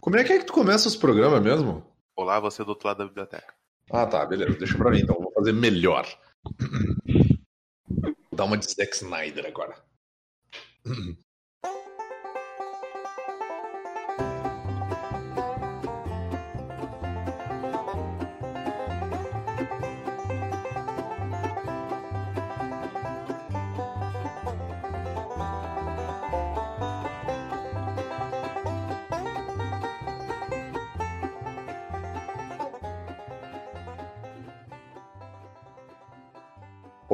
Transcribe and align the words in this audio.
Como 0.00 0.16
é 0.16 0.24
que 0.24 0.32
é 0.32 0.38
que 0.38 0.46
tu 0.46 0.52
começa 0.52 0.88
os 0.88 0.96
programas 0.96 1.42
mesmo? 1.42 1.84
Olá, 2.16 2.38
você 2.38 2.62
é 2.62 2.64
do 2.64 2.70
outro 2.70 2.86
lado 2.86 2.98
da 2.98 3.06
biblioteca. 3.06 3.54
Ah, 3.90 4.06
tá, 4.06 4.24
beleza. 4.24 4.56
Deixa 4.58 4.76
pra 4.76 4.90
mim, 4.90 5.00
então. 5.00 5.16
Vou 5.20 5.32
fazer 5.32 5.52
melhor. 5.52 6.06
Dá 8.32 8.44
uma 8.44 8.56
de 8.56 8.66
Zack 8.66 8.94
Snyder 8.94 9.46
agora. 9.46 9.76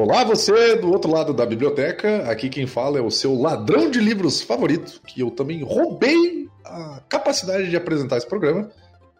Olá, 0.02 0.24
você 0.24 0.76
do 0.76 0.90
outro 0.90 1.10
lado 1.10 1.34
da 1.34 1.44
biblioteca. 1.44 2.22
Aqui 2.22 2.48
quem 2.48 2.66
fala 2.66 2.98
é 2.98 3.02
o 3.02 3.10
seu 3.10 3.34
ladrão 3.34 3.90
de 3.90 4.00
livros 4.00 4.40
favorito, 4.40 4.98
que 5.06 5.20
eu 5.20 5.30
também 5.30 5.62
roubei 5.62 6.48
a 6.64 7.02
capacidade 7.06 7.68
de 7.68 7.76
apresentar 7.76 8.16
esse 8.16 8.26
programa, 8.26 8.70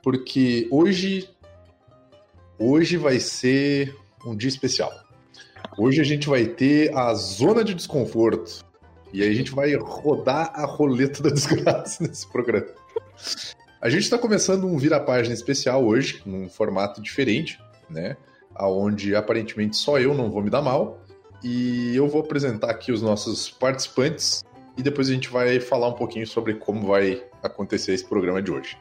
porque 0.03 0.67
hoje 0.71 1.29
hoje 2.59 2.97
vai 2.97 3.21
ser 3.21 3.95
um 4.25 4.35
dia 4.35 4.49
especial. 4.49 4.91
Hoje 5.77 6.01
a 6.01 6.05
gente 6.05 6.27
vai 6.27 6.47
ter 6.47 6.97
a 6.97 7.13
zona 7.13 7.63
de 7.63 7.75
desconforto. 7.75 8.65
E 9.13 9.23
aí 9.23 9.29
a 9.29 9.35
gente 9.35 9.51
vai 9.51 9.75
rodar 9.75 10.51
a 10.55 10.65
roleta 10.65 11.23
da 11.23 11.29
desgraça 11.29 12.03
nesse 12.09 12.27
programa. 12.27 12.69
A 13.83 13.91
gente 13.91 14.05
está 14.05 14.17
começando 14.17 14.65
um 14.65 14.79
vira-página 14.79 15.35
especial 15.35 15.85
hoje, 15.85 16.23
num 16.25 16.49
formato 16.49 17.03
diferente, 17.03 17.61
né? 17.91 18.17
Aonde 18.55 19.15
aparentemente 19.15 19.77
só 19.77 19.99
eu 19.99 20.15
não 20.15 20.31
vou 20.31 20.43
me 20.43 20.51
dar 20.51 20.63
mal. 20.63 21.01
E 21.43 21.97
eu 21.97 22.07
vou 22.07 22.21
apresentar 22.21 22.71
aqui 22.71 22.93
os 22.93 23.01
nossos 23.01 23.51
participantes 23.51 24.45
e 24.77 24.83
depois 24.83 25.09
a 25.09 25.13
gente 25.13 25.29
vai 25.29 25.59
falar 25.59 25.89
um 25.89 25.95
pouquinho 25.95 26.27
sobre 26.27 26.55
como 26.55 26.87
vai 26.87 27.25
acontecer 27.43 27.93
esse 27.93 28.05
programa 28.05 28.43
de 28.43 28.51
hoje. 28.51 28.77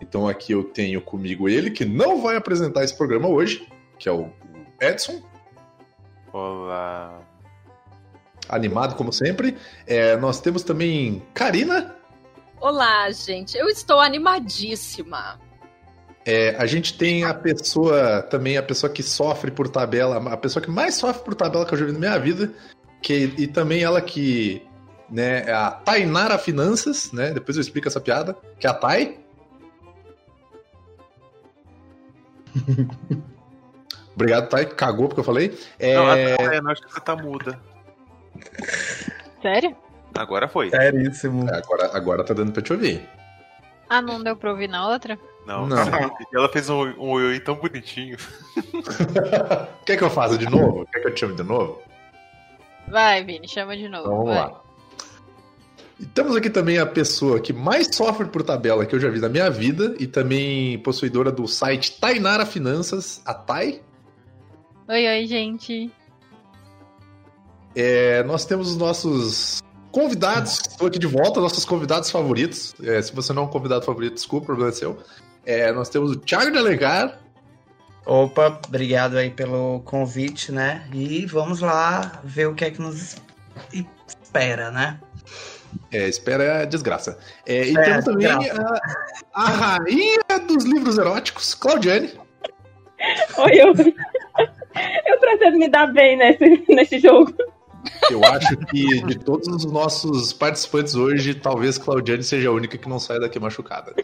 Então 0.00 0.28
aqui 0.28 0.52
eu 0.52 0.64
tenho 0.64 1.00
comigo 1.00 1.48
ele 1.48 1.70
que 1.70 1.84
não 1.84 2.20
vai 2.20 2.36
apresentar 2.36 2.84
esse 2.84 2.96
programa 2.96 3.28
hoje, 3.28 3.68
que 3.98 4.08
é 4.08 4.12
o 4.12 4.30
Edson. 4.80 5.22
Olá. 6.32 7.20
Animado 8.48 8.96
como 8.96 9.12
sempre. 9.12 9.56
É, 9.86 10.16
nós 10.16 10.40
temos 10.40 10.62
também 10.62 11.22
Karina. 11.32 11.96
Olá, 12.60 13.10
gente. 13.10 13.56
Eu 13.56 13.68
estou 13.68 14.00
animadíssima. 14.00 15.38
É, 16.26 16.56
a 16.56 16.64
gente 16.64 16.96
tem 16.96 17.24
a 17.24 17.34
pessoa, 17.34 18.22
também 18.22 18.56
a 18.56 18.62
pessoa 18.62 18.90
que 18.90 19.02
sofre 19.02 19.50
por 19.50 19.68
tabela, 19.68 20.16
a 20.32 20.36
pessoa 20.36 20.62
que 20.62 20.70
mais 20.70 20.94
sofre 20.94 21.22
por 21.22 21.34
tabela 21.34 21.66
que 21.66 21.74
eu 21.74 21.78
já 21.78 21.84
vi 21.84 21.92
na 21.92 21.98
minha 21.98 22.18
vida, 22.18 22.50
que, 23.02 23.34
e 23.36 23.46
também 23.46 23.82
ela 23.82 24.00
que, 24.00 24.66
né, 25.10 25.44
é 25.46 25.52
a 25.52 25.70
Tainara 25.70 26.38
Finanças, 26.38 27.12
né, 27.12 27.30
depois 27.30 27.58
eu 27.58 27.60
explico 27.60 27.88
essa 27.88 28.00
piada, 28.00 28.34
que 28.58 28.66
é 28.66 28.70
a 28.70 28.74
Tai. 28.74 29.18
Obrigado, 34.14 34.48
Tai, 34.48 34.64
cagou 34.64 35.08
porque 35.08 35.20
eu 35.20 35.24
falei. 35.24 35.58
É... 35.78 35.94
Não, 35.94 36.06
até, 36.10 36.60
não, 36.62 36.70
acho 36.70 36.82
que 36.82 36.92
você 36.92 37.00
tá 37.00 37.14
muda. 37.14 37.60
Sério? 39.42 39.76
Agora 40.14 40.48
foi. 40.48 40.70
Seríssimo. 40.70 41.46
É, 41.50 41.58
agora, 41.58 41.90
agora 41.92 42.24
tá 42.24 42.32
dando 42.32 42.52
pra 42.52 42.62
te 42.62 42.72
ouvir. 42.72 43.06
Ah, 43.90 44.00
não 44.00 44.22
deu 44.22 44.36
pra 44.36 44.52
ouvir 44.52 44.68
na 44.68 44.88
outra? 44.88 45.18
Não, 45.46 45.66
Não. 45.66 45.76
ela 46.32 46.48
fez 46.48 46.70
um, 46.70 46.82
um 46.98 47.10
oi 47.10 47.24
oi 47.24 47.40
tão 47.40 47.54
bonitinho. 47.56 48.16
Quer 49.84 49.96
que 49.96 50.04
eu 50.04 50.10
faça 50.10 50.38
de 50.38 50.48
novo? 50.48 50.86
Quer 50.92 51.00
que 51.00 51.08
eu 51.08 51.14
te 51.14 51.20
chame 51.20 51.34
de 51.34 51.42
novo? 51.42 51.82
Vai, 52.88 53.24
Vini, 53.24 53.48
chama 53.48 53.76
de 53.76 53.88
novo. 53.88 54.04
Então 54.04 54.16
vamos 54.16 54.34
vai. 54.34 54.44
lá. 54.44 54.60
E 56.00 56.06
temos 56.06 56.34
aqui 56.34 56.50
também 56.50 56.78
a 56.78 56.86
pessoa 56.86 57.38
que 57.40 57.52
mais 57.52 57.94
sofre 57.94 58.26
por 58.26 58.42
tabela 58.42 58.84
que 58.84 58.94
eu 58.94 59.00
já 59.00 59.08
vi 59.08 59.20
na 59.20 59.28
minha 59.28 59.48
vida 59.50 59.94
e 59.98 60.06
também 60.06 60.78
possuidora 60.78 61.30
do 61.30 61.46
site 61.46 62.00
Tainara 62.00 62.44
Finanças, 62.44 63.22
a 63.24 63.32
Tai. 63.32 63.80
Oi, 64.88 65.06
oi, 65.06 65.26
gente. 65.26 65.90
É, 67.76 68.22
nós 68.24 68.44
temos 68.44 68.70
os 68.70 68.76
nossos 68.76 69.62
convidados, 69.90 70.60
estou 70.60 70.88
aqui 70.88 70.98
de 70.98 71.06
volta, 71.06 71.40
nossos 71.40 71.64
convidados 71.64 72.10
favoritos. 72.10 72.74
É, 72.82 73.00
se 73.00 73.14
você 73.14 73.32
não 73.32 73.44
é 73.44 73.46
um 73.46 73.48
convidado 73.48 73.84
favorito, 73.84 74.14
desculpa, 74.14 74.44
o 74.44 74.46
problema 74.46 74.70
é 74.70 74.74
seu. 74.74 74.98
É, 75.46 75.72
nós 75.72 75.88
temos 75.88 76.12
o 76.12 76.16
Thiago 76.16 76.50
de 76.50 76.58
Alencar. 76.58 77.18
Opa, 78.06 78.60
obrigado 78.66 79.16
aí 79.16 79.30
pelo 79.30 79.80
convite, 79.80 80.52
né? 80.52 80.86
E 80.92 81.24
vamos 81.26 81.60
lá 81.60 82.20
ver 82.22 82.46
o 82.46 82.54
que 82.54 82.64
é 82.64 82.70
que 82.70 82.80
nos 82.80 83.16
espera, 83.72 84.70
né? 84.70 85.00
É, 85.90 86.08
espera 86.08 86.62
a 86.62 86.64
desgraça. 86.64 87.18
É, 87.46 87.66
e 87.66 87.76
É, 87.76 87.82
temos 87.82 88.04
também 88.04 88.26
a, 88.26 88.40
a 89.32 89.44
rainha 89.48 90.18
dos 90.46 90.64
livros 90.64 90.98
eróticos, 90.98 91.54
Claudiane. 91.54 92.12
Oi, 93.38 93.52
eu. 93.54 93.72
Eu 95.06 95.20
pretendo 95.20 95.56
me 95.56 95.68
dar 95.68 95.86
bem 95.86 96.16
nesse, 96.16 96.64
nesse 96.68 96.98
jogo. 96.98 97.32
Eu 98.10 98.24
acho 98.24 98.56
que 98.56 99.02
de 99.04 99.18
todos 99.18 99.48
os 99.48 99.64
nossos 99.64 100.32
participantes 100.32 100.94
hoje, 100.94 101.34
talvez 101.34 101.78
Claudiane 101.78 102.22
seja 102.22 102.48
a 102.48 102.52
única 102.52 102.76
que 102.76 102.88
não 102.88 102.98
sai 102.98 103.18
daqui 103.18 103.38
machucada. 103.38 103.94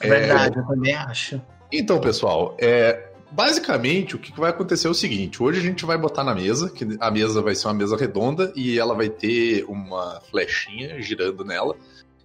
É, 0.00 0.08
Verdade, 0.08 0.58
eu 0.58 0.66
também 0.66 0.94
acho. 0.94 1.40
Então, 1.72 2.00
pessoal, 2.00 2.56
é, 2.60 3.10
basicamente 3.30 4.14
o 4.14 4.18
que 4.18 4.38
vai 4.38 4.50
acontecer 4.50 4.86
é 4.86 4.90
o 4.90 4.94
seguinte: 4.94 5.42
hoje 5.42 5.60
a 5.60 5.62
gente 5.62 5.84
vai 5.84 5.98
botar 5.98 6.24
na 6.24 6.34
mesa, 6.34 6.70
que 6.70 6.96
a 7.00 7.10
mesa 7.10 7.42
vai 7.42 7.54
ser 7.54 7.66
uma 7.68 7.74
mesa 7.74 7.96
redonda 7.96 8.52
e 8.54 8.78
ela 8.78 8.94
vai 8.94 9.08
ter 9.08 9.64
uma 9.64 10.20
flechinha 10.30 11.00
girando 11.00 11.44
nela. 11.44 11.76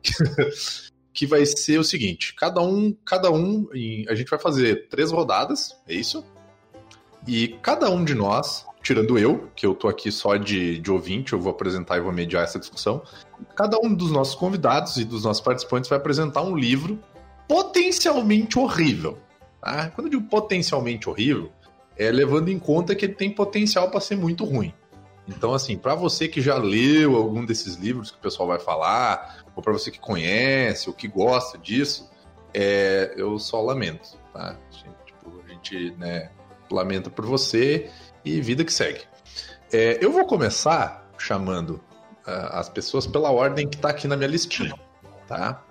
que 1.12 1.26
vai 1.26 1.46
ser 1.46 1.80
o 1.80 1.84
seguinte: 1.84 2.34
cada 2.34 2.62
um, 2.62 2.96
cada 3.04 3.32
um, 3.32 3.68
a 4.08 4.16
gente 4.16 4.30
vai 4.30 4.40
fazer 4.40 4.88
três 4.88 5.12
rodadas, 5.12 5.76
é 5.88 5.94
isso? 5.94 6.24
E 7.28 7.50
cada 7.62 7.90
um 7.90 8.06
de 8.06 8.16
nós, 8.16 8.66
tirando 8.82 9.18
eu, 9.18 9.50
que 9.56 9.66
eu 9.66 9.76
tô 9.76 9.88
aqui 9.88 10.12
só 10.12 10.38
de, 10.38 10.80
de 10.80 10.92
ouvinte, 10.92 11.34
eu 11.34 11.40
vou 11.40 11.52
apresentar 11.52 11.98
e 11.98 12.02
vou 12.02 12.12
mediar 12.12 12.44
essa 12.44 12.60
discussão. 12.60 13.02
Cada 13.56 13.78
um 13.80 13.94
dos 13.94 14.12
nossos 14.12 14.36
convidados 14.36 14.98
e 14.98 15.04
dos 15.04 15.24
nossos 15.24 15.42
participantes 15.42 15.90
vai 15.90 16.00
apresentar 16.00 16.42
um 16.42 16.56
livro 16.56 17.00
potencialmente 17.48 18.58
horrível. 18.58 19.18
Tá? 19.62 19.90
Quando 19.90 20.08
eu 20.08 20.12
digo 20.12 20.30
potencialmente 20.30 21.10
horrível, 21.10 21.52
é 21.98 22.10
levando 22.12 22.50
em 22.50 22.58
conta 22.58 22.96
que 22.96 23.06
ele 23.06 23.16
tem 23.16 23.30
potencial 23.30 23.90
para 23.90 24.00
ser 24.00 24.16
muito 24.16 24.46
ruim. 24.46 24.74
Então, 25.28 25.54
assim, 25.54 25.78
para 25.78 25.94
você 25.94 26.28
que 26.28 26.42
já 26.42 26.58
leu 26.58 27.16
algum 27.16 27.46
desses 27.46 27.76
livros 27.76 28.10
que 28.10 28.18
o 28.18 28.22
pessoal 28.22 28.48
vai 28.48 28.60
falar, 28.60 29.44
ou 29.56 29.62
para 29.62 29.74
você 29.74 29.92
que 29.92 30.00
conhece 30.00 30.90
ou 30.90 30.96
que 30.96 31.08
gosta 31.08 31.58
disso, 31.58 32.10
é, 32.54 33.14
eu 33.16 33.38
só 33.38 33.62
lamento, 33.62 34.18
tá? 34.34 34.58
Tipo, 35.06 35.44
a 35.46 35.50
gente 35.52 35.92
né, 35.98 36.32
lamenta 36.72 37.10
por 37.10 37.26
você 37.26 37.92
e 38.24 38.42
vida 38.42 38.64
que 38.64 38.74
segue. 38.74 39.02
É, 39.72 40.04
eu 40.04 40.12
vou 40.12 40.26
começar 40.26 41.10
chamando 41.18 41.82
ah, 42.26 42.60
as 42.60 42.70
pessoas 42.70 43.06
pela 43.06 43.32
ordem 43.32 43.68
que 43.68 43.78
tá 43.78 43.90
aqui 43.90 44.08
na 44.08 44.16
minha 44.16 44.30
listinha, 44.30 44.74
tá? 45.28 45.64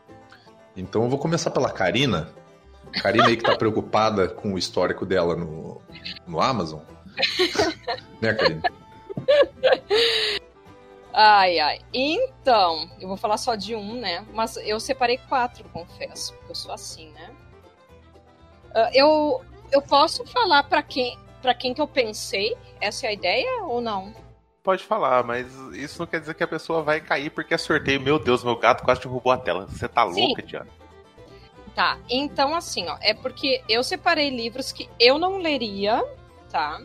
Então 0.77 1.03
eu 1.05 1.09
vou 1.09 1.19
começar 1.19 1.51
pela 1.51 1.71
Karina. 1.71 2.29
Karina 3.03 3.27
aí 3.27 3.37
que 3.37 3.43
tá 3.43 3.55
preocupada 3.59 4.29
com 4.29 4.55
o 4.55 4.59
histórico 4.59 5.05
dela 5.05 5.35
no, 5.35 5.81
no 6.27 6.41
Amazon. 6.41 6.81
né, 8.23 8.35
Karina? 8.35 8.63
Ai, 11.13 11.59
ai. 11.59 11.81
Então, 11.93 12.89
eu 13.01 13.09
vou 13.09 13.17
falar 13.17 13.39
só 13.39 13.57
de 13.57 13.75
um, 13.75 13.95
né? 13.95 14.25
Mas 14.33 14.57
eu 14.59 14.79
separei 14.79 15.19
quatro, 15.29 15.69
confesso. 15.71 16.33
Porque 16.35 16.53
eu 16.53 16.55
sou 16.55 16.73
assim, 16.73 17.11
né? 17.11 17.31
Ah, 18.75 18.91
eu, 18.95 19.43
eu 19.73 19.83
posso 19.83 20.25
falar 20.27 20.63
pra 20.63 20.83
quem, 20.83 21.19
pra 21.41 21.55
quem 21.55 21.73
que 21.75 21.81
eu 21.81 21.89
pensei? 21.89 22.57
Essa 22.81 23.07
é 23.07 23.09
a 23.11 23.13
ideia 23.13 23.63
ou 23.65 23.81
não? 23.81 24.13
Pode 24.63 24.85
falar, 24.85 25.25
mas 25.25 25.47
isso 25.73 25.99
não 26.01 26.07
quer 26.07 26.21
dizer 26.21 26.35
que 26.35 26.43
a 26.45 26.49
pessoa 26.49 26.83
vai 26.83 27.01
cair 27.01 27.31
porque 27.31 27.55
é 27.55 27.59
sorteio. 27.59 28.01
Meu 28.01 28.19
Deus, 28.19 28.45
meu 28.45 28.57
gato 28.57 28.85
quase 28.85 29.01
derrubou 29.01 29.33
a 29.33 29.39
tela. 29.39 29.67
Você 29.67 29.89
tá 29.89 30.07
Sim. 30.11 30.27
louca, 30.27 30.43
Diana? 30.43 30.69
Tá, 31.75 31.97
então 32.11 32.55
assim, 32.57 32.89
ó, 32.89 32.99
é 33.01 33.15
porque 33.15 33.63
eu 33.69 33.85
separei 33.85 34.31
livros 34.31 34.73
que 34.73 34.89
eu 34.99 35.17
não 35.17 35.39
leria, 35.39 36.05
tá? 36.51 36.81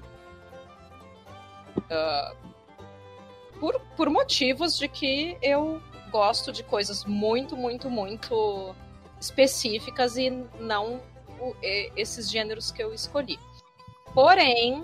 Ah, 1.90 2.34
por, 3.60 3.80
por 3.98 4.10
motivos 4.10 4.78
de 4.78 4.88
que 4.88 5.36
eu 5.42 5.82
gosto 6.12 6.52
de 6.52 6.64
coisas 6.64 7.06
muito, 7.06 7.58
muito, 7.58 7.90
muito 7.90 8.76
específicas 9.20 10.16
e 10.16 10.30
não 10.60 11.02
o- 11.40 11.56
esses 11.96 12.30
gêneros 12.30 12.72
que 12.72 12.84
eu 12.84 12.94
escolhi. 12.94 13.40
Porém, 14.13 14.83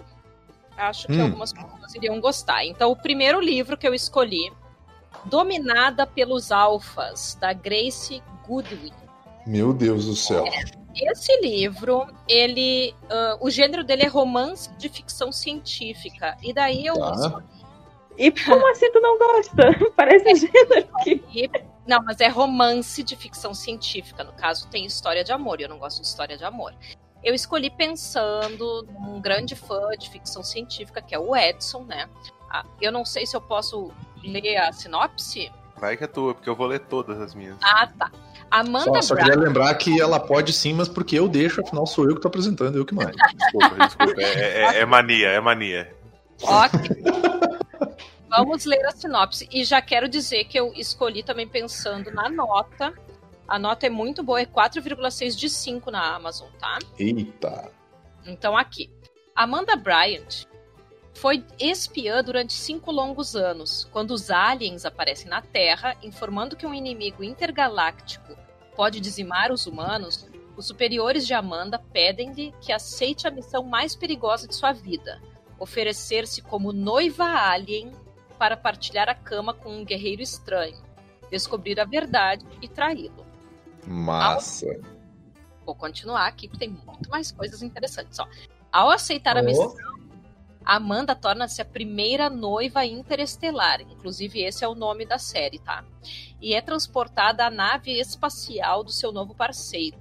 acho 0.77 1.07
que 1.07 1.13
Hum. 1.13 1.23
algumas 1.25 1.53
pessoas 1.53 1.95
iriam 1.95 2.19
gostar. 2.19 2.65
Então, 2.65 2.91
o 2.91 2.95
primeiro 2.95 3.39
livro 3.39 3.77
que 3.77 3.87
eu 3.87 3.93
escolhi, 3.93 4.51
Dominada 5.25 6.05
pelos 6.07 6.51
Alfas, 6.51 7.37
da 7.41 7.51
Grace 7.51 8.23
Goodwin. 8.47 8.93
Meu 9.45 9.73
Deus 9.73 10.05
do 10.05 10.15
céu. 10.15 10.45
Esse 10.95 11.35
livro, 11.41 12.07
ele. 12.27 12.95
ah, 13.09 13.37
o 13.41 13.49
gênero 13.49 13.83
dele 13.83 14.03
é 14.03 14.07
romance 14.07 14.69
de 14.77 14.87
ficção 14.87 15.31
científica. 15.31 16.37
E 16.41 16.53
daí 16.53 16.85
eu 16.85 16.95
Tá. 16.95 17.11
escolhi. 17.13 17.45
E 18.17 18.31
como 18.31 18.67
assim 18.71 18.91
tu 18.91 18.99
não 19.01 19.17
gosta? 19.17 19.63
Parece 19.95 20.35
gênero 20.35 20.87
que. 21.03 21.49
Não, 21.87 22.01
mas 22.03 22.19
é 22.21 22.27
romance 22.27 23.01
de 23.03 23.15
ficção 23.15 23.53
científica. 23.53 24.23
No 24.23 24.33
caso, 24.33 24.67
tem 24.67 24.85
história 24.85 25.23
de 25.23 25.31
amor. 25.31 25.59
E 25.59 25.63
eu 25.63 25.69
não 25.69 25.79
gosto 25.79 26.01
de 26.01 26.07
história 26.07 26.37
de 26.37 26.43
amor. 26.43 26.73
Eu 27.23 27.33
escolhi 27.33 27.69
pensando 27.69 28.87
num 29.01 29.19
grande 29.19 29.55
fã 29.55 29.89
de 29.97 30.09
ficção 30.09 30.43
científica, 30.43 31.01
que 31.01 31.13
é 31.13 31.19
o 31.19 31.35
Edson, 31.35 31.83
né? 31.83 32.07
Ah, 32.49 32.63
eu 32.81 32.91
não 32.91 33.03
sei 33.05 33.25
se 33.25 33.35
eu 33.35 33.41
posso 33.41 33.91
ler 34.23 34.57
a 34.57 34.71
sinopse. 34.71 35.51
Vai 35.77 35.95
que 35.95 36.03
é 36.03 36.07
tua, 36.07 36.33
porque 36.33 36.49
eu 36.49 36.55
vou 36.55 36.67
ler 36.67 36.79
todas 36.79 37.19
as 37.21 37.33
minhas. 37.35 37.57
Ah, 37.63 37.87
tá. 37.87 38.11
Amanda 38.51 39.01
Só, 39.01 39.09
só 39.09 39.15
Brown. 39.15 39.27
queria 39.29 39.39
lembrar 39.47 39.73
que 39.75 40.01
ela 40.01 40.19
pode 40.19 40.51
sim, 40.53 40.73
mas 40.73 40.87
porque 40.89 41.17
eu 41.19 41.27
deixo, 41.27 41.61
afinal 41.61 41.85
sou 41.85 42.09
eu 42.09 42.15
que 42.15 42.21
tô 42.21 42.27
apresentando, 42.27 42.77
eu 42.77 42.85
que 42.85 42.93
mando. 42.95 43.11
Desculpa, 43.35 43.75
desculpa. 43.85 44.21
É, 44.21 44.77
é- 44.77 44.79
é 44.79 44.85
mania, 44.85 45.27
é 45.29 45.39
mania. 45.39 45.93
Ok. 46.41 47.03
Vamos 48.29 48.65
ler 48.65 48.85
a 48.85 48.91
sinopse. 48.91 49.47
E 49.51 49.63
já 49.63 49.81
quero 49.81 50.07
dizer 50.07 50.45
que 50.45 50.59
eu 50.59 50.71
escolhi 50.75 51.23
também 51.23 51.47
pensando 51.47 52.11
na 52.11 52.29
nota. 52.29 52.93
A 53.49 53.57
nota 53.57 53.87
é 53.87 53.89
muito 53.89 54.21
boa, 54.21 54.39
é 54.39 54.45
4,6 54.45 55.35
de 55.35 55.49
5 55.49 55.89
na 55.89 56.15
Amazon, 56.15 56.47
tá? 56.59 56.77
Eita. 56.99 57.71
Então 58.23 58.55
aqui. 58.55 58.91
Amanda 59.35 59.75
Bryant 59.75 60.45
foi 61.15 61.43
espiã 61.57 62.23
durante 62.23 62.53
cinco 62.53 62.91
longos 62.91 63.35
anos, 63.35 63.89
quando 63.91 64.11
os 64.11 64.29
aliens 64.29 64.85
aparecem 64.85 65.27
na 65.27 65.41
Terra, 65.41 65.97
informando 66.03 66.55
que 66.55 66.65
um 66.67 66.73
inimigo 66.73 67.23
intergaláctico 67.23 68.37
pode 68.75 68.99
dizimar 68.99 69.51
os 69.51 69.65
humanos. 69.65 70.29
Os 70.55 70.67
superiores 70.67 71.25
de 71.25 71.33
Amanda 71.33 71.79
pedem-lhe 71.91 72.53
que 72.61 72.71
aceite 72.71 73.27
a 73.27 73.31
missão 73.31 73.63
mais 73.63 73.95
perigosa 73.95 74.47
de 74.47 74.55
sua 74.55 74.73
vida: 74.73 75.19
oferecer-se 75.57 76.43
como 76.43 76.71
noiva 76.71 77.25
alien 77.25 77.91
para 78.37 78.55
partilhar 78.55 79.09
a 79.09 79.15
cama 79.15 79.53
com 79.55 79.75
um 79.75 79.83
guerreiro 79.83 80.21
estranho, 80.21 80.77
descobrir 81.31 81.79
a 81.79 81.85
verdade 81.85 82.45
e 82.61 82.67
traí-lo. 82.67 83.28
Massa. 83.87 84.67
Vou 85.65 85.75
continuar 85.75 86.27
aqui, 86.27 86.47
porque 86.47 86.65
tem 86.65 86.69
muito 86.85 87.09
mais 87.09 87.31
coisas 87.31 87.61
interessantes. 87.61 88.17
Ó. 88.19 88.27
Ao 88.71 88.89
aceitar 88.89 89.37
a 89.37 89.41
Oh. 89.41 89.43
missão, 89.43 89.75
Amanda 90.65 91.15
torna-se 91.15 91.61
a 91.61 91.65
primeira 91.65 92.29
noiva 92.29 92.85
interestelar. 92.85 93.81
Inclusive, 93.81 94.41
esse 94.43 94.63
é 94.63 94.67
o 94.67 94.75
nome 94.75 95.05
da 95.05 95.17
série, 95.17 95.57
tá? 95.59 95.83
E 96.39 96.53
é 96.53 96.61
transportada 96.61 97.45
à 97.45 97.49
nave 97.49 97.91
espacial 97.99 98.83
do 98.83 98.91
seu 98.91 99.11
novo 99.11 99.33
parceiro, 99.33 99.97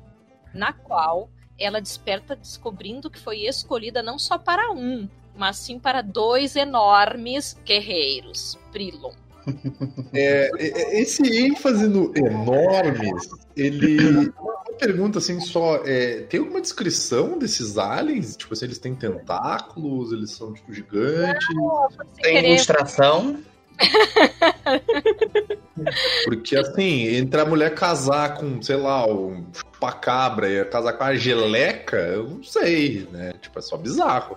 na 0.52 0.72
qual 0.72 1.30
ela 1.58 1.80
desperta 1.80 2.36
descobrindo 2.36 3.10
que 3.10 3.18
foi 3.18 3.46
escolhida 3.46 4.02
não 4.02 4.18
só 4.18 4.36
para 4.38 4.70
um, 4.72 5.08
mas 5.34 5.56
sim 5.56 5.78
para 5.78 6.02
dois 6.02 6.54
enormes 6.54 7.56
guerreiros. 7.64 8.58
Prilon. 8.70 9.12
É, 10.12 10.50
é, 10.58 11.00
esse 11.00 11.22
ênfase 11.46 11.88
no 11.88 12.12
enormes, 12.14 13.28
ele. 13.58 14.32
Uma 14.38 14.78
pergunta 14.78 15.18
assim 15.18 15.40
só: 15.40 15.82
é, 15.84 16.22
tem 16.22 16.40
alguma 16.40 16.60
descrição 16.60 17.38
desses 17.38 17.76
aliens? 17.76 18.36
Tipo 18.36 18.54
assim, 18.54 18.66
eles 18.66 18.78
têm 18.78 18.94
tentáculos, 18.94 20.12
eles 20.12 20.30
são 20.30 20.52
tipo 20.52 20.72
gigantes? 20.72 21.46
Sem 21.46 22.22
Tem 22.22 22.34
querer, 22.34 22.48
ilustração? 22.50 23.40
Porque 26.24 26.56
assim, 26.56 27.16
entre 27.16 27.40
a 27.40 27.44
mulher 27.44 27.74
casar 27.74 28.36
com, 28.36 28.60
sei 28.60 28.76
lá, 28.76 29.06
um 29.06 29.46
chupacabra 29.52 30.48
e 30.48 30.64
casar 30.64 30.92
com 30.94 31.04
a 31.04 31.14
geleca, 31.14 31.96
eu 31.96 32.28
não 32.28 32.42
sei, 32.42 33.08
né? 33.12 33.34
Tipo, 33.40 33.58
é 33.58 33.62
só 33.62 33.76
bizarro. 33.76 34.36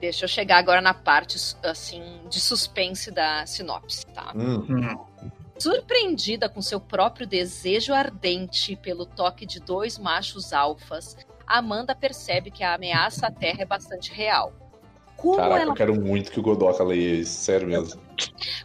Deixa 0.00 0.24
eu 0.24 0.28
chegar 0.28 0.58
agora 0.58 0.80
na 0.80 0.94
parte 0.94 1.36
assim 1.62 2.02
de 2.28 2.40
suspense 2.40 3.10
da 3.10 3.46
sinopse, 3.46 4.04
tá? 4.06 4.32
Hum, 4.34 4.64
Hum. 4.68 5.30
Surpreendida 5.62 6.48
com 6.48 6.60
seu 6.60 6.80
próprio 6.80 7.24
desejo 7.24 7.94
ardente 7.94 8.74
pelo 8.74 9.06
toque 9.06 9.46
de 9.46 9.60
dois 9.60 9.96
machos 9.96 10.52
alfas, 10.52 11.16
Amanda 11.46 11.94
percebe 11.94 12.50
que 12.50 12.64
a 12.64 12.74
ameaça 12.74 13.28
à 13.28 13.30
Terra 13.30 13.62
é 13.62 13.64
bastante 13.64 14.12
real. 14.12 14.52
Como 15.16 15.36
caraca, 15.36 15.62
ela, 15.62 15.70
eu 15.70 15.74
quero 15.74 15.94
muito 15.94 16.32
que 16.32 16.40
o 16.40 16.42
Godoka 16.42 16.82
leia 16.82 17.20
isso, 17.20 17.44
sério 17.44 17.68
mesmo. 17.68 18.02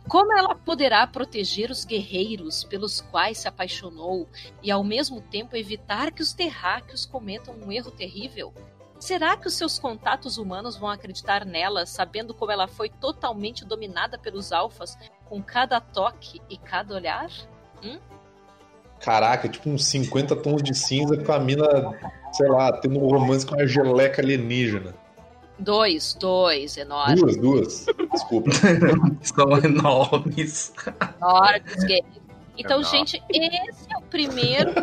como 0.10 0.36
ela 0.36 0.56
poderá 0.56 1.06
proteger 1.06 1.70
os 1.70 1.86
guerreiros 1.86 2.64
pelos 2.64 3.00
quais 3.00 3.38
se 3.38 3.48
apaixonou 3.48 4.28
e 4.64 4.72
ao 4.72 4.84
mesmo 4.84 5.22
tempo 5.22 5.56
evitar 5.56 6.12
que 6.12 6.24
os 6.24 6.34
terráqueos 6.34 7.06
cometam 7.06 7.54
um 7.54 7.72
erro 7.72 7.92
terrível? 7.92 8.52
Será 9.00 9.38
que 9.38 9.48
os 9.48 9.54
seus 9.54 9.78
contatos 9.78 10.38
humanos 10.38 10.76
vão 10.76 10.90
acreditar 10.90 11.46
nela, 11.46 11.86
sabendo 11.86 12.34
como 12.34 12.52
ela 12.52 12.68
foi 12.68 12.90
totalmente 12.90 13.64
dominada 13.64 14.18
pelos 14.18 14.52
alfas 14.52 14.98
com 15.26 15.42
cada 15.42 15.80
toque 15.80 16.42
e 16.50 16.58
cada 16.58 16.96
olhar? 16.96 17.30
Caraca, 19.00 19.48
tipo 19.48 19.70
uns 19.70 19.86
50 19.86 20.36
tons 20.38 20.64
de 20.64 20.74
cinza 20.74 21.18
com 21.18 21.32
a 21.32 21.40
mina, 21.40 21.68
sei 22.32 22.48
lá, 22.50 22.72
tendo 22.74 23.00
um 23.00 23.08
romance 23.08 23.46
com 23.46 23.56
a 23.56 23.66
geleca 23.66 24.22
alienígena. 24.22 24.96
Dois, 25.60 26.16
dois, 26.20 26.78
enormes. 26.78 27.20
Duas, 27.20 27.38
duas. 27.38 27.86
Desculpa. 28.12 28.52
São 29.22 29.58
enormes. 29.58 30.74
enormes 31.20 31.84
guerreiros. 31.84 32.28
Então, 32.58 32.84
gente, 32.84 33.22
esse 33.30 33.94
é 33.94 33.98
o 33.98 34.02
primeiro. 34.04 34.74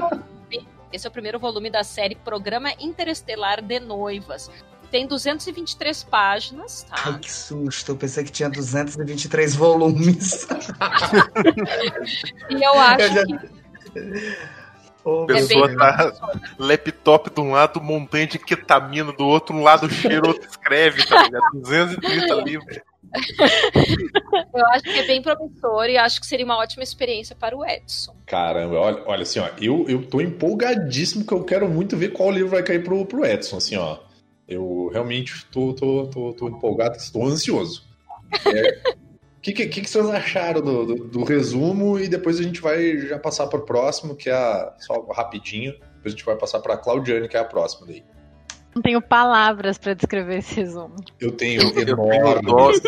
Esse 0.95 1.09
é 1.09 1.11
o 1.11 1.13
primeiro 1.13 1.41
volume 1.41 1.69
da 1.71 1.83
série 1.83 2.15
Programa 2.15 2.71
Interestelar 2.79 3.61
de 3.61 3.81
Noivas. 3.81 4.49
Tem 4.93 5.09
223 5.09 6.05
páginas, 6.05 6.85
tá? 6.85 6.95
Ai, 7.07 7.19
que 7.19 7.33
susto. 7.33 7.91
Eu 7.91 7.97
pensei 7.97 8.23
que 8.23 8.31
tinha 8.31 8.49
223 8.49 9.57
volumes. 9.57 10.47
E 12.49 12.63
eu 12.65 12.79
acho 12.79 13.01
Eu 13.03 13.13
já- 13.13 13.25
que 13.27 14.45
Oh, 15.07 15.25
A 15.25 15.27
pessoa 15.27 15.67
bem- 15.69 15.77
tá 15.77 16.13
laptop 16.59 17.29
de 17.29 17.39
um 17.41 17.51
lado, 17.51 17.79
montanha 17.79 18.27
de 18.27 18.39
ketamina 18.39 19.13
do 19.13 19.25
outro, 19.27 19.55
um 19.55 19.63
lado 19.63 19.87
cheiro, 19.91 20.29
outro 20.29 20.49
escreve, 20.49 21.05
tá 21.07 21.25
ligado? 21.25 21.43
230 21.53 22.35
livros. 22.37 22.79
eu 24.55 24.67
acho 24.73 24.85
que 24.85 24.99
é 24.99 25.07
bem 25.07 25.23
promissor 25.23 25.87
e 25.87 25.97
acho 25.97 26.21
que 26.21 26.27
seria 26.27 26.45
uma 26.45 26.57
ótima 26.57 26.83
experiência 26.83 27.37
para 27.37 27.57
o 27.57 27.65
Edson. 27.65 28.15
Caramba, 28.27 28.77
olha, 28.77 29.03
olha 29.07 29.23
assim, 29.23 29.39
ó, 29.39 29.49
eu, 29.61 29.85
eu 29.89 30.05
tô 30.07 30.21
empolgadíssimo 30.21 31.25
que 31.25 31.33
eu 31.33 31.45
quero 31.45 31.69
muito 31.69 31.97
ver 31.97 32.13
qual 32.13 32.31
livro 32.31 32.51
vai 32.51 32.63
cair 32.63 32.83
pro, 32.83 33.05
pro 33.07 33.25
Edson, 33.25 33.57
assim, 33.57 33.77
ó. 33.77 33.99
Eu 34.47 34.91
realmente 34.93 35.47
tô, 35.47 35.73
tô, 35.73 36.07
tô, 36.07 36.33
tô 36.35 36.49
empolgado, 36.49 36.97
estou 36.97 37.25
ansioso. 37.25 37.85
O 38.33 39.41
que, 39.41 39.53
que, 39.53 39.67
que 39.67 39.81
que 39.83 39.91
vocês 39.91 40.07
acharam 40.07 40.61
do, 40.61 40.87
do, 40.87 40.95
do 41.09 41.25
resumo? 41.25 41.99
E 41.99 42.09
depois 42.09 42.39
a 42.39 42.43
gente 42.43 42.61
vai 42.61 42.99
já 42.99 43.19
passar 43.19 43.47
para 43.47 43.59
o 43.59 43.65
próximo, 43.65 44.15
que 44.15 44.29
é 44.29 44.35
a, 44.35 44.75
só 44.79 45.01
rapidinho. 45.13 45.73
Depois 45.73 46.07
a 46.07 46.11
gente 46.11 46.25
vai 46.25 46.37
passar 46.37 46.61
para 46.61 46.75
a 46.75 46.77
Claudiane, 46.77 47.29
que 47.29 47.37
é 47.37 47.41
a 47.41 47.45
próxima 47.45 47.87
daí. 47.87 48.05
Não 48.75 48.83
tenho 48.83 49.01
palavras 49.01 49.79
pra 49.79 49.95
descrever 49.95 50.39
esse 50.39 50.55
resumo. 50.57 50.97
Eu 51.21 51.31
tenho 51.33 51.63
Eu 51.63 51.73
tenho 51.73 51.89
enorme. 52.39 52.81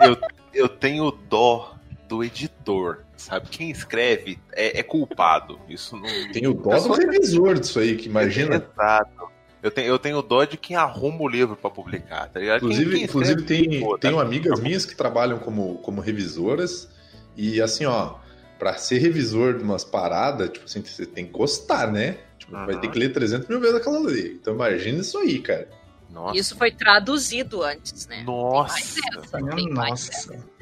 eu, 0.00 0.16
eu 0.54 0.68
tenho 0.68 1.10
dó 1.10 1.74
do 2.08 2.22
editor, 2.22 3.00
sabe? 3.16 3.48
Quem 3.48 3.70
escreve 3.70 4.38
é, 4.52 4.80
é 4.80 4.82
culpado. 4.82 5.58
Isso 5.68 5.96
não. 5.96 6.32
Tenho 6.32 6.54
dó 6.54 6.78
do 6.78 6.92
revisor 6.94 7.54
disso 7.58 7.78
aí, 7.78 7.96
que 7.96 8.08
imagina. 8.08 8.56
Exato. 8.56 9.32
Eu 9.62 9.70
tenho, 9.70 9.88
eu 9.88 9.98
tenho 9.98 10.20
dó 10.20 10.44
de 10.44 10.58
quem 10.58 10.76
arruma 10.76 11.22
o 11.22 11.28
livro 11.28 11.56
pra 11.56 11.70
publicar, 11.70 12.28
tá 12.28 12.38
ligado? 12.38 12.60
Quem- 12.60 12.68
Inclusive, 12.68 12.90
quem 12.96 13.04
inclusive 13.04 13.40
escreve, 13.40 13.68
tem, 13.68 13.80
pô, 13.80 13.96
tenho 13.98 14.16
tá- 14.16 14.22
amigas 14.22 14.60
minhas 14.60 14.84
que 14.84 14.94
trabalham 14.94 15.38
como, 15.38 15.76
como 15.78 16.02
revisoras 16.02 16.86
e 17.34 17.62
assim, 17.62 17.86
ó, 17.86 18.16
pra 18.58 18.74
ser 18.74 18.98
revisor 18.98 19.54
de 19.58 19.62
umas 19.62 19.84
paradas, 19.84 20.50
tipo 20.50 20.64
assim, 20.64 20.82
você 20.82 21.06
tem 21.06 21.26
que 21.26 21.32
gostar, 21.32 21.90
né? 21.90 22.18
Tipo, 22.38 22.52
vai 22.52 22.74
Aham. 22.74 22.80
ter 22.80 22.88
que 22.88 22.98
ler 22.98 23.12
300 23.12 23.48
mil 23.48 23.60
vezes 23.60 23.76
aquela 23.76 23.98
lei. 23.98 24.38
Então 24.40 24.54
imagina 24.54 25.00
isso 25.00 25.18
aí, 25.18 25.38
cara. 25.38 25.68
Nossa. 26.10 26.38
Isso 26.38 26.56
foi 26.56 26.70
traduzido 26.70 27.62
antes, 27.62 28.06
né? 28.06 28.22
Nossa. 28.24 28.76
Tem 28.76 29.02
mais 29.12 29.24
essa, 29.24 29.56
tem 29.56 29.70
mais 29.70 30.08
essa. 30.10 30.32
Nossa. 30.32 30.54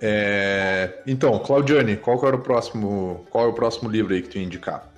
É, 0.00 1.02
Então, 1.06 1.38
Claudiane, 1.38 1.96
qual 1.96 2.18
que 2.18 2.26
era 2.26 2.36
o 2.36 2.40
próximo, 2.40 3.24
qual 3.30 3.46
é 3.46 3.48
o 3.48 3.52
próximo 3.52 3.88
livro 3.88 4.12
aí 4.14 4.22
que 4.22 4.28
tu 4.28 4.38
ia 4.38 4.44
indicar? 4.44 4.92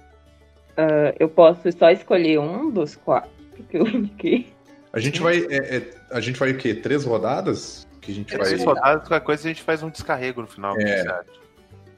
Ah, 0.77 1.15
eu 1.19 1.29
posso 1.29 1.71
só 1.73 1.91
escolher 1.91 2.39
um 2.39 2.71
dos 2.71 2.97
quatro 2.97 3.31
que 3.69 3.77
eu 3.77 3.87
indiquei. 3.87 4.53
A 4.93 5.01
gente 5.01 5.21
vai, 5.21 5.39
é, 5.51 5.77
é, 5.77 5.91
a 6.11 6.21
gente 6.21 6.39
vai 6.39 6.53
o 6.53 6.57
quê? 6.57 6.75
Três 6.75 7.05
rodadas? 7.05 7.87
Que 8.01 8.13
a 8.13 8.15
gente 8.15 8.37
vai... 8.37 8.47
Três 8.47 8.65
rodadas, 8.65 9.07
qualquer 9.07 9.25
coisa 9.25 9.45
a 9.45 9.49
gente 9.49 9.63
faz 9.63 9.83
um 9.83 9.91
descarrego 9.91 10.41
no 10.41 10.47
final. 10.47 10.75
É. 10.79 11.21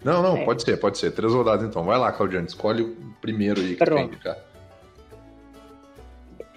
Não, 0.04 0.22
não, 0.22 0.36
É. 0.38 0.44
pode 0.44 0.62
ser, 0.62 0.76
pode 0.78 0.96
ser. 0.98 1.10
Três 1.12 1.32
rodadas 1.32 1.68
então. 1.68 1.82
Vai 1.84 1.98
lá, 1.98 2.10
Claudiane, 2.12 2.46
escolhe 2.46 2.82
o 2.82 2.96
primeiro 3.20 3.60
aí 3.60 3.74
que 3.74 3.76
tu 3.76 3.84
Pronto. 3.84 4.04
indicar. 4.14 4.36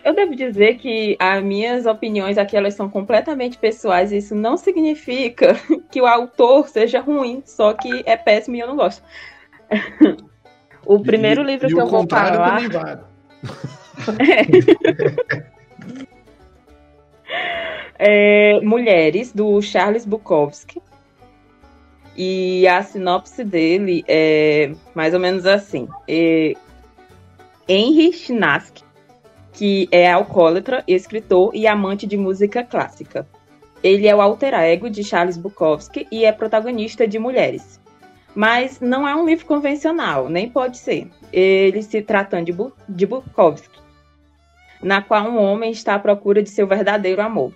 Eu 0.03 0.13
devo 0.13 0.35
dizer 0.35 0.75
que 0.77 1.15
as 1.19 1.41
minhas 1.43 1.85
opiniões 1.85 2.37
aqui 2.37 2.57
elas 2.57 2.73
são 2.73 2.89
completamente 2.89 3.57
pessoais. 3.57 4.11
e 4.11 4.17
Isso 4.17 4.35
não 4.35 4.57
significa 4.57 5.55
que 5.91 6.01
o 6.01 6.05
autor 6.05 6.67
seja 6.67 6.99
ruim, 6.99 7.41
só 7.45 7.73
que 7.73 8.03
é 8.05 8.15
péssimo 8.17 8.55
e 8.55 8.59
eu 8.59 8.67
não 8.67 8.75
gosto. 8.75 9.01
O 10.85 11.01
primeiro 11.01 11.41
E- 11.43 11.45
livro 11.45 11.69
e 11.69 11.73
que 11.73 11.79
eu 11.79 11.87
vou 11.87 12.05
falar. 12.09 12.57
também 12.57 12.67
vale. 12.69 13.01
é 17.97 18.59
Mulheres, 18.61 19.31
do 19.31 19.61
Charles 19.61 20.05
Bukowski. 20.05 20.81
E 22.15 22.67
a 22.67 22.83
sinopse 22.83 23.43
dele 23.43 24.03
é 24.07 24.71
mais 24.93 25.13
ou 25.13 25.19
menos 25.19 25.45
assim. 25.45 25.87
É 26.07 26.53
Henry 27.67 28.13
Chinaski, 28.13 28.83
que 29.53 29.87
é 29.91 30.11
alcoólatra, 30.11 30.83
escritor 30.87 31.51
e 31.55 31.65
amante 31.65 32.05
de 32.05 32.17
música 32.17 32.63
clássica. 32.63 33.27
Ele 33.83 34.07
é 34.07 34.15
o 34.15 34.21
alter 34.21 34.53
ego 34.53 34.89
de 34.89 35.03
Charles 35.03 35.37
Bukowski 35.37 36.07
e 36.11 36.23
é 36.23 36.31
protagonista 36.31 37.07
de 37.07 37.19
Mulheres. 37.19 37.79
Mas 38.35 38.79
não 38.79 39.07
é 39.07 39.15
um 39.15 39.25
livro 39.25 39.45
convencional, 39.45 40.27
nem 40.27 40.49
pode 40.49 40.77
ser. 40.77 41.09
Ele 41.31 41.81
se 41.83 42.01
tratando 42.01 42.45
de, 42.45 42.51
Bu 42.51 42.73
de 42.89 43.05
Bukowski, 43.05 43.79
na 44.81 45.01
qual 45.01 45.29
um 45.29 45.37
homem 45.37 45.71
está 45.71 45.95
à 45.95 45.99
procura 45.99 46.41
de 46.41 46.49
seu 46.49 46.65
verdadeiro 46.65 47.21
amor. 47.21 47.53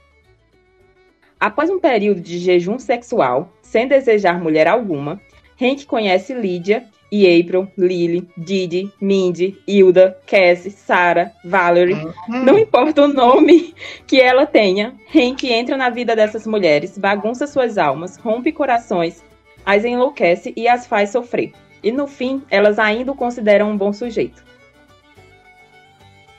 Após 1.40 1.70
um 1.70 1.80
período 1.80 2.22
de 2.22 2.40
jejum 2.40 2.78
sexual, 2.78 3.52
sem 3.68 3.88
desejar 3.88 4.40
mulher 4.42 4.68
alguma, 4.68 5.22
Hank 5.62 5.86
conhece 5.86 6.34
Lydia 6.34 6.86
e 7.12 7.26
April, 7.40 7.68
Lily, 7.78 8.28
Didi, 8.38 8.92
Mindy, 9.00 9.58
Hilda, 9.68 10.18
Cassie, 10.26 10.72
Sarah, 10.72 11.32
Valerie. 11.44 11.98
Não 12.28 12.58
importa 12.58 13.04
o 13.04 13.08
nome 13.08 13.74
que 14.06 14.20
ela 14.22 14.46
tenha, 14.46 14.94
Hank 15.14 15.44
entra 15.52 15.76
na 15.78 15.90
vida 15.90 16.16
dessas 16.16 16.46
mulheres, 16.48 16.98
bagunça 16.98 17.48
suas 17.48 17.78
almas, 17.78 18.18
rompe 18.18 18.52
corações, 18.52 19.24
as 19.66 19.84
enlouquece 19.84 20.54
e 20.56 20.68
as 20.68 20.88
faz 20.88 21.10
sofrer. 21.10 21.52
E 21.84 21.92
no 21.92 22.08
fim, 22.08 22.42
elas 22.50 22.80
ainda 22.80 23.12
o 23.12 23.16
consideram 23.16 23.72
um 23.72 23.78
bom 23.78 23.92
sujeito. 23.94 24.44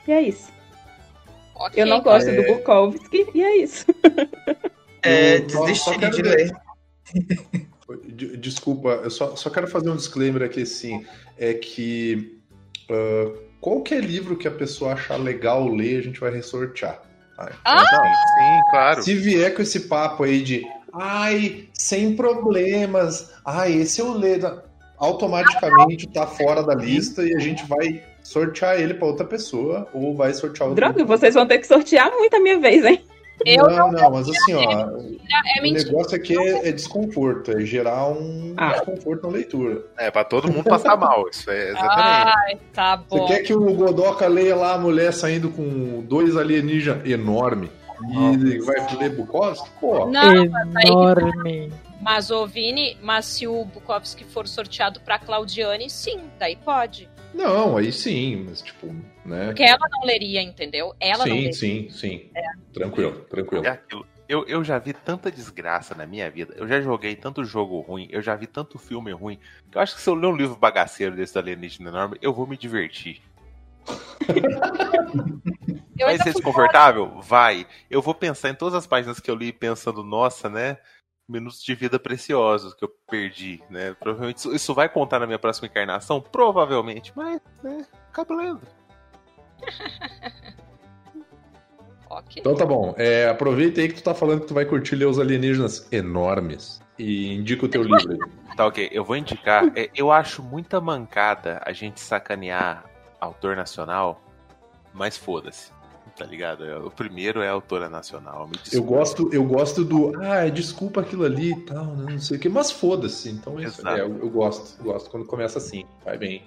E 0.07 0.13
é 0.13 0.23
isso. 0.23 0.51
Ok. 1.55 1.83
Eu 1.83 1.87
não 1.87 2.01
gosto 2.03 2.29
É. 2.31 2.37
do 2.37 2.43
Bukowski 2.55 3.27
e 3.35 3.43
é 3.43 3.57
isso. 3.59 3.87
É, 5.03 5.39
desisti 5.41 5.97
de 5.99 6.23
ler. 6.23 6.68
De- 8.07 8.37
Desculpa, 8.37 9.00
eu 9.03 9.11
só, 9.11 9.35
só 9.37 9.49
quero 9.50 9.67
fazer 9.67 9.88
um 9.91 9.97
disclaimer 9.97 10.43
aqui, 10.43 10.62
assim, 10.62 11.05
é 11.38 11.55
que 11.55 12.38
ah, 12.91 13.33
qualquer 13.61 14.03
livro 14.05 14.37
que 14.37 14.47
a 14.47 14.50
pessoa 14.50 14.93
achar 14.93 15.17
legal 15.17 15.67
ler, 15.69 15.99
a 15.99 16.03
gente 16.03 16.21
vai 16.21 16.31
ressortear. 16.31 17.00
tá? 17.37 17.53
Ah! 17.65 17.85
Sim, 18.38 18.71
claro. 18.71 19.03
Se 19.03 19.15
vier 19.15 19.55
com 19.55 19.62
esse 19.62 19.81
papo 19.81 20.25
aí 20.25 20.43
de 20.43 20.67
ai, 20.93 21.69
sem 21.73 22.15
problemas, 22.17 23.31
ai, 23.45 23.75
esse 23.75 24.00
eu 24.00 24.12
leio, 24.12 24.61
automaticamente 24.99 26.09
tá 26.09 26.27
fora 26.27 26.62
da 26.62 26.75
lista 26.75 27.23
e 27.23 27.35
a 27.35 27.38
gente 27.38 27.65
vai 27.67 28.03
sortear 28.23 28.81
ele 28.81 28.95
para 28.95 29.07
outra 29.07 29.25
pessoa 29.25 29.88
ou 29.95 30.15
vai 30.15 30.35
sortear 30.35 30.69
outro. 30.69 30.85
Droga, 30.85 31.05
vocês 31.05 31.35
vão 31.35 31.47
ter 31.47 31.59
que 31.59 31.67
sortear 31.67 32.11
muito 32.12 32.35
a 32.37 32.41
minha 32.41 32.59
vez, 32.59 32.85
hein? 32.85 33.03
Eu 33.45 33.68
não, 33.71 33.92
não, 33.92 34.11
mas 34.11 34.28
assim, 34.28 34.54
ó, 34.54 34.62
É 34.62 35.61
o 35.61 35.73
negócio 35.73 36.16
aqui 36.16 36.37
é, 36.37 36.68
é 36.68 36.73
desconforto, 36.73 37.52
é 37.52 37.61
gerar 37.61 38.09
um 38.09 38.54
Ah. 38.57 38.73
desconforto 38.73 39.23
na 39.26 39.33
leitura. 39.33 39.83
É, 39.97 40.11
pra 40.11 40.25
todo 40.25 40.50
mundo 40.50 40.64
passar 40.64 40.97
mal. 40.97 41.28
Isso 41.30 41.50
é 41.50 41.71
exatamente. 41.71 42.35
Ai, 42.37 42.59
tá 42.73 42.97
Você 43.09 43.18
bom. 43.18 43.26
quer 43.26 43.42
que 43.42 43.54
o 43.54 43.73
Godoka 43.75 44.26
leia 44.26 44.57
lá 44.57 44.75
a 44.75 44.78
mulher 44.78 45.12
saindo 45.12 45.50
com 45.50 46.02
dois 46.02 46.37
alienígenas 46.37 47.07
enorme 47.09 47.71
e 48.11 48.59
vai 48.61 48.97
ler 48.97 49.11
Bukowski? 49.11 49.68
Pô, 49.80 50.07
Não, 50.07 50.47
mas 50.49 50.76
aí- 50.76 50.87
Enorme. 50.90 51.73
Mas 52.00 52.30
o 52.30 52.47
Vini, 52.47 52.97
mas 53.02 53.25
se 53.26 53.47
o 53.47 53.64
Bukowski 53.64 54.25
for 54.25 54.47
sorteado 54.47 55.00
pra 55.00 55.18
Claudiane, 55.18 55.90
sim, 55.90 56.21
daí 56.38 56.57
pode. 56.57 57.09
Não, 57.35 57.77
aí 57.77 57.93
sim, 57.93 58.47
mas 58.49 58.63
tipo, 58.63 58.95
né? 59.25 59.47
Porque 59.47 59.63
ela 59.63 59.87
não 59.91 60.05
leria, 60.05 60.43
entendeu? 60.43 60.95
Ela 60.99 61.19
não 61.19 61.25
sim, 61.25 61.33
leria. 61.33 61.53
sim, 61.53 61.89
sim. 61.91 62.31
Tranquilo, 62.73 63.13
tranquilo. 63.29 63.67
É 63.67 63.71
aquilo. 63.71 64.07
Eu, 64.29 64.45
eu 64.47 64.63
já 64.63 64.79
vi 64.79 64.93
tanta 64.93 65.31
desgraça 65.31 65.95
na 65.95 66.07
minha 66.07 66.31
vida. 66.31 66.55
Eu 66.57 66.69
já 66.69 66.81
joguei 66.83 67.17
tanto 67.17 67.45
jogo 67.45 67.81
ruim. 67.81 68.09
Eu 68.11 68.21
já 68.21 68.35
vi 68.35 68.47
tanto 68.47 68.79
filme 68.79 69.11
ruim. 69.11 69.39
Que 69.71 69.79
eu 69.79 69.83
acho 69.83 69.95
que 69.95 70.03
se 70.03 70.11
eu 70.11 70.15
ler 70.15 70.27
um 70.27 70.37
livro 70.37 70.55
bagaceiro 70.55 71.17
desse 71.17 71.39
alienígena 71.39 71.89
enorme, 71.89 72.19
eu 72.21 72.35
vou 72.35 72.47
me 72.47 72.57
divertir. 72.57 73.23
Vai 75.99 76.19
ser 76.19 76.35
desconfortável? 76.35 77.21
Vai. 77.23 77.67
Eu 77.91 78.03
vou 78.03 78.15
pensar 78.15 78.51
em 78.51 78.55
todas 78.55 78.75
as 78.75 78.87
páginas 78.87 79.19
que 79.19 79.31
eu 79.31 79.35
li 79.35 79.51
pensando, 79.51 80.05
nossa, 80.05 80.49
né? 80.49 80.77
Minutos 81.29 81.63
de 81.63 81.75
vida 81.75 81.99
preciosos 81.99 82.73
que 82.73 82.85
eu 82.85 82.89
perdi, 83.11 83.63
né? 83.69 83.95
Provavelmente 84.01 84.39
isso, 84.39 84.55
isso 84.55 84.75
vai 84.75 84.89
contar 84.89 85.19
na 85.19 85.27
minha 85.27 85.39
próxima 85.39 85.67
encarnação? 85.67 86.21
Provavelmente, 86.21 87.13
mas, 87.15 87.41
né? 87.63 87.87
Acaba 88.11 88.35
lendo. 88.35 88.63
Ok. 92.11 92.37
Então 92.39 92.55
tá 92.55 92.65
bom. 92.65 92.95
É, 92.97 93.29
aproveita 93.29 93.81
aí 93.81 93.89
que 93.89 93.97
tu 93.97 94.03
tá 94.03 94.15
falando 94.15 94.41
que 94.41 94.47
tu 94.47 94.55
vai 94.55 94.65
curtir 94.65 94.97
ler 94.97 95.07
os 95.07 95.19
alienígenas 95.19 95.87
enormes. 95.93 96.81
E 96.99 97.35
indica 97.35 97.67
o 97.67 97.69
teu 97.69 97.83
livro 97.85 98.13
aí. 98.13 98.57
Tá, 98.57 98.67
ok. 98.67 98.89
Eu 98.91 99.05
vou 99.05 99.17
indicar. 99.17 99.71
É, 99.77 99.91
eu 99.95 100.11
acho 100.11 100.43
muita 100.43 100.81
mancada 100.81 101.61
a 101.65 101.73
gente 101.73 102.01
sacanear 102.01 102.85
autor 103.21 103.57
nacional, 103.57 104.23
mas 104.93 105.17
foda-se. 105.17 105.71
Tá 106.19 106.25
ligado? 106.27 106.65
É, 106.65 106.77
O 106.77 106.91
primeiro 106.91 107.41
é 107.41 107.49
autora 107.49 107.89
nacional. 107.89 108.49
Me 108.49 108.59
Eu 108.73 108.83
gosto, 108.83 109.33
eu 109.33 109.45
gosto 109.45 109.85
do. 109.85 110.21
Ah, 110.21 110.49
desculpa 110.49 111.01
aquilo 111.01 111.25
ali 111.25 111.53
e 111.53 111.61
tal, 111.61 111.87
né, 111.95 112.13
não 112.13 112.19
sei 112.19 112.37
o 112.37 112.41
que, 112.41 112.49
mas 112.49 112.73
foda-se. 112.73 113.31
Então 113.31 113.59
é 113.59 113.65
isso. 113.65 113.87
É, 113.87 114.01
eu, 114.01 114.19
eu 114.19 114.29
gosto, 114.29 114.83
gosto 114.83 115.09
quando 115.11 115.25
começa 115.27 115.59
assim. 115.59 115.85
Vai 116.05 116.19
bem. 116.19 116.43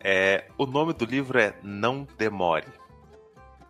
É, 0.00 0.46
o 0.58 0.66
nome 0.66 0.92
do 0.92 1.04
livro 1.04 1.38
é 1.38 1.54
Não 1.62 2.06
Demore. 2.18 2.66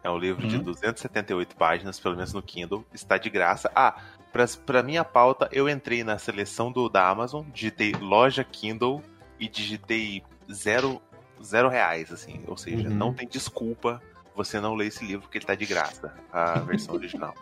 É 0.02 0.08
um 0.10 0.16
livro 0.16 0.46
de 0.46 0.56
Uhum. 0.56 0.62
278 0.62 1.56
páginas, 1.56 2.00
pelo 2.00 2.14
menos 2.16 2.32
no 2.32 2.42
Kindle. 2.42 2.84
Está 2.94 3.18
de 3.18 3.28
graça. 3.28 3.70
Ah, 3.74 3.96
pra, 4.32 4.46
pra 4.64 4.82
minha 4.82 5.04
pauta, 5.04 5.48
eu 5.52 5.68
entrei 5.68 6.02
na 6.04 6.16
seleção 6.18 6.72
do, 6.72 6.88
da 6.88 7.06
Amazon, 7.08 7.44
digitei 7.52 7.92
loja 8.00 8.42
Kindle 8.44 9.02
e 9.38 9.48
digitei 9.48 10.22
zero, 10.50 11.02
zero 11.42 11.68
reais, 11.68 12.10
assim. 12.12 12.40
Ou 12.46 12.56
seja, 12.56 12.88
Uhum. 12.88 12.94
não 12.94 13.12
tem 13.12 13.26
desculpa 13.28 14.00
você 14.38 14.60
não 14.60 14.76
ler 14.76 14.86
esse 14.86 15.04
livro, 15.04 15.22
porque 15.22 15.38
ele 15.38 15.44
tá 15.44 15.56
de 15.56 15.66
graça, 15.66 16.14
a 16.32 16.60
versão 16.62 16.94
original. 16.94 17.34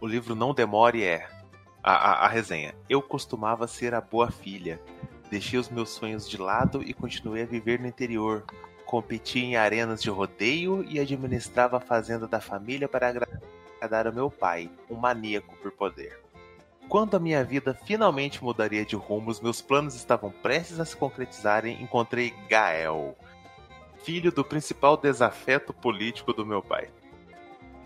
O 0.00 0.06
livro 0.06 0.36
Não 0.36 0.54
Demore 0.54 1.02
é 1.02 1.28
a, 1.82 1.92
a, 1.92 2.26
a 2.26 2.28
resenha. 2.28 2.74
Eu 2.88 3.02
costumava 3.02 3.66
ser 3.66 3.92
a 3.92 4.00
boa 4.00 4.30
filha. 4.30 4.80
Deixei 5.28 5.58
os 5.58 5.68
meus 5.68 5.90
sonhos 5.90 6.30
de 6.30 6.36
lado 6.38 6.80
e 6.82 6.94
continuei 6.94 7.42
a 7.42 7.46
viver 7.46 7.80
no 7.80 7.88
interior. 7.88 8.44
Competi 8.86 9.40
em 9.40 9.56
arenas 9.56 10.00
de 10.00 10.10
rodeio 10.10 10.84
e 10.88 11.00
administrava 11.00 11.78
a 11.78 11.80
fazenda 11.80 12.28
da 12.28 12.40
família 12.40 12.86
para 12.86 13.08
agradar 13.08 14.06
ao 14.06 14.12
meu 14.12 14.30
pai, 14.30 14.70
um 14.88 14.94
maníaco 14.94 15.56
por 15.56 15.72
poder. 15.72 16.20
Quando 16.88 17.16
a 17.16 17.20
minha 17.20 17.42
vida 17.42 17.74
finalmente 17.84 18.44
mudaria 18.44 18.84
de 18.84 18.94
rumo, 18.94 19.30
os 19.30 19.40
meus 19.40 19.60
planos 19.60 19.96
estavam 19.96 20.30
prestes 20.30 20.78
a 20.78 20.84
se 20.84 20.96
concretizarem, 20.96 21.82
encontrei 21.82 22.32
Gael, 22.48 23.16
filho 24.04 24.32
do 24.32 24.44
principal 24.44 24.96
desafeto 24.96 25.72
político 25.72 26.32
do 26.32 26.44
meu 26.44 26.62
pai. 26.62 26.88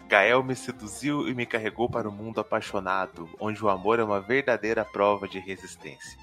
Gael 0.09 0.43
me 0.43 0.55
seduziu 0.55 1.29
e 1.29 1.35
me 1.35 1.45
carregou 1.45 1.89
para 1.89 2.09
o 2.09 2.13
mundo 2.13 2.41
apaixonado, 2.41 3.29
onde 3.41 3.63
o 3.65 3.69
amor 3.69 3.99
é 3.99 4.05
uma 4.05 4.21
verdadeira 4.21 4.85
prova 4.85 5.27
de 5.27 5.39
resistência. 5.39 6.19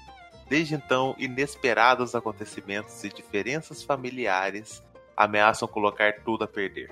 Desde 0.48 0.74
então, 0.74 1.14
inesperados 1.18 2.14
acontecimentos 2.14 3.02
e 3.04 3.08
diferenças 3.08 3.82
familiares 3.82 4.82
ameaçam 5.16 5.68
colocar 5.68 6.20
tudo 6.24 6.44
a 6.44 6.48
perder. 6.48 6.90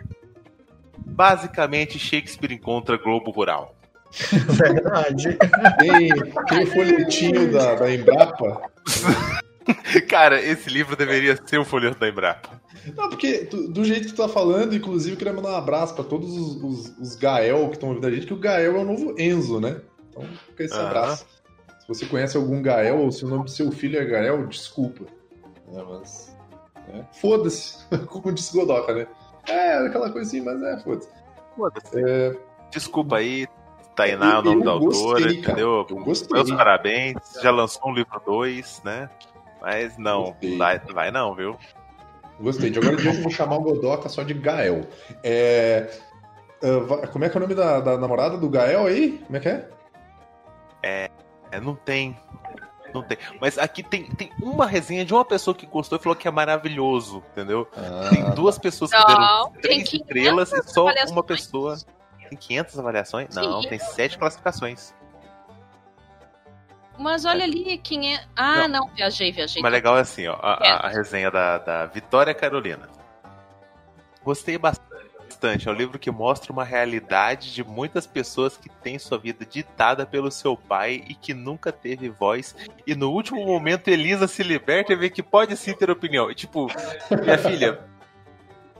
Basicamente, 0.99 1.99
Shakespeare 1.99 2.52
encontra 2.52 2.97
Globo 2.97 3.30
Rural. 3.30 3.75
Verdade. 4.30 5.38
Tem, 5.78 6.09
tem 6.47 6.62
o 6.62 6.66
folhetinho 6.66 7.50
da, 7.50 7.75
da 7.75 7.92
Embrapa. 7.92 8.71
Cara, 10.09 10.40
esse 10.40 10.69
livro 10.71 10.97
deveria 10.97 11.38
ser 11.47 11.59
o 11.59 11.64
folheto 11.64 11.99
da 11.99 12.09
Embrapa. 12.09 12.61
Não, 12.97 13.09
porque 13.09 13.45
tu- 13.47 13.69
do 13.69 13.85
jeito 13.85 14.09
que 14.09 14.12
tu 14.14 14.23
tá 14.23 14.28
falando, 14.28 14.75
inclusive, 14.75 15.14
eu 15.14 15.19
queria 15.19 15.33
mandar 15.33 15.50
um 15.50 15.57
abraço 15.57 15.95
pra 15.95 16.04
todos 16.04 16.31
os, 16.37 16.57
os, 16.62 16.99
os 16.99 17.14
Gael 17.16 17.69
que 17.69 17.75
estão 17.75 17.90
ouvindo 17.90 18.07
a 18.07 18.11
gente, 18.11 18.26
que 18.26 18.35
o 18.35 18.38
Gael 18.38 18.76
é 18.76 18.78
o 18.78 18.85
novo 18.85 19.14
Enzo, 19.21 19.61
né? 19.61 19.81
Então 20.11 20.25
fica 20.49 20.64
esse 20.64 20.75
abraço. 20.75 21.26
Se 21.81 21.88
você 21.88 22.07
conhece 22.07 22.37
algum 22.37 22.61
Gael, 22.62 22.99
ou 22.99 23.12
se 23.12 23.25
o 23.25 23.28
nome 23.28 23.45
do 23.45 23.50
seu 23.50 23.71
filho 23.73 23.99
é 23.99 24.04
Gael, 24.04 24.47
desculpa. 24.47 25.04
É, 25.75 25.83
mas. 25.83 26.37
né, 26.88 27.07
Foda-se, 27.21 27.78
como 28.07 28.33
disse 28.33 28.52
Godoka, 28.57 28.95
né? 28.95 29.07
É, 29.49 29.78
aquela 29.87 30.11
coisa 30.11 30.28
assim, 30.28 30.40
mas 30.40 30.62
é, 30.62 30.78
foda-se. 30.78 31.09
Foda-se. 31.57 32.38
Desculpa 32.71 33.16
aí, 33.16 33.47
Tainá, 33.97 34.26
é 34.26 34.35
o 34.35 34.38
Eu- 34.38 34.42
nome 34.45 34.61
eu 34.61 34.64
da 34.64 34.71
autora, 34.71 35.21
gostei, 35.21 35.38
entendeu? 35.40 35.87
Eu. 35.88 35.99
Meus 36.04 36.23
parabéns, 36.50 37.16
já 37.42 37.50
lançou 37.50 37.90
um 37.90 37.95
livro 37.95 38.21
2, 38.25 38.81
né? 38.85 39.11
Mas 39.62 39.97
não, 39.97 40.37
não 40.42 40.59
vai, 40.59 40.81
não 40.87 40.95
vai 40.95 41.11
não, 41.11 41.35
viu? 41.35 41.57
Gostei. 42.40 42.69
De 42.71 42.78
agora 42.81 42.95
em 42.95 42.97
diante 42.99 43.16
eu 43.19 43.23
vou 43.23 43.31
chamar 43.33 43.57
o 43.57 43.61
Godoka 43.62 44.09
só 44.09 44.23
de 44.25 44.35
Gael. 44.35 44.81
É, 45.23 45.88
va- 46.87 47.07
como 47.07 47.25
é 47.25 47.28
que 47.31 47.37
é 47.37 47.38
o 47.38 47.40
nome 47.42 47.54
da, 47.54 47.78
da 47.81 47.97
namorada 47.97 48.37
do 48.37 48.49
Gael 48.50 48.87
aí? 48.87 49.19
Como 49.25 49.37
é 49.37 49.40
que 49.40 49.49
é? 49.49 49.69
É, 50.83 51.11
não 51.62 51.75
tem. 51.76 52.19
Não 52.92 53.02
tem. 53.02 53.16
Mas 53.40 53.57
aqui 53.57 53.83
tem, 53.83 54.04
tem 54.07 54.33
uma 54.42 54.66
resenha 54.66 55.04
de 55.04 55.14
uma 55.14 55.25
pessoa 55.25 55.54
que 55.54 55.64
gostou 55.64 55.99
e 55.99 56.02
falou 56.02 56.16
que 56.16 56.26
é 56.26 56.31
maravilhoso, 56.31 57.23
entendeu? 57.33 57.66
Ah, 57.76 58.11
Tem 58.11 58.31
duas 58.35 58.59
pessoas 58.59 58.90
que 58.90 58.99
Não, 58.99 59.07
deram 59.07 59.50
tem 59.52 59.61
três 59.62 59.88
500 59.88 59.92
estrelas 59.95 60.52
e 60.52 60.62
só 60.69 60.87
uma 61.11 61.23
pessoa. 61.23 61.76
Tem 62.28 62.37
500 62.37 62.78
avaliações? 62.78 63.35
Não, 63.35 63.62
Sim. 63.62 63.69
tem 63.69 63.78
sete 63.78 64.19
classificações. 64.19 64.95
Mas 67.02 67.25
olha 67.25 67.44
ali 67.44 67.78
quem 67.78 68.14
é. 68.14 68.25
Ah, 68.37 68.66
não, 68.68 68.88
viajei, 68.94 69.32
viajei. 69.32 69.61
Mas 69.61 69.73
legal 69.73 69.99
é 69.99 70.00
assim, 70.02 70.26
ó, 70.28 70.35
a, 70.35 70.54
a- 70.54 70.87
a 70.87 70.88
resenha 70.88 71.30
da, 71.30 71.59
da 71.59 71.87
Vitória 71.87 72.32
Carolina. 72.32 72.88
Gostei 74.25 74.56
bastante. 74.56 74.92
É 75.66 75.71
um 75.73 75.75
livro 75.75 75.99
que 75.99 76.09
mostra 76.11 76.52
uma 76.52 76.62
realidade 76.62 77.52
de 77.52 77.64
muitas 77.64 78.06
pessoas 78.06 78.56
que 78.56 78.68
têm 78.68 78.97
sua 78.97 79.18
vida 79.18 79.44
ditada 79.44 80.06
pelo 80.06 80.30
seu 80.30 80.56
pai 80.56 81.02
e 81.09 81.14
que 81.16 81.35
nunca 81.35 81.73
teve 81.73 82.09
voz. 82.09 82.54
E 82.87 82.94
no 82.94 83.11
último 83.11 83.44
momento 83.44 83.88
Elisa 83.88 84.28
se 84.28 84.44
liberta 84.44 84.92
e 84.92 84.97
vê 84.97 85.11
que 85.11 85.21
pode 85.23 85.56
sim 85.56 85.75
ter 85.75 85.90
opinião. 85.90 86.30
E 86.30 86.35
tipo, 86.37 86.68
minha 87.25 87.38
filha, 87.38 87.80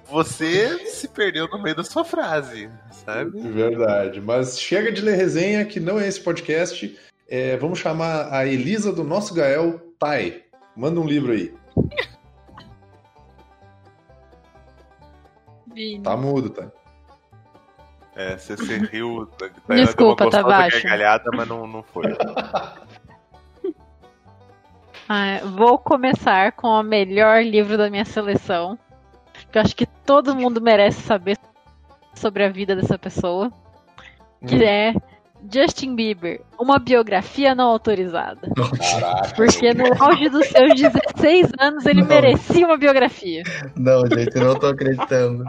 você 0.05 0.87
se 0.87 1.09
perdeu 1.09 1.49
no 1.49 1.61
meio 1.61 1.75
da 1.75 1.83
sua 1.85 2.05
frase, 2.05 2.71
sabe? 3.05 3.41
Verdade. 3.41 4.21
Mas 4.21 4.61
chega 4.61 4.93
de 4.93 5.01
ler 5.01 5.17
resenha, 5.17 5.65
que 5.65 5.81
não 5.81 5.99
é 5.99 6.07
esse 6.07 6.21
podcast. 6.21 6.97
É, 7.29 7.57
vamos 7.57 7.79
chamar 7.79 8.33
a 8.33 8.45
Elisa 8.47 8.93
do 8.93 9.03
nosso 9.05 9.33
Gael 9.35 9.79
Tai. 9.99 10.43
Manda 10.77 11.01
um 11.01 11.07
livro 11.07 11.33
aí. 11.33 11.55
Vini. 15.75 16.03
Tá 16.03 16.17
mudo, 16.17 16.51
tá? 16.51 16.71
É, 18.15 18.37
você, 18.37 18.57
você 18.57 18.77
riu, 18.79 19.27
tá, 19.39 19.49
Desculpa, 19.75 20.25
deu 20.25 20.27
uma 20.27 20.31
tá 20.31 20.43
baixo. 20.43 20.83
gargalhada, 20.83 21.31
mas 21.35 21.49
não, 21.49 21.67
não 21.67 21.83
foi. 21.83 22.05
Ah, 25.09 25.41
vou 25.45 25.79
começar 25.79 26.53
com 26.53 26.69
o 26.69 26.83
melhor 26.83 27.43
livro 27.45 27.77
da 27.77 27.91
minha 27.91 28.05
seleção. 28.05 28.79
Que 29.51 29.59
eu 29.59 29.63
acho 29.63 29.77
que 29.77 29.85
todo 29.85 30.35
mundo 30.35 30.61
merece 30.61 31.03
saber 31.03 31.37
sobre 32.15 32.45
a 32.45 32.49
vida 32.49 32.75
dessa 32.75 32.97
pessoa. 32.97 33.53
Que 34.47 34.55
Hum. 34.57 34.63
é 34.63 34.95
Justin 35.51 35.95
Bieber, 35.95 36.41
uma 36.59 36.79
biografia 36.79 37.55
não 37.55 37.69
autorizada. 37.69 38.41
Caraca. 38.79 39.35
Porque 39.35 39.73
no 39.75 39.85
auge 40.03 40.29
dos 40.29 40.47
seus 40.47 40.75
16 40.75 41.51
anos 41.59 41.87
ele 41.87 42.01
Não. 42.03 42.09
merecia 42.09 42.67
uma 42.67 42.77
biografia. 42.77 43.43
Não, 43.77 44.03
gente, 44.07 44.37
eu 44.37 44.45
não 44.45 44.55
tô 44.59 44.67
acreditando. 44.67 45.45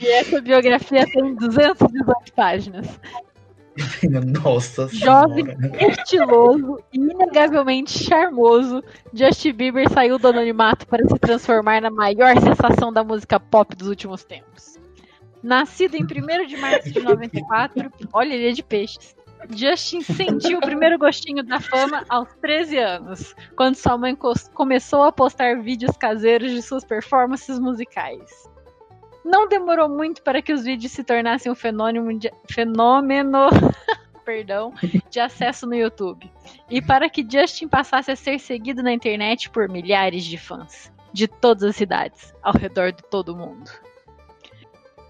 E 0.00 0.06
essa 0.06 0.40
biografia 0.40 1.04
tem 1.06 1.34
218 1.34 2.32
páginas. 2.34 2.86
Nossa 4.42 4.86
Jovem, 4.88 5.46
senhora. 5.46 5.90
estiloso 5.90 6.78
e 6.92 6.98
inegavelmente 6.98 8.04
charmoso, 8.04 8.82
Justin 9.14 9.52
Bieber 9.52 9.88
saiu 9.90 10.18
do 10.18 10.28
anonimato 10.28 10.86
para 10.86 11.06
se 11.08 11.18
transformar 11.18 11.80
na 11.80 11.90
maior 11.90 12.38
sensação 12.38 12.92
da 12.92 13.02
música 13.02 13.40
pop 13.40 13.74
dos 13.74 13.88
últimos 13.88 14.24
tempos. 14.24 14.71
Nascido 15.42 15.96
em 15.96 16.04
1 16.04 16.46
de 16.46 16.56
março 16.56 16.90
de 16.92 17.00
94, 17.00 17.90
olha, 18.12 18.32
ele 18.34 18.48
é 18.48 18.52
de 18.52 18.62
peixes. 18.62 19.16
Justin 19.50 20.02
sentiu 20.02 20.58
o 20.58 20.60
primeiro 20.60 20.96
gostinho 20.96 21.42
da 21.42 21.58
fama 21.58 22.04
aos 22.08 22.28
13 22.40 22.78
anos, 22.78 23.34
quando 23.56 23.74
sua 23.74 23.98
mãe 23.98 24.14
cos- 24.14 24.48
começou 24.54 25.02
a 25.02 25.10
postar 25.10 25.60
vídeos 25.60 25.96
caseiros 25.96 26.52
de 26.52 26.62
suas 26.62 26.84
performances 26.84 27.58
musicais. 27.58 28.48
Não 29.24 29.48
demorou 29.48 29.88
muito 29.88 30.22
para 30.22 30.40
que 30.40 30.52
os 30.52 30.62
vídeos 30.64 30.92
se 30.92 31.02
tornassem 31.02 31.50
um 31.50 31.56
fenômeno 31.56 32.16
de, 32.16 32.30
fenômeno 32.48 33.48
perdão, 34.24 34.72
de 35.10 35.18
acesso 35.18 35.66
no 35.66 35.74
YouTube. 35.74 36.30
E 36.70 36.80
para 36.80 37.10
que 37.10 37.26
Justin 37.28 37.66
passasse 37.66 38.12
a 38.12 38.16
ser 38.16 38.38
seguido 38.38 38.80
na 38.80 38.92
internet 38.92 39.50
por 39.50 39.68
milhares 39.68 40.24
de 40.24 40.38
fãs, 40.38 40.92
de 41.12 41.26
todas 41.26 41.64
as 41.64 41.74
cidades, 41.76 42.32
ao 42.42 42.52
redor 42.52 42.92
de 42.92 43.02
todo 43.10 43.30
o 43.30 43.36
mundo. 43.36 43.68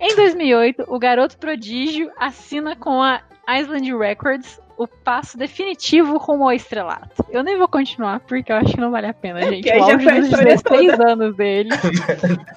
Em 0.02 0.16
2008, 0.16 0.84
o 0.88 0.98
garoto 0.98 1.38
prodígio 1.38 2.10
assina 2.18 2.74
com 2.74 3.00
a 3.00 3.20
Island 3.48 3.96
Records 3.96 4.60
o 4.76 4.88
passo 4.88 5.38
definitivo 5.38 6.16
rumo 6.18 6.44
ao 6.44 6.52
estrelato. 6.52 7.24
Eu 7.30 7.44
nem 7.44 7.56
vou 7.56 7.68
continuar, 7.68 8.18
porque 8.20 8.50
eu 8.50 8.56
acho 8.56 8.72
que 8.74 8.80
não 8.80 8.90
vale 8.90 9.06
a 9.06 9.14
pena, 9.14 9.40
gente. 9.42 9.62
que 9.62 9.70
aí 9.70 9.78
O 9.80 9.84
auge 9.84 10.06
dos 10.06 10.24
história 10.26 10.44
16 10.56 11.00
anos 11.00 11.36
dele. 11.36 11.70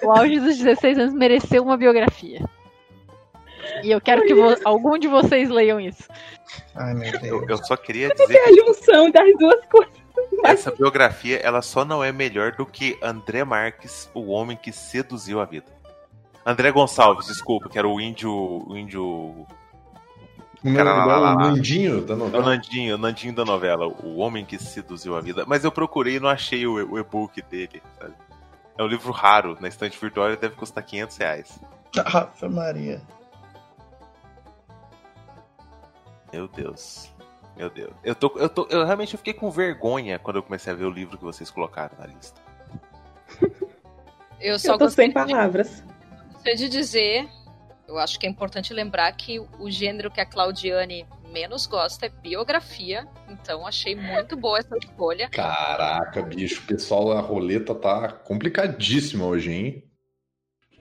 o 0.02 0.12
auge 0.12 0.40
dos 0.40 0.58
16 0.58 0.98
anos 0.98 1.14
mereceu 1.14 1.62
uma 1.62 1.78
biografia. 1.78 2.44
E 3.84 3.92
eu 3.92 4.02
quero 4.02 4.24
que 4.26 4.34
vo- 4.34 4.56
algum 4.64 4.98
de 4.98 5.08
vocês 5.08 5.48
leiam 5.50 5.80
isso. 5.80 6.04
Ai, 6.74 6.94
meu 6.96 7.12
Eu, 7.14 7.20
Deus. 7.46 7.50
eu 7.50 7.58
só 7.66 7.78
queria 7.78 8.10
dizer 8.10 8.34
É 8.38 8.50
a 8.50 8.54
junção 8.66 9.12
das 9.12 9.38
duas 9.38 9.64
coisas. 9.68 9.94
que 10.30 10.48
essa 10.48 10.72
biografia 10.72 11.38
ela 11.44 11.62
só 11.62 11.86
não 11.86 12.04
é 12.04 12.12
melhor 12.12 12.54
do 12.54 12.66
que 12.66 12.98
André 13.04 13.44
Marques, 13.44 14.10
o 14.16 14.32
homem 14.32 14.58
que 14.58 14.72
seduziu 14.72 15.40
a 15.40 15.46
vida. 15.46 15.76
André 16.46 16.72
Gonçalves, 16.72 17.28
desculpa, 17.28 17.68
que 17.70 17.78
era 17.78 17.88
o 17.88 18.00
índio. 18.00 18.32
O 18.32 18.78
índio. 18.78 19.48
Não, 20.64 20.74
Cara, 20.74 20.94
lá, 20.94 21.06
lá, 21.06 21.18
lá, 21.18 21.32
o 21.32 21.36
lá. 21.36 21.52
Nandinho 21.52 22.02
da 22.02 22.14
É 22.14 22.16
o 22.16 22.20
novela. 22.20 22.46
Nandinho, 22.46 22.96
o 22.96 22.98
Nandinho 22.98 23.36
da 23.36 23.46
novela, 23.46 23.88
o 23.88 24.18
homem 24.18 24.46
que 24.46 24.58
seduziu 24.58 25.16
a 25.16 25.22
vida. 25.22 25.44
Mas 25.48 25.64
eu 25.64 25.72
procurei 25.72 26.16
e 26.16 26.20
não 26.20 26.30
achei 26.30 26.66
o, 26.66 26.74
o 26.94 27.00
e-book 27.00 27.42
dele. 27.44 27.82
sabe? 28.00 28.14
É 28.78 28.84
um 28.84 28.88
livro 28.88 29.12
raro, 29.12 29.58
na 29.62 29.68
estante 29.68 29.98
virtual 30.00 30.28
ele 30.28 30.38
deve 30.38 30.56
custar 30.56 30.84
500 30.84 31.18
reais. 31.18 31.60
Ave 31.98 32.50
Maria. 32.50 33.02
Meu 36.34 36.48
Deus. 36.48 37.10
Meu 37.56 37.70
Deus. 37.70 37.94
Eu, 38.04 38.14
tô, 38.16 38.34
eu, 38.36 38.50
tô, 38.50 38.68
eu 38.70 38.84
realmente 38.86 39.16
fiquei 39.16 39.34
com 39.34 39.50
vergonha 39.50 40.20
quando 40.20 40.38
eu 40.38 40.44
comecei 40.44 40.74
a 40.74 40.76
ver 40.76 40.86
o 40.86 40.90
livro 40.90 41.18
que 41.18 41.24
vocês 41.24 41.50
colocaram 41.50 41.96
na 41.98 42.06
lista. 42.08 42.42
Eu 44.42 44.60
só 44.60 44.74
Eu 44.74 44.78
tô 44.78 44.86
gostei 44.86 45.06
sem 45.06 45.14
palavras. 45.14 45.84
Gostaria 46.46 46.70
de 46.70 46.78
dizer, 46.78 47.28
eu 47.88 47.98
acho 47.98 48.20
que 48.20 48.28
é 48.28 48.30
importante 48.30 48.72
lembrar 48.72 49.12
que 49.14 49.40
o 49.40 49.68
gênero 49.68 50.12
que 50.12 50.22
a 50.22 50.26
Claudiane 50.28 51.04
menos 51.32 51.66
gosta 51.66 52.06
é 52.06 52.10
biografia, 52.10 53.08
então 53.28 53.66
achei 53.66 53.96
muito 53.96 54.38
boa 54.38 54.60
essa 54.60 54.78
escolha. 54.78 55.28
Caraca, 55.30 56.22
bicho, 56.22 56.62
o 56.62 56.68
pessoal, 56.68 57.14
a 57.14 57.20
roleta 57.20 57.74
tá 57.74 58.12
complicadíssima 58.12 59.26
hoje, 59.26 59.52
hein? 59.52 59.84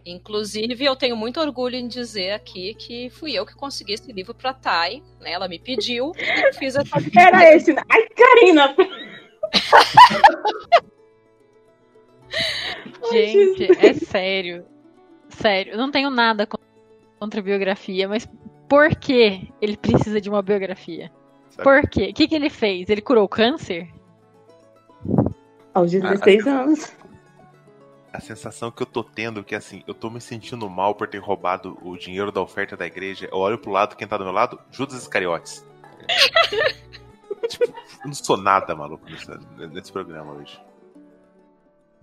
Inclusive, 0.05 0.85
eu 0.85 0.94
tenho 0.94 1.16
muito 1.16 1.40
orgulho 1.40 1.77
em 1.77 1.88
dizer 1.88 2.33
aqui 2.33 2.74
que 2.74 3.09
fui 3.09 3.33
eu 3.33 3.46
que 3.46 3.55
consegui 3.55 3.94
esse 3.94 4.12
livro 4.12 4.35
pra 4.35 4.53
Thay, 4.53 5.03
né? 5.18 5.33
Ela 5.33 5.48
me 5.48 5.59
pediu, 5.59 6.12
e 6.18 6.46
eu 6.46 6.53
fiz 6.53 6.77
essa 6.77 6.98
Era 7.18 7.57
esse. 7.57 7.72
né? 7.72 7.81
Ai, 7.88 8.07
Karina! 8.11 8.77
Gente, 13.11 13.64
é 13.79 13.94
sério. 13.94 14.73
Sério, 15.40 15.73
eu 15.73 15.79
não 15.79 15.90
tenho 15.90 16.11
nada 16.11 16.47
con- 16.47 16.59
contra 17.18 17.42
biografia, 17.42 18.09
mas 18.09 18.29
por 18.68 18.94
que 18.94 19.53
ele 19.61 19.77
precisa 19.77 20.20
de 20.20 20.29
uma 20.29 20.42
biografia? 20.42 21.11
Sabe? 21.51 21.62
Por 21.62 21.88
quê? 21.88 22.11
O 22.11 22.14
que, 22.14 22.29
que 22.29 22.35
ele 22.35 22.51
fez? 22.51 22.88
Ele 22.88 23.01
curou 23.01 23.25
o 23.25 23.29
câncer? 23.29 23.88
Aos 25.73 25.90
16 25.90 26.47
anos. 26.47 26.92
A 28.12 28.20
sensação 28.20 28.70
que 28.70 28.81
eu 28.83 28.87
tô 28.87 29.03
tendo 29.03 29.40
é 29.40 29.42
que 29.42 29.55
assim, 29.57 29.83
eu 29.88 29.94
tô 29.94 30.09
me 30.09 30.20
sentindo 30.20 30.70
mal 30.70 30.94
por 30.94 31.09
ter 31.09 31.18
roubado 31.18 31.77
o 31.83 31.97
dinheiro 31.97 32.31
da 32.31 32.40
oferta 32.40 32.77
da 32.77 32.87
igreja. 32.87 33.29
Eu 33.31 33.38
olho 33.38 33.59
pro 33.59 33.73
lado, 33.73 33.97
quem 33.97 34.07
tá 34.07 34.16
do 34.16 34.25
meu 34.25 34.33
lado? 34.33 34.59
Judas 34.70 35.03
Iscariotes. 35.03 35.66
tipo, 37.49 37.64
eu 37.64 38.07
não 38.07 38.14
sou 38.14 38.37
nada 38.37 38.75
maluco 38.75 39.05
nesse, 39.11 39.29
nesse 39.73 39.90
programa 39.90 40.33
hoje. 40.33 40.61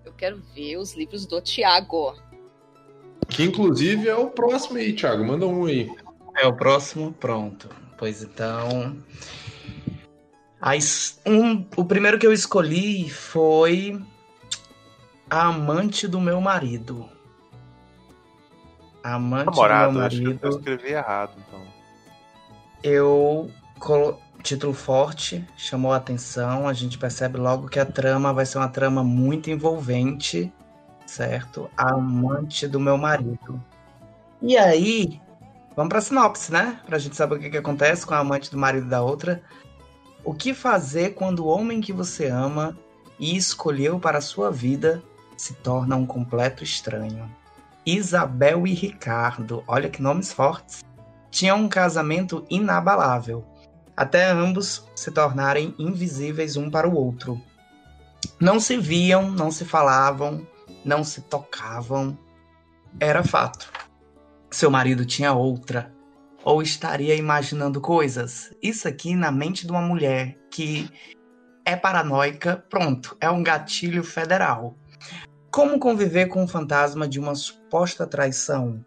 Eu 0.04 0.12
quero 0.14 0.42
ver 0.54 0.78
os 0.78 0.94
livros 0.96 1.26
do 1.26 1.40
Tiago. 1.42 2.14
Que 3.28 3.44
inclusive 3.44 4.08
é 4.10 4.16
o 4.16 4.30
próximo 4.30 4.78
aí, 4.78 4.94
Thiago. 4.94 5.24
Manda 5.24 5.46
um 5.48 5.66
aí. 5.66 5.90
É 6.38 6.48
o 6.48 6.54
próximo, 6.56 7.14
pronto. 7.14 7.70
Pois 7.98 8.24
então. 8.24 8.98
As, 10.60 11.20
um, 11.26 11.66
o 11.76 11.84
primeiro 11.86 12.20
que 12.20 12.28
eu 12.28 12.34
escolhi 12.34 13.10
foi 13.10 14.00
a 15.30 15.48
amante 15.48 16.08
do 16.08 16.20
meu 16.20 16.40
marido. 16.40 17.10
A 19.04 19.16
amante 19.16 19.46
Namorado, 19.46 19.92
do 19.94 19.98
meu 19.98 20.08
acho 20.08 20.18
que 20.18 20.24
eu 20.24 20.34
marido. 20.34 20.50
escrevi 20.50 20.90
errado, 20.92 21.34
então. 21.48 21.62
Eu 22.84 23.50
colo... 23.80 24.20
título 24.44 24.74
forte, 24.74 25.44
chamou 25.58 25.94
a 25.94 25.98
atenção. 25.98 26.68
A 26.68 26.74
gente 26.74 26.98
percebe 26.98 27.38
logo 27.38 27.68
que 27.68 27.80
a 27.80 27.86
trama 27.86 28.32
vai 28.32 28.46
ser 28.46 28.60
uma 28.60 28.70
trama 28.70 29.04
muito 29.04 29.50
envolvente, 29.50 30.52
certo? 31.12 31.70
A 31.76 31.94
amante 31.94 32.68
do 32.68 32.80
meu 32.80 32.98
marido. 32.98 33.62
E 34.42 34.58
aí, 34.58 35.22
vamos 35.76 35.90
pra 35.90 36.02
sinopse, 36.02 36.52
né? 36.52 36.80
Pra 36.86 36.98
gente 36.98 37.16
saber 37.16 37.36
o 37.36 37.40
que, 37.40 37.50
que 37.50 37.58
acontece 37.58 38.06
com 38.06 38.14
a 38.14 38.20
amante 38.20 38.50
do 38.50 38.58
marido 38.58 38.88
da 38.88 39.02
outra. 39.02 39.44
O 40.24 40.34
que 40.34 40.54
fazer 40.54 41.14
quando 41.16 41.46
o 41.46 41.48
homem 41.48 41.82
que 41.82 41.92
você 41.92 42.28
ama 42.28 42.78
e 43.20 43.36
escolheu 43.36 44.00
para 44.00 44.20
a 44.20 44.22
sua 44.22 44.52
vida 44.52 45.04
se 45.36 45.54
torna 45.56 45.96
um 45.96 46.06
completo 46.06 46.64
estranho? 46.64 47.30
Isabel 47.86 48.66
e 48.66 48.74
Ricardo, 48.74 49.64
olha 49.68 49.90
que 49.90 50.02
nomes 50.02 50.32
fortes 50.32 50.84
tinham 51.30 51.58
um 51.58 51.70
casamento 51.70 52.46
inabalável. 52.50 53.46
até 53.96 54.30
ambos 54.30 54.86
se 54.96 55.12
tornarem 55.12 55.76
invisíveis 55.78 56.58
um 56.58 56.70
para 56.70 56.88
o 56.88 56.96
outro. 56.96 57.40
Não 58.40 58.60
se 58.60 58.78
viam, 58.78 59.30
não 59.30 59.52
se 59.52 59.66
falavam, 59.66 60.46
não 60.84 61.04
se 61.04 61.22
tocavam. 61.22 62.18
Era 63.00 63.24
fato. 63.24 63.72
Seu 64.50 64.70
marido 64.70 65.06
tinha 65.06 65.34
outra. 65.34 65.94
Ou 66.44 66.62
estaria 66.62 67.16
imaginando 67.16 67.80
coisas. 67.80 68.54
Isso 68.62 68.88
aqui 68.88 69.16
na 69.16 69.32
mente 69.32 69.66
de 69.66 69.72
uma 69.72 69.82
mulher 69.82 70.38
que 70.50 70.90
é 71.64 71.76
paranoica, 71.76 72.66
pronto, 72.70 73.16
é 73.22 73.30
um 73.30 73.44
gatilho 73.44 74.04
federal. 74.04 74.76
Como 75.52 75.80
conviver 75.80 76.28
com 76.28 76.44
o 76.44 76.48
fantasma 76.48 77.08
de 77.08 77.20
uma 77.20 77.36
suposta 77.36 78.08
traição? 78.08 78.84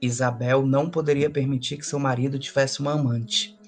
Isabel 0.00 0.64
não 0.64 0.88
poderia 0.88 1.28
permitir 1.28 1.76
que 1.76 1.86
seu 1.86 1.98
marido 1.98 2.38
tivesse 2.38 2.80
uma 2.80 2.92
amante. 2.92 3.58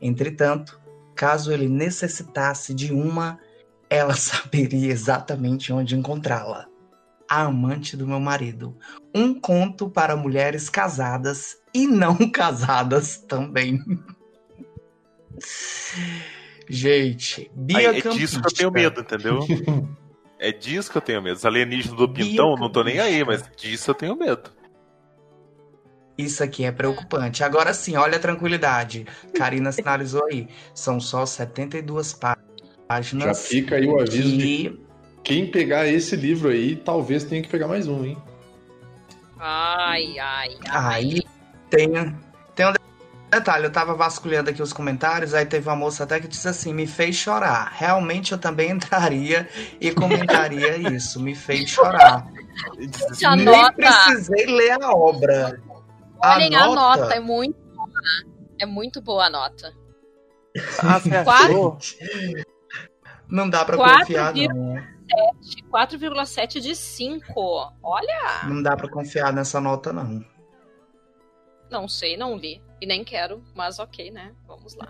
Entretanto, 0.00 0.80
caso 1.14 1.52
ele 1.52 1.68
necessitasse 1.68 2.74
de 2.74 2.92
uma, 2.92 3.38
ela 3.88 4.14
saberia 4.16 4.92
exatamente 4.92 5.72
onde 5.72 5.96
encontrá-la. 5.96 6.66
A 7.28 7.42
amante 7.42 7.96
do 7.96 8.06
meu 8.06 8.20
marido. 8.20 8.76
Um 9.14 9.38
conto 9.38 9.88
para 9.90 10.16
mulheres 10.16 10.68
casadas 10.68 11.56
e 11.74 11.86
não 11.86 12.16
casadas 12.30 13.18
também. 13.18 13.82
Gente, 16.68 17.50
Bia 17.54 17.90
Aí, 17.90 17.98
é 17.98 18.00
disso 18.00 18.40
que 18.40 18.46
eu 18.46 18.52
tenho 18.52 18.70
medo, 18.70 19.00
entendeu? 19.00 19.40
é 20.38 20.52
disso 20.52 20.90
que 20.90 20.98
eu 20.98 21.02
tenho 21.02 21.22
medo. 21.22 21.36
Os 21.36 21.44
alienígenas 21.44 21.96
do 21.96 22.08
Pintão, 22.08 22.54
não 22.56 22.70
tô 22.70 22.82
nem 22.82 22.98
aí, 22.98 23.24
mas 23.24 23.48
disso 23.56 23.90
eu 23.90 23.94
tenho 23.94 24.16
medo. 24.16 24.50
Isso 26.18 26.42
aqui 26.42 26.64
é 26.64 26.72
preocupante. 26.72 27.44
Agora 27.44 27.74
sim, 27.74 27.96
olha 27.96 28.16
a 28.16 28.20
tranquilidade. 28.20 29.06
Karina 29.34 29.70
sinalizou 29.70 30.24
aí. 30.24 30.48
São 30.74 30.98
só 30.98 31.26
72 31.26 32.18
páginas. 32.88 33.24
Já 33.24 33.34
fica 33.34 33.76
aí 33.76 33.86
o 33.86 34.00
aviso 34.00 34.36
de 34.36 34.85
quem 35.26 35.44
pegar 35.44 35.88
esse 35.88 36.14
livro 36.14 36.50
aí, 36.50 36.76
talvez 36.76 37.24
tenha 37.24 37.42
que 37.42 37.48
pegar 37.48 37.66
mais 37.66 37.88
um, 37.88 38.04
hein? 38.04 38.16
Ai, 39.36 40.16
ai, 40.20 40.56
ai. 40.68 40.94
Aí 40.94 41.22
tem, 41.68 41.88
tem 42.54 42.66
um 42.68 42.72
detalhe, 43.28 43.64
eu 43.64 43.72
tava 43.72 43.92
vasculhando 43.96 44.50
aqui 44.50 44.62
os 44.62 44.72
comentários, 44.72 45.34
aí 45.34 45.44
teve 45.44 45.68
uma 45.68 45.74
moça 45.74 46.04
até 46.04 46.20
que 46.20 46.28
disse 46.28 46.46
assim, 46.46 46.72
me 46.72 46.86
fez 46.86 47.16
chorar. 47.16 47.72
Realmente 47.74 48.30
eu 48.30 48.38
também 48.38 48.70
entraria 48.78 49.48
e 49.80 49.90
comentaria 49.90 50.76
isso, 50.76 51.18
me 51.20 51.34
fez 51.34 51.70
chorar. 51.70 52.24
Nem 53.36 53.72
precisei 53.72 54.46
ler 54.46 54.80
a 54.80 54.92
obra. 54.92 55.60
Olhem 56.22 56.54
a 56.54 56.66
nota, 56.66 56.80
a 56.80 56.96
nota 56.98 57.14
é 57.14 57.20
muito 57.20 57.58
boa. 57.74 57.90
É 58.60 58.64
muito 58.64 59.02
boa 59.02 59.26
a 59.26 59.30
nota. 59.30 59.74
Ah, 60.78 61.00
Quatro... 61.24 61.78
Não 63.28 63.50
dá 63.50 63.64
pra 63.64 63.76
4, 63.76 63.98
confiar, 63.98 64.32
4, 64.32 64.54
não. 64.54 64.95
4,7 65.70 66.60
de 66.60 66.74
5. 66.74 67.72
Olha! 67.82 68.44
Não 68.48 68.62
dá 68.62 68.76
pra 68.76 68.88
confiar 68.88 69.32
nessa 69.32 69.60
nota, 69.60 69.92
não. 69.92 70.24
Não 71.70 71.88
sei, 71.88 72.16
não 72.16 72.36
li. 72.36 72.62
E 72.80 72.86
nem 72.86 73.04
quero, 73.04 73.42
mas 73.54 73.78
ok, 73.78 74.10
né? 74.10 74.32
Vamos 74.46 74.74
lá. 74.74 74.88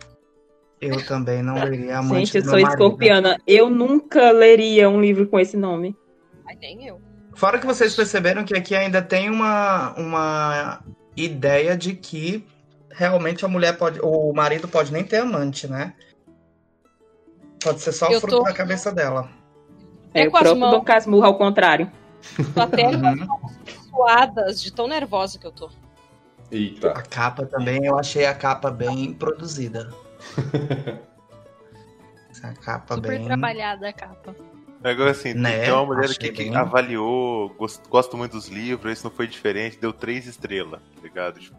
Eu 0.80 1.04
também 1.06 1.42
não 1.42 1.54
leria 1.54 1.98
Amante 1.98 2.26
Gente, 2.26 2.38
eu 2.38 2.44
sou 2.44 2.58
escorpiana. 2.58 3.38
Eu 3.46 3.70
nunca 3.70 4.30
leria 4.30 4.88
um 4.88 5.00
livro 5.00 5.26
com 5.26 5.38
esse 5.38 5.56
nome. 5.56 5.96
Ai, 6.46 6.56
nem 6.56 6.86
eu. 6.86 7.00
Fora 7.34 7.58
que 7.58 7.66
vocês 7.66 7.94
perceberam 7.94 8.44
que 8.44 8.54
aqui 8.54 8.74
ainda 8.74 9.02
tem 9.02 9.30
uma, 9.30 9.94
uma 9.94 10.82
ideia 11.16 11.76
de 11.76 11.94
que 11.94 12.46
realmente 12.90 13.44
a 13.44 13.48
mulher 13.48 13.76
pode. 13.76 14.00
O 14.02 14.32
marido 14.32 14.66
pode 14.66 14.92
nem 14.92 15.04
ter 15.04 15.18
amante, 15.18 15.68
né? 15.68 15.94
Pode 17.62 17.80
ser 17.80 17.92
só 17.92 18.10
eu 18.10 18.20
fruto 18.20 18.38
tô... 18.38 18.42
da 18.44 18.52
cabeça 18.52 18.92
dela. 18.92 19.28
É, 20.16 20.24
é 20.24 20.28
o 20.28 20.30
próprio 20.30 20.56
mãos... 20.56 20.70
Dom 20.70 20.80
Casmurro, 20.80 21.26
ao 21.26 21.36
contrário. 21.36 21.90
Tô 22.54 22.60
até 22.60 22.86
uhum. 22.88 23.26
suadas 23.90 24.62
de 24.62 24.72
tão 24.72 24.88
nervosa 24.88 25.38
que 25.38 25.46
eu 25.46 25.52
tô. 25.52 25.70
Eita. 26.50 26.90
A 26.92 27.02
capa 27.02 27.44
também, 27.44 27.84
eu 27.84 27.98
achei 27.98 28.24
a 28.24 28.34
capa 28.34 28.70
bem 28.70 29.12
produzida. 29.12 29.92
Essa 32.30 32.52
capa 32.54 32.94
Super 32.94 33.18
bem. 33.18 33.26
trabalhada 33.26 33.88
a 33.88 33.92
capa. 33.92 34.34
Agora 34.82 35.10
assim, 35.10 35.34
né? 35.34 35.64
tem 35.64 35.72
uma 35.72 35.86
mulher 35.86 36.10
aqui 36.10 36.30
que 36.30 36.54
avaliou, 36.54 37.48
gost, 37.58 37.82
gosta 37.88 38.16
muito 38.16 38.32
dos 38.32 38.48
livros, 38.48 38.92
esse 38.92 39.04
não 39.04 39.10
foi 39.10 39.26
diferente, 39.26 39.78
deu 39.80 39.92
três 39.92 40.26
estrelas, 40.26 40.80
tá 40.80 41.02
ligado? 41.02 41.40
Tipo, 41.40 41.56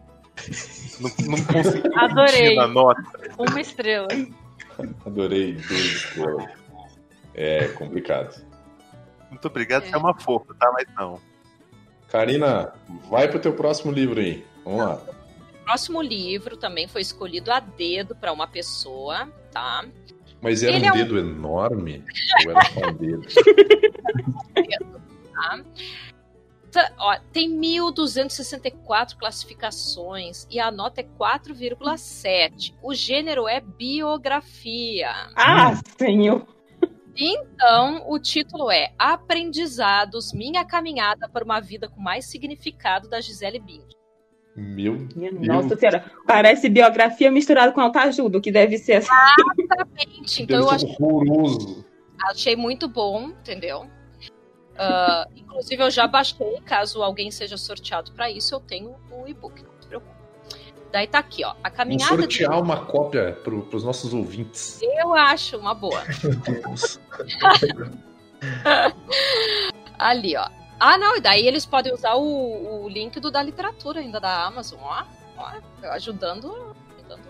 não, 1.02 1.12
não 1.28 1.43
consegui 1.46 1.89
Adorei. 1.98 2.56
na 2.56 2.67
nota. 2.67 3.04
Uma 3.38 3.60
estrela. 3.60 4.08
Adorei 5.06 5.54
duas 5.54 5.82
estrelas. 5.82 6.50
É 7.34 7.67
complicado. 7.70 8.47
Muito 9.30 9.48
obrigado, 9.48 9.84
é. 9.84 9.88
você 9.88 9.96
é 9.96 9.98
uma 9.98 10.13
fofa, 10.13 10.54
tá? 10.56 10.72
Mas 10.74 10.88
não. 10.96 11.20
Karina, 12.10 12.74
vai 13.10 13.28
pro 13.28 13.40
teu 13.40 13.54
próximo 13.54 13.92
livro 13.92 14.20
aí. 14.20 14.46
Vamos 14.63 14.80
lá. 14.80 14.96
O 14.96 15.66
próximo 15.66 16.02
livro 16.02 16.56
também 16.56 16.88
foi 16.88 17.02
escolhido 17.02 17.52
a 17.52 17.60
dedo 17.60 18.16
para 18.16 18.32
uma 18.32 18.48
pessoa, 18.48 19.28
tá? 19.52 19.86
Mas 20.42 20.63
era 20.63 20.76
Ele 20.76 20.90
um 20.90 20.94
é 20.94 20.98
dedo 20.98 21.16
um... 21.16 21.20
enorme? 21.20 22.04
Ou 22.46 22.52
era 22.52 22.66
só 22.66 22.88
um 22.88 22.94
dedo? 22.94 23.28
tá? 25.34 25.63
Tá, 26.72 26.92
ó, 27.00 27.18
tem 27.32 27.50
1.264 27.60 29.18
classificações 29.18 30.46
e 30.52 30.60
a 30.60 30.70
nota 30.70 31.02
é 31.02 31.04
4,7. 31.04 32.74
O 32.84 32.94
gênero 32.94 33.48
é 33.48 33.60
biografia. 33.60 35.12
Ah, 35.36 35.74
senhor! 35.98 36.46
Então, 37.17 38.03
o 38.08 38.19
título 38.19 38.69
é 38.69 38.93
Aprendizados: 38.97 40.32
Minha 40.32 40.63
Caminhada 40.63 41.27
para 41.27 41.43
uma 41.43 41.60
Vida 41.60 41.89
com 41.89 41.99
Mais 41.99 42.25
Significado, 42.25 43.10
da 43.10 43.19
Gisele 43.19 43.60
Bündchen. 43.60 43.97
Meu 44.56 45.08
Nossa 45.34 45.69
Deus. 45.69 45.80
senhora, 45.80 46.12
parece 46.25 46.67
biografia 46.67 47.30
misturada 47.30 47.71
com 47.71 47.80
autoajuda, 47.80 48.41
que 48.41 48.51
deve 48.51 48.77
ser 48.80 48.93
assim. 48.93 49.10
Exatamente. 49.60 50.43
Então 50.43 50.62
eu 50.62 50.69
achei, 50.69 50.95
horroroso. 50.99 51.86
achei 52.23 52.56
muito 52.56 52.88
bom, 52.88 53.30
entendeu? 53.30 53.88
Uh, 54.73 55.32
inclusive 55.36 55.84
eu 55.84 55.91
já 55.91 56.08
baixei, 56.08 56.60
caso 56.65 57.03
alguém 57.03 57.30
seja 57.30 57.56
sorteado 57.56 58.12
para 58.13 58.32
isso, 58.32 58.56
eu 58.56 58.60
tenho 58.60 58.95
o 59.12 59.27
e-book. 59.27 59.63
Daí 60.91 61.08
tá 61.08 61.19
aqui, 61.19 61.43
ó. 61.43 61.54
A 61.63 61.69
caminhada. 61.69 62.15
Vamos 62.15 62.34
sortear 62.34 62.54
de... 62.54 62.62
uma 62.62 62.86
cópia 62.86 63.38
pro, 63.43 63.62
pros 63.63 63.84
nossos 63.84 64.13
ouvintes. 64.13 64.80
Eu 64.82 65.13
acho 65.13 65.58
uma 65.58 65.73
boa. 65.73 66.02
Meu 66.23 66.36
Deus. 66.36 67.00
Ali, 70.00 70.36
ó. 70.38 70.47
Ah, 70.80 70.97
não, 70.97 71.17
e 71.17 71.21
daí 71.21 71.47
eles 71.47 71.65
podem 71.65 71.93
usar 71.93 72.15
o, 72.15 72.84
o 72.84 72.89
link 72.89 73.19
do 73.19 73.32
da 73.32 73.41
literatura 73.41 74.00
ainda 74.00 74.19
da 74.19 74.45
Amazon, 74.45 74.80
ó. 74.82 75.04
ó 75.38 75.52
ajudando, 75.93 76.76
ajudando. 76.95 77.28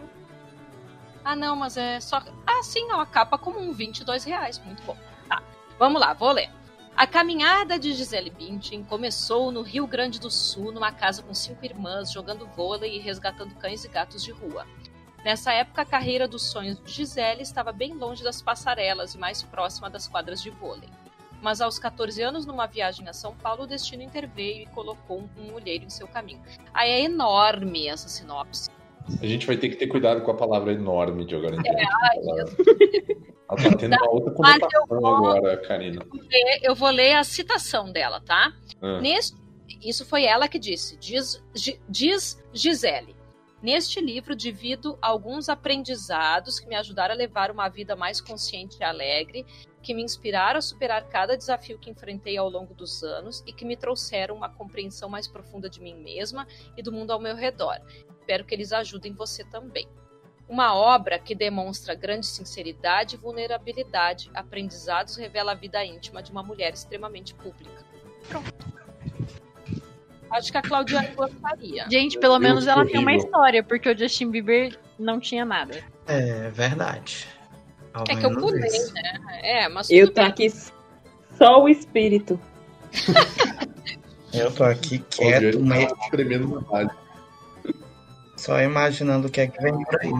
Ah, 1.23 1.35
não, 1.35 1.55
mas 1.55 1.77
é 1.77 1.99
só. 1.99 2.21
Ah, 2.45 2.61
sim, 2.63 2.85
ó, 2.91 2.99
a 2.99 3.05
capa 3.05 3.37
comum, 3.37 3.71
22 3.73 4.25
reais. 4.25 4.61
Muito 4.65 4.83
bom. 4.83 4.97
Tá. 5.29 5.41
Vamos 5.79 6.01
lá, 6.01 6.13
vou 6.13 6.31
ler. 6.31 6.49
A 6.97 7.05
caminhada 7.05 7.77
de 7.77 7.93
Gisele 7.93 8.31
Bündchen 8.31 8.83
começou 8.83 9.51
no 9.51 9.61
Rio 9.61 9.85
Grande 9.85 10.19
do 10.19 10.31
Sul, 10.31 10.71
numa 10.71 10.91
casa 10.91 11.21
com 11.21 11.31
cinco 11.31 11.63
irmãs, 11.63 12.11
jogando 12.11 12.47
vôlei 12.47 12.95
e 12.95 12.99
resgatando 12.99 13.53
cães 13.53 13.85
e 13.85 13.87
gatos 13.87 14.23
de 14.23 14.31
rua. 14.31 14.65
Nessa 15.23 15.53
época, 15.53 15.83
a 15.83 15.85
carreira 15.85 16.27
dos 16.27 16.49
sonhos 16.49 16.81
de 16.83 16.91
Gisele 16.91 17.43
estava 17.43 17.71
bem 17.71 17.93
longe 17.93 18.23
das 18.23 18.41
passarelas 18.41 19.13
e 19.13 19.17
mais 19.19 19.43
próxima 19.43 19.91
das 19.91 20.07
quadras 20.07 20.41
de 20.41 20.49
vôlei 20.49 20.89
mas 21.41 21.61
aos 21.61 21.77
14 21.77 22.21
anos, 22.21 22.45
numa 22.45 22.65
viagem 22.65 23.07
a 23.07 23.13
São 23.13 23.35
Paulo, 23.35 23.63
o 23.63 23.67
destino 23.67 24.03
interveio 24.03 24.63
e 24.63 24.67
colocou 24.67 25.29
um 25.37 25.51
mulher 25.51 25.83
em 25.83 25.89
seu 25.89 26.07
caminho. 26.07 26.41
Aí 26.73 26.89
é 26.89 27.01
enorme 27.01 27.87
essa 27.87 28.09
sinopse. 28.09 28.69
A 29.21 29.25
gente 29.25 29.47
vai 29.47 29.57
ter 29.57 29.69
que 29.69 29.75
ter 29.75 29.87
cuidado 29.87 30.21
com 30.21 30.31
a 30.31 30.35
palavra 30.35 30.73
enorme 30.73 31.25
de 31.25 31.35
agora 31.35 31.55
em 31.55 31.61
diante. 31.61 31.81
É, 31.81 33.17
Ela 33.49 33.63
tá 33.63 33.77
tendo 33.77 33.95
uma 33.95 34.09
outra 34.11 34.33
conotação 34.33 34.85
vou, 34.87 35.07
agora, 35.07 35.57
Karina. 35.57 36.05
Eu 36.61 36.75
vou 36.75 36.89
ler 36.89 37.15
a 37.15 37.23
citação 37.23 37.91
dela, 37.91 38.19
tá? 38.19 38.53
Ah. 38.81 38.99
Neste, 38.99 39.37
isso 39.81 40.05
foi 40.05 40.25
ela 40.25 40.47
que 40.47 40.59
disse. 40.59 40.97
Diz, 40.97 41.43
diz 41.87 42.43
Gisele. 42.53 43.15
Neste 43.61 43.99
livro, 43.99 44.35
divido 44.35 44.97
alguns 45.01 45.49
aprendizados 45.49 46.59
que 46.59 46.67
me 46.67 46.75
ajudaram 46.75 47.15
a 47.15 47.17
levar 47.17 47.49
uma 47.49 47.67
vida 47.69 47.95
mais 47.95 48.21
consciente 48.21 48.77
e 48.79 48.83
alegre 48.83 49.45
que 49.81 49.93
me 49.93 50.03
inspiraram 50.03 50.59
a 50.59 50.61
superar 50.61 51.07
cada 51.07 51.35
desafio 51.35 51.79
que 51.79 51.89
enfrentei 51.89 52.37
ao 52.37 52.49
longo 52.49 52.73
dos 52.73 53.01
anos 53.03 53.43
e 53.47 53.53
que 53.53 53.65
me 53.65 53.75
trouxeram 53.75 54.35
uma 54.35 54.49
compreensão 54.49 55.09
mais 55.09 55.27
profunda 55.27 55.69
de 55.69 55.81
mim 55.81 55.95
mesma 55.95 56.45
e 56.75 56.83
do 56.83 56.91
mundo 56.91 57.11
ao 57.11 57.19
meu 57.19 57.35
redor. 57.35 57.79
Espero 58.27 58.43
que 58.43 58.53
eles 58.53 58.73
ajudem 58.73 59.13
você 59.13 59.41
também. 59.45 59.87
Uma 60.49 60.75
obra 60.75 61.17
que 61.17 61.33
demonstra 61.33 61.95
grande 61.95 62.25
sinceridade 62.25 63.15
e 63.15 63.17
vulnerabilidade, 63.17 64.29
aprendizados 64.33 65.15
revela 65.15 65.53
a 65.53 65.55
vida 65.55 65.83
íntima 65.85 66.21
de 66.21 66.29
uma 66.29 66.43
mulher 66.43 66.73
extremamente 66.73 67.33
pública. 67.33 67.85
Pronto. 68.27 68.53
Acho 70.29 70.51
que 70.51 70.57
a 70.57 70.61
Claudiane 70.61 71.15
gostaria. 71.15 71.85
Gente, 71.89 72.19
pelo 72.19 72.37
menos 72.37 72.67
ela 72.67 72.85
tem 72.85 72.97
uma 72.99 73.15
história, 73.15 73.63
porque 73.63 73.89
o 73.89 73.97
Justin 73.97 74.29
Bieber 74.29 74.77
não 74.99 75.21
tinha 75.21 75.45
nada. 75.45 75.81
É 76.05 76.49
verdade. 76.49 77.25
Ao 77.93 78.03
É 78.09 78.13
que 78.17 78.25
eu 78.25 78.31
pulei, 78.35 78.67
isso. 78.67 78.93
né? 78.93 79.39
É, 79.41 79.69
mas 79.69 79.89
Eu 79.89 80.07
tô 80.09 80.15
bem. 80.21 80.25
aqui 80.29 80.49
só 81.37 81.63
o 81.63 81.69
espírito. 81.69 82.37
Eu 84.33 84.53
tô 84.53 84.65
aqui 84.65 84.99
quieto, 84.99 85.61
meio- 85.61 85.87
tá 85.87 86.09
tremendo 86.11 86.45
no 86.49 86.59
vale. 86.61 86.89
Só 88.37 88.61
imaginando 88.61 89.27
o 89.27 89.31
que 89.31 89.41
é 89.41 89.47
que 89.47 89.61
vem 89.61 89.73
por 89.83 90.01
aí. 90.01 90.11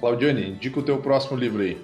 Claudiane, 0.00 0.50
indica 0.50 0.80
o 0.80 0.82
teu 0.82 0.98
próximo 0.98 1.36
livro 1.36 1.60
aí. 1.62 1.78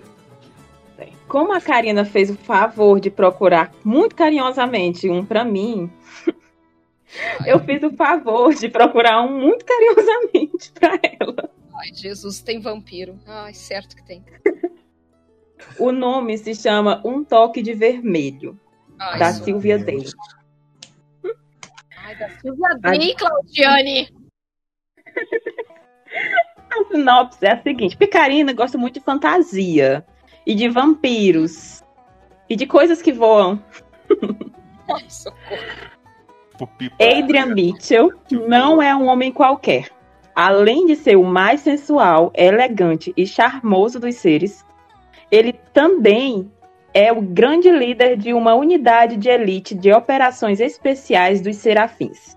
Como 1.30 1.52
a 1.52 1.60
Karina 1.60 2.04
fez 2.04 2.28
o 2.28 2.34
favor 2.34 2.98
de 2.98 3.08
procurar 3.08 3.72
muito 3.84 4.16
carinhosamente 4.16 5.08
um 5.08 5.24
pra 5.24 5.44
mim, 5.44 5.88
eu 7.46 7.60
fiz 7.60 7.80
o 7.84 7.92
favor 7.92 8.52
de 8.52 8.68
procurar 8.68 9.22
um 9.22 9.38
muito 9.38 9.64
carinhosamente 9.64 10.72
pra 10.74 10.98
ela. 11.20 11.48
Ai, 11.72 11.94
Jesus, 11.94 12.40
tem 12.40 12.60
vampiro. 12.60 13.16
Ai, 13.26 13.54
certo 13.54 13.94
que 13.94 14.02
tem. 14.02 14.24
O 15.78 15.92
nome 15.92 16.36
se 16.36 16.52
chama 16.52 17.00
Um 17.04 17.22
Toque 17.22 17.62
de 17.62 17.74
Vermelho, 17.74 18.58
Ai, 18.98 19.18
da 19.20 19.32
Silvia. 19.32 19.78
Day. 19.78 20.04
Ai, 21.96 22.16
da 22.16 22.28
Silvia 22.40 22.76
Day, 22.80 23.14
Claudiane. 23.14 24.19
A 26.70 26.84
sinopse 26.84 27.44
é 27.44 27.52
a 27.52 27.62
seguinte: 27.62 27.96
Picarina 27.96 28.52
gosta 28.52 28.78
muito 28.78 28.94
de 28.94 29.00
fantasia 29.00 30.04
e 30.46 30.54
de 30.54 30.68
vampiros 30.68 31.82
e 32.48 32.56
de 32.56 32.66
coisas 32.66 33.02
que 33.02 33.12
voam. 33.12 33.62
Ai. 34.88 35.04
Adrian 37.18 37.46
Mitchell 37.46 38.12
não 38.30 38.82
é 38.82 38.94
um 38.94 39.06
homem 39.06 39.32
qualquer. 39.32 39.88
Além 40.34 40.86
de 40.86 40.96
ser 40.96 41.16
o 41.16 41.24
mais 41.24 41.60
sensual, 41.60 42.32
elegante 42.34 43.12
e 43.16 43.26
charmoso 43.26 43.98
dos 43.98 44.16
seres, 44.16 44.64
ele 45.30 45.52
também 45.72 46.50
é 46.92 47.12
o 47.12 47.20
grande 47.20 47.70
líder 47.70 48.16
de 48.16 48.32
uma 48.32 48.54
unidade 48.54 49.16
de 49.16 49.28
elite 49.28 49.74
de 49.74 49.92
operações 49.92 50.60
especiais 50.60 51.40
dos 51.40 51.56
serafins. 51.56 52.36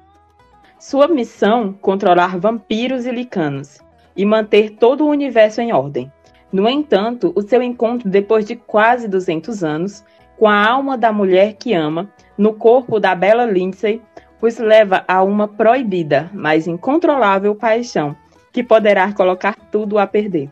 Sua 0.84 1.08
missão: 1.08 1.72
controlar 1.72 2.38
vampiros 2.38 3.06
e 3.06 3.12
licanos 3.12 3.80
e 4.17 4.26
manter 4.26 4.72
todo 4.72 5.06
o 5.06 5.10
universo 5.10 5.62
em 5.62 5.72
ordem. 5.72 6.12
No 6.52 6.67
entanto, 6.67 7.32
o 7.38 7.41
seu 7.41 7.63
encontro 7.63 8.10
depois 8.10 8.46
de 8.46 8.58
quase 8.58 9.08
200 9.08 9.63
anos 9.63 10.04
com 10.38 10.46
a 10.46 10.67
alma 10.67 10.98
da 10.98 11.10
mulher 11.10 11.54
que 11.54 11.74
ama, 11.74 12.12
no 12.38 12.54
corpo 12.54 13.00
da 13.00 13.15
bela 13.15 13.46
Lindsay, 13.46 14.02
os 14.41 14.58
leva 14.58 15.06
a 15.08 15.24
uma 15.24 15.48
proibida, 15.48 16.30
mas 16.34 16.67
incontrolável 16.67 17.56
paixão, 17.56 18.13
que 18.52 18.62
poderá 18.62 19.13
colocar 19.13 19.56
tudo 19.72 19.98
a 19.98 20.06
perder. 20.06 20.52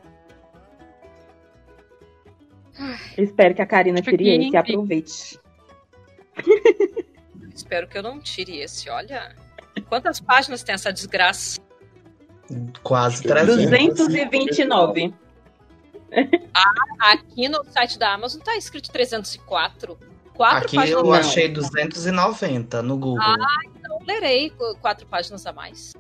Espero 3.17 3.53
que 3.53 3.61
a 3.61 3.65
Karina 3.65 4.01
tire 4.01 4.29
esse 4.29 4.53
e 4.53 4.55
aproveite. 4.55 5.37
Espero 7.53 7.85
que 7.89 7.97
eu 7.97 8.03
não 8.03 8.17
tire 8.17 8.61
esse. 8.61 8.89
Olha. 8.89 9.35
Quantas 9.87 10.19
páginas 10.19 10.63
tem 10.63 10.73
essa 10.75 10.91
desgraça? 10.91 11.59
Quase 12.83 13.15
Acho 13.15 13.23
que 13.23 13.31
é 13.31 13.35
300. 13.45 13.97
229. 14.07 15.13
Aqui 16.99 17.47
no 17.47 17.63
site 17.63 17.97
da 17.97 18.13
Amazon 18.13 18.41
tá 18.41 18.55
escrito 18.57 18.91
304. 18.91 19.97
Quatro 20.33 20.57
Aqui 20.65 20.75
páginas 20.75 21.03
eu 21.03 21.13
a 21.13 21.19
achei 21.19 21.47
290 21.49 22.81
no 22.81 22.97
Google. 22.97 23.21
Ah. 23.21 23.35
Não 23.87 23.99
lerei 24.05 24.49
qu- 24.49 24.75
quatro 24.81 25.05
páginas 25.07 25.45
a 25.45 25.53
mais. 25.53 25.93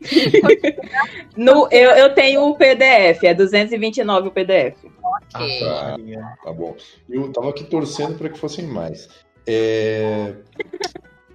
No, 1.36 1.66
eu, 1.70 1.90
eu 1.92 2.14
tenho 2.14 2.46
o 2.46 2.56
PDF, 2.56 3.24
é 3.24 3.32
229 3.34 4.28
o 4.28 4.30
PDF. 4.30 4.76
Ok. 4.84 5.60
Tá. 5.60 5.90
Maria. 5.92 6.36
Tá 6.44 6.52
bom. 6.52 6.76
Eu 7.08 7.32
tava 7.32 7.50
aqui 7.50 7.64
torcendo 7.64 8.16
para 8.18 8.28
que 8.28 8.38
fossem 8.38 8.66
mais. 8.66 9.08
É, 9.46 10.34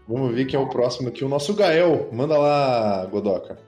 Vamos 0.10 0.34
ver 0.34 0.46
quem 0.46 0.60
é 0.60 0.64
o 0.64 0.68
próximo 0.68 1.10
aqui. 1.10 1.24
O 1.24 1.30
nosso 1.30 1.54
Gael. 1.54 2.10
Manda 2.12 2.36
lá, 2.36 3.06
Godoka. 3.06 3.60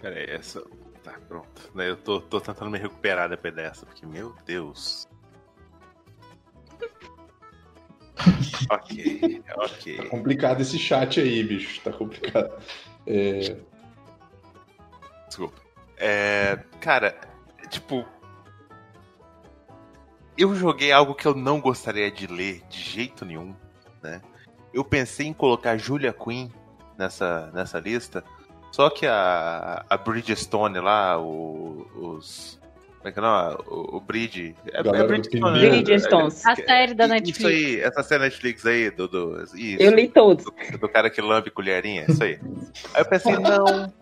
Pera 0.00 0.16
aí, 0.16 0.24
essa. 0.30 0.64
Tá, 1.04 1.12
pronto. 1.28 1.70
Eu 1.76 1.94
tô, 1.94 2.18
tô 2.18 2.40
tentando 2.40 2.70
me 2.70 2.78
recuperar 2.78 3.28
depois 3.28 3.54
dessa, 3.54 3.84
porque, 3.84 4.06
meu 4.06 4.34
Deus. 4.46 5.06
ok, 8.70 9.42
ok. 9.56 9.96
Tá 9.98 10.06
complicado 10.06 10.62
esse 10.62 10.78
chat 10.78 11.20
aí, 11.20 11.44
bicho. 11.44 11.78
Tá 11.82 11.92
complicado. 11.92 12.50
É, 13.06 13.58
Desculpa. 15.26 15.60
É, 15.98 16.58
cara, 16.80 17.14
tipo. 17.68 18.06
Eu 20.36 20.54
joguei 20.54 20.92
algo 20.92 21.14
que 21.14 21.26
eu 21.26 21.34
não 21.34 21.60
gostaria 21.60 22.10
de 22.10 22.26
ler 22.26 22.62
de 22.70 22.80
jeito 22.80 23.26
nenhum, 23.26 23.54
né? 24.02 24.20
Eu 24.72 24.84
pensei 24.84 25.26
em 25.26 25.32
colocar 25.32 25.76
Julia 25.76 26.12
Quinn 26.12 26.48
nessa, 26.96 27.50
nessa 27.54 27.78
lista, 27.78 28.22
só 28.70 28.90
que 28.90 29.06
a, 29.06 29.84
a 29.88 29.96
Bridgestone 29.96 30.78
lá, 30.80 31.18
o, 31.18 31.86
os. 31.94 32.58
Como 32.98 33.08
é 33.08 33.12
que 33.12 33.18
é 33.18 33.22
o? 33.22 33.64
O, 33.66 33.96
o 33.96 34.00
Bridge. 34.00 34.54
É, 34.66 34.82
Galera 34.82 35.04
do 35.04 35.08
Bridgestone, 35.08 35.52
Pinheiro. 35.52 35.76
né? 35.76 35.82
Bridgestones. 35.82 36.46
A 36.46 36.54
série 36.56 36.94
da 36.94 37.04
Isso 37.04 37.14
Netflix. 37.14 37.44
aí, 37.44 37.80
essa 37.80 38.02
série 38.02 38.22
Netflix 38.24 38.66
aí, 38.66 38.90
do. 38.90 39.08
do 39.08 39.42
isso, 39.54 39.82
Eu 39.82 39.92
li 39.92 40.08
todos. 40.08 40.44
do, 40.44 40.78
do 40.78 40.88
cara 40.88 41.08
que 41.08 41.20
lambe 41.20 41.50
colherinha, 41.50 42.04
isso 42.08 42.22
aí. 42.22 42.38
Aí 42.94 43.00
eu 43.00 43.06
pensei, 43.06 43.38
não, 43.38 43.92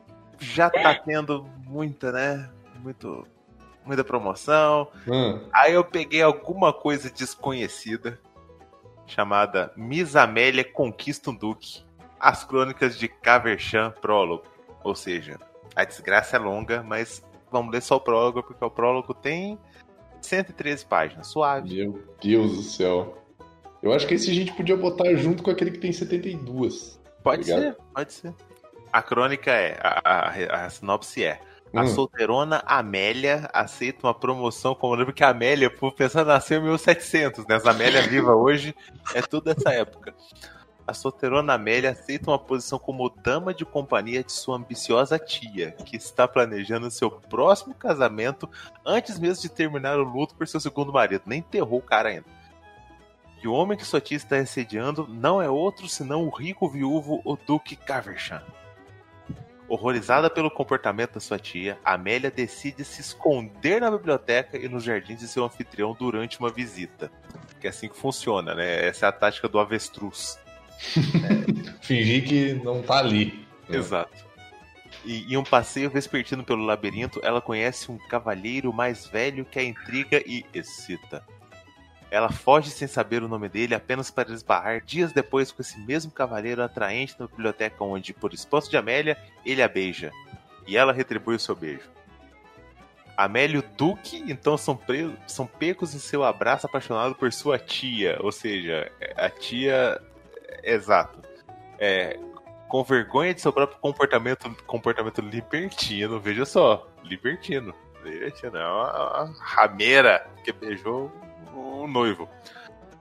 já 0.40 0.68
tá 0.70 0.94
tendo 0.94 1.46
muita, 1.64 2.10
né? 2.10 2.50
Muito, 2.82 3.26
muita 3.84 4.02
promoção. 4.02 4.88
hum, 5.06 5.40
Aí 5.52 5.74
eu 5.74 5.84
peguei 5.84 6.22
alguma 6.22 6.72
coisa 6.72 7.10
desconhecida 7.10 8.18
chamada 9.06 9.72
Miss 9.76 10.16
Amélia 10.16 10.64
Conquista 10.64 11.30
um 11.30 11.34
Duque. 11.34 11.84
As 12.18 12.44
crônicas 12.44 12.98
de 12.98 13.08
Caverchan 13.08 13.92
Prólogo. 14.00 14.44
Ou 14.82 14.94
seja, 14.94 15.38
a 15.74 15.84
desgraça 15.84 16.36
é 16.36 16.38
longa, 16.38 16.82
mas 16.82 17.22
vamos 17.50 17.72
ler 17.72 17.82
só 17.82 17.96
o 17.96 18.00
prólogo, 18.00 18.42
porque 18.42 18.64
o 18.64 18.70
prólogo 18.70 19.12
tem 19.12 19.58
113 20.20 20.84
páginas, 20.86 21.26
suave. 21.26 21.74
meu 21.74 22.02
Deus 22.20 22.56
do 22.56 22.62
céu. 22.62 23.22
Eu 23.82 23.92
acho 23.92 24.06
que 24.06 24.14
esse 24.14 24.30
a 24.30 24.34
gente 24.34 24.52
podia 24.52 24.76
botar 24.76 25.14
junto 25.14 25.42
com 25.42 25.50
aquele 25.50 25.70
que 25.70 25.78
tem 25.78 25.92
72. 25.92 27.00
Pode 27.22 27.42
Obrigado. 27.42 27.74
ser, 27.74 27.76
pode 27.94 28.12
ser. 28.12 28.34
A 28.92 29.02
crônica 29.02 29.50
é, 29.50 29.78
a, 29.82 30.00
a, 30.04 30.64
a 30.66 30.70
sinopse 30.70 31.22
é, 31.24 31.40
a 31.74 31.82
Hum. 31.82 31.86
solteirona 31.86 32.62
Amélia 32.66 33.50
aceita 33.52 34.06
uma 34.06 34.14
promoção, 34.14 34.74
como 34.74 34.94
lembro 34.94 35.12
que 35.12 35.24
a 35.24 35.30
Amélia, 35.30 35.70
por 35.70 35.92
pensar, 35.92 36.24
nasceu 36.24 36.58
em 36.58 36.64
1700, 36.64 37.46
né? 37.46 37.56
As 37.56 37.66
Amélia 37.66 38.02
viva 38.08 38.34
hoje 38.34 38.74
é 39.14 39.20
tudo 39.22 39.52
dessa 39.54 39.72
época. 39.72 40.14
A 40.86 40.94
solteirona 40.94 41.54
Amélia 41.54 41.90
aceita 41.90 42.30
uma 42.30 42.38
posição 42.38 42.78
como 42.78 43.10
dama 43.10 43.52
de 43.52 43.64
companhia 43.64 44.22
de 44.22 44.32
sua 44.32 44.56
ambiciosa 44.56 45.18
tia, 45.18 45.72
que 45.72 45.96
está 45.96 46.28
planejando 46.28 46.90
seu 46.90 47.10
próximo 47.10 47.74
casamento 47.74 48.48
antes 48.84 49.18
mesmo 49.18 49.42
de 49.42 49.48
terminar 49.48 49.98
o 49.98 50.04
luto 50.04 50.36
por 50.36 50.46
seu 50.46 50.60
segundo 50.60 50.92
marido. 50.92 51.22
Nem 51.26 51.40
enterrou 51.40 51.80
o 51.80 51.82
cara 51.82 52.10
ainda. 52.10 52.26
E 53.42 53.48
o 53.48 53.52
homem 53.52 53.76
que 53.76 53.84
sua 53.84 54.00
tia 54.00 54.16
está 54.16 54.36
assediando 54.36 55.06
não 55.08 55.42
é 55.42 55.50
outro 55.50 55.88
senão 55.88 56.24
o 56.24 56.30
rico 56.30 56.68
viúvo, 56.68 57.20
o 57.24 57.36
Duque 57.36 57.74
Caversham. 57.74 58.40
Horrorizada 59.68 60.30
pelo 60.30 60.50
comportamento 60.50 61.14
da 61.14 61.20
sua 61.20 61.38
tia, 61.38 61.78
Amélia 61.84 62.30
decide 62.30 62.84
se 62.84 63.00
esconder 63.00 63.80
na 63.80 63.90
biblioteca 63.90 64.56
e 64.56 64.68
nos 64.68 64.84
jardins 64.84 65.18
de 65.18 65.26
seu 65.26 65.44
anfitrião 65.44 65.96
durante 65.98 66.38
uma 66.38 66.50
visita. 66.50 67.10
Que 67.60 67.66
é 67.66 67.70
assim 67.70 67.88
que 67.88 67.96
funciona, 67.96 68.54
né? 68.54 68.86
Essa 68.86 69.06
é 69.06 69.08
a 69.08 69.12
tática 69.12 69.48
do 69.48 69.58
avestruz. 69.58 70.38
Fingir 71.82 72.24
que 72.24 72.54
não 72.54 72.82
tá 72.82 72.98
ali. 72.98 73.46
É. 73.68 73.76
Exato. 73.76 74.24
E 75.04 75.32
em 75.32 75.36
um 75.36 75.44
passeio 75.44 75.90
vespertino 75.90 76.44
pelo 76.44 76.64
labirinto, 76.64 77.20
ela 77.22 77.40
conhece 77.40 77.90
um 77.90 77.98
cavalheiro 78.08 78.72
mais 78.72 79.06
velho 79.06 79.44
que 79.44 79.58
a 79.58 79.64
intriga 79.64 80.22
e 80.26 80.44
excita. 80.54 81.24
Ela 82.10 82.30
foge 82.30 82.70
sem 82.70 82.86
saber 82.86 83.22
o 83.22 83.28
nome 83.28 83.48
dele 83.48 83.74
apenas 83.74 84.10
para 84.10 84.32
esbarrar 84.32 84.80
dias 84.80 85.12
depois 85.12 85.50
com 85.50 85.60
esse 85.60 85.78
mesmo 85.80 86.10
cavalheiro 86.10 86.62
atraente 86.62 87.16
na 87.18 87.26
biblioteca 87.26 87.82
onde, 87.82 88.14
por 88.14 88.32
esposo 88.32 88.70
de 88.70 88.76
Amélia, 88.76 89.18
ele 89.44 89.62
a 89.62 89.68
beija. 89.68 90.12
E 90.66 90.76
ela 90.76 90.92
retribui 90.92 91.34
o 91.34 91.40
seu 91.40 91.54
beijo. 91.54 91.88
Amélia 93.16 93.56
e 93.56 93.58
o 93.58 93.64
Duque, 93.76 94.22
então, 94.28 94.56
são, 94.56 94.78
são 95.26 95.46
pecos 95.46 95.94
em 95.94 95.98
seu 95.98 96.22
abraço 96.22 96.66
apaixonado 96.66 97.14
por 97.14 97.32
sua 97.32 97.58
tia. 97.58 98.18
Ou 98.20 98.30
seja, 98.30 98.90
a 99.16 99.30
tia. 99.30 100.00
Exato. 100.62 101.20
É, 101.78 102.18
com 102.68 102.82
vergonha 102.84 103.34
de 103.34 103.40
seu 103.40 103.52
próprio 103.52 103.78
comportamento, 103.80 104.50
comportamento 104.66 105.20
libertino, 105.20 106.20
veja 106.20 106.44
só, 106.44 106.86
libertino. 107.02 107.74
Libertino, 108.04 108.56
é 108.56 108.66
uma, 108.66 109.24
uma 109.24 109.34
rameira 109.40 110.26
que 110.44 110.52
beijou 110.52 111.10
o 111.86 111.90
noivo. 111.90 112.28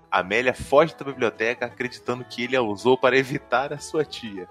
Amélia 0.10 0.54
foge 0.54 0.95
da 0.95 1.04
biblioteca 1.04 1.65
acreditando 1.65 2.24
que 2.24 2.43
ele 2.43 2.56
a 2.56 2.62
usou 2.62 2.98
para 2.98 3.17
evitar 3.17 3.74
a 3.74 3.78
sua 3.78 4.06
tia. 4.06 4.48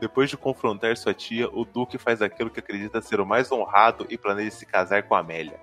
Depois 0.00 0.28
de 0.28 0.36
confrontar 0.36 0.96
sua 0.96 1.14
tia, 1.14 1.48
o 1.48 1.64
Duque 1.64 1.98
faz 1.98 2.20
aquilo 2.20 2.50
que 2.50 2.60
acredita 2.60 3.00
ser 3.00 3.20
o 3.20 3.26
mais 3.26 3.50
honrado 3.50 4.06
e 4.10 4.18
planeja 4.18 4.50
se 4.50 4.66
casar 4.66 5.02
com 5.04 5.14
Amélia. 5.14 5.58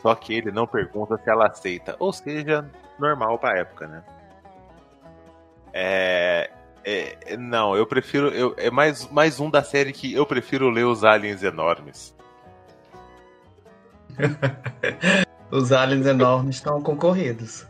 Só 0.00 0.14
que 0.14 0.34
ele 0.34 0.50
não 0.50 0.66
pergunta 0.66 1.18
se 1.18 1.28
ela 1.28 1.46
aceita, 1.46 1.96
ou 1.98 2.12
seja, 2.12 2.70
normal 2.98 3.38
pra 3.38 3.58
época, 3.58 3.86
né? 3.86 4.02
É. 5.72 6.50
é- 6.84 7.36
não, 7.36 7.76
eu 7.76 7.86
prefiro. 7.86 8.28
Eu, 8.28 8.54
é 8.56 8.70
mais, 8.70 9.08
mais 9.08 9.40
um 9.40 9.50
da 9.50 9.62
série 9.62 9.92
que 9.92 10.12
eu 10.12 10.26
prefiro 10.26 10.70
ler 10.70 10.84
os 10.84 11.04
aliens 11.04 11.42
enormes. 11.42 12.14
Os 15.52 15.70
aliens 15.70 16.06
enormes 16.06 16.56
estão 16.56 16.80
concorridos. 16.80 17.66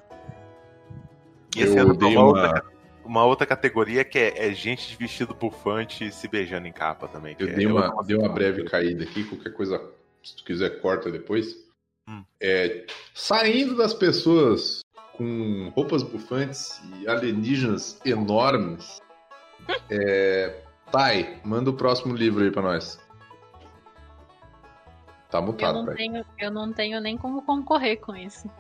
E 1.57 1.61
Eu 1.61 1.67
esse 1.67 1.79
ano 1.79 1.95
dei 1.97 2.17
uma, 2.17 2.21
uma- 2.23 2.27
outra, 2.29 2.65
uma 3.05 3.25
outra 3.25 3.45
categoria 3.47 4.05
que 4.05 4.19
é, 4.19 4.47
é 4.49 4.55
gente 4.55 4.89
de 4.89 4.97
vestido 4.97 5.35
bufante 5.35 6.13
se 6.13 6.29
beijando 6.29 6.69
em 6.69 6.73
capa 6.73 7.09
também. 7.09 7.35
Eu 7.41 7.49
é- 7.49 7.53
dei 7.53 7.67
eu 7.67 7.75
uma, 7.77 8.03
dei 8.05 8.17
uma 8.17 8.29
breve 8.29 8.63
caída 8.65 9.03
aqui, 9.03 9.25
qualquer 9.25 9.53
coisa, 9.53 9.83
se 10.23 10.37
tu 10.37 10.45
quiser, 10.45 10.81
corta 10.81 11.11
depois. 11.11 11.57
Hum. 12.09 12.23
É, 12.41 12.87
saindo 13.15 13.77
das 13.77 13.93
pessoas 13.93 14.81
com 15.15 15.71
roupas 15.75 16.05
bufantes 16.05 16.81
e 17.01 17.09
alienígenas 17.09 18.01
enormes. 18.05 19.01
É, 19.89 20.61
Thay, 20.91 21.39
manda 21.45 21.71
o 21.71 21.75
próximo 21.75 22.17
livro 22.17 22.43
aí 22.43 22.51
pra 22.51 22.61
nós. 22.63 22.99
Tá 25.33 25.39
Eu 25.39 25.43
mutado, 25.43 25.79
não, 25.79 25.87
pai. 25.87 25.95
tenho, 25.97 26.25
eu 26.39 26.51
não 26.51 26.73
tenho 26.75 27.01
nem 27.01 27.17
como 27.17 27.41
concorrer 27.41 27.99
com 27.99 28.15
isso. 28.15 28.51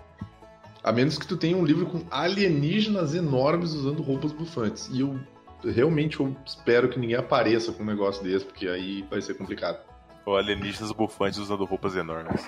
A 0.82 0.90
menos 0.90 1.18
que 1.18 1.26
tu 1.26 1.36
tenha 1.36 1.54
um 1.54 1.64
livro 1.66 1.84
com 1.84 2.02
alienígenas 2.10 3.14
enormes 3.14 3.74
usando 3.74 4.02
roupas 4.02 4.32
bufantes. 4.32 4.88
E 4.90 5.00
eu 5.00 5.20
realmente 5.62 6.18
eu 6.18 6.34
espero 6.46 6.88
que 6.88 6.98
ninguém 6.98 7.16
apareça 7.16 7.72
com 7.72 7.82
um 7.82 7.86
negócio 7.86 8.24
desse, 8.24 8.46
porque 8.46 8.66
aí 8.66 9.02
vai 9.02 9.20
ser 9.20 9.34
complicado. 9.34 9.78
Ou 10.24 10.34
alienígenas 10.34 10.90
bufantes 10.92 11.38
usando 11.38 11.64
roupas 11.66 11.94
enormes. 11.94 12.46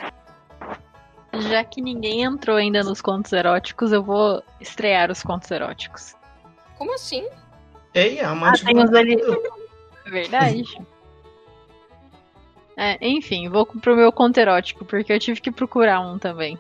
Já 1.51 1.63
que 1.63 1.83
ninguém 1.83 2.23
entrou 2.23 2.57
ainda 2.57 2.83
nos 2.83 3.03
contos 3.03 3.31
eróticos, 3.33 3.93
eu 3.93 4.03
vou 4.03 4.43
estrear 4.59 5.11
os 5.11 5.23
contos 5.23 5.51
eróticos. 5.51 6.15
Como 6.79 6.95
assim? 6.95 7.29
Ei, 7.93 8.21
a 8.21 8.31
amante 8.31 8.63
Ah, 8.63 8.67
tem 8.67 8.83
os 8.83 8.93
ali-. 8.95 9.21
É 10.07 10.09
verdade? 10.11 10.65
É, 12.77 12.99
enfim, 13.07 13.49
vou 13.49 13.65
pro 13.67 13.95
meu 13.97 14.11
conto 14.11 14.39
erótico, 14.39 14.85
porque 14.85 15.13
eu 15.13 15.19
tive 15.19 15.41
que 15.41 15.51
procurar 15.53 16.01
um 16.01 16.19
também. 16.19 16.59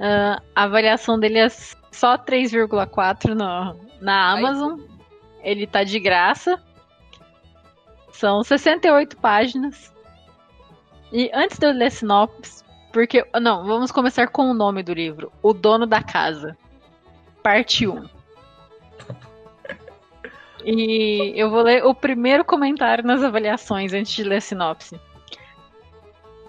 Ah, 0.00 0.42
a 0.54 0.64
avaliação 0.64 1.18
dele 1.18 1.38
é 1.38 1.48
só 1.48 2.16
3,4 2.18 3.34
no- 3.34 3.78
na. 4.00 4.32
Amazon. 4.32 4.80
Ele 5.42 5.66
tá 5.66 5.84
de 5.84 5.98
graça. 6.00 6.60
São 8.12 8.42
68 8.42 9.16
páginas. 9.18 9.92
E 11.12 11.30
antes 11.32 11.58
de 11.58 11.66
eu 11.66 11.72
ler 11.72 11.90
sinopse, 11.90 12.64
porque. 12.92 13.24
Não, 13.40 13.64
vamos 13.64 13.92
começar 13.92 14.26
com 14.28 14.50
o 14.50 14.54
nome 14.54 14.82
do 14.82 14.92
livro: 14.92 15.30
O 15.42 15.52
Dono 15.52 15.86
da 15.86 16.02
Casa. 16.02 16.56
Parte 17.42 17.86
1. 17.86 18.04
E 20.68 21.32
eu 21.36 21.48
vou 21.48 21.62
ler 21.62 21.84
o 21.84 21.94
primeiro 21.94 22.44
comentário 22.44 23.04
nas 23.04 23.22
avaliações 23.22 23.92
antes 23.92 24.12
de 24.12 24.24
ler 24.24 24.38
a 24.38 24.40
sinopse. 24.40 25.00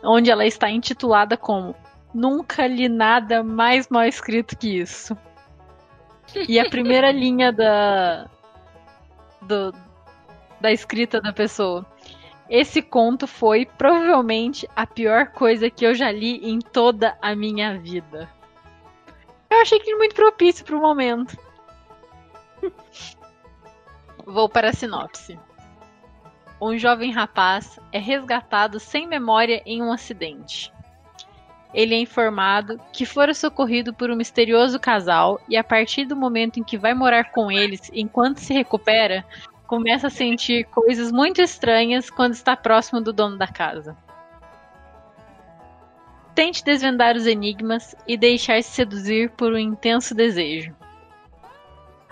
Onde 0.04 0.32
ela 0.32 0.46
está 0.46 0.70
intitulada 0.70 1.38
como 1.38 1.76
Nunca 2.14 2.66
li 2.66 2.90
nada 2.90 3.44
mais 3.44 3.90
mal 3.90 4.04
escrito 4.06 4.58
que 4.58 4.80
isso. 4.80 5.16
E 6.48 6.60
a 6.60 6.68
primeira 6.70 7.12
linha 7.14 7.52
da. 7.52 8.28
do- 9.42 9.74
da 10.60 10.72
escrita 10.72 11.22
da 11.22 11.32
pessoa. 11.32 11.86
Esse 12.50 12.82
conto 12.82 13.28
foi 13.28 13.68
provavelmente 13.78 14.68
a 14.76 14.88
pior 14.88 15.28
coisa 15.28 15.70
que 15.70 15.86
eu 15.86 15.94
já 15.94 16.10
li 16.12 16.40
em 16.50 16.58
toda 16.60 17.16
a 17.22 17.36
minha 17.36 17.78
vida. 17.78 18.28
Eu 19.52 19.62
achei 19.62 19.80
que 19.80 19.94
muito 19.96 20.16
propício 20.16 20.66
pro 20.66 20.80
momento. 20.82 21.38
Vou 24.30 24.50
para 24.50 24.72
a 24.72 24.74
sinopse. 24.74 25.40
Um 26.60 26.78
jovem 26.78 27.14
rapaz 27.14 27.80
é 27.94 27.98
resgatado 27.98 28.78
sem 28.78 29.08
memória 29.08 29.64
em 29.66 29.82
um 29.82 29.90
acidente. 29.90 30.70
Ele 31.74 31.96
é 31.96 32.00
informado 32.00 32.78
que 32.92 33.06
fora 33.06 33.34
socorrido 33.34 33.94
por 33.94 34.12
um 34.12 34.18
misterioso 34.18 34.82
casal 34.82 35.40
e 35.48 35.56
a 35.56 35.64
partir 35.64 36.04
do 36.04 36.14
momento 36.14 36.60
em 36.60 36.64
que 36.64 36.78
vai 36.78 36.94
morar 36.94 37.32
com 37.32 37.50
eles 37.50 37.90
enquanto 37.94 38.40
se 38.40 38.54
recupera, 38.54 39.26
começa 39.66 40.08
a 40.08 40.10
sentir 40.10 40.66
coisas 40.66 41.10
muito 41.10 41.42
estranhas 41.42 42.10
quando 42.10 42.34
está 42.34 42.54
próximo 42.58 43.00
do 43.00 43.14
dono 43.14 43.38
da 43.38 43.48
casa. 43.48 43.96
Tente 46.36 46.66
desvendar 46.66 47.16
os 47.16 47.26
enigmas 47.26 47.96
e 48.06 48.18
deixar-se 48.18 48.72
seduzir 48.72 49.30
por 49.32 49.54
um 49.54 49.58
intenso 49.58 50.14
desejo. 50.14 50.76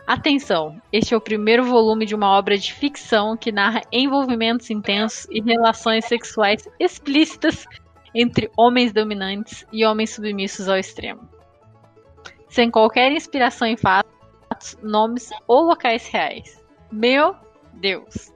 Atenção, 0.07 0.79
este 0.93 1.15
é 1.15 1.17
o 1.17 1.21
primeiro 1.21 1.63
volume 1.63 2.05
de 2.05 2.13
uma 2.13 2.37
obra 2.37 2.55
de 2.55 2.71
ficção 2.71 3.35
que 3.35 3.51
narra 3.51 3.81
envolvimentos 3.91 4.69
intensos 4.69 5.25
e 5.31 5.41
relações 5.41 6.05
sexuais 6.05 6.69
explícitas 6.79 7.65
entre 8.13 8.51
homens 8.55 8.93
dominantes 8.93 9.65
e 9.73 9.83
homens 9.83 10.11
submissos 10.11 10.69
ao 10.69 10.77
extremo. 10.77 11.27
Sem 12.47 12.69
qualquer 12.69 13.11
inspiração 13.11 13.67
em 13.67 13.75
fatos, 13.75 14.77
nomes 14.83 15.31
ou 15.47 15.63
locais 15.63 16.07
reais. 16.07 16.63
Meu 16.91 17.35
Deus. 17.73 18.31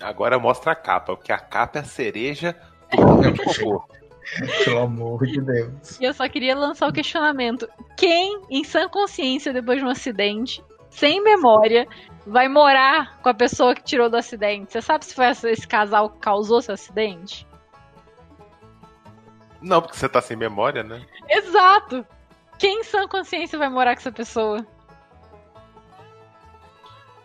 Agora 0.00 0.38
mostra 0.38 0.72
a 0.72 0.76
capa, 0.76 1.16
porque 1.16 1.32
a 1.32 1.38
capa 1.38 1.80
é 1.80 1.82
a 1.82 1.84
cereja 1.84 2.56
do 2.92 2.96
papel 3.04 3.32
de. 3.32 3.99
Pelo 4.64 4.80
amor 4.80 5.26
de 5.26 5.40
Deus. 5.40 6.00
E 6.00 6.04
eu 6.04 6.14
só 6.14 6.28
queria 6.28 6.56
lançar 6.56 6.88
o 6.88 6.92
questionamento: 6.92 7.68
quem, 7.96 8.40
em 8.50 8.64
sã 8.64 8.88
consciência, 8.88 9.52
depois 9.52 9.78
de 9.78 9.84
um 9.84 9.90
acidente, 9.90 10.62
sem 10.90 11.22
memória, 11.22 11.86
vai 12.26 12.48
morar 12.48 13.18
com 13.22 13.28
a 13.28 13.34
pessoa 13.34 13.74
que 13.74 13.82
tirou 13.82 14.08
do 14.08 14.16
acidente? 14.16 14.72
Você 14.72 14.82
sabe 14.82 15.04
se 15.04 15.14
foi 15.14 15.26
esse 15.26 15.66
casal 15.66 16.10
que 16.10 16.18
causou 16.18 16.60
esse 16.60 16.72
acidente? 16.72 17.46
Não, 19.60 19.82
porque 19.82 19.96
você 19.96 20.08
tá 20.08 20.20
sem 20.20 20.36
memória, 20.36 20.82
né? 20.82 21.04
Exato! 21.28 22.06
Quem 22.58 22.80
em 22.80 22.84
sã 22.84 23.06
consciência 23.08 23.58
vai 23.58 23.68
morar 23.68 23.94
com 23.94 24.00
essa 24.00 24.12
pessoa? 24.12 24.66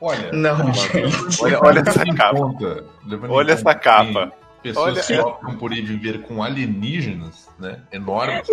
Olha, 0.01 0.31
Não, 0.31 0.59
Olha, 0.59 0.73
gente. 0.73 1.43
Olha, 1.43 1.59
olha 1.61 1.79
essa 1.79 2.05
capa. 2.05 2.39
Olha 3.29 3.53
essa 3.53 3.75
capa. 3.75 4.31
Pessoas 4.65 4.93
Olha- 4.95 5.03
que 5.03 5.13
optam 5.19 5.57
por 5.57 5.71
ir 5.73 5.83
viver 5.83 6.23
com 6.23 6.41
alienígenas, 6.41 7.47
né? 7.59 7.83
Enormes. 7.91 8.47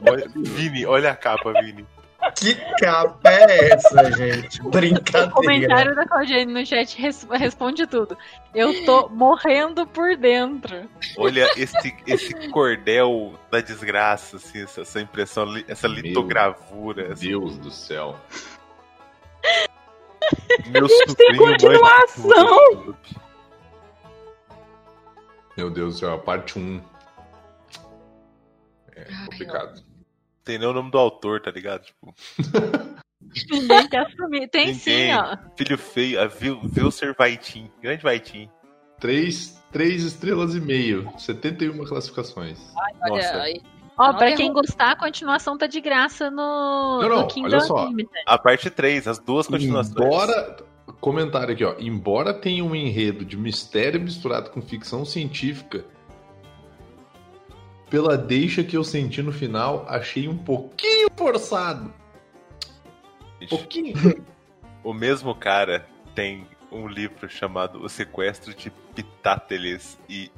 Olha- 0.00 0.26
Vini, 0.34 0.86
olha 0.86 1.10
a 1.10 1.16
capa, 1.16 1.52
Vini. 1.62 1.86
Que 2.34 2.54
capa 2.80 3.30
é 3.30 3.74
essa, 3.74 4.10
gente? 4.12 4.62
O 4.62 4.70
Brincadeira. 4.70 5.30
comentário 5.30 5.94
da 5.94 6.06
Claudiane 6.06 6.46
no 6.50 6.64
chat 6.64 6.98
res- 6.98 7.28
responde 7.30 7.86
tudo. 7.86 8.16
Eu 8.54 8.86
tô 8.86 9.10
morrendo 9.10 9.86
por 9.86 10.16
dentro. 10.16 10.88
Olha 11.18 11.46
esse, 11.58 11.94
esse 12.06 12.48
cordel 12.48 13.34
da 13.50 13.60
desgraça, 13.60 14.36
assim, 14.38 14.62
essa, 14.62 14.80
essa 14.80 15.00
impressão, 15.02 15.44
essa 15.68 15.86
Meu 15.86 16.00
litogravura. 16.00 17.12
assim. 17.12 17.28
Deus 17.28 17.58
do 17.58 17.70
céu. 17.70 18.18
Meu 20.70 20.88
Gente, 20.88 21.14
tem 21.16 21.26
sobrinho 21.36 21.42
manja 21.42 21.58
continuação! 21.58 22.96
Meu 25.56 25.70
Deus 25.70 25.94
do 25.94 26.00
céu, 26.00 26.14
a 26.14 26.18
parte 26.18 26.58
1. 26.58 26.80
É 28.96 29.04
complicado. 29.26 29.82
Tem 30.44 30.58
nem 30.58 30.68
o 30.68 30.72
nome 30.72 30.90
do 30.90 30.98
autor, 30.98 31.40
tá 31.40 31.50
ligado? 31.50 31.82
Tipo, 31.84 32.14
Ninguém 33.50 33.88
quer 33.88 34.06
assumir. 34.06 34.48
Tem 34.48 34.74
sim, 34.74 34.90
Ninguém. 34.90 35.16
ó. 35.16 35.36
filho 35.56 35.78
feio, 35.78 36.20
a 36.20 36.26
Vil, 36.26 36.60
Vilser 36.64 37.14
Vaitin. 37.18 37.70
Grande 37.80 38.02
Vaitin. 38.02 38.48
Três, 39.00 39.60
três 39.72 40.04
estrelas 40.04 40.54
e 40.54 40.60
meio. 40.60 41.10
71 41.18 41.84
classificações. 41.84 42.58
Olha 43.02 43.16
Nossa. 43.16 43.42
aí. 43.42 43.60
Ó, 43.96 44.08
Não 44.12 44.18
pra 44.18 44.34
quem 44.34 44.52
gostar, 44.52 44.90
a 44.92 44.96
continuação 44.96 45.56
tá 45.56 45.66
de 45.66 45.80
graça 45.80 46.28
no, 46.30 47.00
Não, 47.00 47.08
não, 47.08 47.20
no 47.22 47.26
Kingdom 47.28 47.48
olha 47.56 47.60
só. 47.60 47.84
Unlimited. 47.86 48.22
A 48.26 48.36
parte 48.38 48.68
3, 48.70 49.06
as 49.08 49.18
duas 49.18 49.46
continuações. 49.46 49.96
Embora. 49.96 50.56
Comentário 51.04 51.52
aqui, 51.52 51.62
ó. 51.62 51.74
Embora 51.78 52.32
tenha 52.32 52.64
um 52.64 52.74
enredo 52.74 53.26
de 53.26 53.36
mistério 53.36 54.00
misturado 54.00 54.48
com 54.48 54.62
ficção 54.62 55.04
científica, 55.04 55.84
pela 57.90 58.16
deixa 58.16 58.64
que 58.64 58.74
eu 58.74 58.82
senti 58.82 59.20
no 59.20 59.30
final, 59.30 59.84
achei 59.86 60.26
um 60.26 60.38
pouquinho 60.38 61.08
forçado. 61.14 61.92
Um 63.42 63.46
pouquinho. 63.46 63.94
O 64.82 64.92
mesmo 64.94 65.34
cara 65.34 65.86
tem 66.14 66.46
um 66.70 66.86
livro 66.86 67.28
chamado 67.28 67.82
O 67.82 67.88
Sequestro 67.88 68.54
de 68.54 68.70
Pitáteles 68.94 69.98
e 70.08 70.30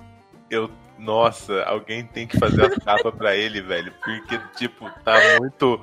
eu, 0.49 0.71
nossa, 0.99 1.63
alguém 1.65 2.05
tem 2.05 2.27
que 2.29 2.39
fazer 2.39 2.65
a 2.65 2.81
capa 2.81 3.11
pra 3.11 3.37
ele, 3.37 3.61
velho, 3.61 3.93
porque 4.05 4.39
tipo, 4.57 4.89
tá 5.05 5.15
muito 5.41 5.81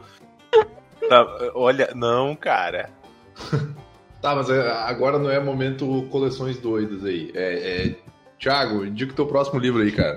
tá- 1.10 1.52
olha, 1.56 1.92
não, 1.94 2.36
cara. 2.36 2.90
Tá, 4.24 4.34
mas 4.34 4.49
é, 4.49 4.71
agora 4.71 5.19
não 5.19 5.30
é 5.30 5.38
momento 5.38 6.07
coleções 6.09 6.57
doidas 6.57 7.03
aí. 7.03 7.30
É, 7.36 7.88
é... 7.88 7.95
Thiago, 8.39 8.86
indica 8.86 9.11
o 9.11 9.15
teu 9.15 9.28
próximo 9.28 9.59
livro 9.59 9.82
aí, 9.82 9.91
cara. 9.91 10.15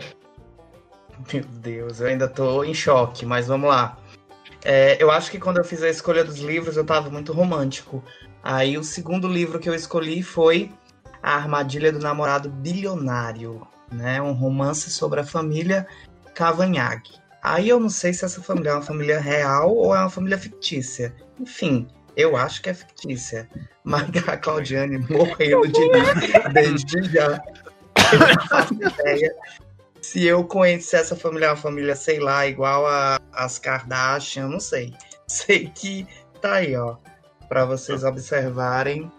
Meu 1.33 1.43
Deus, 1.43 2.01
eu 2.01 2.07
ainda 2.07 2.29
tô 2.29 2.63
em 2.63 2.73
choque, 2.73 3.27
mas 3.27 3.49
vamos 3.49 3.69
lá. 3.69 3.99
É, 4.65 4.97
eu 5.03 5.11
acho 5.11 5.29
que 5.29 5.41
quando 5.41 5.57
eu 5.57 5.65
fiz 5.65 5.83
a 5.83 5.89
escolha 5.89 6.23
dos 6.23 6.39
livros, 6.39 6.77
eu 6.77 6.87
tava 6.87 7.11
muito 7.11 7.33
romântico. 7.33 8.01
Aí 8.45 8.79
o 8.79 8.85
segundo 8.85 9.27
livro 9.27 9.59
que 9.59 9.69
eu 9.69 9.75
escolhi 9.75 10.23
foi 10.23 10.71
A 11.21 11.35
Armadilha 11.35 11.91
do 11.91 11.99
Namorado 11.99 12.49
Bilionário, 12.49 13.67
né? 13.93 14.23
Um 14.23 14.35
romance 14.35 14.89
sobre 14.89 15.19
a 15.19 15.25
família 15.25 15.85
Cavanhague. 16.33 17.11
Aí 17.43 17.69
eu 17.69 17.81
não 17.81 17.91
sei 17.91 18.15
se 18.15 18.25
essa 18.25 18.41
família 18.41 18.71
é 18.71 18.75
uma 18.75 18.83
família 18.83 19.19
real 19.19 19.75
ou 19.75 19.97
é 19.97 19.99
uma 19.99 20.11
família 20.11 20.39
fictícia. 20.39 21.13
Enfim, 21.41 21.89
eu 22.17 22.37
acho 22.37 22.63
que 22.63 22.71
é 22.71 22.75
fictícia. 22.75 23.49
Mas 23.85 24.09
a 24.27 24.37
Claudiane 24.37 24.99
morrendo 24.99 25.69
de 25.69 26.53
desde 26.53 27.03
já. 27.13 27.41
Eu 28.13 28.19
não 28.19 28.47
faço 28.49 28.75
ideia 28.75 29.35
se 30.07 30.25
eu 30.25 30.45
conheço 30.45 30.95
essa 30.95 31.17
família 31.17 31.47
é 31.47 31.51
uma 31.51 31.57
família, 31.57 31.97
sei 31.97 32.21
lá, 32.21 32.47
igual 32.47 32.87
a, 32.87 33.19
as 33.33 33.59
Kardashian, 33.59 34.47
não 34.47 34.61
sei. 34.61 34.95
Sei 35.27 35.69
que 35.75 36.07
tá 36.41 36.55
aí, 36.55 36.77
ó, 36.77 36.97
para 37.49 37.65
vocês 37.65 38.05
observarem. 38.05 39.11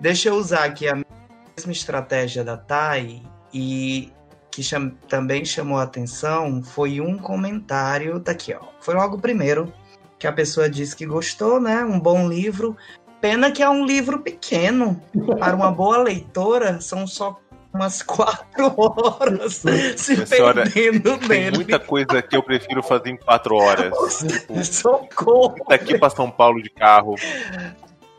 Deixa 0.00 0.28
eu 0.28 0.34
usar 0.34 0.64
aqui 0.64 0.88
a 0.88 0.96
mesma 0.96 1.72
estratégia 1.72 2.42
da 2.42 2.56
Thay 2.56 3.22
e 3.54 4.12
que 4.50 4.60
cham, 4.60 4.90
também 5.08 5.44
chamou 5.44 5.78
a 5.78 5.84
atenção 5.84 6.64
foi 6.64 7.00
um 7.00 7.16
comentário 7.16 8.18
daqui, 8.18 8.52
ó. 8.52 8.66
Foi 8.80 8.94
logo 8.94 9.18
o 9.18 9.20
primeiro 9.20 9.72
que 10.18 10.26
a 10.26 10.32
pessoa 10.32 10.68
disse 10.68 10.96
que 10.96 11.06
gostou, 11.06 11.60
né? 11.60 11.84
Um 11.84 11.98
bom 12.00 12.28
livro. 12.28 12.76
Pena 13.20 13.50
que 13.50 13.62
é 13.62 13.68
um 13.68 13.84
livro 13.84 14.20
pequeno. 14.20 15.00
Para 15.38 15.54
uma 15.56 15.70
boa 15.70 15.98
leitora, 15.98 16.80
são 16.80 17.06
só 17.06 17.38
umas 17.74 18.00
quatro 18.02 18.72
horas 18.76 19.62
se 19.96 20.26
senhora, 20.26 20.64
perdendo 20.70 21.18
Tem 21.18 21.28
nele. 21.28 21.56
muita 21.56 21.78
coisa 21.78 22.22
que 22.22 22.36
eu 22.36 22.42
prefiro 22.42 22.82
fazer 22.82 23.10
em 23.10 23.16
quatro 23.16 23.54
horas. 23.56 23.92
Tipo, 24.26 24.64
Socorro 24.64 25.54
daqui 25.68 25.98
pra 25.98 26.10
São 26.10 26.30
Paulo 26.30 26.62
de 26.62 26.70
carro, 26.70 27.14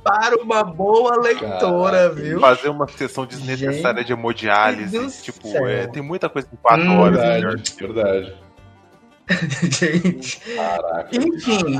para 0.03 0.35
uma 0.41 0.63
boa 0.63 1.17
leitora, 1.17 1.49
Caraca. 2.09 2.09
viu? 2.15 2.39
fazer 2.39 2.69
uma 2.69 2.87
sessão 2.87 3.25
desnecessária 3.25 4.03
de 4.03 4.13
Meu 4.15 4.17
Deus 4.17 4.19
hemodiálise. 4.19 5.21
Tipo, 5.23 5.47
é, 5.67 5.87
tem 5.87 6.01
muita 6.01 6.29
coisa 6.29 6.47
em 6.51 6.55
quatro 6.57 6.85
Hum, 6.85 6.99
horas. 6.99 7.21
melhor. 7.23 7.55
Verdade, 7.57 7.75
verdade. 7.79 8.33
Gente, 9.69 10.39
Caraca. 10.55 11.09
enfim, 11.15 11.79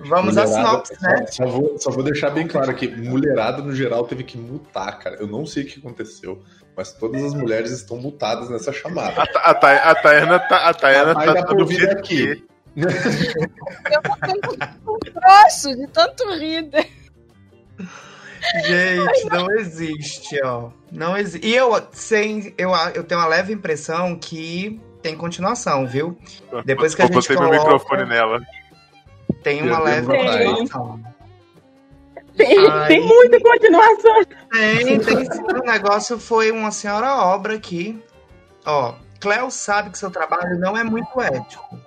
vamos 0.00 0.36
à 0.36 0.44
Mulherada- 0.44 0.84
sinopse, 0.86 0.96
né? 1.02 1.26
Só, 1.28 1.44
só 1.44 1.46
vou, 1.46 1.78
só 1.78 1.90
vou 1.90 2.02
deixar 2.02 2.30
bem 2.30 2.46
claro 2.46 2.70
aqui: 2.70 2.88
mulherada 2.88 3.62
no 3.62 3.74
geral 3.74 4.04
teve 4.06 4.22
que 4.24 4.36
mutar, 4.36 4.98
cara. 4.98 5.16
Eu 5.16 5.26
não 5.26 5.46
sei 5.46 5.62
o 5.62 5.66
que 5.66 5.78
aconteceu, 5.78 6.42
mas 6.76 6.92
todas 6.92 7.22
as 7.24 7.34
mulheres 7.34 7.70
estão 7.70 7.96
mutadas 7.96 8.50
nessa 8.50 8.72
chamada. 8.72 9.22
A, 9.22 9.50
a, 9.50 9.90
a 9.90 9.94
Tayana 9.94 10.38
tá, 10.38 10.68
a 10.68 10.74
Tayana 10.74 11.12
A 11.12 11.34
tá 11.34 11.42
todo 11.44 11.60
ouvir 11.60 11.88
aqui. 11.90 12.44
Eu 12.76 14.02
tô 14.02 14.16
tendo 14.26 14.52
um 14.86 14.98
troço 14.98 15.74
de 15.76 15.86
tanto 15.88 16.24
rir. 16.38 16.70
Gente, 18.64 19.26
não 19.30 19.50
existe, 19.52 20.40
ó. 20.42 20.70
Não 20.90 21.16
existe. 21.16 21.46
E 21.46 21.54
eu, 21.54 21.70
sem, 21.92 22.54
eu, 22.56 22.70
eu 22.94 23.04
tenho 23.04 23.20
uma 23.20 23.26
leve 23.26 23.52
impressão 23.52 24.16
que 24.18 24.80
tem 25.02 25.16
continuação, 25.16 25.86
viu? 25.86 26.16
Depois 26.64 26.94
que 26.94 27.02
a 27.02 27.04
Eu 27.06 27.12
gente 27.12 27.16
botei 27.22 27.36
meu 27.36 27.48
coloca- 27.48 27.64
microfone 27.64 28.04
nela. 28.06 28.40
Tem 29.42 29.62
uma 29.62 29.78
Eu 29.78 29.84
leve 29.84 30.06
continuação. 30.06 31.00
Tem, 32.36 32.68
Ai. 32.68 32.88
tem 32.88 33.00
muita 33.06 33.40
continuação. 33.40 34.24
Tem, 34.52 34.98
tem 35.00 35.24
sim. 35.32 35.42
O 35.42 35.62
negócio 35.64 36.18
foi 36.18 36.50
uma 36.50 36.70
senhora 36.70 37.14
obra 37.16 37.54
aqui. 37.54 38.02
Ó, 38.64 38.94
Cleo 39.20 39.50
sabe 39.50 39.90
que 39.90 39.98
seu 39.98 40.10
trabalho 40.10 40.58
não 40.58 40.76
é 40.76 40.84
muito 40.84 41.20
ético. 41.20 41.78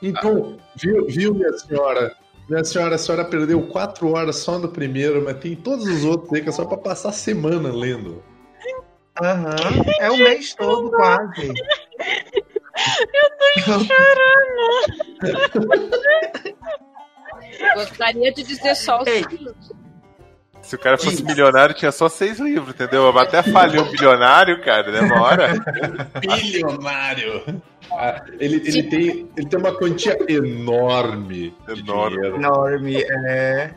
Então, 0.00 0.56
viu, 0.76 1.06
viu, 1.08 1.34
minha 1.34 1.52
senhora? 1.58 2.14
Minha 2.48 2.64
senhora, 2.64 2.96
a 2.96 2.98
senhora 2.98 3.24
perdeu 3.24 3.62
quatro 3.68 4.10
horas 4.12 4.36
só 4.36 4.58
no 4.58 4.68
primeiro, 4.68 5.22
mas 5.24 5.36
tem 5.38 5.54
todos 5.54 5.86
os 5.86 6.04
outros 6.04 6.32
aí 6.32 6.42
que 6.42 6.48
é 6.48 6.52
só 6.52 6.64
pra 6.64 6.76
passar 6.76 7.10
a 7.10 7.12
semana 7.12 7.70
lendo. 7.72 8.22
Aham. 9.22 9.54
É 10.00 10.10
o 10.10 10.16
mês 10.16 10.54
todo, 10.54 10.90
quase. 10.90 11.52
Gostaria 17.74 18.32
de 18.32 18.42
dizer 18.42 18.74
só 18.74 19.02
o 19.02 19.08
Ei. 19.08 19.22
seguinte. 19.22 19.82
Se 20.62 20.76
o 20.76 20.78
cara 20.78 20.96
fosse 20.96 21.24
milionário, 21.24 21.74
tinha 21.74 21.90
só 21.90 22.08
seis 22.08 22.38
livros, 22.38 22.72
entendeu? 22.72 23.08
Até 23.18 23.42
falhou 23.42 23.84
o 23.84 23.90
bilionário, 23.90 24.62
cara, 24.62 24.92
demora. 24.92 25.48
Bilionário! 26.20 27.62
Ah, 27.90 28.24
ele, 28.38 28.56
ele, 28.64 28.82
tem, 28.84 29.28
ele 29.36 29.48
tem 29.48 29.58
uma 29.58 29.76
quantia 29.76 30.16
enorme. 30.28 31.52
de 31.66 31.80
Enorme. 31.80 32.16
dinheiro. 32.16 32.36
Enorme, 32.36 33.02
é. 33.02 33.74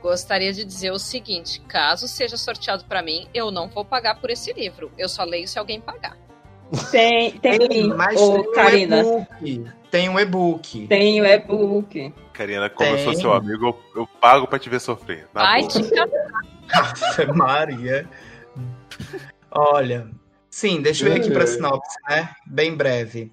Gostaria 0.00 0.52
de 0.52 0.64
dizer 0.64 0.90
o 0.92 0.98
seguinte: 0.98 1.60
caso 1.68 2.08
seja 2.08 2.38
sorteado 2.38 2.84
pra 2.86 3.02
mim, 3.02 3.28
eu 3.34 3.50
não 3.50 3.68
vou 3.68 3.84
pagar 3.84 4.18
por 4.18 4.30
esse 4.30 4.50
livro. 4.54 4.90
Eu 4.96 5.10
só 5.10 5.24
leio 5.24 5.46
se 5.46 5.58
alguém 5.58 5.78
pagar. 5.80 6.16
Tem, 6.90 7.32
tem, 7.38 7.58
Ei, 7.70 7.86
mas 7.88 8.20
ô, 8.20 8.32
tem 8.32 8.40
um 8.48 8.52
Karina, 8.52 9.00
e-book. 9.00 9.70
Tem 9.90 10.08
um 10.08 10.18
e-book. 10.18 10.86
tem 10.88 11.20
o 11.20 11.26
e-book. 11.26 12.14
Karina, 12.32 12.68
como 12.70 12.90
eu 12.90 12.98
sou 12.98 13.12
Tem. 13.12 13.20
seu 13.20 13.32
amigo, 13.32 13.66
eu, 13.66 14.02
eu 14.02 14.06
pago 14.06 14.46
pra 14.46 14.58
te 14.58 14.68
ver 14.68 14.80
sofrer. 14.80 15.28
Na 15.32 15.42
Vai 15.42 15.60
boa. 15.62 15.82
te 17.14 17.26
Maria. 17.32 18.08
Olha. 19.50 20.08
Sim, 20.50 20.80
deixa 20.82 21.06
eu 21.08 21.12
ir 21.14 21.20
aqui 21.20 21.30
para 21.30 21.46
sinopse, 21.46 21.96
né? 22.08 22.30
Bem 22.46 22.76
breve. 22.76 23.32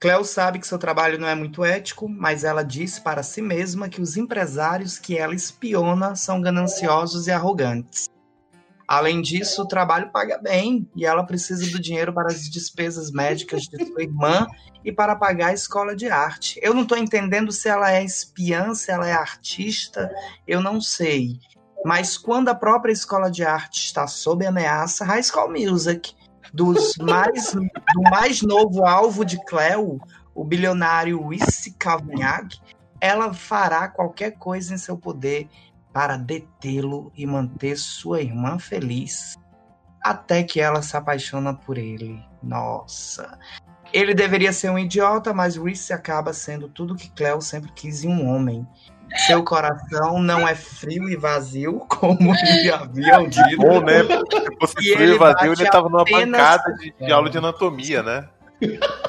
Cleo 0.00 0.24
sabe 0.24 0.58
que 0.58 0.66
seu 0.66 0.78
trabalho 0.78 1.18
não 1.18 1.28
é 1.28 1.34
muito 1.34 1.64
ético, 1.64 2.08
mas 2.08 2.44
ela 2.44 2.64
diz 2.64 2.98
para 2.98 3.22
si 3.22 3.40
mesma 3.40 3.88
que 3.88 4.00
os 4.00 4.16
empresários 4.16 4.98
que 4.98 5.16
ela 5.16 5.34
espiona 5.34 6.16
são 6.16 6.40
gananciosos 6.40 7.26
e 7.28 7.30
arrogantes. 7.30 8.08
Além 8.86 9.22
disso, 9.22 9.62
o 9.62 9.68
trabalho 9.68 10.10
paga 10.10 10.38
bem 10.38 10.88
e 10.94 11.06
ela 11.06 11.24
precisa 11.24 11.70
do 11.70 11.80
dinheiro 11.80 12.12
para 12.12 12.28
as 12.28 12.48
despesas 12.48 13.10
médicas 13.10 13.62
de 13.62 13.84
sua 13.86 14.02
irmã 14.02 14.46
e 14.84 14.92
para 14.92 15.16
pagar 15.16 15.48
a 15.48 15.54
escola 15.54 15.94
de 15.94 16.08
arte. 16.08 16.58
Eu 16.62 16.74
não 16.74 16.82
estou 16.82 16.98
entendendo 16.98 17.52
se 17.52 17.68
ela 17.68 17.92
é 17.92 18.04
espiã, 18.04 18.74
se 18.74 18.90
ela 18.90 19.08
é 19.08 19.12
artista, 19.12 20.10
eu 20.46 20.60
não 20.60 20.80
sei. 20.80 21.38
Mas 21.84 22.16
quando 22.16 22.48
a 22.48 22.54
própria 22.54 22.92
escola 22.92 23.30
de 23.30 23.44
arte 23.44 23.86
está 23.86 24.06
sob 24.06 24.44
ameaça, 24.46 25.04
High 25.04 25.22
School 25.22 25.50
Music, 25.50 26.14
dos 26.52 26.96
mais, 26.96 27.52
do 27.52 28.02
mais 28.10 28.42
novo 28.42 28.84
alvo 28.84 29.24
de 29.24 29.42
Cleo, 29.44 30.00
o 30.34 30.44
bilionário 30.44 31.22
Wissi 31.22 31.72
Cavanhague, 31.72 32.60
ela 33.00 33.34
fará 33.34 33.88
qualquer 33.88 34.32
coisa 34.32 34.74
em 34.74 34.78
seu 34.78 34.96
poder 34.96 35.48
para 35.92 36.16
detê-lo 36.16 37.12
e 37.16 37.26
manter 37.26 37.76
sua 37.76 38.20
irmã 38.20 38.58
feliz, 38.58 39.36
até 40.02 40.42
que 40.42 40.60
ela 40.60 40.82
se 40.82 40.96
apaixona 40.96 41.54
por 41.54 41.78
ele. 41.78 42.22
Nossa. 42.42 43.38
Ele 43.92 44.14
deveria 44.14 44.52
ser 44.52 44.70
um 44.70 44.78
idiota, 44.78 45.34
mas 45.34 45.56
Reese 45.56 45.92
acaba 45.92 46.32
sendo 46.32 46.68
tudo 46.68 46.96
que 46.96 47.10
Cleo 47.10 47.40
sempre 47.40 47.70
quis 47.72 48.04
em 48.04 48.08
um 48.08 48.28
homem. 48.28 48.66
Seu 49.26 49.44
coração 49.44 50.18
não 50.18 50.48
é 50.48 50.54
frio 50.54 51.08
e 51.10 51.16
vazio, 51.16 51.80
como 51.88 52.34
já 52.64 52.76
haviam 52.76 53.28
dito. 53.28 53.56
Bom, 53.58 53.80
né? 53.82 54.02
Se 54.02 54.56
fosse 54.58 54.74
E 54.78 54.94
frio 54.94 55.00
ele 55.00 55.14
e 55.14 55.18
vazio, 55.18 55.52
ele 55.52 55.70
tava 55.70 55.88
numa 55.90 56.04
bancada 56.04 56.72
de, 56.74 56.94
de 56.98 57.12
aula 57.12 57.28
de 57.28 57.36
anatomia, 57.36 58.02
né? 58.02 58.28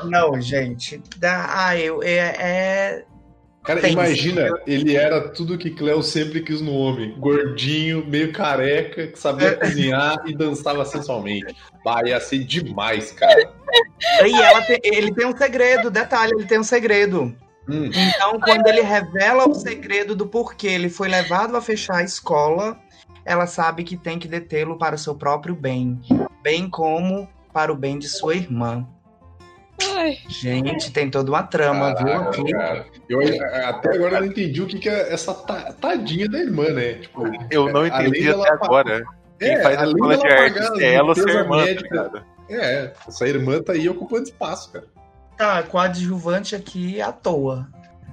Não, 0.03 0.39
gente. 0.41 1.01
Dá, 1.17 1.47
ah, 1.49 1.77
eu, 1.77 2.03
é, 2.03 2.35
é- 2.37 3.05
Cara, 3.63 3.79
Tem 3.79 3.93
imagina, 3.93 4.49
ele 4.67 4.95
era 4.95 5.29
tudo 5.29 5.57
que 5.57 5.69
Cleo 5.71 6.03
sempre 6.03 6.41
quis 6.41 6.59
no 6.59 6.73
homem. 6.73 7.15
Gordinho, 7.17 8.05
meio 8.05 8.33
careca, 8.33 9.07
que 9.07 9.17
sabia 9.17 9.49
É. 9.49 9.55
cozinhar 9.55 10.17
e 10.25 10.35
dançava 10.35 10.83
sensualmente. 10.83 11.55
Bah, 11.83 12.01
ia 12.05 12.19
ser 12.19 12.39
demais, 12.39 13.11
cara. 13.11 13.53
E 14.25 14.65
tem- 14.67 14.79
ele 14.83 15.13
tem 15.13 15.25
um 15.25 15.35
segredo, 15.37 15.89
detalhe, 15.89 16.33
ele 16.35 16.45
tem 16.45 16.59
um 16.59 16.63
segredo. 16.63 17.33
Hum, 17.69 17.89
Então, 17.95 18.37
quando 18.41 18.67
ele 18.67 18.81
revela 18.81 19.47
o 19.47 19.53
segredo 19.55 20.13
do 20.13 20.27
porquê 20.27 20.67
ele 20.67 20.89
foi 20.89 21.07
levado 21.07 21.55
a 21.55 21.61
fechar 21.61 21.97
a 21.99 22.03
escola, 22.03 22.77
ela 23.23 23.47
sabe 23.47 23.85
que 23.85 23.95
tem 23.95 24.19
que 24.19 24.27
detê-lo 24.27 24.77
para 24.77 24.95
o 24.95 24.99
seu 24.99 25.15
próprio 25.15 25.55
bem, 25.55 26.01
bem 26.41 26.69
como 26.69 27.29
para 27.53 27.71
o 27.71 27.75
bem 27.77 27.97
de 27.97 28.09
sua 28.09 28.35
irmã. 28.35 28.85
Ai, 29.81 30.17
Gente, 30.29 30.91
tem 30.91 31.09
toda 31.09 31.31
uma 31.31 31.43
trama, 31.43 31.95
viu? 31.95 32.05
caraca, 32.07 32.29
Aqui. 32.29 32.51
cara. 32.51 32.85
Eu, 33.09 33.19
até 33.67 33.95
agora 33.95 34.15
eu 34.17 34.19
não 34.21 34.27
entendi 34.27 34.61
o 34.61 34.67
que, 34.67 34.79
que 34.79 34.89
é 34.89 35.13
essa 35.13 35.33
ta- 35.33 35.73
tadinha 35.73 36.29
da 36.29 36.39
irmã, 36.39 36.69
né? 36.69 36.93
Tipo, 36.95 37.23
Eu 37.51 37.71
não 37.71 37.81
além 37.81 38.07
entendi 38.09 38.29
até 38.29 38.51
agora. 38.53 39.03
Quem 39.39 39.49
É, 39.49 39.61
faz 39.63 39.77
a 39.79 39.85
escola 39.85 40.15
de 40.17 40.23
dela 40.23 40.41
arte, 40.41 40.53
pagar 40.53 40.75
se 40.75 40.83
é 40.83 40.93
ela 40.93 41.07
ou 41.09 41.15
se 41.15 41.19
é 41.21 41.23
a 41.23 41.25
despesa 41.25 41.39
irmã, 41.43 41.57
tá 41.57 41.65
médica. 41.65 41.89
ligado? 41.95 42.25
É, 42.49 42.93
essa 43.07 43.27
irmã 43.27 43.61
tá 43.61 43.73
aí 43.73 43.89
ocupando 43.89 44.23
espaço, 44.23 44.71
cara. 44.71 44.85
Tá, 45.37 45.63
coadjuvante 45.63 46.55
aqui 46.55 47.01
à 47.01 47.11
toa. 47.11 47.67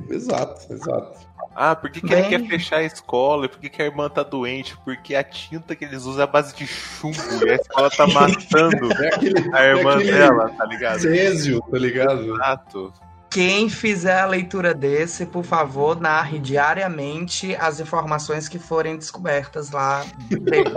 Exato, 0.08 0.72
exato. 0.72 1.18
Ah, 1.54 1.74
por 1.74 1.90
que, 1.90 2.00
que 2.00 2.12
ele 2.12 2.28
quer 2.28 2.46
fechar 2.46 2.76
a 2.78 2.84
escola? 2.84 3.48
Por 3.48 3.58
que, 3.58 3.68
que 3.68 3.82
a 3.82 3.86
irmã 3.86 4.08
tá 4.08 4.22
doente? 4.22 4.76
Porque 4.84 5.14
a 5.14 5.22
tinta 5.24 5.74
que 5.74 5.84
eles 5.84 6.04
usam 6.04 6.20
é 6.20 6.24
a 6.24 6.26
base 6.26 6.54
de 6.54 6.66
chumbo 6.66 7.16
e 7.44 7.50
a 7.50 7.54
escola 7.56 7.90
tá 7.90 8.06
matando 8.12 8.92
É 9.02 9.08
aquele, 9.14 9.54
a 9.56 9.64
irmã 9.64 10.00
é 10.00 10.04
dela, 10.04 10.48
tá 10.50 10.64
ligado? 10.64 11.00
Césio, 11.00 11.60
tá 11.70 11.76
ligado? 11.78 12.34
Exato. 12.34 12.92
Quem 13.28 13.68
fizer 13.68 14.20
a 14.20 14.26
leitura 14.26 14.74
desse, 14.74 15.24
por 15.26 15.44
favor, 15.44 16.00
narre 16.00 16.38
diariamente 16.40 17.54
as 17.56 17.78
informações 17.78 18.48
que 18.48 18.58
forem 18.58 18.96
descobertas 18.96 19.70
lá 19.70 20.04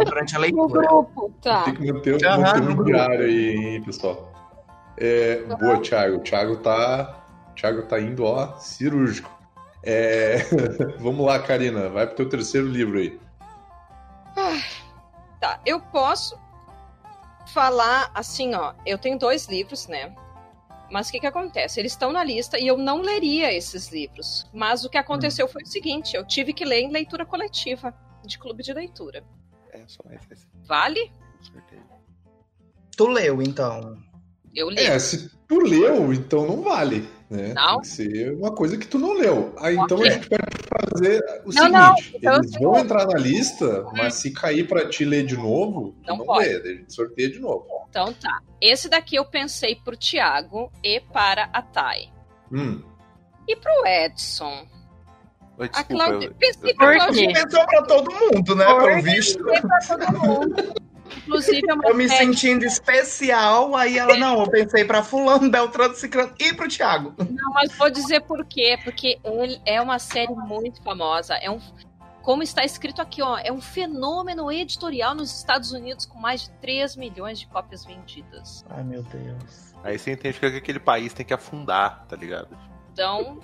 durante 0.05 0.35
a 0.35 0.39
No 0.39 0.41
leitura. 0.41 0.87
grupo, 0.87 1.33
tá. 1.41 1.63
Tem 1.63 1.73
que 1.75 1.91
manter, 1.91 2.25
Aham, 2.25 2.37
manter 2.41 2.61
no 2.61 2.71
um 2.71 2.75
grupo. 2.75 2.91
diário 2.91 3.25
aí, 3.25 3.55
hein, 3.55 3.81
pessoal. 3.83 4.31
É, 4.97 5.37
boa, 5.59 5.79
Thiago. 5.79 6.17
O 6.17 6.19
Thiago 6.19 6.57
tá. 6.57 7.23
o 7.51 7.55
Thiago 7.55 7.81
tá 7.83 7.99
indo, 7.99 8.23
ó, 8.23 8.55
cirúrgico. 8.59 9.31
É, 9.83 10.37
vamos 10.99 11.25
lá, 11.25 11.39
Karina. 11.39 11.89
Vai 11.89 12.07
pro 12.07 12.15
teu 12.15 12.29
terceiro 12.29 12.67
livro 12.67 12.97
aí. 12.97 13.19
Tá, 15.39 15.59
eu 15.65 15.79
posso 15.81 16.39
falar 17.53 18.09
assim, 18.13 18.53
ó. 18.55 18.73
Eu 18.85 18.97
tenho 18.97 19.19
dois 19.19 19.47
livros, 19.47 19.87
né? 19.87 20.15
Mas 20.89 21.09
o 21.09 21.11
que, 21.11 21.19
que 21.19 21.27
acontece? 21.27 21.79
Eles 21.79 21.91
estão 21.91 22.11
na 22.13 22.23
lista 22.23 22.57
e 22.57 22.67
eu 22.67 22.77
não 22.77 23.01
leria 23.01 23.51
esses 23.51 23.91
livros. 23.91 24.47
Mas 24.53 24.85
o 24.85 24.89
que 24.89 24.97
aconteceu 24.97 25.47
foi 25.47 25.63
o 25.63 25.67
seguinte: 25.67 26.15
eu 26.15 26.25
tive 26.25 26.53
que 26.53 26.63
ler 26.63 26.81
em 26.81 26.91
leitura 26.91 27.25
coletiva, 27.25 27.93
de 28.23 28.37
clube 28.39 28.63
de 28.63 28.73
leitura. 28.73 29.23
É 29.71 29.83
só 29.87 30.03
mais 30.05 30.21
esse. 30.31 30.47
Vale? 30.65 31.11
certeza. 31.41 31.83
Tu 32.95 33.07
leu, 33.07 33.41
então. 33.41 33.97
Eu 34.55 34.69
li. 34.69 34.81
É, 34.81 34.97
se 34.99 35.29
tu 35.47 35.59
leu, 35.59 36.13
então 36.13 36.45
não 36.45 36.61
vale. 36.61 37.09
Né? 37.35 37.53
Não? 37.55 37.71
Tem 37.73 37.81
que 37.81 37.87
ser 37.87 38.31
uma 38.35 38.51
coisa 38.53 38.77
que 38.77 38.85
tu 38.87 38.99
não 38.99 39.13
leu. 39.13 39.55
Aí 39.59 39.75
então 39.75 39.99
a 40.01 40.09
gente 40.09 40.29
pode 40.29 40.43
fazer 40.93 41.19
o 41.45 41.51
Não, 41.53 41.67
não, 41.69 41.95
seguinte: 41.95 42.17
então 42.17 42.35
eles 42.35 42.51
vão 42.59 42.77
entrar 42.77 43.07
na 43.07 43.17
lista, 43.17 43.85
mas 43.97 44.13
se 44.15 44.31
cair 44.31 44.67
pra 44.67 44.87
te 44.87 45.03
ler 45.03 45.25
de 45.25 45.35
novo, 45.35 45.95
tu 46.03 46.09
Não 46.09 46.17
não, 46.17 46.25
pode. 46.25 46.47
lê. 46.47 46.55
A 46.57 46.75
gente 46.75 46.93
sorteia 46.93 47.31
de 47.31 47.39
novo. 47.39 47.65
Então 47.89 48.13
tá. 48.13 48.39
Esse 48.61 48.87
daqui 48.87 49.15
eu 49.15 49.25
pensei 49.25 49.75
pro 49.75 49.97
Thiago 49.97 50.71
e 50.83 50.99
para 50.99 51.49
a 51.51 51.61
Thay. 51.61 52.11
Hum. 52.51 52.81
E 53.47 53.55
pro 53.55 53.71
Edson. 53.87 54.67
Oi, 55.57 55.65
A 55.73 55.81
Desculpa, 55.81 56.05
Claudia. 56.05 56.27
eu- 56.29 56.33
Pensei 56.35 56.73
pra. 56.75 57.07
Pensou 57.11 57.65
pra 57.65 57.81
todo 57.83 58.11
mundo, 58.11 58.55
né? 58.55 58.65
Pelo 58.65 59.01
visto. 59.01 59.43
Pensei 59.43 59.61
pra 59.61 59.79
todo 59.97 60.19
mundo. 60.19 60.73
Inclusive, 61.17 61.61
é 61.69 61.73
uma 61.73 61.87
Eu 61.87 61.95
me 61.95 62.07
série- 62.09 62.25
sentindo 62.25 62.65
especial, 62.65 63.75
aí 63.75 63.97
ela, 63.97 64.15
não, 64.17 64.41
eu 64.41 64.49
pensei 64.49 64.83
pra 64.85 65.03
fulano, 65.03 65.49
Beltrano, 65.49 65.95
Ciclano 65.95 66.33
e 66.39 66.53
pro 66.53 66.67
Thiago. 66.67 67.13
Não, 67.17 67.53
mas 67.53 67.75
vou 67.77 67.89
dizer 67.89 68.21
por 68.21 68.45
quê. 68.45 68.77
Porque 68.83 69.19
ele 69.23 69.61
é 69.65 69.81
uma 69.81 69.99
série 69.99 70.33
muito 70.33 70.81
famosa. 70.81 71.35
É 71.35 71.49
um, 71.49 71.59
como 72.21 72.41
está 72.43 72.63
escrito 72.63 73.01
aqui, 73.01 73.21
ó, 73.21 73.37
é 73.37 73.51
um 73.51 73.61
fenômeno 73.61 74.51
editorial 74.51 75.13
nos 75.13 75.35
Estados 75.37 75.71
Unidos 75.71 76.05
com 76.05 76.17
mais 76.19 76.43
de 76.43 76.49
3 76.61 76.95
milhões 76.95 77.39
de 77.39 77.47
cópias 77.47 77.85
vendidas. 77.85 78.63
Ai, 78.69 78.83
meu 78.83 79.03
Deus. 79.03 79.73
Aí 79.83 79.99
você 79.99 80.11
entende 80.13 80.39
que 80.39 80.45
aquele 80.45 80.79
país 80.79 81.13
tem 81.13 81.25
que 81.25 81.33
afundar, 81.33 82.05
tá 82.07 82.15
ligado? 82.15 82.57
Então, 82.93 83.39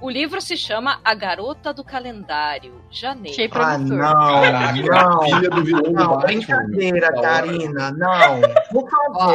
o 0.00 0.10
livro 0.10 0.40
se 0.40 0.56
chama 0.56 1.00
A 1.04 1.14
Garota 1.14 1.72
do 1.72 1.82
Calendário, 1.84 2.74
janeiro. 2.90 3.30
Achei 3.30 3.50
Ah, 3.52 3.78
não, 3.78 3.98
Caraca, 3.98 4.82
não. 4.82 5.20
filha 5.22 5.50
do 5.50 5.64
vilão 5.64 5.82
do 5.82 5.90
Não, 5.92 6.08
Batman. 6.10 6.26
brincadeira. 6.26 7.12
Karina. 7.20 7.90
Não, 7.92 8.40
por 8.70 8.88
favor. 8.90 9.34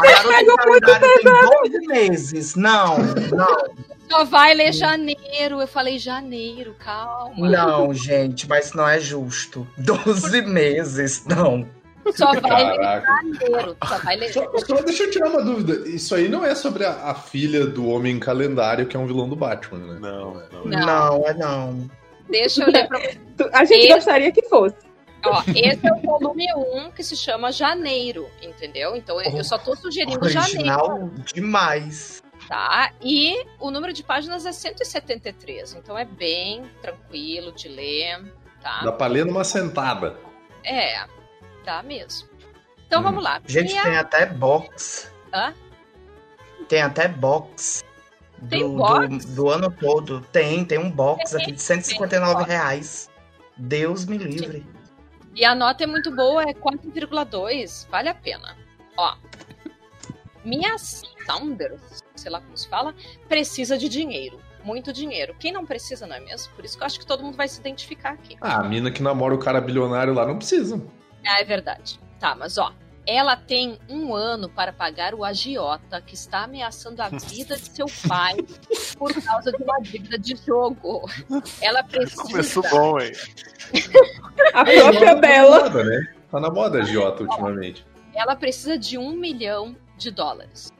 A 0.00 0.22
garota 0.22 0.44
do 0.44 0.56
calendário 0.56 1.60
tem 1.62 1.70
12 1.80 1.86
meses. 1.86 2.54
Não, 2.56 2.98
não, 2.98 3.64
Só 4.10 4.24
vai 4.24 4.54
ler 4.54 4.72
janeiro. 4.72 5.60
Eu 5.60 5.66
falei 5.68 5.98
janeiro, 5.98 6.74
calma. 6.78 7.48
não, 7.48 7.92
gente, 7.94 8.48
mas 8.48 8.72
não 8.72 8.88
é 8.88 8.98
justo. 9.00 9.66
12 9.78 10.42
meses, 10.42 11.24
não. 11.26 11.66
Só 12.14 12.32
vai 12.40 12.76
janeiro. 12.76 13.76
Só 13.86 13.98
vai 13.98 14.16
ler 14.16 14.32
Só, 14.32 14.58
só 14.58 14.74
deixa 14.82 15.04
eu 15.04 15.10
tirar 15.10 15.28
uma 15.30 15.42
dúvida. 15.42 15.88
Isso 15.88 16.14
aí 16.14 16.28
não 16.28 16.44
é 16.44 16.54
sobre 16.54 16.84
a, 16.84 17.10
a 17.10 17.14
filha 17.14 17.66
do 17.66 17.88
Homem 17.88 18.18
Calendário, 18.18 18.86
que 18.86 18.96
é 18.96 19.00
um 19.00 19.06
vilão 19.06 19.28
do 19.28 19.36
Batman, 19.36 19.78
né? 19.78 19.98
Não, 20.00 20.40
é. 20.40 20.48
não. 20.52 20.64
Não. 20.64 20.86
Não, 20.86 21.26
é 21.28 21.34
não. 21.34 21.90
Deixa 22.28 22.64
eu 22.64 22.70
ler 22.70 22.88
pra 22.88 22.98
A 23.52 23.64
gente 23.64 23.84
Esse- 23.86 23.94
gostaria 23.94 24.32
que 24.32 24.42
fosse. 24.42 24.76
Ó, 25.24 25.40
esse 25.54 25.86
é 25.86 25.92
o 25.92 26.00
volume 26.00 26.46
1 26.56 26.90
que 26.90 27.04
se 27.04 27.16
chama 27.16 27.52
Janeiro, 27.52 28.26
entendeu? 28.42 28.96
Então 28.96 29.20
eu 29.22 29.30
eu 29.36 29.44
só 29.44 29.56
tô 29.56 29.76
sugerindo 29.76 30.28
janeiro, 30.28 30.58
Original 30.58 31.10
demais. 31.32 32.20
tá? 32.48 32.90
E 33.00 33.44
o 33.60 33.70
número 33.70 33.92
de 33.92 34.02
páginas 34.02 34.44
é 34.46 34.50
173, 34.50 35.74
então 35.74 35.96
é 35.96 36.04
bem 36.04 36.64
tranquilo 36.80 37.52
de 37.52 37.68
ler, 37.68 38.34
tá? 38.60 38.80
Dá 38.84 38.90
pra 38.90 39.06
ler 39.06 39.24
numa 39.24 39.44
sentada. 39.44 40.16
É, 40.64 41.04
dá 41.62 41.82
mesmo. 41.82 42.28
Então 42.86 43.00
Hum. 43.00 43.04
vamos 43.04 43.24
lá. 43.24 43.40
Gente, 43.46 43.70
Minha- 43.72 43.82
tem 43.82 43.96
até 43.96 44.26
box. 44.26 45.10
Hã? 45.32 45.54
Tem 46.68 46.82
até 46.82 47.08
box. 47.08 47.82
Tem 48.48 48.60
do, 48.60 48.76
box? 48.76 49.24
Do, 49.26 49.34
do 49.34 49.48
ano 49.50 49.70
todo. 49.70 50.20
Tem, 50.32 50.64
tem 50.64 50.78
um 50.78 50.90
box 50.90 51.34
aqui 51.34 51.52
de 51.52 51.62
159 51.62 52.34
box. 52.40 52.48
reais. 52.50 53.10
Deus 53.56 54.04
me 54.04 54.18
livre. 54.18 54.66
E 55.34 55.44
a 55.44 55.54
nota 55.54 55.84
é 55.84 55.86
muito 55.86 56.14
boa, 56.14 56.42
é 56.42 56.52
4,2, 56.52 57.86
vale 57.90 58.08
a 58.08 58.14
pena. 58.14 58.56
Ó, 58.96 59.14
minha 60.44 60.76
Saunders, 60.78 61.80
sei 62.16 62.30
lá 62.30 62.40
como 62.40 62.56
se 62.56 62.68
fala, 62.68 62.94
precisa 63.28 63.78
de 63.78 63.88
dinheiro. 63.88 64.38
Muito 64.64 64.92
dinheiro. 64.92 65.34
Quem 65.38 65.52
não 65.52 65.64
precisa, 65.64 66.06
não 66.06 66.16
é 66.16 66.20
mesmo? 66.20 66.52
Por 66.54 66.64
isso 66.64 66.76
que 66.76 66.82
eu 66.82 66.86
acho 66.86 66.98
que 66.98 67.06
todo 67.06 67.22
mundo 67.22 67.36
vai 67.36 67.48
se 67.48 67.58
identificar 67.60 68.10
aqui. 68.10 68.36
Ah, 68.40 68.60
a 68.60 68.62
mina 68.64 68.90
que 68.90 69.02
namora 69.02 69.34
o 69.34 69.38
cara 69.38 69.60
bilionário 69.60 70.12
lá 70.14 70.26
não 70.26 70.36
precisa. 70.36 70.80
Ah, 71.26 71.40
é 71.40 71.44
verdade. 71.44 71.98
Tá, 72.18 72.34
mas 72.34 72.56
ó, 72.58 72.72
ela 73.06 73.36
tem 73.36 73.78
um 73.88 74.14
ano 74.14 74.48
para 74.48 74.72
pagar 74.72 75.14
o 75.14 75.24
agiota 75.24 76.00
que 76.00 76.14
está 76.14 76.44
ameaçando 76.44 77.02
a 77.02 77.08
vida 77.08 77.56
de 77.56 77.66
seu 77.68 77.86
pai 78.08 78.36
por 78.96 79.12
causa 79.24 79.50
de 79.50 79.62
uma 79.62 79.80
dívida 79.80 80.18
de 80.18 80.36
jogo. 80.36 81.08
Ela 81.60 81.82
precisa. 81.84 82.22
Começou 82.22 82.62
bom, 82.70 83.00
hein? 83.00 83.12
A 84.54 84.64
própria 84.64 85.14
Tá 85.14 85.20
Bela. 85.20 85.58
na 85.58 85.64
moda, 85.70 85.84
né? 85.84 86.14
Tá 86.30 86.40
na 86.40 86.50
moda 86.50 86.78
a 86.80 86.84
Giota 86.84 87.22
ultimamente. 87.24 87.84
Ela 88.14 88.36
precisa 88.36 88.76
de 88.78 88.96
um 88.98 89.12
milhão 89.12 89.76
de 89.96 90.10
dólares. 90.10 90.72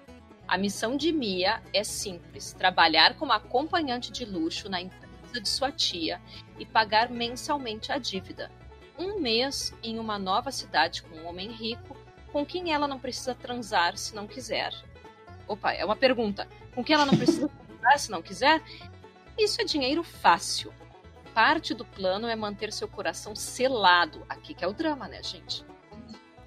A 0.46 0.56
missão 0.58 0.96
de 0.96 1.12
Mia 1.12 1.62
é 1.72 1.82
simples: 1.82 2.52
trabalhar 2.52 3.14
como 3.14 3.32
acompanhante 3.32 4.12
de 4.12 4.24
luxo 4.24 4.68
na 4.68 4.80
empresa 4.80 5.40
de 5.40 5.48
sua 5.48 5.72
tia 5.72 6.20
e 6.58 6.64
pagar 6.66 7.08
mensalmente 7.10 7.90
a 7.90 7.98
dívida. 7.98 8.50
Um 8.98 9.20
mês 9.20 9.72
em 9.82 9.98
uma 9.98 10.18
nova 10.18 10.50
cidade 10.50 11.02
com 11.02 11.16
um 11.16 11.26
homem 11.26 11.50
rico, 11.50 11.96
com 12.32 12.44
quem 12.44 12.72
ela 12.72 12.86
não 12.86 12.98
precisa 12.98 13.34
transar 13.34 13.96
se 13.96 14.14
não 14.14 14.26
quiser. 14.26 14.72
Opa, 15.48 15.72
é 15.72 15.84
uma 15.84 15.96
pergunta. 15.96 16.48
Com 16.74 16.84
quem 16.84 16.94
ela 16.94 17.06
não 17.06 17.16
precisa 17.16 17.48
transar 17.68 17.98
se 17.98 18.10
não 18.10 18.22
quiser? 18.22 18.62
Isso 19.36 19.60
é 19.60 19.64
dinheiro 19.64 20.02
fácil. 20.02 20.72
Parte 21.34 21.72
do 21.72 21.84
plano 21.84 22.26
é 22.26 22.36
manter 22.36 22.72
seu 22.72 22.86
coração 22.86 23.34
selado. 23.34 24.24
Aqui 24.28 24.54
que 24.54 24.64
é 24.64 24.68
o 24.68 24.72
drama, 24.72 25.08
né, 25.08 25.22
gente? 25.22 25.64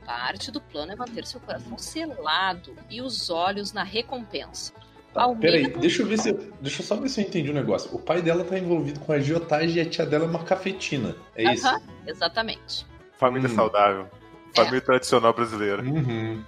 Parte 0.06 0.52
do 0.52 0.62
plano 0.62 0.92
é 0.92 0.96
manter 0.96 1.26
seu 1.26 1.40
coração 1.40 1.78
selado 1.78 2.76
e 2.90 3.02
os 3.02 3.32
olhos 3.32 3.74
na 3.74 3.84
recompensa. 3.84 4.74
Tá, 5.16 5.34
peraí, 5.34 5.68
deixa 5.70 6.02
eu 6.02 6.08
ver 6.08 6.20
se. 6.20 6.34
Deixa 6.60 6.82
eu 6.82 6.86
só 6.86 6.98
ver 6.98 7.08
se 7.08 7.22
eu 7.22 7.26
entendi 7.26 7.50
o 7.50 7.54
negócio. 7.54 7.90
O 7.96 8.00
pai 8.00 8.22
dela 8.22 8.44
tá 8.44 8.60
envolvido 8.60 9.00
com 9.00 9.14
a 9.14 9.16
agiotagem 9.16 9.78
e 9.78 9.80
a 9.80 9.90
tia 9.90 10.06
dela 10.06 10.26
é 10.26 10.28
uma 10.28 10.44
cafetina. 10.44 11.16
É 11.34 11.54
isso? 11.54 11.66
Aham, 11.66 11.82
exatamente. 12.06 12.86
Família 13.18 13.50
Hum. 13.50 13.56
saudável. 13.56 14.10
Família 14.54 14.82
tradicional 14.82 15.34
brasileira. 15.34 15.82
Uhum. 15.82 16.44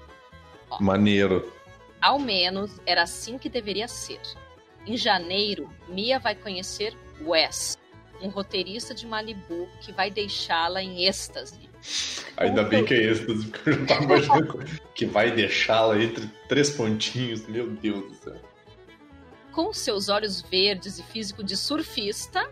Maneiro. 0.82 1.49
Ao 2.01 2.20
menos 2.20 2.82
era 2.86 3.03
assim 3.03 3.38
que 3.38 3.47
deveria 3.47 3.88
ser. 3.88 4.20
Em 4.86 4.97
janeiro, 4.97 5.70
Mia 5.88 6.20
vai 6.20 6.36
conhecer 6.36 6.93
Wes, 7.22 7.78
um 8.22 8.28
roteirista 8.28 8.93
de 8.93 9.07
Malibu 9.07 9.70
que 9.80 9.93
vai 9.93 10.11
deixá-la 10.11 10.84
em 10.84 11.05
êxtase. 11.05 11.70
Ainda 12.36 12.63
bem 12.63 12.84
que 12.84 12.93
é 12.93 13.11
êxtase, 13.11 13.47
porque 13.47 13.70
eu 13.70 13.74
já 13.80 13.86
tava 13.86 14.03
imaginando 14.28 14.65
que 14.93 15.05
vai 15.05 15.32
deixá-la 15.32 15.97
entre 16.03 16.28
três 16.49 16.70
pontinhos. 16.70 17.47
Meu 17.47 17.70
Deus 17.70 18.09
do 18.09 18.13
céu. 18.15 18.47
Com 19.58 19.74
seus 19.74 20.08
olhos 20.08 20.39
verdes 20.39 20.99
e 20.99 21.03
físico 21.03 21.43
de 21.43 21.58
surfista, 21.58 22.47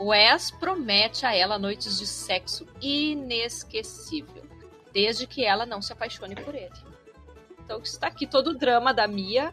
Wes 0.00 0.50
promete 0.50 1.26
a 1.26 1.34
ela 1.34 1.58
noites 1.58 1.98
de 1.98 2.06
sexo 2.06 2.66
inesquecível, 2.80 4.42
desde 4.90 5.26
que 5.26 5.44
ela 5.44 5.66
não 5.66 5.82
se 5.82 5.92
apaixone 5.92 6.34
por 6.34 6.54
ele. 6.54 6.72
Então 7.62 7.78
está 7.82 8.06
aqui 8.06 8.26
todo 8.26 8.52
o 8.52 8.54
drama 8.54 8.94
da 8.94 9.06
Mia, 9.06 9.52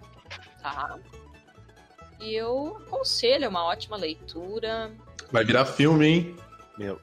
tá? 0.62 0.98
E 2.22 2.34
eu 2.36 2.78
aconselho, 2.88 3.44
é 3.44 3.50
uma 3.50 3.66
ótima 3.66 3.98
leitura. 3.98 4.90
Vai 5.30 5.44
virar 5.44 5.66
filme, 5.66 6.08
hein? 6.08 6.36
Meu, 6.78 7.02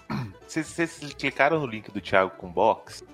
vocês 0.48 0.98
clicaram 1.18 1.60
no 1.60 1.66
link 1.66 1.90
do 1.90 2.00
Thiago 2.00 2.30
com 2.38 2.50
box? 2.50 3.04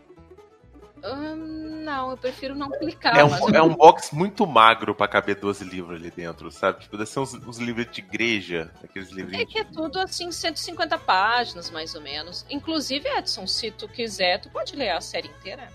Hum, 1.05 1.83
não, 1.85 2.11
eu 2.11 2.17
prefiro 2.17 2.55
não 2.55 2.71
clicar. 2.71 3.17
É 3.17 3.25
um, 3.25 3.49
é 3.55 3.63
um 3.63 3.75
box 3.75 4.15
muito 4.15 4.47
magro 4.47 4.95
pra 4.95 5.09
caber 5.09 5.37
12 5.37 5.65
livros 5.65 5.99
ali 6.01 6.11
dentro, 6.11 6.51
sabe? 6.51 6.81
Tipo, 6.81 6.97
deve 6.97 7.09
ser 7.09 7.21
uns, 7.21 7.35
uns 7.35 7.59
livros 7.59 7.87
de 7.91 8.01
igreja, 8.01 8.71
aqueles 8.83 9.11
É 9.11 9.15
livrinhos. 9.15 9.53
que 9.53 9.59
é 9.59 9.65
tudo 9.65 9.99
assim, 10.01 10.31
150 10.31 10.99
páginas, 10.99 11.71
mais 11.71 11.95
ou 11.95 12.01
menos. 12.01 12.45
Inclusive, 12.51 13.09
Edson, 13.09 13.47
se 13.47 13.71
tu 13.71 13.89
quiser, 13.89 14.41
tu 14.41 14.51
pode 14.51 14.75
ler 14.77 14.91
a 14.91 15.01
série 15.01 15.29
inteira. 15.29 15.69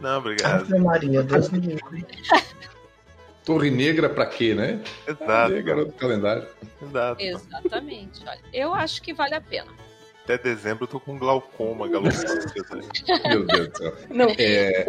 Não, 0.00 0.18
obrigado. 0.18 0.62
Ave 0.62 0.78
Maria, 0.78 1.22
Deus 1.22 1.50
me 1.50 1.58
livre. 1.58 2.06
Torre 3.44 3.70
Negra 3.70 4.10
pra 4.10 4.26
quê, 4.26 4.54
né? 4.54 4.78
Exato. 5.06 5.24
Cadê, 5.24 5.62
garoto 5.62 5.92
do 5.92 5.96
calendário? 5.96 6.46
Exato. 6.82 7.22
Exatamente. 7.22 8.20
Olha, 8.26 8.40
eu 8.52 8.74
acho 8.74 9.00
que 9.00 9.14
vale 9.14 9.34
a 9.34 9.40
pena. 9.40 9.70
Até 10.28 10.36
dezembro 10.36 10.84
eu 10.84 10.88
tô 10.88 11.00
com 11.00 11.18
glaucoma 11.18 11.88
galopante. 11.88 12.26
Meu 13.28 13.46
Deus 13.46 13.68
do 13.68 13.78
céu. 13.78 13.94
Não, 14.10 14.26
É, 14.38 14.84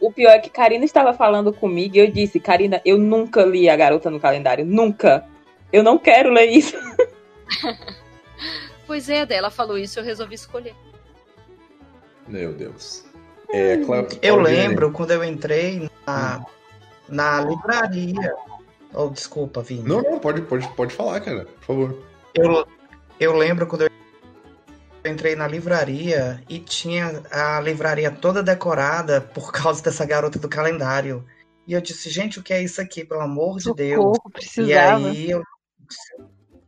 o 0.00 0.12
pior 0.12 0.30
é 0.30 0.38
que 0.38 0.50
Karina 0.50 0.84
estava 0.84 1.12
falando 1.12 1.52
comigo 1.52 1.96
e 1.96 1.98
eu 1.98 2.10
disse, 2.10 2.38
Karina, 2.38 2.80
eu 2.84 2.96
nunca 2.96 3.42
li 3.44 3.68
a 3.68 3.74
garota 3.76 4.10
no 4.10 4.20
calendário. 4.20 4.64
Nunca. 4.64 5.24
Eu 5.72 5.82
não 5.82 5.98
quero 5.98 6.30
ler 6.30 6.46
isso. 6.46 6.76
Pois 8.86 9.08
é, 9.08 9.26
ela 9.30 9.50
falou 9.50 9.76
isso, 9.76 9.98
eu 9.98 10.04
resolvi 10.04 10.36
escolher. 10.36 10.72
meu 12.28 12.52
Deus. 12.52 13.04
É, 13.50 13.78
Cla- 13.78 14.06
Eu 14.22 14.34
Claudine, 14.36 14.56
lembro 14.56 14.92
quando 14.92 15.10
eu 15.10 15.24
entrei 15.24 15.90
na, 16.06 16.46
na 17.08 17.40
livraria. 17.40 18.32
Oh, 18.94 19.08
desculpa, 19.08 19.60
Vini. 19.62 19.82
Não, 19.88 20.02
não, 20.02 20.20
pode, 20.20 20.42
pode, 20.42 20.68
pode 20.74 20.94
falar, 20.94 21.20
cara, 21.20 21.46
por 21.46 21.64
favor. 21.64 22.02
Eu, 22.34 22.64
eu 23.18 23.36
lembro 23.36 23.66
quando 23.66 23.82
eu 23.82 23.90
entrei 25.08 25.34
na 25.36 25.46
livraria 25.46 26.42
e 26.48 26.58
tinha 26.58 27.22
a 27.30 27.60
livraria 27.60 28.10
toda 28.10 28.42
decorada 28.42 29.20
por 29.20 29.52
causa 29.52 29.82
dessa 29.82 30.04
garota 30.04 30.38
do 30.38 30.48
calendário. 30.48 31.24
E 31.66 31.72
eu 31.72 31.80
disse, 31.80 32.08
gente, 32.08 32.38
o 32.38 32.42
que 32.42 32.52
é 32.52 32.62
isso 32.62 32.80
aqui, 32.80 33.04
pelo 33.04 33.20
amor 33.20 33.58
de 33.58 33.74
Deus? 33.74 34.18
E 34.58 34.72
aí 34.72 35.30
eu. 35.30 35.42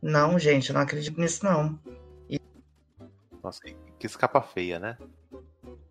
Não, 0.01 0.37
gente, 0.37 0.69
eu 0.69 0.73
não 0.73 0.81
acredito 0.81 1.19
nisso, 1.19 1.43
não. 1.43 1.79
Nossa, 3.43 3.61
que, 3.61 3.75
que 3.97 4.05
escapa 4.05 4.41
feia, 4.41 4.79
né? 4.79 4.97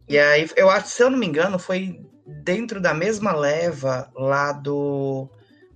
E 0.09 0.19
aí, 0.19 0.49
eu 0.57 0.71
acho, 0.71 0.89
se 0.89 1.03
eu 1.03 1.11
não 1.11 1.19
me 1.19 1.27
engano, 1.27 1.59
foi 1.59 2.01
dentro 2.27 2.81
da 2.81 2.95
mesma 2.95 3.33
leva 3.33 4.11
lá 4.15 4.53
do 4.53 5.29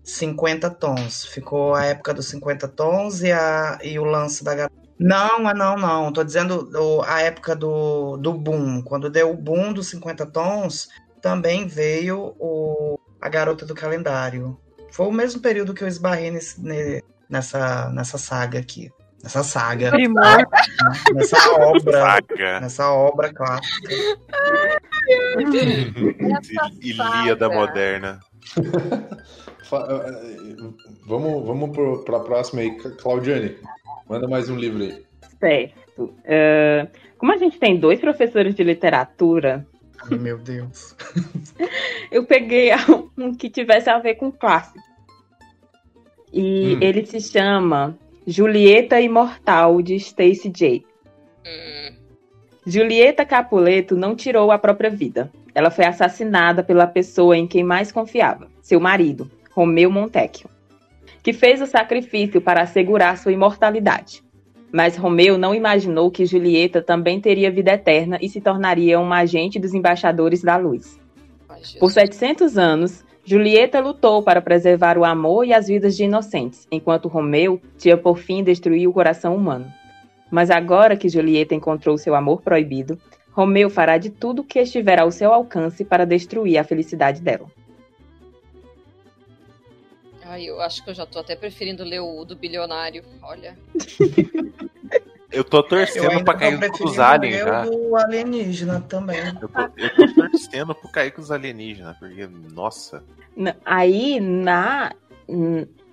50 0.02 0.70
tons. 0.70 1.26
Ficou 1.26 1.74
a 1.74 1.84
época 1.84 2.14
dos 2.14 2.28
50 2.28 2.68
tons 2.68 3.22
e, 3.22 3.30
a, 3.30 3.78
e 3.82 3.98
o 3.98 4.04
lance 4.04 4.42
da 4.42 4.54
garota. 4.54 4.81
Não, 4.98 5.48
é 5.48 5.54
não, 5.54 5.76
não. 5.76 6.12
Tô 6.12 6.22
dizendo 6.22 6.70
o- 6.74 7.02
a 7.02 7.20
época 7.22 7.56
do, 7.56 8.16
do 8.16 8.32
boom. 8.32 8.82
Quando 8.82 9.10
deu 9.10 9.30
o 9.30 9.36
boom 9.36 9.72
dos 9.72 9.88
50 9.88 10.26
tons, 10.26 10.88
também 11.20 11.66
veio 11.66 12.34
o, 12.38 12.98
a 13.20 13.28
garota 13.28 13.64
do 13.66 13.74
calendário. 13.74 14.56
Foi 14.90 15.06
o 15.06 15.12
mesmo 15.12 15.40
período 15.40 15.74
que 15.74 15.82
eu 15.82 15.88
esbarrei 15.88 16.30
nesse- 16.30 16.60
ne- 16.62 17.02
nessa, 17.28 17.88
nessa 17.90 18.18
saga 18.18 18.58
aqui. 18.58 18.90
Nessa 19.22 19.42
saga. 19.44 19.90
Primor. 19.90 20.22
Nessa 21.14 21.52
obra. 21.52 22.00
Saga. 22.00 22.60
Nessa 22.60 22.90
obra 22.92 23.32
clássica. 23.32 23.94
Ilíada 26.80 27.48
moderna. 27.48 28.20
Fa- 29.64 29.86
eh, 29.88 30.56
Vamos, 31.06 31.46
vamos 31.46 31.70
pro, 31.70 32.04
pra 32.04 32.20
próxima 32.20 32.62
aí. 32.62 32.76
Claudiane, 33.00 33.56
manda 34.08 34.28
mais 34.28 34.48
um 34.48 34.56
livro 34.56 34.82
aí. 34.82 35.02
Certo. 35.38 36.14
É, 36.24 36.86
como 37.18 37.32
a 37.32 37.36
gente 37.36 37.58
tem 37.58 37.76
dois 37.78 38.00
professores 38.00 38.54
de 38.54 38.62
literatura, 38.64 39.66
Ai, 40.10 40.18
meu 40.18 40.36
Deus. 40.38 40.96
eu 42.10 42.24
peguei 42.26 42.70
um 43.16 43.34
que 43.34 43.48
tivesse 43.48 43.88
a 43.88 43.98
ver 43.98 44.16
com 44.16 44.32
clássico. 44.32 44.78
E 46.32 46.74
Hum. 46.76 46.78
ele 46.80 47.04
se 47.06 47.20
chama 47.20 47.96
Julieta 48.26 49.00
Imortal, 49.00 49.80
de 49.82 49.98
Stacey 50.00 50.50
J. 50.50 50.84
Hum, 51.46 51.94
Julieta 52.66 53.24
Capuleto 53.24 53.96
não 53.96 54.16
tirou 54.16 54.50
a 54.50 54.58
própria 54.58 54.88
vida. 54.90 55.30
Ela 55.54 55.70
foi 55.70 55.84
assassinada 55.84 56.62
pela 56.64 56.86
pessoa 56.86 57.36
em 57.36 57.46
quem 57.46 57.62
mais 57.62 57.92
confiava, 57.92 58.48
seu 58.62 58.80
marido, 58.80 59.30
Romeu 59.50 59.90
Montecchio, 59.90 60.48
que 61.22 61.32
fez 61.32 61.62
o 61.62 61.66
sacrifício 61.66 62.40
para 62.40 62.62
assegurar 62.62 63.16
sua 63.16 63.32
imortalidade. 63.32 64.22
Mas 64.72 64.96
Romeu 64.96 65.36
não 65.36 65.54
imaginou 65.54 66.10
que 66.10 66.26
Julieta 66.26 66.82
também 66.82 67.20
teria 67.20 67.50
vida 67.50 67.72
eterna 67.72 68.18
e 68.20 68.28
se 68.28 68.40
tornaria 68.40 68.98
uma 68.98 69.18
agente 69.18 69.58
dos 69.58 69.74
embaixadores 69.74 70.42
da 70.42 70.56
luz. 70.56 70.98
ai. 71.48 71.60
Por 71.78 71.90
700 71.90 72.56
anos, 72.56 73.04
Julieta 73.24 73.78
lutou 73.78 74.22
para 74.22 74.42
preservar 74.42 74.98
o 74.98 75.04
amor 75.04 75.46
e 75.46 75.52
as 75.52 75.68
vidas 75.68 75.96
de 75.96 76.04
inocentes, 76.04 76.66
enquanto 76.72 77.06
Romeu 77.06 77.60
tinha 77.78 77.96
por 77.96 78.18
fim 78.18 78.42
destruir 78.42 78.88
o 78.88 78.92
coração 78.92 79.36
humano. 79.36 79.66
Mas 80.30 80.50
agora 80.50 80.96
que 80.96 81.08
Julieta 81.08 81.54
encontrou 81.54 81.96
seu 81.98 82.14
amor 82.14 82.42
proibido, 82.42 82.98
Romeu 83.30 83.70
fará 83.70 83.96
de 83.96 84.10
tudo 84.10 84.42
que 84.42 84.58
estiver 84.58 84.98
ao 84.98 85.10
seu 85.10 85.32
alcance 85.32 85.84
para 85.84 86.04
destruir 86.04 86.58
a 86.58 86.64
felicidade 86.64 87.20
dela. 87.20 87.46
Ai, 90.32 90.44
eu 90.44 90.62
acho 90.62 90.82
que 90.82 90.88
eu 90.88 90.94
já 90.94 91.04
tô 91.04 91.18
até 91.18 91.36
preferindo 91.36 91.84
ler 91.84 92.00
o 92.00 92.24
do 92.24 92.34
bilionário. 92.34 93.04
Olha. 93.22 93.54
Eu 95.30 95.44
tô 95.44 95.58
Eu 95.58 95.62
torcendo 95.62 96.10
ainda 96.10 96.24
pra 96.24 96.34
cair 96.34 96.70
com 96.70 96.84
os 96.84 96.98
aliens 96.98 97.38
já. 97.38 97.66
o 97.66 97.70
do 97.70 97.96
alienígena 97.96 98.80
também. 98.82 99.18
Eu 99.40 99.48
tô, 99.48 99.60
eu 99.78 99.96
tô 99.96 100.14
torcendo 100.14 100.74
pro 100.74 100.92
cair 100.92 101.10
com 101.10 101.22
os 101.22 101.30
alienígenas, 101.30 101.96
porque, 101.96 102.26
nossa. 102.26 103.02
Aí, 103.64 104.20
na, 104.20 104.92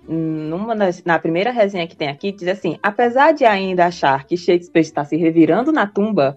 numa 0.06 0.76
na 1.06 1.20
primeira 1.20 1.52
resenha 1.52 1.88
que 1.88 1.96
tem 1.96 2.10
aqui, 2.10 2.34
diz 2.34 2.50
assim: 2.50 2.78
apesar 2.84 3.32
de 3.32 3.46
ainda 3.46 3.86
achar 3.86 4.26
que 4.26 4.36
Shakespeare 4.36 4.82
está 4.82 5.06
se 5.06 5.16
revirando 5.16 5.72
na 5.72 5.88
tumba, 5.88 6.36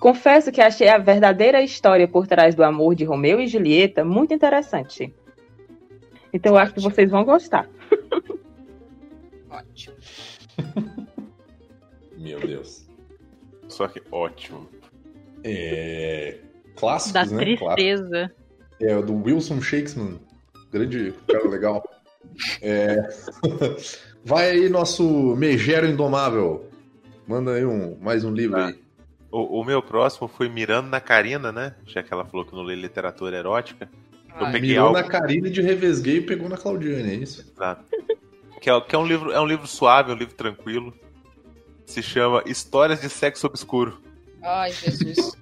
confesso 0.00 0.50
que 0.50 0.62
achei 0.62 0.88
a 0.88 0.96
verdadeira 0.96 1.60
história 1.60 2.08
por 2.08 2.26
trás 2.26 2.54
do 2.54 2.64
amor 2.64 2.94
de 2.94 3.04
Romeu 3.04 3.38
e 3.38 3.46
Julieta 3.46 4.02
muito 4.02 4.32
interessante. 4.32 5.14
Então 6.32 6.52
eu 6.52 6.58
acho 6.58 6.74
que 6.74 6.80
vocês 6.80 7.10
vão 7.10 7.24
gostar. 7.24 7.68
Ótimo. 9.50 9.96
Meu 12.16 12.40
Deus. 12.40 12.86
Só 13.68 13.86
que 13.88 14.02
ótimo. 14.10 14.68
É... 15.44 16.38
Da 16.42 16.80
Clássicos, 16.80 17.32
né? 17.32 17.56
Clássicos. 17.56 17.74
tristeza. 17.74 18.32
É 18.80 18.96
o 18.96 19.02
do 19.02 19.14
Wilson 19.14 19.60
Shakespeare. 19.60 20.18
Grande 20.70 21.14
cara 21.26 21.48
legal. 21.48 21.82
É... 22.60 22.96
Vai 24.24 24.50
aí, 24.50 24.68
nosso 24.68 25.34
Megero 25.36 25.86
Indomável. 25.86 26.68
Manda 27.26 27.54
aí 27.54 27.64
um, 27.64 27.96
mais 28.00 28.24
um 28.24 28.32
livro 28.32 28.58
aí. 28.58 28.78
O, 29.30 29.60
o 29.60 29.64
meu 29.64 29.82
próximo 29.82 30.28
foi 30.28 30.48
Mirando 30.48 30.88
na 30.88 31.00
Karina, 31.00 31.52
né? 31.52 31.74
Já 31.86 32.02
que 32.02 32.12
ela 32.12 32.24
falou 32.24 32.44
que 32.44 32.54
não 32.54 32.62
lê 32.62 32.74
literatura 32.74 33.36
erótica. 33.36 33.88
Eu 34.38 34.46
Ai, 34.46 34.52
peguei 34.52 34.70
Mirou 34.70 34.88
algo. 34.88 35.00
na 35.00 35.04
Karine 35.04 35.50
de 35.50 35.60
revesguei 35.62 36.18
e 36.18 36.20
pegou 36.20 36.48
na 36.48 36.56
Claudiane, 36.56 37.10
é 37.10 37.14
isso? 37.14 37.40
Exato. 37.54 37.84
Que, 38.60 38.70
é, 38.70 38.80
que 38.80 38.94
é 38.94 38.98
um 38.98 39.06
livro, 39.06 39.30
é 39.32 39.40
um 39.40 39.46
livro 39.46 39.66
suave, 39.66 40.10
é 40.10 40.14
um 40.14 40.18
livro 40.18 40.34
tranquilo. 40.34 40.92
Se 41.86 42.02
chama 42.02 42.42
Histórias 42.44 43.00
de 43.00 43.08
Sexo 43.08 43.46
Obscuro. 43.46 44.00
Ai, 44.42 44.72
Jesus. 44.72 45.36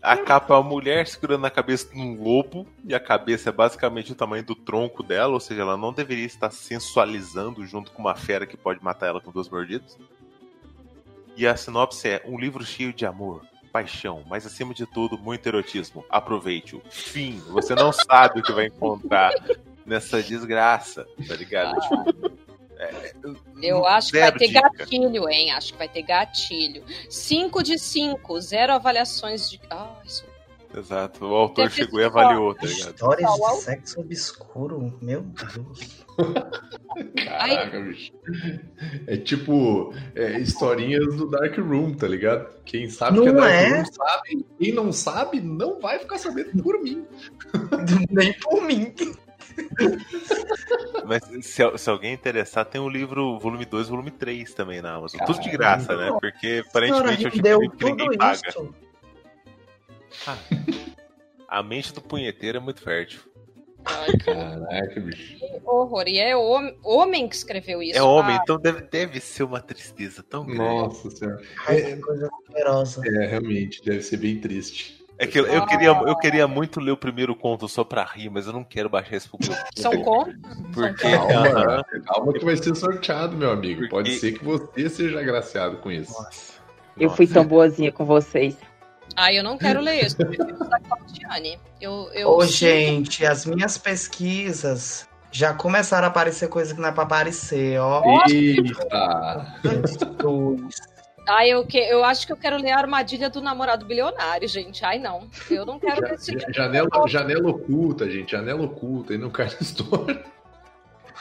A 0.00 0.16
capa 0.16 0.54
é 0.54 0.56
uma 0.56 0.68
mulher 0.68 1.06
segurando 1.06 1.42
na 1.42 1.50
cabeça 1.50 1.92
de 1.92 2.00
um 2.00 2.22
lobo, 2.22 2.66
e 2.84 2.94
a 2.94 3.00
cabeça 3.00 3.48
é 3.50 3.52
basicamente 3.52 4.12
o 4.12 4.14
tamanho 4.14 4.44
do 4.44 4.54
tronco 4.54 5.02
dela, 5.02 5.34
ou 5.34 5.40
seja, 5.40 5.62
ela 5.62 5.76
não 5.76 5.92
deveria 5.92 6.24
estar 6.24 6.50
sensualizando 6.50 7.66
junto 7.66 7.90
com 7.92 8.02
uma 8.02 8.14
fera 8.14 8.46
que 8.46 8.56
pode 8.56 8.82
matar 8.82 9.08
ela 9.08 9.20
com 9.20 9.32
duas 9.32 9.48
mordidas. 9.48 9.98
E 11.36 11.46
a 11.46 11.56
sinopse 11.56 12.08
é 12.08 12.22
um 12.26 12.38
livro 12.38 12.64
cheio 12.64 12.92
de 12.92 13.04
amor, 13.06 13.46
paixão, 13.68 14.24
mas 14.28 14.44
acima 14.46 14.74
de 14.74 14.86
tudo, 14.86 15.18
muito 15.18 15.46
erotismo. 15.46 16.04
Aproveite-o. 16.10 16.82
Fim. 16.90 17.38
Você 17.48 17.74
não 17.74 17.92
sabe 17.92 18.40
o 18.40 18.42
que 18.42 18.52
vai 18.52 18.66
encontrar 18.66 19.32
nessa 19.86 20.22
desgraça, 20.22 21.06
tá 21.26 21.34
ligado? 21.34 21.78
Tipo, 21.80 22.32
é, 22.78 23.12
Eu 23.62 23.86
acho 23.86 24.12
que 24.12 24.20
vai 24.20 24.32
ter 24.32 24.48
dica. 24.48 24.60
gatilho, 24.60 25.28
hein? 25.28 25.50
Acho 25.52 25.72
que 25.72 25.78
vai 25.78 25.88
ter 25.88 26.02
gatilho. 26.02 26.84
5 27.10 27.62
de 27.62 27.78
5, 27.78 28.40
zero 28.40 28.72
avaliações 28.72 29.50
de. 29.50 29.60
Ai, 29.70 29.88
isso. 30.04 30.24
Exato. 30.76 31.24
O 31.24 31.34
autor 31.34 31.64
Deve 31.68 31.74
chegou 31.76 32.00
e 32.00 32.04
avaliou, 32.04 32.54
tá 32.54 32.66
ligado? 32.66 32.94
Histórias 32.94 33.30
de 33.32 33.56
sexo 33.62 34.00
obscuro. 34.00 34.96
Meu 35.00 35.22
Deus. 35.22 35.97
Caraca, 37.24 37.80
bicho. 37.80 38.12
É 39.06 39.16
tipo 39.16 39.94
é, 40.14 40.38
historinhas 40.40 41.16
do 41.16 41.30
Dark 41.30 41.56
Room, 41.58 41.94
tá 41.94 42.08
ligado? 42.08 42.48
Quem 42.64 42.88
sabe 42.90 43.16
Não 43.16 43.24
que 43.24 43.30
é 43.30 43.32
Dark 43.32 43.50
é? 43.50 43.68
Room 43.68 43.84
sabe. 43.84 44.46
Quem 44.58 44.72
não 44.72 44.92
sabe, 44.92 45.40
não 45.40 45.80
vai 45.80 45.98
ficar 45.98 46.18
sabendo 46.18 46.62
por 46.62 46.82
mim. 46.82 47.06
Nem 48.10 48.32
por 48.34 48.62
mim. 48.62 48.92
Mas 51.06 51.22
se, 51.44 51.78
se 51.78 51.90
alguém 51.90 52.12
interessar, 52.12 52.64
tem 52.64 52.80
o 52.80 52.88
livro 52.88 53.38
volume 53.38 53.64
2 53.64 53.86
e 53.86 53.90
volume 53.90 54.10
3 54.10 54.52
também 54.54 54.82
na 54.82 54.94
Amazon. 54.94 55.20
Tudo 55.24 55.40
de 55.40 55.50
graça, 55.50 55.96
né? 55.96 56.16
Porque 56.20 56.64
aparentemente 56.68 57.24
é 57.24 57.28
o 57.28 57.30
tipo 57.30 57.36
de 57.36 57.42
deu 57.42 57.60
livro 57.60 57.76
que 57.76 57.84
ninguém 57.84 58.18
paga. 58.18 58.48
isso. 58.48 58.74
A 61.48 61.62
mente 61.62 61.94
do 61.94 62.02
punheteiro 62.02 62.58
é 62.58 62.60
muito 62.60 62.82
fértil. 62.82 63.20
Ai, 63.88 64.16
Caraca, 64.18 65.00
bicho. 65.00 65.38
que 65.38 65.60
horror. 65.64 66.04
E 66.06 66.18
é 66.18 66.36
hom- 66.36 66.74
homem 66.84 67.28
que 67.28 67.34
escreveu 67.34 67.82
isso. 67.82 67.98
é 67.98 68.02
homem, 68.02 68.36
Ah, 68.36 68.40
então 68.42 68.58
deve, 68.58 68.82
deve 68.82 69.20
ser 69.20 69.42
uma 69.44 69.60
tristeza 69.60 70.22
tão 70.22 70.44
grande. 70.44 70.58
Nossa 70.60 71.10
senhora. 71.10 71.40
Que 71.66 71.96
coisa 71.96 72.28
asquerosa. 72.48 73.02
É, 73.06 73.26
realmente, 73.26 73.82
deve 73.84 74.02
ser 74.02 74.16
bem 74.18 74.38
triste. 74.40 74.98
É 75.20 75.26
que 75.26 75.36
eu, 75.40 75.46
eu 75.48 75.66
queria, 75.66 75.88
eu 75.88 76.16
queria 76.16 76.46
muito 76.46 76.78
ler 76.78 76.92
o 76.92 76.96
primeiro 76.96 77.34
conto 77.34 77.68
só 77.68 77.82
pra 77.82 78.04
rir, 78.04 78.30
mas 78.30 78.46
eu 78.46 78.52
não 78.52 78.62
quero 78.62 78.88
baixar 78.88 79.16
esse 79.16 79.28
pro. 79.28 79.38
São 79.74 79.90
contos? 80.02 80.34
Porque, 80.72 81.10
Calma, 81.10 81.84
calma 82.06 82.32
que 82.34 82.44
vai 82.44 82.56
ser 82.56 82.72
sorteado, 82.76 83.36
meu 83.36 83.50
amigo. 83.50 83.80
Porque- 83.80 83.90
Pode 83.90 84.14
ser 84.18 84.38
que 84.38 84.44
você 84.44 84.88
seja 84.88 85.18
agraciado 85.18 85.78
com 85.78 85.90
isso. 85.90 86.12
Nossa. 86.12 86.52
Eu 86.96 87.10
fui 87.10 87.26
tão 87.26 87.44
boazinha 87.44 87.90
com 87.90 88.04
vocês. 88.04 88.56
Ah, 89.20 89.32
eu 89.34 89.42
não 89.42 89.58
quero 89.58 89.80
ler 89.80 90.06
isso. 90.06 90.16
Eu 90.22 90.28
Claudiane. 90.28 91.58
Eu, 91.80 92.08
eu 92.14 92.28
Ô, 92.28 92.46
gente, 92.46 93.26
as 93.26 93.44
minhas 93.44 93.76
pesquisas 93.76 95.08
já 95.32 95.52
começaram 95.52 96.06
a 96.06 96.08
aparecer 96.08 96.48
coisa 96.48 96.72
que 96.72 96.80
não 96.80 96.88
é 96.88 96.92
pra 96.92 97.02
aparecer, 97.02 97.80
ó. 97.80 98.00
Eita! 98.28 99.54
Ah, 101.26 101.46
eu, 101.48 101.66
que, 101.66 101.78
eu 101.78 102.04
acho 102.04 102.28
que 102.28 102.32
eu 102.32 102.36
quero 102.36 102.56
ler 102.58 102.70
a 102.70 102.78
armadilha 102.78 103.28
do 103.28 103.42
namorado 103.42 103.84
bilionário, 103.84 104.46
gente. 104.46 104.84
Ai, 104.84 105.00
não. 105.00 105.28
Eu 105.50 105.66
não 105.66 105.80
quero 105.80 106.00
ler 106.00 106.14
esse 106.14 106.30
livro. 106.30 106.54
Janela, 106.54 106.88
janela 107.08 107.50
oculta, 107.50 108.08
gente. 108.08 108.30
Janela 108.30 108.62
oculta. 108.62 109.14
E 109.14 109.18
não 109.18 109.30
cai 109.30 109.46
na 109.50 109.60
história. 109.60 110.24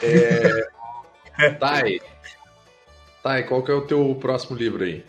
É... 0.03 0.67
Thay. 1.59 1.99
Thay, 3.23 3.43
qual 3.43 3.63
que 3.63 3.71
é 3.71 3.73
o 3.73 3.87
teu 3.87 4.15
próximo 4.21 4.55
livro 4.55 4.83
aí? 4.83 5.03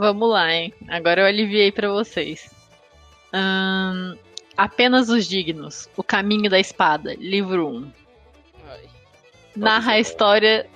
Vamos 0.00 0.30
lá, 0.30 0.50
hein? 0.50 0.72
Agora 0.88 1.20
eu 1.20 1.26
aliviei 1.26 1.70
pra 1.70 1.90
vocês. 1.90 2.50
Apenas 4.56 5.10
os 5.10 5.28
Dignos. 5.28 5.90
O 5.94 6.02
Caminho 6.02 6.48
da 6.48 6.58
Espada. 6.58 7.14
Livro 7.18 7.68
1. 7.68 7.92
Ai. 8.66 8.80
Narra 9.54 9.92
a 9.92 10.00
história 10.00 10.66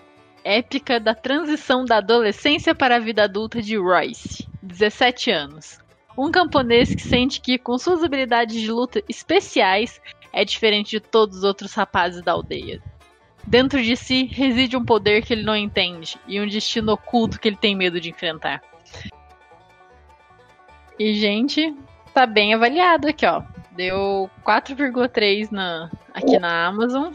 épica 0.45 1.01
da 1.01 1.14
transição 1.14 1.87
da 1.87 1.97
adolescência 1.97 2.75
para 2.75 2.97
a 2.97 2.99
vida 2.99 3.25
adulta 3.25 3.62
de 3.62 3.79
Royce, 3.79 4.47
17 4.62 5.31
anos. 5.31 5.79
Um 6.18 6.31
camponês 6.31 6.95
que 6.95 7.01
sente 7.01 7.41
que, 7.41 7.57
com 7.57 7.79
suas 7.79 8.05
habilidades 8.05 8.61
de 8.61 8.70
luta 8.70 9.03
especiais, 9.09 10.03
é 10.35 10.45
diferente 10.45 10.91
de 10.91 11.01
todos 11.01 11.39
os 11.39 11.45
outros 11.45 11.72
rapazes 11.72 12.22
da 12.22 12.33
aldeia. 12.33 12.79
Dentro 13.47 13.83
de 13.83 13.97
si 13.97 14.27
reside 14.27 14.77
um 14.77 14.85
poder 14.85 15.25
que 15.25 15.33
ele 15.33 15.45
não 15.45 15.57
entende 15.57 16.18
e 16.29 16.39
um 16.39 16.47
destino 16.47 16.93
oculto 16.93 17.41
que 17.41 17.49
ele 17.49 17.57
tem 17.57 17.75
medo 17.75 17.99
de 17.99 18.11
enfrentar. 18.11 18.62
E, 20.99 21.14
gente, 21.14 21.74
tá 22.12 22.26
bem 22.26 22.55
avaliado 22.55 23.09
aqui, 23.09 23.26
ó. 23.26 23.42
Deu 23.72 24.30
4,3 24.47 25.51
na, 25.51 25.90
aqui 26.12 26.38
na 26.38 26.66
Amazon. 26.66 27.12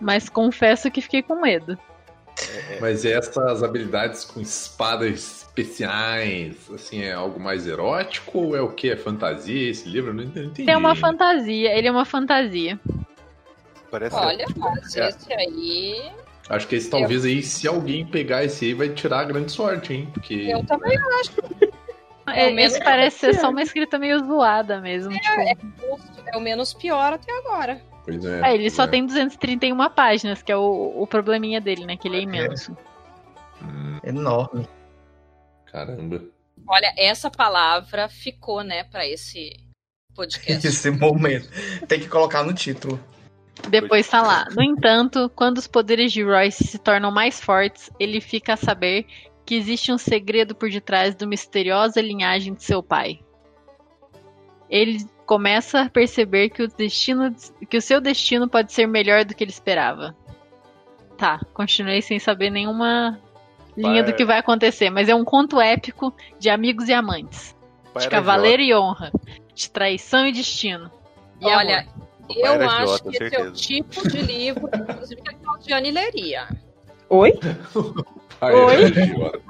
Mas 0.00 0.28
confesso 0.28 0.90
que 0.90 1.00
fiquei 1.00 1.22
com 1.22 1.40
medo. 1.40 1.78
Mas 2.80 3.04
essas 3.04 3.62
habilidades 3.62 4.24
com 4.24 4.40
espadas 4.40 5.38
especiais, 5.42 6.70
assim, 6.72 7.02
é 7.02 7.12
algo 7.12 7.40
mais 7.40 7.66
erótico 7.66 8.38
ou 8.38 8.56
é 8.56 8.60
o 8.60 8.68
que? 8.68 8.90
É 8.90 8.96
fantasia 8.96 9.70
esse 9.70 9.88
livro? 9.88 10.10
Eu 10.10 10.14
não 10.14 10.22
entendi. 10.22 10.70
É 10.70 10.76
uma 10.76 10.94
fantasia, 10.94 11.76
ele 11.76 11.88
é 11.88 11.90
uma 11.90 12.04
fantasia. 12.04 12.78
Parece 13.90 14.14
Olha, 14.14 14.44
mas 14.56 14.96
É. 14.96 15.08
esse 15.08 15.32
aí. 15.32 16.12
Acho 16.48 16.66
que 16.68 16.76
esse 16.76 16.88
talvez 16.88 17.24
aí, 17.24 17.42
se 17.42 17.66
alguém 17.66 18.06
pegar 18.06 18.44
esse 18.44 18.66
aí, 18.66 18.74
vai 18.74 18.88
tirar 18.88 19.20
a 19.20 19.24
grande 19.24 19.52
sorte, 19.52 19.92
hein? 19.92 20.08
Porque. 20.12 20.34
Eu 20.34 20.64
também 20.64 20.96
É, 22.38 22.48
o 22.48 22.54
menos 22.54 22.74
esse 22.74 22.84
parece 22.84 23.18
ser 23.18 23.34
só 23.34 23.50
uma 23.50 23.62
escrita 23.62 23.98
meio 23.98 24.18
zoada 24.24 24.80
mesmo. 24.80 25.12
tipo, 25.12 26.00
é 26.26 26.36
o 26.36 26.40
menos 26.40 26.74
pior 26.74 27.12
até 27.12 27.32
agora. 27.38 27.80
Pois 28.04 28.24
é. 28.24 28.40
é, 28.40 28.54
ele 28.54 28.70
só 28.70 28.84
é. 28.84 28.88
tem 28.88 29.04
231 29.04 29.76
páginas, 29.90 30.42
que 30.42 30.50
é 30.50 30.56
o, 30.56 30.94
o 30.96 31.06
probleminha 31.06 31.60
dele, 31.60 31.84
né? 31.84 31.96
Que 31.96 32.08
ele 32.08 32.18
é 32.18 32.20
imenso. 32.22 32.76
Hum, 33.62 33.98
Enorme. 34.02 34.68
caramba. 35.66 36.22
Olha, 36.66 36.92
essa 36.96 37.30
palavra 37.30 38.08
ficou, 38.08 38.62
né, 38.62 38.84
pra 38.84 39.06
esse 39.06 39.52
podcast. 40.14 40.66
Esse 40.66 40.90
momento. 40.90 41.48
Tem 41.86 42.00
que 42.00 42.08
colocar 42.08 42.42
no 42.42 42.52
título. 42.52 43.00
Depois 43.68 44.08
tá 44.08 44.22
lá. 44.22 44.46
No 44.54 44.62
entanto, 44.62 45.30
quando 45.34 45.58
os 45.58 45.66
poderes 45.66 46.12
de 46.12 46.22
Royce 46.22 46.64
se 46.64 46.78
tornam 46.78 47.10
mais 47.10 47.40
fortes, 47.40 47.90
ele 47.98 48.20
fica 48.20 48.54
a 48.54 48.56
saber 48.56 49.06
que 49.48 49.54
existe 49.54 49.90
um 49.90 49.96
segredo 49.96 50.54
por 50.54 50.68
detrás 50.68 51.14
da 51.14 51.26
misteriosa 51.26 52.02
linhagem 52.02 52.52
de 52.52 52.62
seu 52.62 52.82
pai. 52.82 53.20
Ele 54.68 55.06
começa 55.24 55.80
a 55.80 55.88
perceber 55.88 56.50
que 56.50 56.64
o, 56.64 56.68
destino, 56.68 57.34
que 57.66 57.78
o 57.78 57.80
seu 57.80 57.98
destino 57.98 58.46
pode 58.46 58.74
ser 58.74 58.86
melhor 58.86 59.24
do 59.24 59.34
que 59.34 59.42
ele 59.42 59.50
esperava. 59.50 60.14
Tá, 61.16 61.40
continuei 61.54 62.02
sem 62.02 62.18
saber 62.18 62.50
nenhuma 62.50 63.18
linha 63.74 64.04
Pai- 64.04 64.12
do 64.12 64.14
que 64.14 64.22
vai 64.26 64.36
acontecer, 64.36 64.90
mas 64.90 65.08
é 65.08 65.14
um 65.14 65.24
conto 65.24 65.58
épico 65.58 66.14
de 66.38 66.50
amigos 66.50 66.86
e 66.90 66.92
amantes, 66.92 67.56
Pai 67.94 68.02
de 68.02 68.10
cavaleiro 68.10 68.62
e 68.62 68.74
honra, 68.74 69.10
de 69.54 69.70
traição 69.70 70.26
e 70.26 70.32
destino. 70.32 70.90
E 71.40 71.46
Olha, 71.46 71.88
amor. 71.88 72.36
Eu 72.36 72.68
acho 72.68 73.08
idiota, 73.08 73.10
que 73.10 73.24
esse 73.24 73.34
é 73.34 73.44
o 73.44 73.52
tipo 73.52 74.08
de 74.10 74.20
livro, 74.20 74.68
inclusive, 74.74 75.22
que 75.22 75.30
a 75.30 75.38
Claudiane 75.38 75.90
leria. 75.90 76.48
Oi? 77.08 77.32
Oi? 78.40 78.84
idiota. 78.86 79.40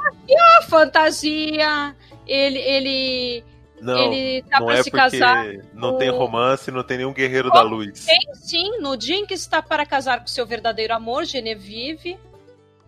A 0.59 0.62
fantasia, 0.62 1.95
ele, 2.26 2.59
ele, 2.59 3.45
Não, 3.80 4.12
ele 4.12 4.43
tá 4.43 4.61
não 4.61 4.66
pra 4.66 4.76
é 4.78 4.82
se 4.82 4.91
porque 4.91 5.18
casar. 5.18 5.47
não 5.74 5.93
com- 5.93 5.99
tem 5.99 6.11
romance, 6.11 6.70
não 6.70 6.82
tem 6.82 6.99
nenhum 6.99 7.12
guerreiro 7.12 7.51
da 7.51 7.62
luz. 7.62 8.07
Sim, 8.34 8.80
no 8.80 8.97
dia 8.97 9.16
em 9.16 9.26
que 9.26 9.34
está 9.34 9.62
para 9.62 9.84
casar 9.86 10.20
com 10.20 10.26
seu 10.26 10.47
verdadeiro 10.47 10.93
amor, 10.95 11.24
Genevieve, 11.24 12.18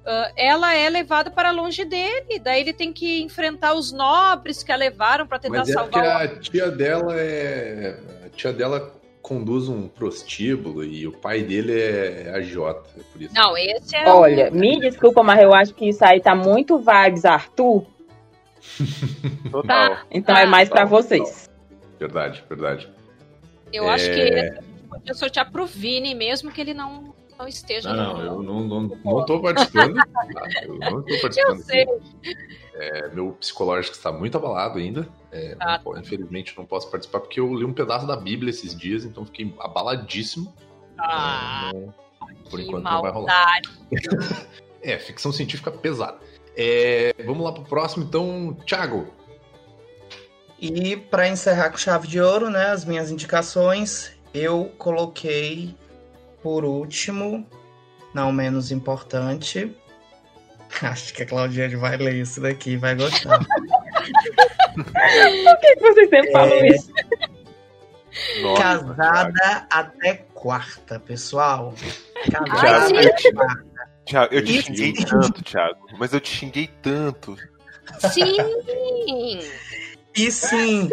ah, 0.04 0.30
ela 0.36 0.74
é 0.74 0.88
levada 0.90 1.30
para 1.30 1.50
longe 1.50 1.84
dele. 1.84 2.38
Daí 2.38 2.60
ele 2.60 2.72
tem 2.72 2.92
que 2.92 3.22
enfrentar 3.22 3.74
os 3.74 3.90
nobres 3.92 4.62
que 4.62 4.72
a 4.72 4.76
levaram 4.76 5.26
para 5.26 5.38
tentar 5.38 5.58
Mas 5.60 5.70
é 5.70 5.72
salvar 5.72 6.04
o 6.04 6.08
a 6.24 6.28
tia 6.40 6.70
dela 6.70 7.14
é. 7.18 7.98
A 8.26 8.28
tia 8.30 8.52
dela 8.52 8.92
conduz 9.30 9.68
um 9.68 9.86
prostíbulo 9.86 10.82
e 10.82 11.06
o 11.06 11.12
pai 11.12 11.40
dele 11.44 11.80
é 11.80 12.32
agiota. 12.34 12.90
É 12.98 13.02
por 13.12 13.22
isso. 13.22 13.32
Não, 13.32 13.56
esse 13.56 13.94
é. 13.94 14.08
Olha, 14.12 14.50
me 14.50 14.80
desculpa, 14.80 15.22
mas 15.22 15.40
eu 15.40 15.54
acho 15.54 15.72
que 15.72 15.88
isso 15.88 16.04
aí 16.04 16.20
tá 16.20 16.34
muito 16.34 16.78
vibes 16.78 17.24
Arthur. 17.24 17.86
Total. 19.52 19.98
Então 20.10 20.34
Ah, 20.34 20.40
é 20.40 20.46
mais 20.46 20.68
pra 20.68 20.82
não, 20.82 20.88
vocês. 20.88 21.48
Verdade, 21.98 22.42
verdade. 22.48 22.88
Eu 23.72 23.88
acho 23.88 24.06
que 24.06 24.20
É. 24.20 24.48
esse 24.48 24.62
podia 24.88 25.14
sortear 25.14 25.48
pro 25.52 25.64
Vini, 25.64 26.12
mesmo 26.12 26.50
que 26.50 26.60
ele 26.60 26.74
não, 26.74 27.14
não 27.38 27.46
esteja 27.46 27.92
Não, 27.92 28.16
no- 28.18 28.24
eu 28.24 28.42
não, 28.42 28.60
não, 28.64 28.82
não 29.04 29.24
tô 29.24 29.40
participando. 29.40 29.94
tá? 29.94 30.48
Eu 30.64 30.74
não 30.74 31.02
tô 31.02 31.14
Eu 31.14 31.20
participando. 31.20 31.62
sei. 31.62 31.86
É, 32.74 33.08
meu 33.14 33.30
psicológico 33.38 33.94
está 33.94 34.10
muito 34.10 34.36
abalado 34.36 34.80
ainda. 34.80 35.06
É, 35.32 35.56
Ah. 35.60 35.80
não 35.84 35.98
infelizmente 35.98 36.54
não 36.56 36.64
posso 36.66 36.90
participar 36.90 37.20
porque 37.20 37.38
eu 37.38 37.54
li 37.54 37.64
um 37.64 37.72
pedaço 37.72 38.06
da 38.06 38.16
Bíblia 38.16 38.50
esses 38.50 38.74
dias, 38.76 39.04
então 39.04 39.24
fiquei 39.24 39.54
abaladíssimo. 39.60 40.52
Ah, 40.98 41.70
Então, 41.72 41.94
por 42.50 42.58
que 42.58 42.66
enquanto 42.66 42.84
não 42.84 43.02
vai 43.02 43.12
rolar. 43.12 43.32
maldade. 43.34 43.70
É, 44.82 44.98
ficção 44.98 45.30
científica 45.30 45.70
pesada. 45.70 46.18
É, 46.56 47.14
vamos 47.26 47.44
lá 47.44 47.52
pro 47.52 47.62
próximo, 47.64 48.02
então, 48.04 48.56
Thiago. 48.66 49.12
E 50.58 50.96
para 50.96 51.28
encerrar 51.28 51.68
com 51.70 51.76
chave 51.76 52.08
de 52.08 52.18
ouro, 52.20 52.48
né, 52.48 52.70
as 52.70 52.84
minhas 52.86 53.10
indicações, 53.10 54.12
eu 54.32 54.72
coloquei 54.78 55.76
por 56.42 56.64
último, 56.64 57.46
não 58.14 58.32
menos 58.32 58.70
importante. 58.72 59.74
Acho 60.82 61.12
que 61.12 61.24
a 61.24 61.26
Claudiane 61.26 61.76
vai 61.76 61.98
ler 61.98 62.14
isso 62.14 62.40
daqui, 62.40 62.76
vai 62.78 62.94
gostar. 62.94 63.38
Por 64.74 65.60
que 65.60 65.74
que 65.76 65.80
vocês 65.80 66.08
sempre 66.10 66.32
falam 66.32 66.52
É. 66.54 66.68
isso? 66.68 66.92
Nossa, 68.42 68.62
Casada 68.62 69.66
até 69.70 70.14
quarta, 70.34 70.98
pessoal. 71.00 71.74
Casada 72.30 72.96
Ai, 72.96 73.06
até 73.06 73.32
quarta. 73.32 73.70
Thiago, 74.06 74.34
eu 74.34 74.44
te 74.44 74.56
Isso. 74.58 74.66
xinguei 74.66 74.92
tanto, 75.04 75.44
Thiago. 75.44 75.86
Mas 75.98 76.12
eu 76.12 76.20
te 76.20 76.30
xinguei 76.30 76.70
tanto. 76.82 77.36
Sim! 78.12 79.40
E 80.16 80.30
sim, 80.30 80.90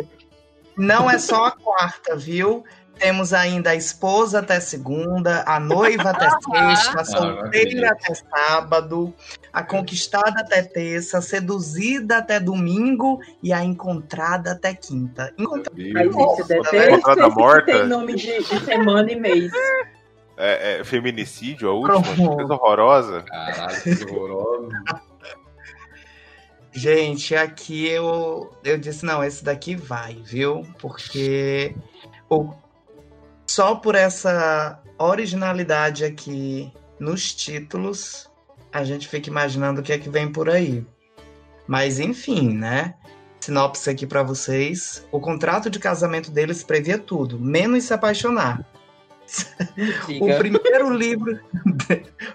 não 0.77 1.09
é 1.09 1.17
só 1.17 1.45
a 1.45 1.51
quarta, 1.51 2.15
viu? 2.15 2.63
Temos 2.99 3.33
ainda 3.33 3.71
a 3.71 3.75
esposa 3.75 4.39
até 4.39 4.59
segunda, 4.59 5.43
a 5.45 5.59
noiva 5.59 6.09
até 6.09 6.29
sexta, 6.29 7.01
a 7.01 7.05
solteira 7.05 7.91
até 7.91 8.13
sábado, 8.13 9.13
a 9.53 9.63
conquistada 9.63 10.41
até 10.41 10.61
terça, 10.61 11.19
a 11.19 11.21
seduzida 11.21 12.17
até 12.17 12.39
domingo 12.39 13.19
e 13.41 13.53
a 13.53 13.63
encontrada 13.63 14.51
até 14.51 14.73
quinta. 14.73 15.33
Encontrada 15.37 16.43
detesto 16.47 16.75
Encontrada 16.75 17.29
que 17.29 17.35
morta? 17.35 17.65
tem 17.65 17.87
nome 17.87 18.15
de, 18.15 18.43
de 18.43 18.65
semana 18.65 19.11
e 19.11 19.15
mês. 19.15 19.51
É, 20.37 20.79
é, 20.79 20.83
feminicídio, 20.83 21.69
a 21.69 21.73
última, 21.73 22.01
Pronto. 22.01 22.35
coisa 22.35 22.53
horrorosa. 22.53 23.21
Caralho, 23.23 23.81
que 23.81 24.05
horroroso. 24.05 24.69
Gente, 26.71 27.35
aqui 27.35 27.87
eu, 27.87 28.53
eu 28.63 28.77
disse, 28.77 29.03
não, 29.03 29.23
esse 29.23 29.43
daqui 29.43 29.75
vai, 29.75 30.13
viu? 30.23 30.63
Porque 30.79 31.75
o, 32.29 32.53
só 33.47 33.75
por 33.75 33.95
essa 33.95 34.81
originalidade 34.99 36.03
aqui 36.03 36.71
nos 36.99 37.33
títulos, 37.33 38.29
a 38.71 38.83
gente 38.83 39.07
fica 39.07 39.29
imaginando 39.29 39.81
o 39.81 39.83
que 39.83 39.93
é 39.93 39.97
que 39.97 40.09
vem 40.09 40.31
por 40.31 40.49
aí. 40.49 40.85
Mas 41.67 41.99
enfim, 41.99 42.53
né? 42.53 42.95
Sinopse 43.39 43.89
aqui 43.89 44.05
pra 44.05 44.23
vocês. 44.23 45.07
O 45.11 45.19
contrato 45.19 45.69
de 45.69 45.79
casamento 45.79 46.31
deles 46.31 46.63
previa 46.63 46.97
tudo, 46.97 47.39
menos 47.39 47.85
se 47.85 47.93
apaixonar. 47.93 48.65
O 50.21 50.37
primeiro 50.37 50.89
livro, 50.89 51.39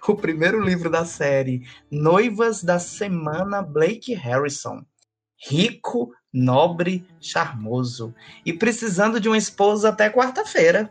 o 0.06 0.14
primeiro 0.14 0.62
livro 0.62 0.90
da 0.90 1.06
série 1.06 1.66
Noivas 1.90 2.62
da 2.62 2.78
Semana 2.78 3.62
Blake 3.62 4.12
Harrison. 4.14 4.82
Rico, 5.48 6.12
nobre, 6.32 7.06
charmoso 7.20 8.14
e 8.44 8.52
precisando 8.52 9.18
de 9.18 9.28
uma 9.28 9.38
esposa 9.38 9.88
até 9.88 10.08
quarta-feira. 10.10 10.90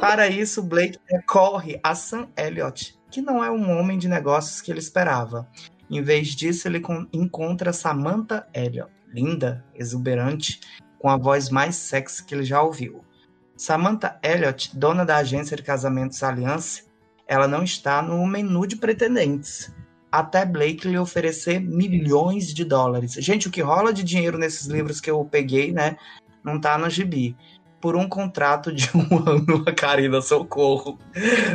Para 0.00 0.28
isso, 0.28 0.62
Blake 0.62 0.98
recorre 1.08 1.80
a 1.82 1.94
Sam 1.94 2.28
Elliott, 2.36 2.98
que 3.10 3.22
não 3.22 3.42
é 3.42 3.50
um 3.50 3.78
homem 3.78 3.98
de 3.98 4.08
negócios 4.08 4.60
que 4.60 4.70
ele 4.70 4.78
esperava. 4.80 5.48
Em 5.90 6.02
vez 6.02 6.28
disso, 6.28 6.68
ele 6.68 6.80
con- 6.80 7.06
encontra 7.12 7.72
Samantha 7.72 8.46
Elliott, 8.54 8.92
linda, 9.12 9.64
exuberante, 9.74 10.60
com 10.98 11.08
a 11.08 11.16
voz 11.16 11.48
mais 11.48 11.76
sexy 11.76 12.24
que 12.24 12.34
ele 12.34 12.44
já 12.44 12.62
ouviu. 12.62 13.04
Samantha 13.56 14.18
Elliott, 14.22 14.76
dona 14.76 15.04
da 15.04 15.16
agência 15.16 15.56
de 15.56 15.62
casamentos 15.62 16.22
Alliance, 16.22 16.84
ela 17.26 17.48
não 17.48 17.62
está 17.62 18.02
no 18.02 18.24
menu 18.26 18.66
de 18.66 18.76
pretendentes. 18.76 19.72
Até 20.10 20.44
Blake 20.44 20.88
lhe 20.88 20.98
oferecer 20.98 21.60
milhões 21.60 22.52
de 22.54 22.64
dólares. 22.64 23.12
Gente, 23.14 23.48
o 23.48 23.50
que 23.50 23.60
rola 23.60 23.92
de 23.92 24.02
dinheiro 24.02 24.38
nesses 24.38 24.66
livros 24.66 25.00
que 25.00 25.10
eu 25.10 25.22
peguei, 25.24 25.72
né? 25.72 25.96
Não 26.42 26.58
tá 26.60 26.78
no 26.78 26.88
gibi. 26.88 27.36
Por 27.80 27.94
um 27.96 28.08
contrato 28.08 28.72
de 28.72 28.90
um 28.96 29.18
ano, 29.28 29.62
a 29.66 29.72
Karina, 29.72 30.20
socorro. 30.20 30.98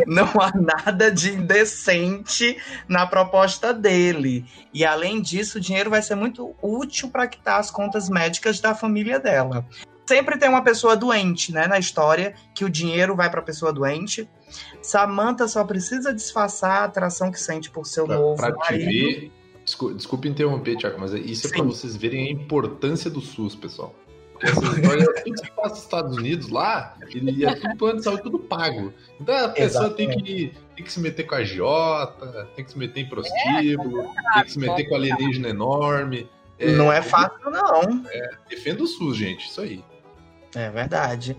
Não 0.08 0.30
há 0.40 0.52
nada 0.56 1.12
de 1.12 1.34
indecente 1.34 2.58
na 2.88 3.06
proposta 3.06 3.74
dele. 3.74 4.46
E 4.74 4.86
além 4.86 5.22
disso, 5.22 5.58
o 5.58 5.62
dinheiro 5.62 5.90
vai 5.90 6.02
ser 6.02 6.16
muito 6.16 6.56
útil 6.62 7.10
para 7.10 7.28
quitar 7.28 7.60
as 7.60 7.70
contas 7.70 8.10
médicas 8.10 8.60
da 8.60 8.74
família 8.74 9.20
dela 9.20 9.66
sempre 10.06 10.38
tem 10.38 10.50
uma 10.50 10.62
pessoa 10.62 10.96
doente, 10.96 11.52
né, 11.52 11.68
na 11.68 11.80
história, 11.80 12.36
que 12.54 12.66
o 12.66 12.70
dinheiro 12.70 13.16
vai 13.16 13.30
para 13.30 13.40
a 13.40 13.44
pessoa 13.44 13.72
doente. 13.72 14.28
Samantha 14.82 15.48
só 15.48 15.64
precisa 15.64 16.14
disfarçar 16.14 16.82
a 16.82 16.86
atração 16.86 17.32
que 17.32 17.40
sente 17.40 17.70
por 17.70 17.86
seu 17.86 18.06
Pra, 18.06 18.16
novo 18.16 18.36
pra 18.38 18.52
te 18.52 18.58
marido. 18.58 18.86
ver. 18.86 19.32
Desculpa, 19.64 19.96
desculpa 19.96 20.28
interromper, 20.28 20.76
Tiago, 20.76 21.00
mas 21.00 21.14
isso 21.14 21.48
é 21.48 21.52
pra 21.52 21.64
vocês 21.64 21.96
verem 21.96 22.28
a 22.28 22.32
importância 22.32 23.10
do 23.10 23.22
SUS, 23.22 23.56
pessoal. 23.56 23.96
Porque 24.44 24.66
essa 24.66 24.80
história, 24.80 25.24
tudo 25.24 25.42
que 25.42 25.52
passa 25.52 25.70
nos 25.70 25.80
Estados 25.80 26.18
Unidos 26.18 26.50
lá, 26.50 26.96
ele 27.14 27.46
é 27.46 27.56
tudo 27.56 27.78
plano 27.78 27.98
de 27.98 28.04
saúde, 28.04 28.24
tudo 28.24 28.40
pago. 28.40 28.94
Então 29.20 29.46
a 29.46 29.50
pessoa 29.50 29.90
tem 29.90 30.10
que, 30.10 30.54
tem 30.76 30.86
que 30.86 30.92
se 30.92 31.00
meter 31.00 31.24
com 31.24 31.36
a 31.36 31.40
agiota, 31.40 32.48
tem 32.56 32.66
que 32.66 32.72
se 32.72 32.78
meter 32.78 33.02
em 33.02 33.10
prostíbulo, 33.10 34.10
tem 34.34 34.44
que 34.44 34.52
se 34.52 34.60
meter 34.60 34.88
com 34.88 34.96
a 34.96 34.98
alienígena 34.98 35.50
enorme. 35.50 36.30
Não 36.60 36.92
é 36.92 37.02
fácil, 37.02 37.50
não. 37.50 38.04
Defenda 38.50 38.84
o 38.84 38.88
SUS, 38.88 39.18
gente, 39.18 39.48
isso 39.48 39.62
aí. 39.62 39.84
É 40.56 40.70
verdade. 40.70 41.36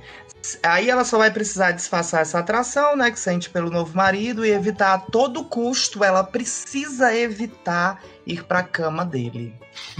Aí 0.62 0.90
ela 0.90 1.04
só 1.04 1.18
vai 1.18 1.30
precisar 1.30 1.72
disfarçar 1.72 2.22
essa 2.22 2.38
atração, 2.38 2.96
né, 2.96 3.10
que 3.10 3.18
sente 3.18 3.48
pelo 3.48 3.70
novo 3.70 3.96
marido 3.96 4.44
e 4.44 4.50
evitar 4.50 4.94
a 4.94 4.98
todo 4.98 5.44
custo. 5.44 6.04
Ela 6.04 6.22
precisa 6.22 7.14
evitar 7.14 8.02
ir 8.26 8.44
pra 8.44 8.62
cama 8.62 9.04
dele. 9.04 9.54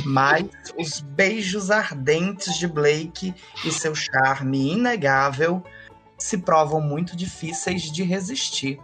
Mas 0.05 0.47
os 0.79 1.01
beijos 1.01 1.71
ardentes 1.71 2.59
de 2.59 2.67
Blake 2.67 3.35
e 3.65 3.71
seu 3.71 3.95
charme 3.95 4.73
inegável 4.73 5.63
se 6.19 6.39
provam 6.39 6.81
muito 6.81 7.17
difíceis 7.17 7.83
de 7.83 8.03
resistir. 8.03 8.79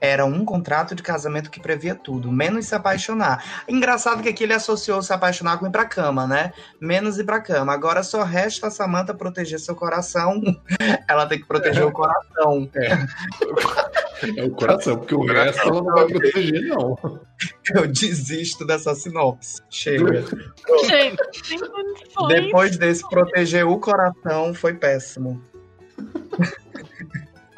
Era 0.00 0.24
um 0.24 0.44
contrato 0.44 0.94
de 0.94 1.02
casamento 1.02 1.50
que 1.50 1.60
previa 1.60 1.94
tudo, 1.94 2.30
menos 2.30 2.66
se 2.66 2.74
apaixonar. 2.74 3.62
Engraçado 3.66 4.22
que 4.22 4.28
aqui 4.28 4.44
ele 4.44 4.52
associou 4.52 5.02
se 5.02 5.12
apaixonar 5.12 5.58
com 5.58 5.66
ir 5.66 5.70
pra 5.70 5.86
cama, 5.86 6.26
né? 6.26 6.52
Menos 6.80 7.18
ir 7.18 7.24
pra 7.24 7.40
cama. 7.40 7.72
Agora 7.72 8.02
só 8.02 8.22
resta 8.22 8.66
a 8.66 8.70
Samantha 8.70 9.14
proteger 9.14 9.58
seu 9.58 9.74
coração. 9.74 10.40
Ela 11.08 11.26
tem 11.26 11.40
que 11.40 11.46
proteger 11.46 11.84
o 11.84 11.92
coração. 11.92 12.68
É 14.36 14.44
o 14.44 14.50
coração, 14.50 14.96
porque 14.98 15.14
o 15.14 15.24
resto 15.26 15.60
ela 15.60 15.82
não 15.82 15.94
vai 15.94 16.06
proteger, 16.06 16.62
não. 16.68 16.96
Eu 17.74 17.86
desisto 17.86 18.66
dessa 18.66 18.94
sinopse. 18.94 19.60
Chega. 19.68 20.24
Condições. 20.66 21.16
Depois 22.28 22.76
desse 22.78 23.06
proteger 23.08 23.66
o 23.66 23.78
coração, 23.78 24.54
foi 24.54 24.74
péssimo. 24.74 25.42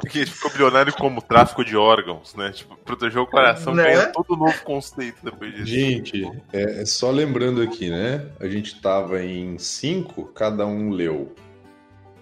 Porque 0.09 0.21
ele 0.21 0.31
ficou 0.31 0.51
bilionário 0.51 0.91
como 0.95 1.21
tráfico 1.21 1.63
de 1.63 1.77
órgãos, 1.77 2.35
né? 2.35 2.51
Tipo, 2.51 2.77
protegeu 2.79 3.23
o 3.23 3.27
coração, 3.27 3.75
Né? 3.75 3.85
ganhou 3.85 4.11
todo 4.11 4.35
novo 4.37 4.63
conceito 4.65 5.19
depois 5.23 5.53
disso. 5.53 5.67
Gente, 5.67 6.25
é, 6.51 6.81
é 6.81 6.87
só 6.87 7.11
lembrando 7.11 7.61
aqui, 7.61 7.91
né? 7.91 8.27
A 8.41 8.49
gente 8.49 8.81
tava 8.81 9.23
em 9.23 9.59
cinco, 9.59 10.25
cada 10.25 10.67
um 10.67 10.89
leu 10.89 11.35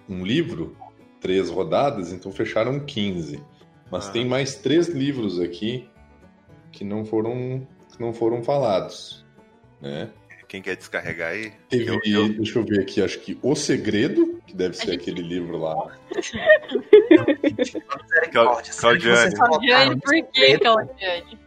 um 0.08 0.24
livro, 0.24 0.76
três 1.20 1.48
rodadas, 1.48 2.12
então 2.12 2.32
fecharam 2.32 2.80
15. 2.80 3.40
Mas 3.88 4.08
Ah. 4.08 4.10
tem 4.10 4.24
mais 4.26 4.56
três 4.56 4.88
livros 4.88 5.38
aqui 5.38 5.88
que 6.72 6.82
não 6.82 7.04
foram, 7.04 7.66
que 7.94 8.00
não 8.00 8.12
foram 8.12 8.42
falados, 8.42 9.24
né? 9.80 10.10
Quem 10.48 10.62
quer 10.62 10.76
descarregar 10.76 11.32
aí? 11.32 11.52
Teve, 11.68 11.86
Eu- 11.88 12.00
eu- 12.04 12.28
deixa 12.28 12.58
eu 12.58 12.64
ver 12.64 12.80
aqui, 12.80 13.02
acho 13.02 13.18
que 13.20 13.36
O 13.42 13.54
Segredo, 13.56 14.40
que 14.46 14.54
deve 14.54 14.76
ser 14.76 14.92
gente- 14.92 15.00
aquele 15.00 15.22
livro 15.22 15.58
lá. 15.58 15.74
Claudiane. 18.32 19.34
Claudiane, 19.36 20.00
por 20.00 20.12
que? 20.32 20.58
Claudiane? 20.58 21.38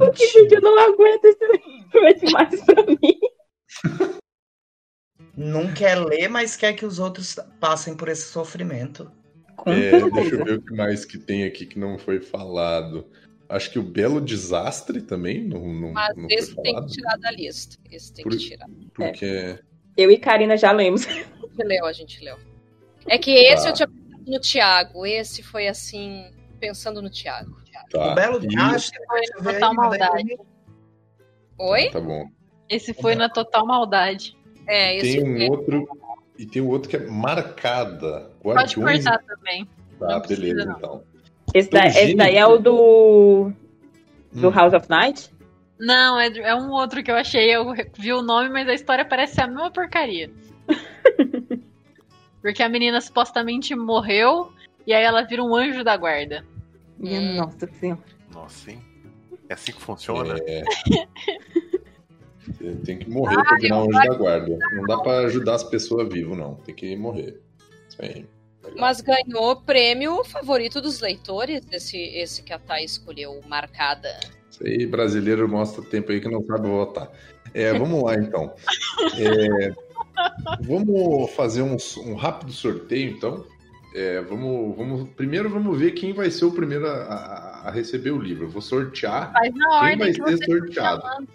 O 0.00 0.10
que, 0.10 0.26
gente? 0.26 0.54
Eu 0.54 0.60
não 0.62 0.78
aguento 0.78 1.24
esse 1.26 1.46
livro. 1.46 2.06
É 2.06 2.12
demais 2.14 2.60
pra 2.64 2.82
mim. 2.86 3.18
Não 5.36 5.72
quer 5.72 5.96
ler, 5.98 6.28
mas 6.28 6.56
quer 6.56 6.72
que 6.74 6.86
os 6.86 6.98
outros 6.98 7.36
passem 7.60 7.94
por 7.96 8.08
esse 8.08 8.26
sofrimento. 8.26 9.10
É, 9.66 10.00
deixa 10.10 10.34
eu 10.36 10.44
ver 10.44 10.58
o 10.58 10.62
que 10.62 10.74
mais 10.74 11.04
que 11.04 11.18
tem 11.18 11.44
aqui 11.44 11.66
que 11.66 11.78
não 11.78 11.98
foi 11.98 12.20
falado. 12.20 13.06
Acho 13.48 13.70
que 13.70 13.78
o 13.78 13.82
Belo 13.82 14.20
Desastre 14.20 15.02
também 15.02 15.44
não, 15.44 15.60
não, 15.68 15.92
Mas 15.92 16.16
não 16.16 16.26
esse 16.30 16.54
tem 16.56 16.74
que 16.74 16.86
tirar 16.86 17.16
da 17.18 17.30
lista. 17.30 17.76
Esse 17.90 18.12
tem 18.12 18.22
Por- 18.24 18.32
que 18.32 18.38
tirar. 18.38 18.66
Porque 18.94 19.58
Eu 19.96 20.10
e 20.10 20.18
Karina 20.18 20.56
já 20.56 20.72
lemos. 20.72 21.06
A 21.06 21.10
gente 21.12 21.64
leu, 21.64 21.84
a 21.86 21.92
gente 21.92 22.24
leu. 22.24 22.36
É 23.06 23.18
que 23.18 23.30
esse 23.30 23.64
Tá. 23.64 23.68
eu 23.70 23.74
tinha 23.74 23.88
pensado 23.88 24.24
no 24.30 24.40
Thiago. 24.40 25.06
Esse 25.06 25.42
foi 25.42 25.68
assim, 25.68 26.30
pensando 26.58 27.00
no 27.02 27.10
Thiago. 27.10 27.54
tá. 27.90 28.12
o 28.12 28.14
Belo 28.14 28.40
Desastre, 28.40 28.98
Foi 29.06 29.20
aí, 29.20 29.26
total 29.32 29.58
pra 29.58 29.72
maldade. 29.74 30.36
Oi? 31.58 31.90
Tá 31.90 32.00
bom. 32.00 32.26
Esse 32.68 32.92
foi 32.94 33.14
na 33.14 33.28
total 33.28 33.66
maldade. 33.66 34.36
É, 34.66 34.96
esse 34.96 35.20
Tem 35.20 35.22
um 35.30 35.36
foi. 35.36 35.48
outro. 35.50 35.88
E 36.38 36.46
tem 36.46 36.62
um 36.62 36.68
outro 36.68 36.88
que 36.88 36.96
é 36.96 37.06
Marcada. 37.06 38.30
Pode 38.42 38.56
Guardiões. 38.74 39.04
cortar 39.04 39.22
também. 39.24 39.68
Tá, 40.00 40.08
não 40.08 40.20
precisa, 40.20 40.40
beleza, 40.40 40.64
não. 40.66 40.76
então. 40.78 41.04
Esse, 41.54 41.70
da- 41.70 41.86
esse 41.86 42.14
daí 42.16 42.36
é 42.36 42.44
o 42.46 42.58
do. 42.58 43.52
Do 44.32 44.48
Hum. 44.48 44.50
House 44.50 44.74
of 44.74 44.90
Night? 44.90 45.30
Não, 45.78 46.18
é, 46.18 46.26
é 46.26 46.54
um 46.54 46.70
outro 46.72 47.02
que 47.02 47.10
eu 47.10 47.14
achei. 47.16 47.54
Eu 47.54 47.72
vi 47.96 48.12
o 48.12 48.20
nome, 48.22 48.48
mas 48.50 48.68
a 48.68 48.74
história 48.74 49.04
parece 49.04 49.34
ser 49.36 49.42
a 49.42 49.46
mesma 49.46 49.70
porcaria. 49.70 50.30
Porque 52.42 52.62
a 52.62 52.68
menina 52.68 53.00
supostamente 53.00 53.74
morreu 53.74 54.52
e 54.86 54.92
aí 54.92 55.02
ela 55.04 55.22
vira 55.22 55.42
um 55.42 55.54
anjo 55.54 55.82
da 55.84 55.96
guarda. 55.96 56.44
Minha 56.98 57.20
Hum. 57.20 57.36
nossa 57.36 57.66
senhora. 57.78 58.02
Nossa, 58.32 58.70
hein? 58.70 58.80
É 59.48 59.54
assim 59.54 59.72
que 59.72 59.80
funciona? 59.80 60.36
É. 60.46 60.62
Você 62.46 62.74
tem 62.84 62.98
que 62.98 63.08
morrer 63.08 63.42
pra 63.42 63.56
virar 63.56 63.78
um 63.78 63.82
anjo 63.88 64.08
da 64.08 64.14
guarda. 64.14 64.58
Não 64.72 64.84
dá 64.84 64.98
pra 64.98 65.18
ajudar 65.20 65.54
as 65.54 65.64
pessoas 65.64 66.08
vivas, 66.12 66.36
não. 66.36 66.56
Tem 66.56 66.74
que 66.74 66.94
morrer. 66.96 67.40
Isso 67.88 67.96
aí. 68.02 68.26
Legal. 68.64 68.80
Mas 68.80 69.00
ganhou 69.00 69.50
o 69.52 69.56
prêmio 69.56 70.24
favorito 70.24 70.80
dos 70.80 71.00
leitores, 71.00 71.62
esse, 71.70 71.96
esse 71.98 72.42
que 72.42 72.52
a 72.52 72.58
Thay 72.58 72.84
escolheu, 72.84 73.40
marcada. 73.46 74.08
Isso 74.50 74.64
aí, 74.66 74.86
brasileiro 74.86 75.48
mostra 75.48 75.82
tempo 75.84 76.12
aí 76.12 76.20
que 76.20 76.28
não 76.28 76.42
sabe 76.44 76.68
votar. 76.68 77.10
É, 77.52 77.72
vamos 77.78 78.02
lá, 78.02 78.14
então. 78.14 78.54
É, 79.18 79.72
vamos 80.60 81.30
fazer 81.32 81.62
um, 81.62 81.76
um 82.06 82.14
rápido 82.14 82.52
sorteio, 82.52 83.10
então. 83.16 83.44
É, 83.94 84.20
vamos, 84.22 84.76
vamos, 84.76 85.08
primeiro 85.10 85.48
vamos 85.48 85.78
ver 85.78 85.92
quem 85.92 86.12
vai 86.12 86.30
ser 86.30 86.44
o 86.44 86.52
primeiro 86.52 86.86
a, 86.88 86.92
a- 86.94 87.68
a 87.68 87.70
receber 87.70 88.10
o 88.10 88.18
livro. 88.18 88.44
Eu 88.44 88.50
vou 88.50 88.60
sortear 88.62 89.32
Faz 89.32 89.54
na 89.54 89.80
quem 89.88 89.98
vai 89.98 90.12
ser 90.12 90.44
sorteado. 90.44 91.02
chamando. 91.02 91.28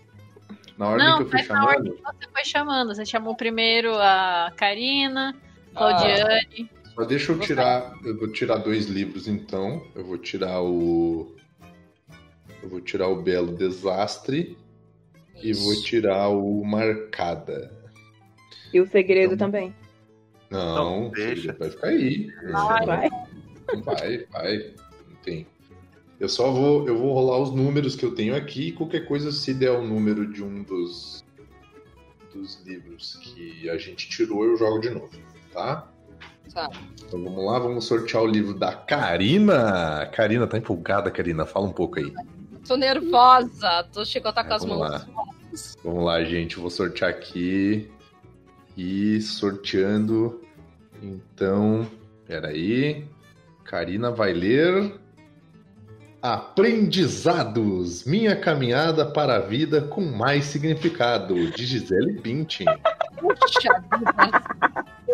Na 0.78 0.88
ordem 0.90 1.08
Não, 1.08 1.18
que 1.18 1.24
eu 1.24 1.30
fui 1.30 1.38
faz 1.44 1.50
na 1.50 1.66
ordem 1.66 1.84
chamando. 1.84 1.96
que 1.96 2.04
você 2.26 2.32
foi 2.32 2.46
chamando. 2.46 2.96
Você 2.96 3.06
chamou 3.06 3.36
primeiro 3.36 3.94
a 3.96 4.52
Karina, 4.56 5.36
Claudiane. 5.74 6.70
Só 7.00 7.06
deixa 7.06 7.32
eu 7.32 7.40
tirar. 7.40 7.94
Eu 8.04 8.18
vou 8.18 8.28
tirar 8.28 8.58
dois 8.58 8.88
livros, 8.88 9.28
então. 9.28 9.82
Eu 9.96 10.04
vou 10.04 10.18
tirar 10.18 10.62
o. 10.62 11.34
Eu 12.62 12.68
vou 12.68 12.82
tirar 12.82 13.08
o 13.08 13.22
Belo 13.22 13.56
Desastre 13.56 14.58
E 15.42 15.54
vou 15.54 15.82
tirar 15.82 16.28
o 16.28 16.62
marcada. 16.66 17.72
E 18.74 18.82
o 18.82 18.86
segredo 18.86 19.34
Então- 19.36 19.48
também. 19.48 19.74
Não, 20.52 21.04
Não, 21.04 21.10
deixa. 21.12 21.54
vai 21.54 21.70
ficar 21.70 21.88
aí. 21.88 22.30
Ai, 22.54 22.86
Vai. 22.86 23.10
Vai, 23.84 24.26
vai. 24.26 24.58
Não 25.08 25.16
tem. 25.24 25.48
Eu 26.20 26.28
só 26.28 26.52
vou, 26.52 26.86
eu 26.88 26.98
vou 26.98 27.14
rolar 27.14 27.40
os 27.40 27.52
números 27.56 27.96
que 27.96 28.04
eu 28.04 28.14
tenho 28.14 28.36
aqui 28.36 28.68
e 28.70 28.72
qualquer 28.74 29.08
coisa, 29.08 29.32
se 29.32 29.54
der 29.54 29.72
o 29.72 29.82
número 29.88 30.30
de 30.34 30.44
um 30.44 30.64
dos, 30.64 31.24
dos 32.34 32.62
livros 32.66 33.16
que 33.22 33.70
a 33.70 33.78
gente 33.78 34.10
tirou, 34.10 34.44
eu 34.44 34.58
jogo 34.58 34.80
de 34.80 34.90
novo, 34.90 35.10
tá? 35.54 35.90
Tá. 36.54 36.70
Então 37.06 37.24
vamos 37.24 37.46
lá, 37.46 37.60
vamos 37.60 37.86
sortear 37.86 38.24
o 38.24 38.28
livro 38.28 38.54
da 38.54 38.74
Karina. 38.74 40.08
Karina, 40.14 40.48
tá 40.48 40.58
empolgada, 40.58 41.12
Karina? 41.12 41.46
Fala 41.46 41.68
um 41.68 41.72
pouco 41.72 42.00
aí. 42.00 42.12
Tô 42.68 42.76
nervosa. 42.76 43.84
Tô 43.92 44.04
chegou 44.04 44.30
a 44.30 44.32
estar 44.32 44.42
É, 44.42 44.48
com 44.48 44.54
as 44.54 44.66
mãos. 44.66 45.08
Vamos 45.84 46.06
lá, 46.06 46.24
gente. 46.24 46.58
Eu 46.58 46.62
vou 46.62 46.70
sortear 46.70 47.10
aqui. 47.12 47.90
E 48.78 49.22
sorteando. 49.22 50.42
Então, 51.02 51.88
peraí. 52.28 53.06
Karina 53.64 54.12
vai 54.12 54.34
ler. 54.34 54.94
Aprendizados. 56.22 58.04
Minha 58.04 58.36
caminhada 58.36 59.06
para 59.06 59.36
a 59.36 59.40
vida 59.40 59.82
com 59.82 60.02
mais 60.02 60.46
significado. 60.46 61.50
De 61.52 61.66
Gisele 61.66 62.20
Bündchen. 62.20 62.68
Puxa 63.20 63.82
vida. 63.98 64.44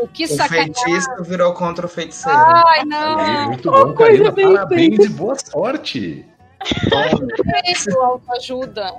O 0.01 0.07
que 0.07 0.25
O 0.25 0.27
sacanagem. 0.27 0.73
feitiço 0.73 1.09
virou 1.23 1.53
contra 1.53 1.85
o 1.85 1.89
feiticeiro. 1.89 2.37
Ai, 2.37 2.79
Aí, 2.79 2.85
não. 2.85 3.45
muito 3.47 3.71
bom, 3.71 3.93
coisa 3.93 4.23
Karina. 4.25 4.31
bem 4.31 4.53
Parabéns 4.53 4.87
feita. 4.97 5.05
e 5.05 5.09
boa 5.09 5.35
sorte. 5.35 6.25
Isso, 7.71 7.99
autoajuda. 7.99 8.93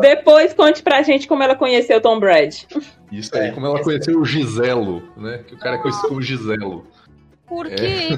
Depois 0.00 0.52
conte 0.54 0.82
pra 0.82 1.02
gente 1.02 1.26
como 1.26 1.42
ela 1.42 1.54
conheceu 1.56 2.00
Tom 2.00 2.20
Brady. 2.20 2.66
Isso 3.10 3.36
aí, 3.36 3.48
É, 3.48 3.52
como 3.52 3.66
ela 3.66 3.82
conheceu 3.82 4.18
o 4.20 4.24
Giselo, 4.24 5.02
né? 5.16 5.38
Que 5.46 5.54
o 5.54 5.58
cara 5.58 5.76
é 5.76 5.78
conhecido 5.78 6.08
como 6.08 6.22
Giselo. 6.22 6.86
Por 7.46 7.66
É. 7.66 7.70
quê? 7.74 8.08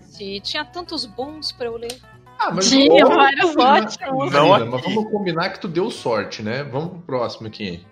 Se 0.00 0.40
tinha 0.42 0.64
tantos 0.64 1.04
bons 1.06 1.52
pra 1.52 1.66
eu 1.66 1.76
ler. 1.76 1.94
Ah, 2.38 2.50
mas 2.52 2.68
Tinha 2.68 3.06
vários 3.06 3.56
ótimos. 3.56 4.32
Não 4.32 4.48
mas 4.48 4.82
vamos 4.82 5.10
combinar 5.10 5.50
que 5.50 5.60
tu 5.60 5.68
deu 5.68 5.90
sorte, 5.90 6.42
né? 6.42 6.64
Vamos 6.64 6.90
pro 6.90 7.00
próximo 7.02 7.46
aqui. 7.46 7.84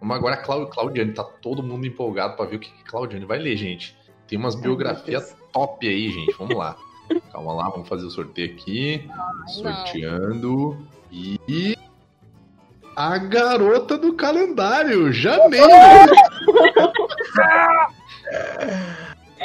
Vamos 0.00 0.16
agora, 0.16 0.36
Clau- 0.38 0.66
Claudiane. 0.68 1.12
Tá 1.12 1.24
todo 1.24 1.62
mundo 1.62 1.86
empolgado 1.86 2.36
pra 2.36 2.44
ver 2.46 2.56
o 2.56 2.60
que 2.60 2.70
que 2.70 2.84
Claudiane 2.84 3.24
vai 3.24 3.38
ler, 3.38 3.56
gente. 3.56 3.96
Tem 4.28 4.38
umas 4.38 4.54
biografias 4.54 5.34
top 5.52 5.88
aí, 5.88 6.10
gente. 6.10 6.34
Vamos 6.38 6.56
lá. 6.56 6.76
Calma 7.32 7.52
lá, 7.54 7.68
vamos 7.70 7.88
fazer 7.88 8.04
o 8.06 8.10
sorteio 8.10 8.52
aqui. 8.52 9.08
Sorteando. 9.48 10.76
E. 11.10 11.76
A 12.96 13.18
garota 13.18 13.96
do 13.98 14.14
calendário, 14.14 15.12
janeiro! 15.12 15.66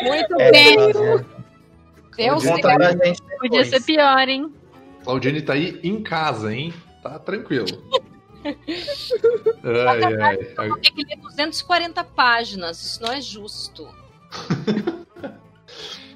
Muito 0.03 0.35
É, 0.39 0.51
bem. 0.51 0.75
Deus 0.77 0.97
pra 2.61 2.91
gente 3.05 3.21
Podia 3.21 3.49
depois. 3.49 3.69
ser 3.69 3.83
pior, 3.83 4.27
hein? 4.27 4.51
Claudiane 5.03 5.41
tá 5.41 5.53
aí 5.53 5.79
em 5.83 6.01
casa, 6.01 6.53
hein? 6.53 6.73
Tá 7.03 7.19
tranquilo. 7.19 7.67
Ai, 9.63 10.03
ai. 10.57 10.69
Tem 10.81 10.93
que 10.93 11.05
ler 11.05 11.17
240 11.17 12.03
páginas. 12.03 12.83
Isso 12.83 13.01
não 13.01 13.11
é 13.11 13.21
justo. 13.21 13.87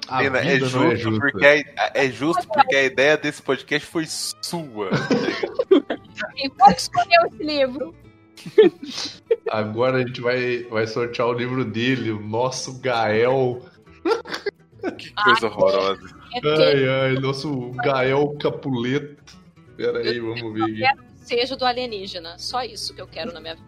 A 0.08 0.18
Pena, 0.18 0.40
vida 0.40 0.66
é, 0.66 0.70
não 0.70 0.96
justo 0.96 1.20
porque 1.20 1.46
a, 1.46 1.92
é 1.94 2.10
justo 2.10 2.46
porque 2.46 2.76
a 2.76 2.84
ideia 2.84 3.16
desse 3.16 3.42
podcast 3.42 3.88
foi 3.88 4.04
sua. 4.06 4.90
Quem 6.36 6.50
foi 6.50 6.74
que 6.74 6.80
escolheu 6.80 7.26
esse 7.26 7.42
livro? 7.42 7.94
Agora 9.50 9.96
a 9.96 10.06
gente 10.06 10.20
vai, 10.20 10.62
vai 10.64 10.86
sortear 10.86 11.26
o 11.26 11.32
livro 11.32 11.64
dele, 11.64 12.12
o 12.12 12.20
nosso 12.20 12.80
Gael. 12.80 13.62
que 14.96 15.12
coisa 15.12 15.46
horrorosa. 15.48 16.08
É 16.34 16.48
Ai, 16.48 16.88
ai, 16.88 17.12
nosso 17.14 17.72
Gael 17.72 18.36
Capuleto. 18.40 19.36
Pera 19.76 19.98
aí, 19.98 20.20
vamos 20.20 20.54
ver 20.54 20.86
aqui. 20.86 21.05
Seja 21.26 21.56
do 21.56 21.64
alienígena. 21.64 22.38
Só 22.38 22.62
isso 22.62 22.94
que 22.94 23.00
eu 23.00 23.06
quero 23.06 23.32
na 23.32 23.40
minha 23.40 23.54
vida. 23.54 23.66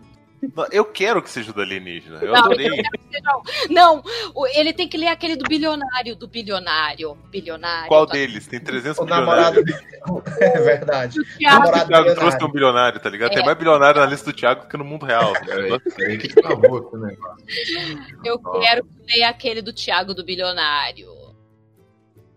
Não, 0.55 0.67
Eu 0.71 0.85
quero 0.85 1.21
que 1.21 1.29
seja 1.29 1.53
do 1.53 1.61
alienígena. 1.61 2.19
Eu 2.23 2.33
Não, 2.33 2.45
adorei. 2.45 2.71
Não, 3.69 4.03
o- 4.33 4.47
ele 4.47 4.73
tem 4.73 4.87
que 4.89 4.97
ler 4.97 5.09
aquele 5.09 5.35
do 5.35 5.43
bilionário, 5.49 6.15
do 6.15 6.29
bilionário. 6.29 7.17
Bilionário. 7.29 7.89
Qual 7.89 8.07
tá- 8.07 8.13
deles? 8.13 8.47
Tem 8.47 8.61
300 8.61 8.99
O 9.01 9.05
bilionários. 9.05 9.65
namorado. 9.65 9.89
É 10.41 10.61
verdade. 10.61 11.17
Do 11.17 11.23
O 11.23 11.39
Thiago. 11.39 11.69
O 11.69 11.73
Thiago 11.73 12.05
dele. 12.05 12.15
trouxe 12.15 12.45
um 12.45 12.53
bilionário, 12.53 13.01
tá 13.01 13.11
ligado? 13.11 13.31
Tem 13.33 13.43
É. 13.43 13.45
mais 13.45 13.59
bilionário 13.59 14.01
na 14.01 14.07
lista 14.07 14.31
do 14.31 14.37
Thiago 14.37 14.63
do 14.63 14.69
que 14.69 14.77
no 14.77 14.85
mundo 14.85 15.05
real. 15.05 15.33
Aqui 15.35 15.51
o 15.51 15.57
negócio. 15.63 15.93
Eu 18.25 18.39
quero 18.61 18.85
que 18.85 18.93
leia 19.17 19.29
aquele 19.29 19.61
do 19.61 19.73
Thiago 19.73 20.15
do 20.15 20.25
bilionário. 20.25 21.09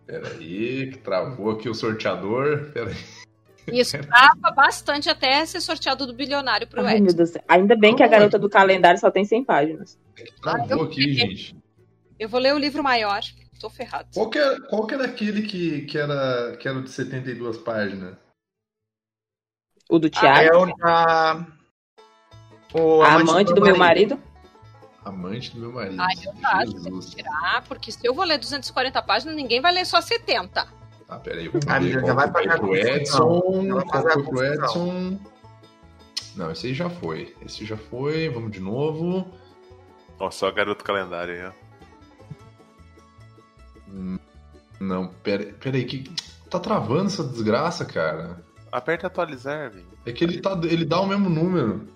Pera 0.08 0.28
aí, 0.30 0.90
que 0.92 0.98
travou 0.98 1.52
aqui 1.52 1.70
o 1.70 1.74
sorteador. 1.76 2.72
Pera 2.74 2.90
aí. 2.90 3.21
Isso 3.68 3.98
trava 4.00 4.52
bastante 4.56 5.10
até 5.10 5.46
ser 5.46 5.62
sorteado 5.62 6.08
do 6.08 6.14
bilionário 6.14 6.68
pro 6.68 6.82
Ai, 6.86 7.00
meu 7.00 7.06
Edson. 7.06 7.18
Deus 7.18 7.32
do. 7.32 7.42
Ainda 7.48 7.76
bem 7.76 7.96
que 7.96 8.04
a 8.04 8.08
garota 8.08 8.40
do 8.40 8.50
calendário 8.50 9.00
só 9.00 9.12
tem 9.12 9.26
100 9.26 9.44
páginas. 9.44 10.00
Travou 10.42 10.84
aqui, 10.84 11.14
gente. 11.14 11.56
Eu 12.20 12.30
vou 12.30 12.40
ler 12.40 12.54
o 12.54 12.60
livro 12.60 12.84
maior. 12.84 13.22
Tô 13.60 13.70
ferrado. 13.70 14.08
Qual 14.14 14.30
que 14.30 14.40
era, 14.40 14.60
qual 14.68 14.88
que 14.88 14.94
era 14.96 15.06
aquele 15.06 15.44
que, 15.44 15.82
que, 15.82 15.98
era, 15.98 16.58
que 16.58 16.68
era 16.68 16.80
o 16.80 16.84
de 16.84 16.90
72 16.90 17.60
páginas? 17.60 18.18
O 19.90 20.00
do 20.00 20.08
É 20.08 20.10
Thiago, 20.10 20.64
o 20.64 20.76
da. 20.78 21.48
O 22.74 23.02
a 23.04 23.14
amante 23.16 23.54
do 23.54 23.62
meu 23.62 23.78
marido. 23.78 24.20
Amante 25.04 25.52
do 25.52 25.60
meu 25.60 25.72
marido. 25.72 26.02
Ai, 26.02 26.14
eu 26.26 26.32
acho 26.44 27.10
que 27.10 27.16
tirar, 27.18 27.64
porque 27.68 27.92
se 27.92 28.00
eu 28.04 28.14
vou 28.14 28.24
ler 28.24 28.38
240 28.38 29.02
páginas, 29.04 29.36
ninguém 29.36 29.62
vai 29.62 29.74
ler 29.74 29.86
só 29.86 30.00
70. 30.02 30.81
Ah, 31.12 31.18
peraí, 31.20 31.50
vamos 31.50 31.68
Ah, 31.68 31.78
ver 31.78 31.92
já 31.92 32.14
vai 32.14 32.26
a 32.26 32.58
pro. 32.58 32.74
Edson. 32.74 33.42
Já 33.68 33.74
vai 33.76 33.84
Qual 33.84 33.92
fazer 34.04 34.10
a 34.10 34.14
foi 34.14 34.24
pro. 34.24 34.44
Edson? 34.46 35.20
Não, 36.38 36.50
esse 36.52 36.68
aí 36.68 36.74
já 36.74 36.90
foi. 36.90 37.36
Esse 37.46 37.66
já 37.66 37.76
foi. 37.76 38.30
Vamos 38.30 38.52
de 38.52 38.62
novo. 38.62 39.28
Ó, 40.18 40.32
só 40.32 40.48
a 40.48 40.52
garota 40.52 40.86
calendário 40.86 41.34
aí, 41.34 41.46
ó. 41.48 41.52
Hum, 43.90 44.18
Não, 44.80 45.08
pera, 45.22 45.54
pera 45.60 45.76
aí. 45.76 45.84
Que... 45.84 46.10
Tá 46.50 46.60
travando 46.60 47.08
essa 47.08 47.24
desgraça, 47.26 47.84
cara. 47.84 48.42
Aperta 48.72 49.08
atualizar, 49.08 49.70
velho. 49.70 49.86
É 50.06 50.14
que 50.14 50.24
ele, 50.24 50.40
tá, 50.40 50.58
ele 50.64 50.86
dá 50.86 51.02
o 51.02 51.08
mesmo 51.08 51.30
número. 51.30 51.88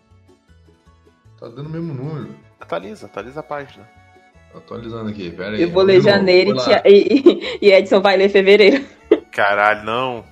Tá 1.40 1.48
dando 1.48 1.68
o 1.68 1.70
mesmo 1.70 1.94
número. 1.94 2.36
Atualiza, 2.60 3.06
atualiza 3.06 3.40
a 3.40 3.44
página. 3.44 3.88
Atualizando 4.54 5.10
aqui, 5.10 5.30
pera 5.32 5.56
aí. 5.56 5.62
Eu 5.62 5.72
vou 5.72 5.84
ler 5.84 6.02
janeiro 6.02 6.56
e- 6.86 7.58
e 7.62 7.72
Edson 7.72 8.02
vai 8.02 8.18
ler 8.18 8.30
fevereiro. 8.30 8.86
Caralho, 9.36 9.84
não. 9.84 10.26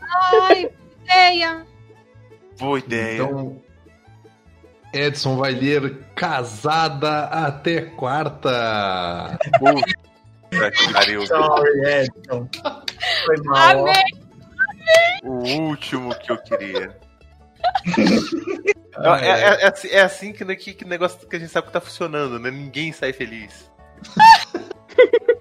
Ai, 0.50 0.70
ideia! 1.04 1.66
Boa 2.58 2.80
ideia. 2.80 3.16
Então, 3.22 3.62
Edson 4.94 5.36
vai 5.38 5.52
ler 5.52 6.00
Casada 6.16 7.26
até 7.26 7.82
Quarta. 7.82 9.38
Puta 9.60 10.72
que 10.72 10.94
pariu. 10.94 11.26
Sorry, 11.28 11.82
Edson. 11.86 12.48
Foi 13.26 13.38
mal. 13.44 13.78
ó. 13.80 13.82
Amém! 13.82 14.04
O 15.24 15.62
último 15.68 16.16
que 16.20 16.32
eu 16.32 16.38
queria. 16.38 16.98
Não, 18.98 19.16
é, 19.20 19.28
é- 19.30 19.62
é 19.64 19.68
assim- 19.68 19.90
é 19.90 20.02
assim 20.02 20.32
que, 20.32 20.46
que, 20.56 20.74
que 20.76 20.86
negócio 20.86 21.28
que 21.28 21.36
a 21.36 21.40
gente 21.40 21.52
sabe 21.52 21.68
que 21.68 21.74
tá 21.74 21.82
funcionando, 21.82 22.40
né? 22.40 22.50
Ninguém 22.52 22.92
sai 22.94 23.12
feliz. 23.12 23.70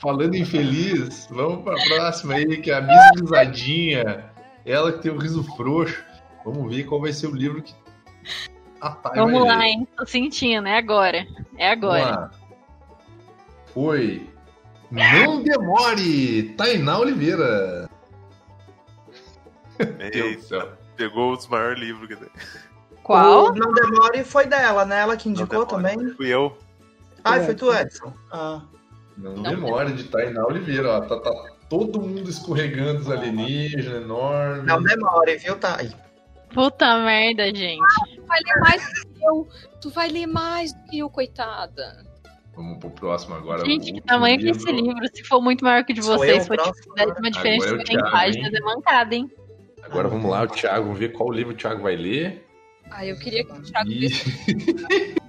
Falando 0.00 0.34
em 0.34 0.44
feliz, 0.44 1.26
vamos 1.30 1.62
pra 1.64 1.74
próxima 1.74 2.34
aí, 2.34 2.60
que 2.60 2.70
é 2.70 2.74
a 2.74 2.80
Miss 2.80 3.20
Risadinha. 3.20 4.30
Ela 4.64 4.92
que 4.92 5.02
tem 5.02 5.12
o 5.12 5.18
riso 5.18 5.42
frouxo. 5.56 6.02
Vamos 6.44 6.74
ver 6.74 6.84
qual 6.84 7.00
vai 7.00 7.12
ser 7.12 7.26
o 7.26 7.34
livro 7.34 7.62
que 7.62 7.74
a 8.80 8.90
Thay 8.90 9.16
Vamos 9.16 9.44
lá, 9.44 9.66
hein? 9.66 9.86
Tô 9.96 10.06
sentindo, 10.06 10.68
é 10.68 10.78
agora. 10.78 11.26
É 11.56 11.70
agora. 11.70 12.30
Foi. 13.74 14.28
Não 14.90 15.42
demore! 15.42 16.54
Tainá 16.56 16.98
Oliveira. 16.98 17.88
Meu 19.78 20.10
Deus 20.10 20.46
do 20.48 20.54
Eita, 20.56 20.78
pegou 20.96 21.32
os 21.32 21.46
maiores 21.46 21.78
livros 21.78 22.08
que 22.08 22.16
tem. 22.16 22.28
Qual? 23.02 23.46
O 23.46 23.54
Não 23.54 23.72
Demore 23.72 24.22
foi 24.22 24.46
dela, 24.46 24.84
né? 24.84 25.00
Ela 25.00 25.16
que 25.16 25.28
indicou 25.28 25.64
também. 25.64 25.96
Fui 26.14 26.28
eu. 26.28 26.58
Ai, 27.24 27.44
foi 27.44 27.54
tu, 27.54 27.72
Edson. 27.72 28.12
Ah. 28.30 28.62
Não, 29.18 29.34
Não 29.34 29.42
demore 29.42 29.92
de 29.92 30.04
Tainá 30.04 30.44
Oliveira, 30.46 30.98
ó. 30.98 31.00
Tá, 31.00 31.18
tá 31.18 31.32
todo 31.68 32.00
mundo 32.00 32.30
escorregando 32.30 33.00
os 33.00 33.10
alienígenas, 33.10 34.02
enorme. 34.02 34.62
Não 34.62 34.82
demore, 34.82 35.36
viu, 35.36 35.56
Thay? 35.56 35.90
Puta 36.54 36.98
merda, 36.98 37.46
gente. 37.54 37.82
Tu 38.14 38.22
vai 38.26 38.40
ler 38.40 38.60
mais 38.60 38.82
do 38.82 39.08
que 39.08 39.24
eu. 39.24 39.48
Tu 39.80 39.90
vai 39.90 40.08
ler 40.08 40.26
mais 40.26 40.72
do 40.72 40.82
que 40.84 40.98
eu, 41.00 41.10
coitada. 41.10 42.06
Vamos 42.54 42.78
pro 42.78 42.90
próximo 42.90 43.34
agora. 43.34 43.64
Gente, 43.64 43.92
que 43.92 44.00
tamanho 44.00 44.38
que 44.38 44.46
é 44.46 44.50
esse 44.50 44.70
livro? 44.72 45.06
Se 45.12 45.22
for 45.24 45.40
muito 45.40 45.64
maior 45.64 45.84
que 45.84 45.92
o 45.92 45.94
de 45.94 46.00
vocês, 46.00 46.46
for 46.46 46.56
tipo, 46.56 46.94
né? 46.96 47.06
uma 47.06 47.30
diferença 47.30 47.66
é 47.66 47.76
de 47.76 47.86
100 47.86 47.96
Thiago, 47.96 48.10
páginas, 48.10 48.52
é 48.52 48.60
mancada, 48.60 49.14
hein? 49.14 49.30
Agora 49.82 50.08
vamos 50.08 50.28
lá, 50.28 50.42
o 50.42 50.48
Thiago, 50.48 50.84
vamos 50.84 50.98
ver 50.98 51.12
qual 51.12 51.30
livro 51.30 51.52
o 51.52 51.56
Thiago 51.56 51.82
vai 51.82 51.96
ler. 51.96 52.44
Ah, 52.90 53.06
eu 53.06 53.16
queria 53.18 53.44
que 53.44 53.52
o 53.52 53.62
Thiago 53.62 53.90
E 53.90 54.08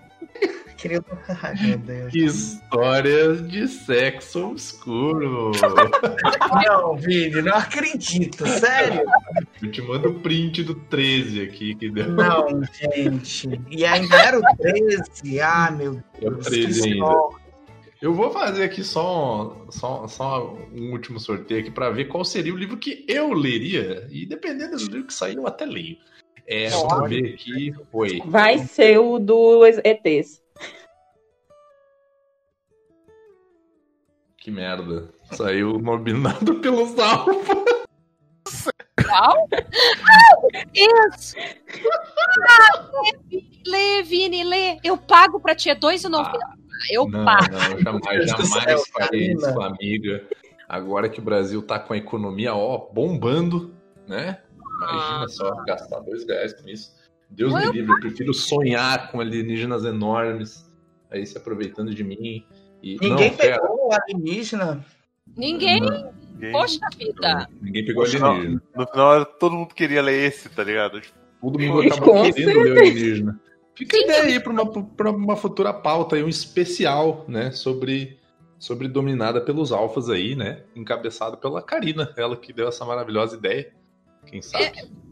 Querido... 0.79 1.05
Ai, 1.27 1.55
meu 1.61 1.77
Deus. 1.77 2.13
histórias 2.15 3.47
de 3.49 3.67
sexo 3.67 4.51
obscuro. 4.51 5.51
Não, 6.65 6.95
Vini, 6.95 7.41
não 7.41 7.55
acredito, 7.55 8.47
sério. 8.47 9.03
Eu 9.61 9.71
te 9.71 9.81
mando 9.81 10.09
o 10.09 10.19
print 10.21 10.63
do 10.63 10.75
13 10.75 11.41
aqui 11.41 11.75
que 11.75 11.89
deu. 11.89 12.09
Não, 12.09 12.63
gente. 12.63 13.61
E 13.69 13.85
ainda 13.85 14.15
era 14.15 14.39
o 14.39 14.41
13. 14.57 15.41
Ah, 15.41 15.69
meu 15.71 16.01
É 16.21 16.27
o 16.27 16.31
Deus. 16.31 16.45
13 16.45 16.81
que 16.81 16.93
ainda. 16.93 17.39
Eu 18.01 18.13
vou 18.13 18.31
fazer 18.31 18.63
aqui 18.63 18.81
só, 18.81 19.65
só, 19.69 20.07
só 20.07 20.57
um 20.73 20.93
último 20.93 21.19
sorteio 21.19 21.59
aqui 21.59 21.69
para 21.69 21.89
ver 21.89 22.05
qual 22.05 22.23
seria 22.23 22.53
o 22.53 22.57
livro 22.57 22.77
que 22.77 23.05
eu 23.09 23.33
leria. 23.33 24.07
E 24.09 24.25
dependendo 24.25 24.77
do 24.77 24.85
livro 24.85 25.07
que 25.07 25.13
sair, 25.13 25.35
eu 25.35 25.45
até 25.45 25.65
leio. 25.65 25.97
É, 26.47 26.69
vamos 26.69 27.09
ver 27.09 27.33
aqui. 27.33 27.73
Foi. 27.91 28.21
Vai 28.25 28.59
ser 28.59 28.97
o 28.97 29.19
dos 29.19 29.77
ETs. 29.83 30.41
Que 34.39 34.51
merda. 34.51 35.09
Saiu 35.31 35.79
mobilado 35.79 36.55
pelos 36.55 36.97
alfas. 36.97 37.57
Ah, 39.11 39.33
isso! 40.73 41.35
Ah, 42.47 42.89
lê, 43.31 43.43
lê, 43.65 44.03
Vini, 44.03 44.43
lê. 44.43 44.77
Eu 44.83 44.97
pago 44.97 45.39
pra 45.39 45.55
ti, 45.55 45.69
é 45.69 45.75
2,90. 45.75 46.31
eu 46.91 47.07
Não, 47.07 47.25
pago. 47.25 47.51
não, 47.51 47.79
jamais, 47.79 48.29
jamais 48.29 48.87
farei 48.89 49.33
isso, 49.33 49.61
amiga. 49.61 50.25
Agora 50.67 51.09
que 51.09 51.19
o 51.19 51.23
Brasil 51.23 51.61
tá 51.61 51.79
com 51.79 51.93
a 51.93 51.97
economia, 51.97 52.53
ó, 52.53 52.77
bombando, 52.93 53.73
né? 54.07 54.39
Imagina 54.77 55.27
só 55.27 55.55
gastar 55.65 55.99
dois 56.01 56.25
reais 56.27 56.53
com 56.53 56.69
isso. 56.69 56.93
Deus 57.29 57.53
me 57.53 57.71
livre, 57.71 57.91
eu 57.91 57.99
prefiro 57.99 58.33
sonhar 58.33 59.11
com 59.11 59.19
alienígenas 59.19 59.83
enormes, 59.85 60.69
aí 61.11 61.25
se 61.25 61.37
aproveitando 61.37 61.93
de 61.93 62.03
mim. 62.03 62.45
E, 62.81 62.97
Ninguém 63.01 63.29
não, 63.31 63.37
pegou 63.37 63.87
o 63.87 63.93
alienígena. 63.93 64.85
Ninguém, 65.35 65.79
Ninguém- 65.81 66.51
poxa 66.51 66.79
vida. 66.97 67.47
ninguém 67.61 67.85
pegou 67.85 68.05
final, 68.05 68.31
alienígena. 68.31 68.61
no 68.75 68.87
final, 68.87 69.25
todo 69.25 69.55
mundo 69.55 69.73
queria 69.75 70.01
ler 70.01 70.27
esse, 70.27 70.49
tá 70.49 70.63
ligado? 70.63 71.01
Tipo, 71.01 71.17
Todo 71.41 71.59
mundo 71.59 71.81
acabou 71.81 72.23
querendo 72.33 72.59
ler 72.61 72.77
alienígena. 72.79 73.39
Fica 73.75 73.95
a 73.95 73.99
ideia 74.01 74.23
aí 74.23 74.39
pra 74.41 74.51
uma, 74.51 74.83
pra 74.83 75.09
uma 75.11 75.35
futura 75.37 75.73
pauta 75.73 76.15
aí, 76.17 76.23
um 76.23 76.27
especial, 76.29 77.23
né? 77.29 77.51
Sobre, 77.51 78.19
sobre 78.57 78.87
dominada 78.89 79.39
pelos 79.39 79.71
alfas 79.71 80.09
aí, 80.09 80.35
né? 80.35 80.63
Encabeçado 80.75 81.37
pela 81.37 81.61
Karina, 81.61 82.13
ela 82.17 82.35
que 82.35 82.51
deu 82.51 82.67
essa 82.67 82.83
maravilhosa 82.83 83.37
ideia. 83.37 83.71
Quem 84.25 84.41
sabe? 84.41 84.71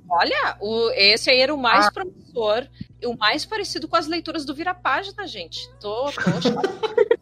Olha, 0.10 0.58
o, 0.62 0.90
esse 0.92 1.30
aí 1.30 1.40
era 1.40 1.54
o 1.54 1.58
mais 1.58 1.90
promissor 1.92 2.66
e 3.02 3.08
o 3.08 3.18
mais 3.18 3.46
parecido 3.46 3.88
com 3.88 3.96
as 3.96 4.08
leituras 4.08 4.46
do 4.46 4.54
Vira 4.54 4.74
Página, 4.74 5.26
gente. 5.28 5.70
Tô, 5.80 6.06
tô. 6.12 6.12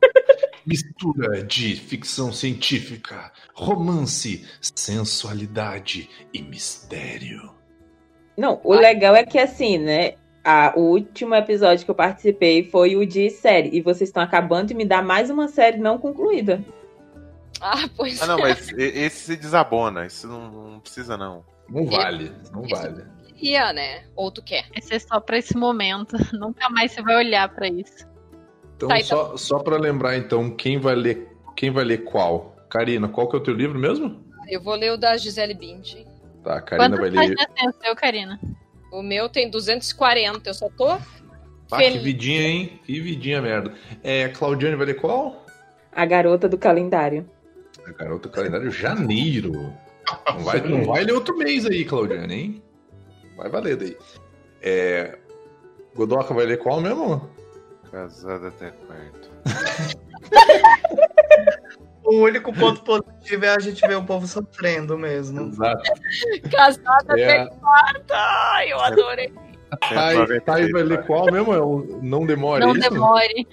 Mistura 0.65 1.43
de 1.43 1.75
ficção 1.75 2.31
científica, 2.33 3.31
romance, 3.53 4.45
sensualidade 4.59 6.09
e 6.33 6.41
mistério. 6.41 7.53
Não, 8.37 8.59
o 8.63 8.73
legal 8.73 9.15
é 9.15 9.23
que 9.25 9.37
assim, 9.37 9.77
né? 9.77 10.15
a- 10.47 10.73
o 10.75 10.81
último 10.91 11.33
episódio 11.33 11.83
que 11.83 11.89
eu 11.89 11.95
participei 11.95 12.63
foi 12.69 12.95
o 12.95 13.03
de 13.05 13.31
série. 13.31 13.69
E 13.75 13.81
vocês 13.81 14.09
estão 14.09 14.21
acabando 14.21 14.67
de 14.67 14.73
me 14.75 14.85
dar 14.85 15.01
mais 15.01 15.31
uma 15.31 15.47
série 15.47 15.77
não 15.79 15.97
concluída. 15.97 16.63
Ah, 17.59 17.89
pois 17.97 18.21
ah, 18.21 18.27
não, 18.27 18.37
mas 18.37 18.69
e- 18.69 18.75
esse 18.75 19.25
se 19.25 19.35
desabona. 19.37 20.05
Isso 20.05 20.27
não, 20.27 20.51
não 20.73 20.79
precisa, 20.79 21.17
não. 21.17 21.43
Não 21.67 21.85
vale, 21.87 22.31
não 22.53 22.63
Isso. 22.63 22.75
vale. 22.75 23.03
queria, 23.27 23.73
né? 23.73 24.03
Ou 24.15 24.29
tu 24.31 24.43
quer? 24.43 24.65
Esse 24.75 24.93
é 24.93 24.99
só 24.99 25.19
pra 25.19 25.39
esse 25.39 25.57
momento. 25.57 26.15
Nunca 26.39 26.69
mais 26.69 26.91
você 26.91 27.01
vai 27.01 27.15
olhar 27.15 27.49
pra 27.49 27.67
isso. 27.67 28.05
Então, 28.75 28.89
Tá, 28.89 28.99
então- 28.99 29.17
só, 29.29 29.37
só 29.37 29.59
para 29.59 29.77
lembrar, 29.77 30.17
então, 30.17 30.49
quem 30.51 30.77
vai 30.79 30.95
ler 30.95 31.29
quem 31.55 31.71
vai 31.71 31.85
ler 31.85 31.99
qual? 32.03 32.53
Karina, 32.69 33.07
qual 33.07 33.29
que 33.29 33.35
é 33.37 33.39
o 33.39 33.43
teu 33.43 33.53
livro 33.53 33.79
mesmo? 33.79 34.21
Eu 34.49 34.61
vou 34.61 34.75
ler 34.75 34.91
o 34.91 34.97
da 34.97 35.15
Gisele 35.15 35.53
Bündchen. 35.53 36.05
Tá, 36.43 36.57
a 36.57 36.61
Karina 36.61 36.89
vai 36.89 36.97
Quantas 37.09 37.13
ler. 37.13 37.35
páginas 37.35 37.47
tem 37.55 37.69
o 37.69 37.73
seu, 37.81 37.95
Karina? 37.95 38.39
O 38.91 39.01
meu 39.01 39.29
tem 39.29 39.49
240, 39.49 40.49
eu 40.49 40.53
só 40.53 40.67
tô 40.69 40.89
Ah, 41.71 41.77
que 41.77 41.97
vidinha, 41.99 42.41
hein? 42.41 42.79
Que 42.85 42.99
vidinha 42.99 43.41
merda. 43.41 43.73
É, 44.03 44.27
Claudiane 44.27 44.75
vai 44.75 44.87
ler 44.87 44.95
qual? 44.95 45.45
A 45.93 46.05
garota 46.05 46.47
do 46.49 46.57
calendário. 46.57 47.27
A 47.87 47.91
garota 47.93 48.27
calendário 48.27 48.69
janeiro. 48.69 49.53
Não 50.27 50.39
vai, 50.39 50.59
não 50.61 50.83
vai 50.85 51.03
ler 51.05 51.13
outro 51.13 51.37
mês 51.37 51.65
aí, 51.65 51.85
Claudiane, 51.85 52.33
hein? 52.35 52.63
Vai 53.37 53.49
valer 53.49 53.77
daí. 53.77 53.97
É, 54.61 55.17
Godoca 55.95 56.33
vai 56.33 56.45
ler 56.45 56.57
qual 56.57 56.81
mesmo? 56.81 57.29
Casada 57.95 58.49
até 58.49 58.71
quarto. 58.71 59.31
O 62.03 62.17
único 62.17 62.53
ponto 62.53 62.83
positivo 62.83 63.45
é 63.45 63.55
a 63.55 63.59
gente 63.59 63.81
ver 63.87 63.95
o 63.95 64.03
povo 64.03 64.27
sofrendo 64.27 64.95
mesmo. 64.95 65.47
Exato. 65.47 65.81
Casada 66.51 67.19
É, 67.19 67.41
até 67.41 67.55
quarta. 67.55 68.13
Ai, 68.13 68.71
eu 68.71 68.79
adorei. 68.79 69.33
Thay, 69.89 70.39
Thay 70.41 70.71
vai 70.71 70.83
ler 70.83 71.03
qual 71.07 71.25
mesmo? 71.31 71.51
É 71.51 71.59
o 71.59 71.99
Não 72.03 72.23
Demore, 72.27 72.63
Não 72.63 72.75
é 72.75 72.77
isso? 72.77 72.89
demore. 72.91 73.47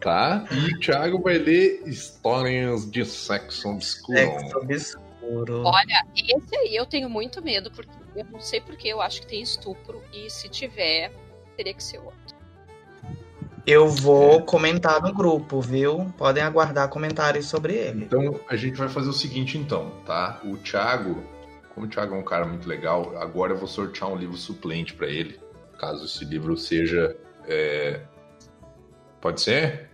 Tá. 0.00 0.46
E 0.50 0.74
o 0.74 0.80
Thiago 0.80 1.20
vai 1.20 1.36
ler 1.36 1.82
Histórias 1.84 2.90
de 2.90 3.04
Sexo 3.04 3.68
Obscuro. 3.68 4.18
Sexo 4.18 4.58
obscuro. 4.58 5.62
Olha, 5.66 6.06
esse 6.16 6.56
aí 6.56 6.74
eu 6.74 6.86
tenho 6.86 7.10
muito 7.10 7.42
medo, 7.42 7.70
porque 7.70 7.92
eu 8.16 8.24
não 8.32 8.40
sei 8.40 8.62
porque 8.62 8.88
eu 8.88 9.02
acho 9.02 9.20
que 9.20 9.26
tem 9.26 9.42
estupro, 9.42 10.02
e 10.10 10.30
se 10.30 10.48
tiver, 10.48 11.12
teria 11.54 11.74
que 11.74 11.84
ser 11.84 11.98
outro. 11.98 12.21
Eu 13.66 13.88
vou 13.88 14.42
comentar 14.42 15.00
no 15.00 15.14
grupo, 15.14 15.60
viu? 15.60 16.12
Podem 16.18 16.42
aguardar 16.42 16.88
comentários 16.88 17.46
sobre 17.46 17.74
ele. 17.74 18.04
Então, 18.04 18.40
a 18.48 18.56
gente 18.56 18.76
vai 18.76 18.88
fazer 18.88 19.08
o 19.08 19.12
seguinte, 19.12 19.56
então, 19.56 19.92
tá? 20.04 20.40
O 20.44 20.56
Thiago, 20.56 21.22
como 21.74 21.86
o 21.86 21.88
Thiago 21.88 22.14
é 22.14 22.18
um 22.18 22.24
cara 22.24 22.44
muito 22.44 22.68
legal, 22.68 23.16
agora 23.18 23.52
eu 23.52 23.56
vou 23.56 23.68
sortear 23.68 24.10
um 24.10 24.16
livro 24.16 24.36
suplente 24.36 24.94
pra 24.94 25.06
ele, 25.06 25.38
caso 25.78 26.04
esse 26.04 26.24
livro 26.24 26.56
seja. 26.56 27.16
é, 27.46 28.00
Pode 29.20 29.40
ser? 29.40 29.88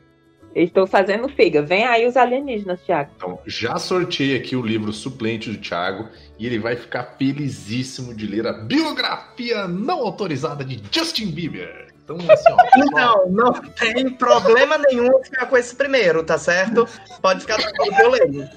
Eu 0.55 0.65
estou 0.65 0.87
fazendo 0.87 1.29
figa. 1.29 1.61
Vem 1.61 1.85
aí 1.85 2.07
os 2.07 2.17
alienígenas, 2.17 2.81
Thiago. 2.81 3.11
Então, 3.17 3.39
já 3.47 3.79
sorteei 3.79 4.35
aqui 4.35 4.57
o 4.57 4.63
livro 4.63 4.91
suplente 4.95 5.51
do 5.51 5.59
Thiago 5.59 6.09
e 6.39 6.47
ele 6.47 6.59
vai 6.59 6.75
ficar 6.75 7.17
felizíssimo 7.19 8.15
de 8.15 8.27
ler 8.27 8.47
a 8.47 8.55
biografia 8.55 9.69
não 9.69 10.01
autorizada 10.01 10.65
de 10.65 10.83
Justin 10.91 11.31
Bieber. 11.31 11.89
Então, 12.15 12.33
assim, 12.33 12.53
ó. 12.53 12.57
pessoal, 12.57 13.29
Não, 13.29 13.53
não 13.53 13.53
tem 13.53 14.11
problema 14.11 14.79
nenhum 14.79 15.23
ficar 15.23 15.47
com 15.47 15.57
esse 15.57 15.75
primeiro, 15.75 16.25
tá 16.25 16.39
certo? 16.39 16.89
Pode 17.21 17.41
ficar 17.41 17.57
tranquilo 17.57 17.95
que 17.95 18.03
eu 18.03 18.11
leio. 18.11 18.51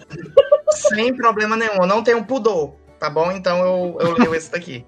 Sem 0.72 1.16
problema 1.16 1.58
nenhum. 1.58 1.82
Eu 1.82 1.88
não 1.88 2.04
tenho 2.04 2.24
pudor, 2.24 2.76
tá 3.00 3.10
bom? 3.10 3.32
Então 3.32 3.60
eu, 3.60 3.98
eu 4.00 4.14
leio 4.14 4.34
esse 4.36 4.52
daqui. 4.52 4.86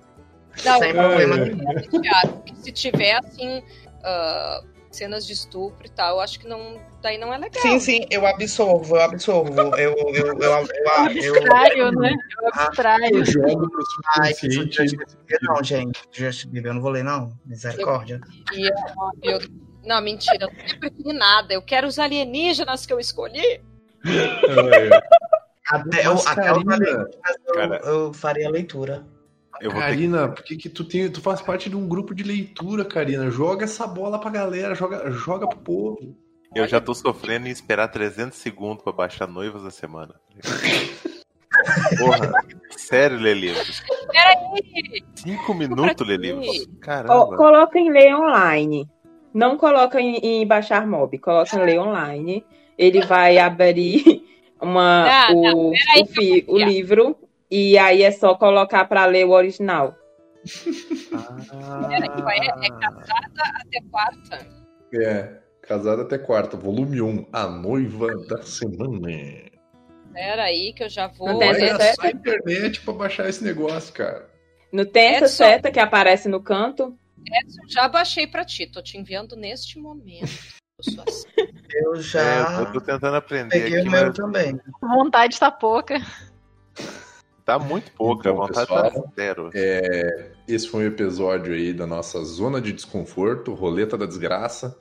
Não, 0.63 0.79
Sem 0.79 0.93
problema 0.93 1.35
é. 1.35 1.39
nenhum. 1.39 2.41
Que 2.45 2.55
se 2.55 2.71
tiver, 2.71 3.17
assim, 3.17 3.63
ah, 4.03 4.61
cenas 4.95 5.25
de 5.25 5.33
estupro 5.33 5.85
e 5.85 5.89
tal, 5.89 6.15
eu 6.15 6.21
acho 6.21 6.39
que 6.39 6.47
não, 6.47 6.79
daí 7.01 7.17
não 7.17 7.33
é 7.33 7.37
legal. 7.37 7.61
Sim, 7.61 7.79
sim, 7.79 8.05
eu 8.09 8.25
absorvo, 8.25 8.95
eu 8.95 9.01
absorvo. 9.01 9.59
Eu, 9.59 9.75
eu, 9.75 9.95
eu, 10.13 10.27
eu, 10.27 10.41
eu, 10.41 10.53
Abstraio, 10.53 11.91
né? 11.91 12.11
Eu 12.11 12.43
eu 12.43 12.49
abstraio. 12.53 13.25
jogo 13.25 13.69
pro 13.69 13.83
subconsciente. 13.85 14.97
Não, 15.41 15.63
gente. 15.63 16.01
Justin 16.11 16.49
Bieber 16.49 16.71
eu 16.71 16.75
não 16.75 16.81
vou 16.81 16.91
ler, 16.91 17.03
não. 17.03 17.31
Misericórdia. 17.45 18.19
Eu- 19.21 19.39
não, 19.83 20.01
mentira, 20.01 20.37
eu 20.45 20.47
não 20.47 20.79
preferir 20.79 21.13
nada. 21.13 21.53
Eu 21.53 21.61
quero 21.61 21.87
os 21.87 21.99
alienígenas 21.99 22.85
que 22.85 22.93
eu 22.93 22.99
escolhi. 22.99 23.61
Até, 25.67 26.05
eu, 26.05 26.13
até 26.25 26.49
eu, 26.49 26.61
eu, 27.55 27.73
eu 27.73 28.13
faria 28.13 28.47
a 28.47 28.51
leitura. 28.51 29.05
Eu 29.61 29.71
vou 29.71 29.79
ter 29.79 29.87
Karina, 29.87 30.27
por 30.29 30.43
que, 30.43 30.57
que 30.57 30.69
tu, 30.69 30.83
tem, 30.83 31.09
tu 31.09 31.21
faz 31.21 31.41
parte 31.41 31.69
de 31.69 31.75
um 31.75 31.87
grupo 31.87 32.13
de 32.13 32.23
leitura, 32.23 32.83
Karina? 32.83 33.29
Joga 33.29 33.65
essa 33.65 33.85
bola 33.87 34.19
pra 34.19 34.29
galera, 34.29 34.75
joga, 34.75 35.09
joga 35.11 35.47
pro 35.47 35.59
povo. 35.59 36.15
Eu 36.55 36.67
já 36.67 36.79
tô 36.81 36.93
sofrendo 36.93 37.47
em 37.47 37.51
esperar 37.51 37.87
300 37.87 38.37
segundos 38.37 38.83
pra 38.83 38.91
baixar 38.93 39.27
Noivas 39.27 39.63
da 39.63 39.71
Semana. 39.71 40.15
Porra, 41.97 42.31
sério, 42.71 43.17
ler 43.17 43.35
livros. 43.35 43.81
Peraí! 44.11 45.03
Cinco 45.15 45.53
minutos 45.53 46.05
ler 46.07 46.19
livros. 46.19 46.47
Ó, 46.47 46.79
Caramba. 46.81 47.37
coloca 47.37 47.79
em 47.79 47.91
ler 47.91 48.13
online. 48.15 48.87
Não 49.33 49.57
coloca 49.57 49.99
em, 50.01 50.17
em 50.17 50.45
baixar 50.47 50.85
mob, 50.85 51.17
coloca 51.19 51.55
em 51.55 51.63
ler 51.65 51.79
online. 51.79 52.45
Ele 52.77 53.01
vai 53.05 53.37
abrir 53.37 54.23
uma, 54.61 55.05
Não, 55.31 55.69
o, 55.69 55.71
peraí 55.71 56.03
o, 56.03 56.05
fi- 56.07 56.45
o 56.47 56.57
livro 56.57 57.15
e 57.55 57.77
aí 57.77 58.01
é 58.01 58.09
só 58.11 58.33
colocar 58.33 58.85
para 58.85 59.05
ler 59.05 59.25
o 59.25 59.31
original. 59.31 59.95
Qual 62.21 62.31
é? 62.31 62.47
É 62.65 62.69
casada 62.71 63.43
até 63.61 63.79
quarta? 63.91 64.47
É, 64.93 65.37
casada 65.61 66.01
até 66.01 66.17
quarta, 66.17 66.57
volume 66.57 66.99
1, 67.01 67.27
A 67.31 67.47
Noiva 67.47 68.07
da 68.27 68.41
Semana. 68.41 69.07
Peraí, 70.11 70.73
que 70.73 70.83
eu 70.83 70.89
já 70.89 71.07
vou. 71.07 71.27
Não 71.27 71.39
tem 71.39 71.49
Olha 71.49 71.65
essa 71.65 71.93
só 71.93 72.07
a 72.07 72.09
internet 72.09 72.81
pra 72.81 72.93
baixar 72.93 73.29
esse 73.29 73.43
negócio, 73.43 73.93
cara. 73.93 74.27
Não 74.71 74.85
tem 74.85 75.15
essa 75.15 75.27
só- 75.27 75.45
seta 75.45 75.71
que 75.71 75.79
aparece 75.79 76.27
no 76.27 76.41
canto? 76.41 76.97
Edson, 77.19 77.61
já 77.69 77.87
baixei 77.87 78.25
pra 78.27 78.43
ti, 78.43 78.65
tô 78.65 78.81
te 78.81 78.97
enviando 78.97 79.35
neste 79.35 79.79
momento. 79.79 80.27
Eu 80.97 81.03
assim. 81.07 81.27
Eu 81.71 81.95
É, 81.95 82.01
já 82.01 82.59
eu 82.59 82.71
tô 82.73 82.81
tentando 82.81 83.15
aprender 83.15 83.61
peguei 83.61 83.79
aqui, 83.79 83.87
o 83.87 83.91
meu 83.91 84.05
mas 84.07 84.15
também. 84.15 84.59
Vontade 84.81 85.39
tá 85.39 85.49
pouca. 85.51 85.95
Tá 87.45 87.59
muito 87.59 87.91
pouca. 87.91 88.29
Então, 88.29 88.43
a 88.43 88.47
vontade 88.47 88.67
pessoal, 88.67 88.91
tá 88.91 89.09
zero. 89.15 89.49
Esse 90.47 90.67
foi 90.67 90.83
um 90.83 90.87
episódio 90.87 91.53
aí 91.53 91.73
da 91.73 91.85
nossa 91.87 92.23
zona 92.23 92.61
de 92.61 92.73
desconforto, 92.73 93.53
roleta 93.53 93.97
da 93.97 94.05
desgraça. 94.05 94.77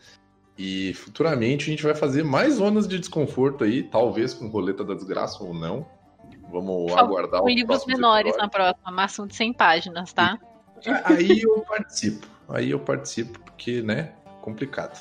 E 0.56 0.92
futuramente 0.94 1.64
a 1.64 1.70
gente 1.70 1.82
vai 1.82 1.94
fazer 1.94 2.22
mais 2.22 2.54
zonas 2.54 2.86
de 2.86 2.98
desconforto 2.98 3.64
aí, 3.64 3.82
talvez 3.82 4.34
com 4.34 4.48
roleta 4.48 4.84
da 4.84 4.94
desgraça 4.94 5.42
ou 5.42 5.54
não. 5.54 5.86
Vamos 6.50 6.92
aguardar 6.92 7.40
Com 7.40 7.46
os 7.46 7.54
livros 7.54 7.86
menores 7.86 8.32
episódios. 8.32 8.36
na 8.36 8.48
próxima, 8.48 8.90
máximo 8.90 9.26
de 9.26 9.34
100 9.34 9.52
páginas, 9.54 10.12
tá? 10.12 10.38
Aí 11.04 11.40
eu 11.40 11.60
participo. 11.60 12.26
Aí 12.48 12.70
eu 12.70 12.78
participo, 12.78 13.38
porque, 13.40 13.80
né, 13.80 14.12
complicado. 14.42 14.98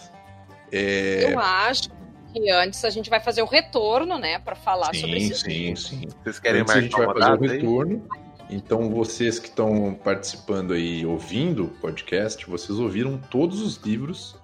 É... 0.72 1.34
Eu 1.34 1.40
acho 1.40 1.90
que 2.32 2.50
antes 2.50 2.84
a 2.86 2.90
gente 2.90 3.10
vai 3.10 3.20
fazer 3.20 3.42
o 3.42 3.46
retorno, 3.46 4.18
né, 4.18 4.40
pra 4.40 4.56
falar 4.56 4.94
sobre 4.96 5.20
Sim, 5.20 5.26
esses 5.28 5.40
sim, 5.42 5.50
livros. 5.50 5.88
sim. 5.88 6.08
Vocês 6.24 6.40
querem 6.40 6.62
Antes 6.62 6.76
a 6.76 6.82
gente 6.82 6.92
marcar 6.92 7.14
vai 7.14 7.22
fazer 7.22 7.32
o 7.32 7.38
data 7.38 7.52
aí? 7.52 7.60
retorno. 7.60 8.08
Então, 8.50 8.90
vocês 8.90 9.40
que 9.40 9.48
estão 9.48 9.94
participando 10.04 10.74
aí, 10.74 11.06
ouvindo 11.06 11.66
o 11.66 11.70
podcast, 11.70 12.46
vocês 12.46 12.78
ouviram 12.78 13.18
todos 13.18 13.62
os 13.62 13.78
livros 13.78 14.36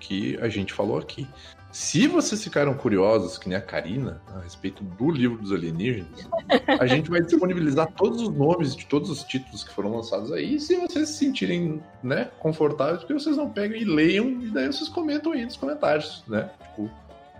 que 0.00 0.36
a 0.38 0.48
gente 0.48 0.72
falou 0.72 0.98
aqui. 0.98 1.26
Se 1.70 2.06
vocês 2.06 2.42
ficaram 2.42 2.74
curiosos, 2.74 3.36
que 3.36 3.48
nem 3.48 3.58
a 3.58 3.60
Karina, 3.60 4.20
a 4.32 4.40
respeito 4.40 4.84
do 4.84 5.10
livro 5.10 5.38
dos 5.38 5.50
alienígenas, 5.50 6.28
a 6.80 6.86
gente 6.86 7.10
vai 7.10 7.20
disponibilizar 7.20 7.90
todos 7.92 8.22
os 8.22 8.28
nomes 8.30 8.76
de 8.76 8.86
todos 8.86 9.10
os 9.10 9.24
títulos 9.24 9.64
que 9.64 9.72
foram 9.72 9.96
lançados 9.96 10.30
aí. 10.30 10.54
E 10.54 10.60
se 10.60 10.76
vocês 10.76 11.08
se 11.08 11.14
sentirem 11.18 11.82
né, 12.02 12.30
confortáveis, 12.38 13.00
porque 13.00 13.14
vocês 13.14 13.36
não 13.36 13.50
pegam 13.50 13.76
e 13.76 13.84
leiam, 13.84 14.30
e 14.42 14.50
daí 14.50 14.66
vocês 14.68 14.88
comentam 14.88 15.32
aí 15.32 15.44
nos 15.44 15.56
comentários, 15.56 16.22
né? 16.28 16.48
Tipo, 16.62 16.90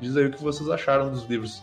diz 0.00 0.16
aí 0.16 0.26
o 0.26 0.30
que 0.30 0.42
vocês 0.42 0.68
acharam 0.70 1.10
dos 1.10 1.24
livros. 1.24 1.62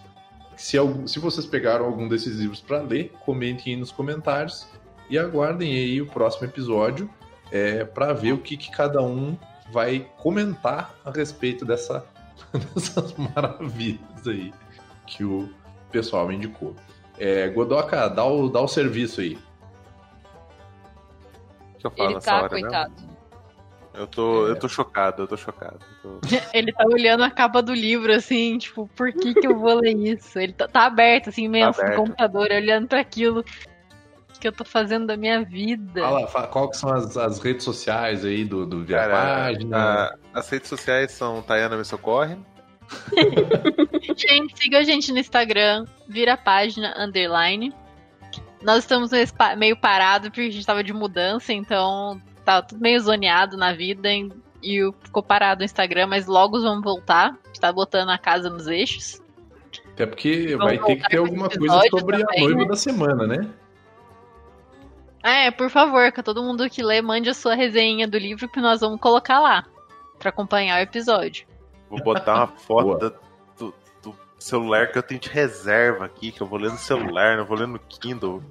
Se, 0.57 0.77
algum- 0.77 1.07
se 1.07 1.19
vocês 1.19 1.45
pegaram 1.45 1.85
algum 1.85 2.07
desses 2.07 2.37
livros 2.37 2.61
para 2.61 2.81
ler, 2.81 3.11
comentem 3.25 3.73
aí 3.73 3.79
nos 3.79 3.91
comentários 3.91 4.67
e 5.09 5.17
aguardem 5.17 5.73
aí 5.73 6.01
o 6.01 6.05
próximo 6.07 6.47
episódio 6.47 7.09
é, 7.51 7.83
para 7.83 8.13
ver 8.13 8.33
o 8.33 8.37
que, 8.37 8.55
que 8.55 8.71
cada 8.71 9.01
um 9.01 9.37
vai 9.71 10.07
comentar 10.17 10.93
a 11.03 11.11
respeito 11.11 11.65
dessa, 11.65 12.05
dessas 12.75 13.13
maravilhas 13.15 14.27
aí 14.27 14.53
que 15.07 15.23
o 15.23 15.49
pessoal 15.91 16.27
me 16.27 16.35
indicou. 16.35 16.75
É, 17.17 17.49
Godoka, 17.49 18.07
dá 18.09 18.25
o, 18.25 18.49
dá 18.49 18.61
o 18.61 18.67
serviço 18.67 19.21
aí. 19.21 19.37
Que 21.79 21.87
eu 21.87 21.91
falo 21.91 22.11
Ele 22.11 22.19
tá, 22.21 22.43
hora, 22.43 22.59
né? 22.59 22.91
Eu 23.93 24.07
tô, 24.07 24.47
eu 24.47 24.57
tô 24.57 24.69
chocado, 24.69 25.23
eu 25.23 25.27
tô 25.27 25.35
chocado. 25.35 25.77
Eu 26.03 26.19
tô- 26.19 26.19
Ele 26.53 26.71
tá 26.71 26.85
olhando 26.85 27.23
a 27.23 27.29
capa 27.29 27.61
do 27.61 27.73
livro, 27.73 28.13
assim, 28.13 28.57
tipo, 28.57 28.89
por 28.95 29.11
que 29.11 29.33
que 29.33 29.45
eu 29.45 29.57
vou 29.57 29.75
ler 29.79 29.95
isso? 29.97 30.39
Ele 30.39 30.53
tá, 30.53 30.67
tá 30.67 30.85
aberto, 30.85 31.29
assim, 31.29 31.45
imenso 31.45 31.77
Tá 31.79 31.85
aberto. 31.85 31.99
no 31.99 32.03
computador, 32.05 32.47
olhando 32.51 32.87
pra 32.87 33.01
aquilo 33.01 33.43
que 34.39 34.47
eu 34.47 34.51
tô 34.51 34.63
fazendo 34.65 35.05
da 35.05 35.15
minha 35.17 35.43
vida. 35.43 36.01
Fala, 36.01 36.27
fala 36.27 36.47
qual 36.47 36.69
que 36.69 36.77
são 36.77 36.91
as, 36.93 37.15
as 37.17 37.37
redes 37.39 37.63
sociais 37.63 38.25
aí 38.25 38.43
do, 38.43 38.65
do 38.65 38.83
Via 38.83 38.97
Cara, 38.97 39.11
Página. 39.53 39.77
a- 39.77 40.15
as 40.33 40.49
redes 40.49 40.67
sociais 40.69 41.11
são 41.11 41.41
Tayana 41.43 41.77
Me 41.77 41.85
Socorre. 41.85 42.37
Gente, 44.17 44.57
siga 44.57 44.79
a 44.79 44.83
gente 44.83 45.11
no 45.11 45.19
Instagram, 45.19 45.85
vira 46.07 46.33
a 46.33 46.37
página, 46.37 46.93
underline. 46.97 47.73
Nós 48.61 48.79
estamos 48.79 49.11
meio 49.57 49.75
parado 49.77 50.29
porque 50.29 50.41
a 50.41 50.51
gente 50.51 50.65
tava 50.65 50.83
de 50.83 50.93
mudança, 50.93 51.51
então 51.53 52.21
tá 52.59 52.67
tudo 52.67 52.81
meio 52.81 52.99
zoneado 52.99 53.55
na 53.57 53.73
vida 53.73 54.09
e, 54.11 54.31
e 54.61 54.83
o- 54.83 54.93
ficou 55.03 55.21
parado 55.23 55.59
no 55.59 55.65
Instagram, 55.65 56.07
mas 56.07 56.25
logo 56.27 56.59
vamos 56.61 56.83
voltar. 56.83 57.37
A 57.55 57.59
tá 57.61 57.71
botando 57.71 58.09
a 58.09 58.17
casa 58.17 58.49
nos 58.49 58.67
eixos. 58.67 59.21
Até 59.93 60.05
porque 60.05 60.55
Vamos 60.57 60.65
vai 60.65 60.77
ter 60.79 60.95
que 60.97 61.09
ter 61.09 61.17
alguma 61.17 61.49
coisa 61.49 61.81
sobre 61.89 62.15
a 62.15 62.25
também, 62.25 62.41
noiva 62.43 62.59
né? 62.61 62.65
da 62.65 62.75
semana, 62.75 63.27
né? 63.27 63.47
É, 65.23 65.51
por 65.51 65.69
favor, 65.69 66.11
que 66.11 66.23
todo 66.23 66.41
mundo 66.41 66.67
que 66.69 66.81
lê 66.81 67.01
mande 67.01 67.29
a 67.29 67.33
sua 67.33 67.53
resenha 67.53 68.07
do 68.07 68.17
livro 68.17 68.49
que 68.49 68.59
nós 68.59 68.81
vamos 68.81 68.99
colocar 68.99 69.39
lá 69.39 69.65
pra 70.17 70.29
acompanhar 70.29 70.79
o 70.79 70.81
episódio. 70.81 71.45
Vou 71.89 72.01
botar 72.03 72.35
uma 72.35 72.47
foto 72.57 73.13
do, 73.57 73.73
do 74.01 74.15
celular 74.39 74.87
que 74.91 74.97
eu 74.97 75.03
tenho 75.03 75.19
de 75.21 75.29
reserva 75.29 76.05
aqui, 76.05 76.31
que 76.31 76.41
eu 76.41 76.47
vou 76.47 76.57
ler 76.57 76.71
no 76.71 76.77
celular, 76.77 77.37
não 77.37 77.45
vou 77.45 77.57
ler 77.57 77.67
no 77.67 77.77
Kindle. 77.77 78.41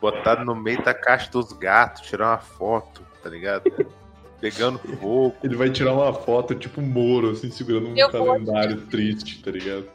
Botar 0.00 0.44
no 0.44 0.54
meio 0.54 0.82
da 0.82 0.94
caixa 0.94 1.30
dos 1.30 1.52
gatos, 1.52 2.02
tirar 2.02 2.28
uma 2.30 2.38
foto, 2.38 3.02
tá 3.22 3.28
ligado? 3.30 3.64
Pegando 4.40 4.78
fogo. 4.78 5.34
Ele 5.42 5.56
vai 5.56 5.68
tirar 5.70 5.92
uma 5.92 6.12
foto 6.12 6.54
tipo 6.54 6.80
Moro, 6.80 7.30
assim, 7.30 7.50
segurando 7.50 7.88
um 7.90 7.96
Eu 7.96 8.10
vou- 8.10 8.24
calendário 8.26 8.82
triste, 8.86 9.42
tá 9.42 9.50
ligado? 9.50 9.88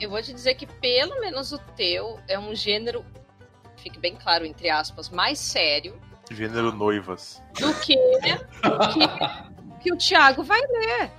Eu 0.00 0.10
vou 0.10 0.22
te 0.22 0.32
dizer 0.32 0.54
que 0.54 0.66
pelo 0.66 1.18
menos 1.20 1.52
o 1.52 1.58
teu 1.76 2.18
é 2.28 2.38
um 2.38 2.54
gênero, 2.54 3.04
fique 3.78 3.98
bem 3.98 4.14
claro, 4.14 4.44
entre 4.44 4.68
aspas, 4.70 5.08
mais 5.08 5.38
sério 5.38 5.94
Gênero 6.30 6.70
noivas. 6.72 7.42
do 7.58 7.72
que 7.80 7.96
que, 8.92 9.80
que 9.82 9.92
o 9.92 9.96
Thiago 9.96 10.42
vai 10.44 10.60
ler. 10.60 11.10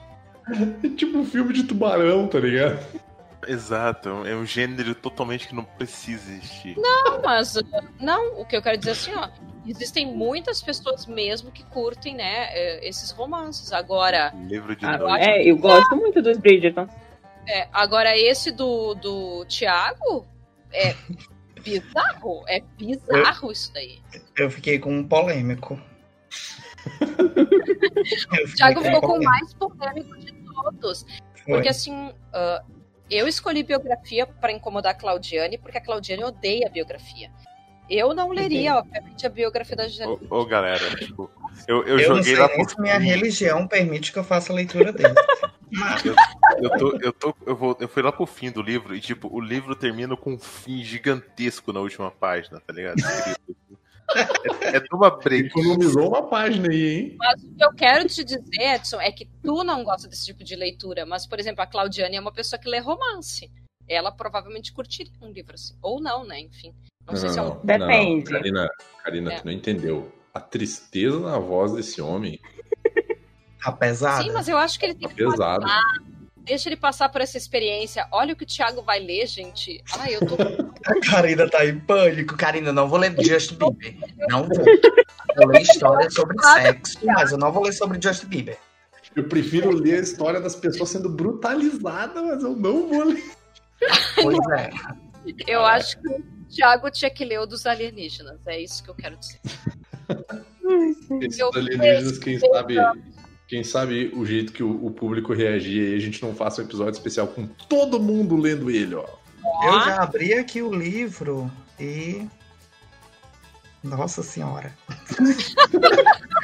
É 0.83 0.89
tipo 0.95 1.17
um 1.17 1.25
filme 1.25 1.51
de 1.53 1.63
tubarão, 1.63 2.27
tá 2.27 2.39
ligado? 2.39 2.79
Exato, 3.51 4.09
é 4.27 4.35
um 4.35 4.45
gênero 4.45 4.93
totalmente 4.93 5.47
que 5.47 5.55
não 5.55 5.63
precisa 5.63 6.31
existir. 6.31 6.75
Não, 6.77 7.21
mas 7.21 7.55
uh, 7.55 7.63
não, 7.99 8.39
o 8.39 8.45
que 8.45 8.55
eu 8.55 8.61
quero 8.61 8.77
dizer 8.77 8.91
é 8.91 8.93
assim, 8.93 9.11
ó, 9.15 9.27
existem 9.65 10.05
muitas 10.05 10.61
pessoas 10.61 11.05
mesmo 11.07 11.51
que 11.51 11.63
curtem, 11.65 12.15
né, 12.15 12.47
eh, 12.51 12.87
esses 12.87 13.11
romances. 13.11 13.71
Agora, 13.71 14.31
Livro 14.47 14.75
de 14.75 14.85
Ah, 14.85 14.97
noiva. 14.97 15.19
é, 15.19 15.43
eu 15.49 15.57
gosto 15.57 15.95
muito 15.95 16.21
dos 16.21 16.37
Bridgerton. 16.37 16.87
é, 17.47 17.67
agora 17.73 18.15
esse 18.17 18.51
do 18.51 18.93
do 18.95 19.45
Thiago 19.45 20.27
é 20.71 20.95
bizarro, 21.63 22.43
é 22.47 22.61
bizarro 22.77 23.51
isso 23.51 23.73
daí. 23.73 23.99
Eu 24.37 24.51
fiquei 24.51 24.77
com 24.79 24.93
um 24.95 25.03
polêmico. 25.07 25.79
Eu 27.01 28.45
O 28.45 28.55
Thiago 28.55 28.81
ficou 28.81 29.01
com 29.01 29.07
o 29.07 29.19
polêmico. 29.19 29.29
mais 29.31 29.53
polêmico 29.55 30.17
de 30.19 30.31
todos. 30.33 31.03
Foi. 31.43 31.53
Porque 31.55 31.69
assim, 31.69 32.13
ah, 32.33 32.63
eu 33.09 33.27
escolhi 33.27 33.63
biografia 33.63 34.25
pra 34.25 34.51
incomodar 34.51 34.91
a 34.91 34.97
Claudiane, 34.97 35.57
porque 35.57 35.77
a 35.77 35.81
Claudiane 35.81 36.23
odeia 36.23 36.69
biografia. 36.69 37.31
Eu 37.89 38.13
não 38.13 38.29
leria, 38.29 38.75
obviamente, 38.75 39.25
a 39.25 39.29
biografia 39.29 39.75
da 39.75 39.87
Gisele. 39.87 40.11
Ô, 40.29 40.41
ô, 40.41 40.45
galera, 40.45 40.95
tipo, 40.95 41.29
eu, 41.67 41.83
eu, 41.83 41.99
Eu, 41.99 42.09
não 42.09 42.17
joguei 42.17 42.35
sei 42.35 42.35
lá 42.35 42.47
nem 42.55 42.67
se 42.67 42.79
minha 42.79 42.99
religião 42.99 43.67
permite 43.67 44.11
que 44.11 44.19
eu 44.19 44.23
faça 44.23 44.53
a 44.53 44.55
leitura 44.55 44.93
dele. 44.93 45.13
Mas 45.71 46.03
Eu, 46.05 46.15
tô, 46.77 46.97
eu, 47.01 47.13
tô, 47.13 47.35
eu, 47.45 47.55
vou, 47.55 47.77
eu 47.79 47.87
fui 47.87 48.03
lá 48.03 48.11
pro 48.11 48.25
fim 48.25 48.51
do 48.51 48.61
livro 48.61 48.95
e, 48.95 48.99
tipo, 48.99 49.27
o 49.31 49.39
livro 49.39 49.75
termina 49.75 50.15
com 50.15 50.33
um 50.33 50.39
fim 50.39 50.83
gigantesco 50.83 51.73
na 51.73 51.79
última 51.79 52.11
página, 52.11 52.59
tá 52.59 52.73
ligado? 52.73 52.97
É, 54.61 54.79
de 54.79 54.87
uma 54.93 55.09
break. 55.11 55.47
Economizou 55.47 56.07
uma 56.07 56.27
página 56.27 56.69
aí, 56.69 56.87
hein? 56.87 57.15
Mas 57.17 57.43
o 57.43 57.55
que 57.55 57.63
eu 57.63 57.73
quero 57.73 58.07
te 58.07 58.23
dizer, 58.23 58.41
Edson, 58.59 58.99
é 58.99 59.11
que 59.11 59.25
tu 59.43 59.63
não 59.63 59.83
gosta 59.83 60.07
desse 60.07 60.25
tipo 60.25 60.43
de 60.43 60.55
leitura. 60.55 61.05
Mas, 61.05 61.25
por 61.27 61.39
exemplo, 61.39 61.61
a 61.61 61.67
Claudiane 61.67 62.15
é 62.15 62.19
uma 62.19 62.31
pessoa 62.31 62.59
que 62.59 62.69
lê 62.69 62.79
romance. 62.79 63.51
Ela 63.87 64.11
provavelmente 64.11 64.71
curtiria 64.71 65.11
um 65.21 65.31
livro 65.31 65.55
assim. 65.55 65.75
Ou 65.81 66.01
não, 66.01 66.23
né? 66.23 66.39
Enfim. 66.39 66.73
Não, 67.05 67.15
sei 67.15 67.29
se 67.29 67.39
é 67.39 67.41
um. 67.41 67.59
Depende. 67.63 68.31
Karina, 68.31 68.69
Karina, 69.03 69.33
É. 69.33 69.39
tu 69.39 69.45
não 69.45 69.51
entendeu. 69.51 70.11
A 70.33 70.39
tristeza 70.39 71.19
na 71.19 71.39
voz 71.39 71.73
desse 71.73 71.99
homem 72.01 72.39
tá 73.63 73.71
pesada. 73.71 74.23
Sim, 74.23 74.31
mas 74.31 74.47
eu 74.47 74.57
acho 74.57 74.79
que 74.79 74.85
ele 74.85 74.95
tem 74.95 75.07
tá 75.07 75.15
que 75.15 75.23
pesado. 75.23 75.65
Deixa 76.49 76.67
ele 76.67 76.77
passar 76.77 77.09
por 77.09 77.21
essa 77.21 77.37
experiência. 77.37 78.07
Olha 78.11 78.33
o 78.33 78.35
que 78.35 78.43
o 78.43 78.47
Thiago 78.47 78.81
vai 78.81 78.99
ler, 78.99 79.27
gente. 79.27 79.83
Ai, 79.99 80.15
eu 80.15 80.19
tô. 80.21 80.33
A 80.83 80.99
Karina 80.99 81.47
tá 81.47 81.63
em 81.63 81.79
pânico. 81.79 82.35
Karina, 82.35 82.73
não 82.73 82.89
vou 82.89 82.97
ler 82.97 83.13
Justin 83.23 83.55
Bieber. 83.55 83.95
Não 84.29 84.47
vou. 84.47 84.65
Eu 85.35 85.47
leio 85.47 85.61
história 85.61 86.09
sobre 86.09 86.35
sexo, 86.41 86.97
mas 87.05 87.31
eu 87.31 87.37
não 87.37 87.51
vou 87.51 87.61
ler 87.61 87.73
sobre 87.73 88.01
Justin 88.01 88.25
Bieber. 88.25 88.57
Eu 89.15 89.25
prefiro 89.25 89.69
ler 89.69 89.99
a 89.99 90.01
história 90.01 90.41
das 90.41 90.55
pessoas 90.55 90.89
sendo 90.89 91.07
brutalizadas, 91.07 92.23
mas 92.23 92.41
eu 92.41 92.55
não 92.55 92.89
vou 92.89 93.03
ler. 93.03 93.31
Pois 94.15 94.37
é. 94.57 94.71
Eu 95.45 95.63
acho 95.63 96.01
que 96.01 96.07
o 96.09 96.23
Thiago 96.49 96.89
tinha 96.89 97.11
que 97.11 97.23
ler 97.25 97.41
o 97.41 97.45
dos 97.45 97.67
alienígenas. 97.67 98.39
É 98.47 98.59
isso 98.59 98.83
que 98.83 98.89
eu 98.89 98.95
quero 98.95 99.17
dizer. 99.17 99.39
Esses 101.21 101.41
alienígenas, 101.41 102.17
quem 102.17 102.39
sabe, 102.39 102.75
quem 103.49 103.63
sabe 103.63 104.11
o 104.15 104.23
jeito 104.25 104.53
que 104.53 104.61
o, 104.63 104.85
o 104.85 104.91
público 104.91 105.33
reagir 105.33 105.87
aí, 105.87 105.95
a 105.95 105.99
gente 105.99 106.21
não 106.21 106.33
faça 106.35 106.61
um 106.61 106.65
episódio 106.65 106.93
especial 106.93 107.27
com 107.27 107.47
todo 107.47 107.99
mundo 107.99 108.37
lendo 108.37 108.69
ele, 108.69 108.93
ó. 108.95 109.05
Eu 109.65 109.81
já 109.81 110.03
abri 110.03 110.33
aqui 110.35 110.61
o 110.61 110.71
livro 110.73 111.51
e. 111.79 112.25
Nossa 113.83 114.21
senhora. 114.23 114.73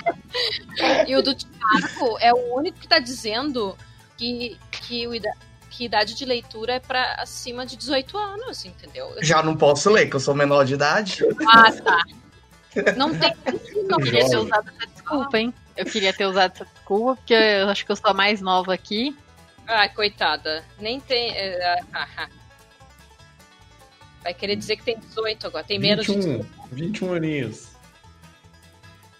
E 1.07 1.15
o 1.15 1.21
do 1.21 1.33
Thiago 1.33 2.17
é 2.19 2.33
o 2.33 2.55
único 2.57 2.77
que 2.79 2.87
tá 2.87 2.99
dizendo 2.99 3.77
que, 4.17 4.57
que, 4.69 5.07
o 5.07 5.15
ida- 5.15 5.31
que 5.69 5.85
idade 5.85 6.13
de 6.13 6.25
leitura 6.25 6.73
é 6.73 6.79
pra 6.79 7.15
acima 7.19 7.65
de 7.65 7.77
18 7.77 8.17
anos, 8.17 8.65
entendeu? 8.65 9.07
Eu- 9.15 9.23
Já 9.23 9.41
não 9.41 9.55
posso 9.55 9.89
ler, 9.89 10.09
que 10.09 10.15
eu 10.15 10.19
sou 10.19 10.33
menor 10.35 10.65
de 10.65 10.73
idade. 10.73 11.19
Ah, 11.47 11.71
tá. 11.71 12.03
Não 12.97 13.17
tem. 13.17 13.33
Não 13.87 13.97
Queria 13.99 14.21
Jovem. 14.23 14.45
usado 14.45 14.69
essa 14.77 14.87
desculpa, 14.91 15.37
hein? 15.39 15.53
Eu 15.75 15.85
queria 15.85 16.13
ter 16.13 16.25
usado 16.25 16.53
essa 16.53 16.65
desculpa, 16.65 17.15
porque 17.15 17.33
eu 17.33 17.69
acho 17.69 17.85
que 17.85 17.91
eu 17.91 17.95
sou 17.95 18.11
a 18.11 18.13
mais 18.13 18.41
nova 18.41 18.73
aqui. 18.73 19.15
Ai, 19.67 19.89
coitada. 19.89 20.63
Nem 20.79 20.99
tem. 20.99 21.31
é, 21.31 21.81
ah, 21.93 22.07
ah. 22.17 22.29
Vai 24.23 24.33
querer 24.33 24.55
dizer 24.55 24.77
que 24.77 24.83
tem 24.83 24.97
18 24.97 25.47
agora. 25.47 25.63
Tem 25.63 25.77
menos 25.77 26.05
de 26.05 26.13
21, 26.13 26.39
18. 26.39 26.69
21 26.71 27.13
aninhos. 27.13 27.71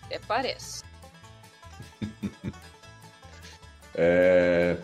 Até 0.04 0.20
parece. 0.20 0.84
É... 3.98 4.76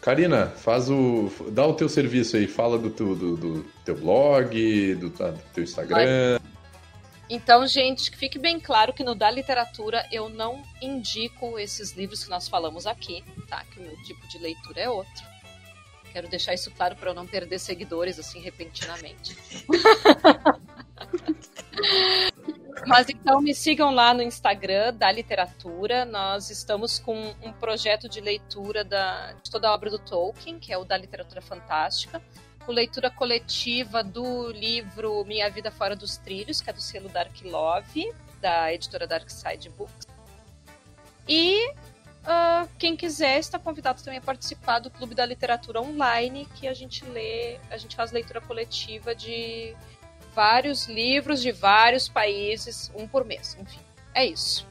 Karina, 0.00 0.48
faz 0.48 0.90
o. 0.90 1.30
dá 1.52 1.64
o 1.64 1.74
teu 1.74 1.88
serviço 1.88 2.36
aí, 2.36 2.48
fala 2.48 2.76
do 2.76 2.90
teu, 2.90 3.14
do, 3.14 3.36
do 3.36 3.62
teu 3.84 3.94
blog, 3.94 4.94
do, 4.96 5.10
do 5.10 5.38
teu 5.54 5.62
Instagram. 5.62 6.40
Então, 7.32 7.64
gente, 7.64 8.10
que 8.10 8.16
fique 8.16 8.40
bem 8.40 8.58
claro 8.58 8.92
que 8.92 9.04
no 9.04 9.14
Da 9.14 9.30
Literatura 9.30 10.04
eu 10.10 10.28
não 10.28 10.64
indico 10.82 11.56
esses 11.60 11.92
livros 11.92 12.24
que 12.24 12.30
nós 12.30 12.48
falamos 12.48 12.88
aqui, 12.88 13.22
tá? 13.48 13.64
Que 13.66 13.78
o 13.78 13.82
meu 13.82 13.96
tipo 14.02 14.26
de 14.26 14.36
leitura 14.38 14.80
é 14.80 14.90
outro. 14.90 15.30
Quero 16.12 16.26
deixar 16.26 16.54
isso 16.54 16.72
claro 16.72 16.96
para 16.96 17.10
eu 17.10 17.14
não 17.14 17.28
perder 17.28 17.60
seguidores 17.60 18.18
assim 18.18 18.40
repentinamente. 18.40 19.36
Mas 22.84 23.08
então 23.08 23.40
me 23.40 23.54
sigam 23.54 23.94
lá 23.94 24.12
no 24.12 24.22
Instagram 24.22 24.92
da 24.94 25.12
literatura. 25.12 26.04
Nós 26.04 26.50
estamos 26.50 26.98
com 26.98 27.32
um 27.40 27.52
projeto 27.52 28.08
de 28.08 28.20
leitura 28.20 28.82
da, 28.82 29.34
de 29.34 29.48
toda 29.48 29.68
a 29.68 29.72
obra 29.72 29.88
do 29.88 30.00
Tolkien, 30.00 30.58
que 30.58 30.72
é 30.72 30.78
o 30.78 30.84
da 30.84 30.96
literatura 30.96 31.40
fantástica, 31.40 32.20
com 32.64 32.72
leitura 32.72 33.10
coletiva 33.10 34.02
do 34.02 34.50
livro 34.50 35.24
Minha 35.24 35.48
Vida 35.50 35.70
Fora 35.70 35.96
dos 35.96 36.16
Trilhos, 36.16 36.60
que 36.60 36.70
é 36.70 36.72
do 36.72 36.80
selo 36.80 37.08
Dark 37.08 37.34
Love, 37.44 38.12
da 38.40 38.72
editora 38.72 39.06
Dark 39.06 39.28
Side 39.30 39.68
Books. 39.70 40.06
E 41.28 41.72
ah, 42.24 42.66
quem 42.78 42.96
quiser 42.96 43.38
está 43.38 43.58
convidado 43.58 44.02
também 44.02 44.18
a 44.18 44.22
participar 44.22 44.78
do 44.78 44.90
Clube 44.90 45.14
da 45.14 45.24
Literatura 45.24 45.80
Online, 45.80 46.46
que 46.54 46.68
a 46.68 46.74
gente 46.74 47.04
lê, 47.04 47.58
a 47.70 47.76
gente 47.76 47.96
faz 47.96 48.12
leitura 48.12 48.40
coletiva 48.40 49.14
de 49.14 49.74
vários 50.34 50.86
livros 50.86 51.40
de 51.40 51.52
vários 51.52 52.08
países, 52.08 52.90
um 52.94 53.06
por 53.06 53.24
mês. 53.24 53.56
Enfim, 53.60 53.80
é 54.14 54.26
isso. 54.26 54.68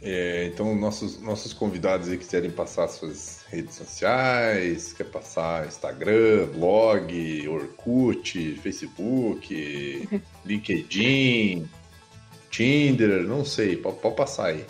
É, 0.00 0.46
então, 0.46 0.74
nossos, 0.74 1.20
nossos 1.20 1.52
convidados 1.52 2.08
aí 2.08 2.18
quiserem 2.18 2.50
passar 2.50 2.88
suas 2.88 3.41
redes 3.52 3.74
sociais, 3.74 4.94
quer 4.94 5.04
passar 5.04 5.66
Instagram, 5.66 6.46
blog, 6.54 7.46
Orkut, 7.48 8.54
Facebook, 8.56 10.08
LinkedIn, 10.44 11.68
Tinder, 12.50 13.22
não 13.24 13.44
sei, 13.44 13.76
pode, 13.76 13.98
pode 13.98 14.16
passar 14.16 14.46
aí. 14.46 14.64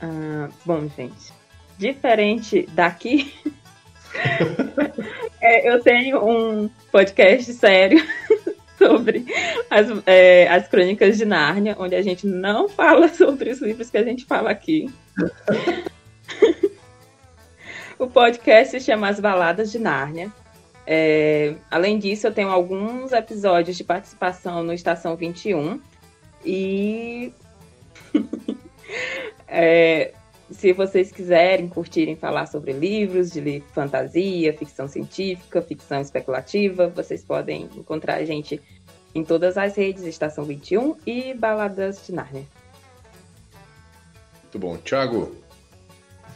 Ah, 0.00 0.48
bom, 0.64 0.88
gente, 0.96 1.32
diferente 1.76 2.66
daqui, 2.72 3.34
é, 5.42 5.70
eu 5.70 5.82
tenho 5.82 6.24
um 6.26 6.70
podcast 6.90 7.52
sério 7.52 8.02
sobre 8.78 9.26
as, 9.68 9.86
é, 10.06 10.48
as 10.48 10.66
crônicas 10.66 11.18
de 11.18 11.26
Nárnia, 11.26 11.76
onde 11.78 11.94
a 11.94 12.00
gente 12.00 12.26
não 12.26 12.70
fala 12.70 13.08
sobre 13.08 13.50
os 13.50 13.60
livros 13.60 13.90
que 13.90 13.98
a 13.98 14.02
gente 14.02 14.24
fala 14.24 14.50
aqui. 14.50 14.90
O 17.98 18.06
podcast 18.06 18.78
se 18.78 18.84
chama 18.84 19.08
As 19.08 19.20
Baladas 19.20 19.72
de 19.72 19.78
Nárnia. 19.78 20.32
É, 20.86 21.54
além 21.70 21.98
disso, 21.98 22.26
eu 22.26 22.32
tenho 22.32 22.48
alguns 22.48 23.12
episódios 23.12 23.76
de 23.76 23.84
participação 23.84 24.62
no 24.62 24.72
Estação 24.72 25.16
21. 25.16 25.80
E 26.44 27.32
é, 29.48 30.12
se 30.50 30.72
vocês 30.72 31.10
quiserem 31.10 31.68
curtirem 31.68 32.14
falar 32.14 32.46
sobre 32.46 32.72
livros 32.72 33.32
de 33.32 33.62
fantasia, 33.72 34.52
ficção 34.52 34.86
científica, 34.86 35.60
ficção 35.60 36.00
especulativa, 36.00 36.88
vocês 36.88 37.24
podem 37.24 37.68
encontrar 37.74 38.16
a 38.16 38.24
gente 38.24 38.60
em 39.14 39.24
todas 39.24 39.56
as 39.56 39.76
redes 39.76 40.04
Estação 40.04 40.44
21 40.44 40.96
e 41.06 41.34
Baladas 41.34 42.06
de 42.06 42.12
Nárnia. 42.12 42.44
Muito 44.42 44.58
bom. 44.58 44.76
Thiago, 44.76 45.34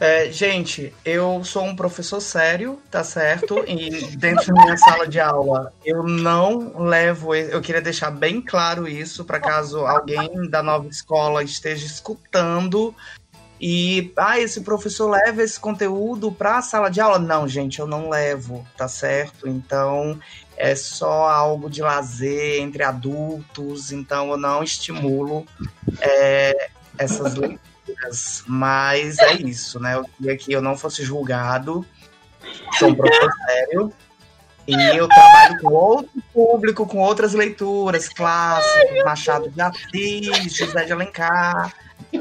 É, 0.01 0.31
gente, 0.31 0.91
eu 1.05 1.43
sou 1.43 1.63
um 1.63 1.75
professor 1.75 2.19
sério, 2.19 2.81
tá 2.89 3.03
certo? 3.03 3.63
E 3.67 4.15
dentro 4.17 4.51
da 4.51 4.63
minha 4.63 4.75
sala 4.75 5.07
de 5.07 5.19
aula, 5.19 5.71
eu 5.85 6.01
não 6.01 6.79
levo. 6.79 7.35
Eu 7.35 7.61
queria 7.61 7.83
deixar 7.83 8.09
bem 8.09 8.41
claro 8.41 8.87
isso, 8.87 9.23
para 9.23 9.39
caso 9.39 9.85
alguém 9.85 10.49
da 10.49 10.63
nova 10.63 10.87
escola 10.87 11.43
esteja 11.43 11.85
escutando 11.85 12.95
e, 13.61 14.11
ah, 14.17 14.39
esse 14.39 14.61
professor 14.61 15.07
leva 15.07 15.43
esse 15.43 15.59
conteúdo 15.59 16.31
para 16.31 16.57
a 16.57 16.61
sala 16.63 16.89
de 16.89 16.99
aula. 16.99 17.19
Não, 17.19 17.47
gente, 17.47 17.79
eu 17.79 17.85
não 17.85 18.09
levo, 18.09 18.65
tá 18.75 18.87
certo? 18.87 19.47
Então, 19.47 20.19
é 20.57 20.73
só 20.73 21.29
algo 21.29 21.69
de 21.69 21.83
lazer 21.83 22.59
entre 22.59 22.81
adultos, 22.81 23.91
então 23.91 24.31
eu 24.31 24.37
não 24.37 24.63
estimulo 24.63 25.45
é, 25.99 26.69
essas 26.97 27.35
leituras. 27.35 27.70
Mas 28.47 29.17
é 29.19 29.33
isso, 29.33 29.79
né? 29.79 29.95
Eu 29.95 30.03
queria 30.03 30.37
que 30.37 30.51
eu 30.51 30.61
não 30.61 30.77
fosse 30.77 31.03
julgado. 31.03 31.85
Sou 32.77 32.89
um 32.89 32.95
professor 32.95 33.31
sério. 33.45 33.93
E 34.67 34.97
eu 34.97 35.07
trabalho 35.07 35.59
com 35.59 35.73
outro 35.73 36.23
público, 36.33 36.85
com 36.85 36.99
outras 36.99 37.33
leituras 37.33 38.07
clássicas, 38.07 39.03
Machado 39.03 39.49
de 39.49 39.59
Assis, 39.59 40.55
José 40.55 40.85
de 40.85 40.93
Alencar, 40.93 41.73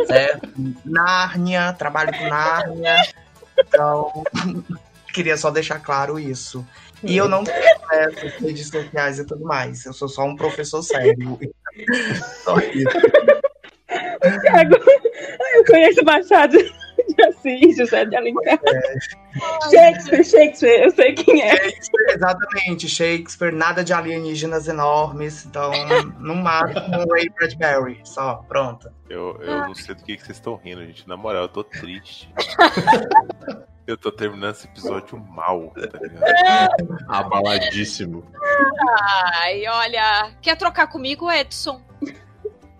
certo? 0.07 0.49
Nárnia, 0.85 1.73
trabalho 1.75 2.17
com 2.17 2.29
Nárnia. 2.29 3.03
Então, 3.59 4.25
queria 5.13 5.37
só 5.37 5.51
deixar 5.51 5.81
claro 5.81 6.19
isso. 6.19 6.67
E 7.03 7.17
eu 7.17 7.29
não 7.29 7.45
tenho 7.45 7.57
essas 7.91 8.35
redes 8.35 8.69
sociais 8.69 9.19
e 9.19 9.25
tudo 9.25 9.45
mais. 9.45 9.85
Eu 9.85 9.93
sou 9.93 10.09
só 10.09 10.25
um 10.25 10.37
professor 10.37 10.83
sério. 10.83 11.39
Só 12.43 12.59
isso. 12.59 12.89
Thiago, 14.21 14.77
eu 15.55 15.65
conheço 15.65 16.05
Machado 16.05 16.59
de 16.59 17.23
Assis, 17.25 17.77
José 17.77 18.05
de 18.05 18.17
Alencar. 18.17 18.59
Shakespeare, 19.71 20.25
Shakespeare, 20.25 20.85
eu 20.85 20.91
sei 20.91 21.15
quem 21.15 21.43
é. 21.43 21.57
Shakespeare, 21.57 22.15
exatamente, 22.15 22.89
Shakespeare, 22.89 23.53
nada 23.53 23.85
de 23.85 23.93
alienígenas 23.93 24.69
enormes, 24.69 25.45
então, 25.45 25.71
no 26.19 26.35
máximo, 26.35 27.07
Ray 27.11 27.29
Bradbury, 27.31 28.01
só, 28.05 28.37
pronto. 28.49 28.91
Eu, 29.09 29.39
eu 29.41 29.59
não 29.63 29.75
sei 29.75 29.95
do 29.95 30.03
que, 30.03 30.17
que 30.17 30.25
vocês 30.25 30.37
estão 30.37 30.57
rindo, 30.57 30.85
gente. 30.87 31.09
Na 31.09 31.17
moral, 31.17 31.43
eu 31.43 31.49
tô 31.49 31.65
triste. 31.65 32.33
eu 33.87 33.97
tô 33.97 34.13
terminando 34.13 34.55
esse 34.55 34.67
episódio 34.67 35.19
mal, 35.19 35.73
tá 35.75 35.99
ligado? 35.99 36.99
abaladíssimo. 37.09 38.25
Ai, 39.35 39.67
olha, 39.67 40.33
quer 40.41 40.57
trocar 40.57 40.87
comigo, 40.87 41.31
Edson? 41.31 41.81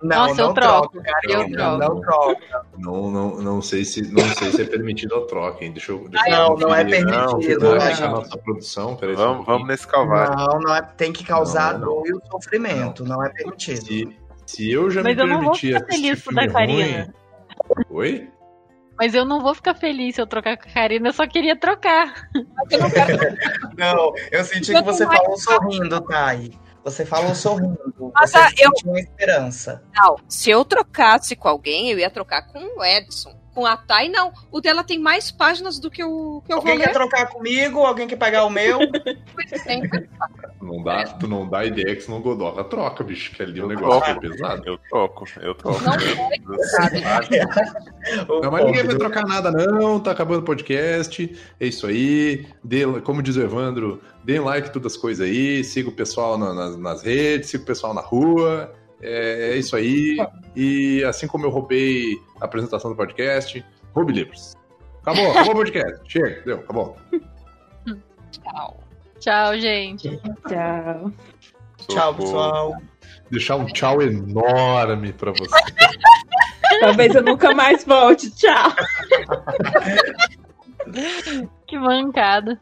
Não, 0.03 0.17
Nossa, 0.29 0.41
eu 0.41 0.47
não 0.47 0.55
troco, 0.55 0.93
troco, 0.93 1.03
cara, 1.07 1.21
eu 1.29 1.39
não, 1.49 1.51
troco. 1.51 1.79
não 1.95 2.01
troco. 2.01 2.41
Não, 2.79 3.11
não, 3.11 3.37
não, 3.43 3.63
sei 3.63 3.85
se, 3.85 4.11
não 4.11 4.23
sei 4.35 4.51
se 4.51 4.63
é 4.63 4.65
permitido 4.65 5.15
a 5.15 5.27
troca, 5.27 5.63
hein? 5.63 5.73
Deixa 5.73 5.93
eu. 5.93 6.09
Deixa 6.09 6.27
eu 6.31 6.37
Não, 6.37 6.55
não 6.57 6.75
é 6.75 6.85
permitido, 6.85 7.61
Não, 7.65 7.75
não. 7.77 7.83
a 7.83 8.09
nossa 8.09 8.39
produção. 8.39 8.97
Peraí, 8.97 9.15
só 9.15 9.23
um 9.23 9.33
Vamos, 9.33 9.47
vamos 9.47 9.69
nesse 9.69 9.87
calvário. 9.87 10.37
Não, 10.37 10.59
não 10.61 10.75
é, 10.75 10.81
tem 10.81 11.13
que 11.13 11.23
causar 11.23 11.75
Não, 11.75 11.81
não. 11.81 11.87
dor 12.03 12.07
e 12.07 12.31
sofrimento, 12.31 13.05
não, 13.05 13.23
é 13.23 13.29
permitido. 13.29 13.85
Se, 13.85 14.17
se 14.47 14.71
eu 14.73 14.91
já 14.91 15.03
Mas 15.03 15.17
me 15.17 15.23
eu 15.23 15.27
não 15.27 15.43
vou 15.43 15.53
permitir 15.53 15.75
ficar 15.75 15.87
feliz 15.93 16.23
por 16.25 16.35
dar 16.35 16.49
Karina. 16.51 17.13
ruim- 17.69 17.85
Oi? 17.91 18.31
Mas 18.99 19.15
eu 19.15 19.25
não 19.25 19.41
vou 19.41 19.55
ficar 19.55 19.75
feliz 19.75 20.15
se 20.15 20.21
eu 20.21 20.27
trocar 20.27 20.57
com 20.57 20.69
a 20.69 20.73
Karina, 20.73 21.09
eu 21.09 21.13
só 21.13 21.27
queria 21.27 21.57
trocar. 21.57 22.29
Eu 22.71 22.79
não 22.81 22.91
quero 22.91 23.19
Não, 23.77 24.13
eu 24.31 24.45
senti 24.45 24.73
que 24.73 24.83
você 24.83 25.07
falou 25.07 25.37
sorrindo, 25.37 26.01
Thay. 26.03 26.53
Você 26.85 27.05
falou 27.05 27.35
sorrindo. 27.35 28.13
Mas, 28.15 28.31
Você 28.33 28.39
eu- 28.65 28.71
uma 28.87 28.99
esperança. 29.01 29.83
Não, 29.95 30.17
se 30.29 30.51
eu 30.51 30.65
trocasse 30.65 31.37
com 31.37 31.49
alguém, 31.49 31.91
eu 31.91 31.99
ia 31.99 32.11
trocar 32.11 32.43
com 32.43 32.59
o 32.79 32.85
Edson. 32.85 33.39
Com 33.55 33.67
a 33.67 33.77
Thay, 33.77 34.09
não. 34.09 34.33
O 34.51 34.61
dela 34.61 34.85
tem 34.85 34.99
mais 34.99 35.31
páginas 35.31 35.79
do 35.79 35.91
que 35.91 36.05
o 36.05 36.41
que 36.47 36.53
eu 36.53 36.61
vou 36.61 36.71
Alguém 36.71 36.87
quer 36.87 36.93
trocar 36.93 37.27
comigo? 37.27 37.81
Alguém 37.81 38.07
quer 38.07 38.17
pegar 38.17 38.45
o 38.45 38.51
meu? 38.51 38.79
Sempre. 39.65 40.09
Não 40.63 40.83
dá, 40.85 41.05
tu 41.05 41.27
não 41.27 41.49
dá 41.49 41.65
ideia 41.65 41.97
que 41.97 42.03
senão 42.03 42.21
Godoka 42.21 42.63
troca, 42.65 43.03
bicho, 43.03 43.33
que 43.35 43.43
ali 43.43 43.61
o 43.61 43.67
negócio 43.67 44.09
é 44.11 44.15
pesado. 44.15 44.63
Eu 44.67 44.79
toco, 44.91 45.25
eu 45.41 45.55
toco. 45.55 45.81
Não 48.27 48.41
Não, 48.41 48.51
mas 48.51 48.65
ninguém 48.67 48.85
vai 48.85 48.97
trocar 48.97 49.25
nada, 49.27 49.51
não. 49.51 49.99
Tá 50.01 50.13
acabando 50.13 50.41
o 50.41 50.45
podcast. 50.45 51.37
É 51.59 51.67
isso 51.67 51.87
aí. 51.87 52.47
Dê, 52.63 52.85
como 53.03 53.23
diz 53.23 53.37
o 53.37 53.43
Evandro, 53.43 54.01
deem 54.25 54.41
like 54.41 54.69
em 54.69 54.73
todas 54.73 54.93
as 54.93 54.99
coisas 54.99 55.27
aí. 55.27 55.65
Siga 55.65 55.89
o 55.89 55.93
pessoal 55.93 56.39
na- 56.39 56.55
nas, 56.55 56.77
nas 56.77 57.03
redes, 57.03 57.51
siga 57.51 57.63
o 57.63 57.67
pessoal 57.67 57.95
na 57.95 58.01
rua. 58.01 58.73
É, 59.03 59.53
é 59.53 59.57
isso 59.57 59.75
aí. 59.75 60.17
E 60.55 61.03
assim 61.05 61.27
como 61.27 61.47
eu 61.47 61.51
roubei 61.51 62.19
apresentação 62.41 62.91
do 62.91 62.97
podcast, 62.97 63.65
roube 63.95 64.13
livros. 64.13 64.55
Acabou, 65.03 65.31
acabou 65.31 65.53
o 65.53 65.57
podcast. 65.57 66.01
Chega, 66.11 66.43
deu, 66.45 66.59
acabou. 66.59 66.97
Tchau. 68.31 68.81
Tchau, 69.19 69.59
gente. 69.59 70.21
Tchau. 70.49 71.13
Tchau, 71.89 72.15
pessoal. 72.15 72.77
Deixar 73.31 73.57
um 73.57 73.67
tchau 73.67 74.03
enorme 74.03 75.13
pra 75.13 75.33
você. 75.33 75.57
Talvez 76.81 77.15
eu 77.15 77.23
nunca 77.23 77.55
mais 77.55 77.85
volte. 77.85 78.31
Tchau. 78.31 78.71
Que 81.67 81.79
mancada. 81.79 82.59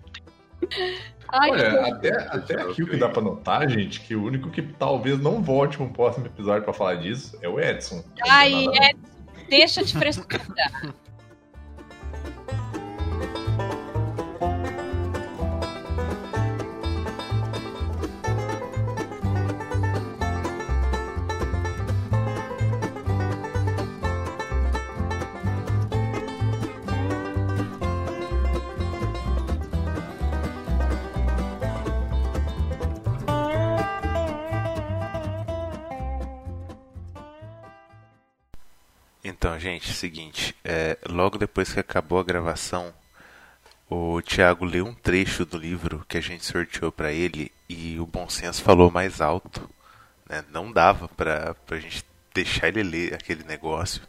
Ai, 1.29 1.51
Olha, 1.51 1.95
até, 1.95 2.13
até 2.29 2.61
aqui 2.61 2.83
o 2.83 2.87
que 2.87 2.97
dá 2.97 3.09
pra 3.09 3.23
notar, 3.23 3.69
gente, 3.71 4.01
que 4.01 4.15
o 4.15 4.25
único 4.25 4.51
que 4.51 4.61
talvez 4.61 5.19
não 5.19 5.43
volte 5.43 5.77
pro 5.77 5.89
próximo 5.89 6.27
episódio 6.27 6.65
pra 6.65 6.73
falar 6.73 6.97
disso 6.97 7.39
é 7.41 7.49
o 7.49 7.61
Edson. 7.61 8.03
ai, 8.29 8.67
é, 8.67 8.91
deixa 9.49 9.83
de 9.85 9.93
frescura. 9.93 10.45
Então, 39.59 39.73
gente, 39.73 39.93
seguinte, 39.93 40.55
é, 40.65 40.97
logo 41.09 41.37
depois 41.37 41.73
que 41.73 41.81
acabou 41.81 42.21
a 42.21 42.23
gravação, 42.23 42.95
o 43.91 44.23
Thiago 44.23 44.65
leu 44.65 44.87
um 44.87 44.95
trecho 44.95 45.45
do 45.45 45.59
livro 45.59 46.07
que 46.09 46.17
a 46.17 46.21
gente 46.21 46.45
sorteou 46.45 46.93
pra 46.93 47.11
ele 47.13 47.51
e 47.69 47.99
o 47.99 48.07
bom 48.07 48.29
senso 48.29 48.63
falou 48.63 48.89
mais 48.89 49.21
alto. 49.21 49.69
Né? 50.29 50.45
Não 50.53 50.71
dava 50.71 51.09
pra, 51.09 51.57
pra 51.67 51.81
gente 51.81 52.05
deixar 52.33 52.69
ele 52.69 52.85
ler 52.85 53.15
aquele 53.15 53.43
negócio. 53.43 54.03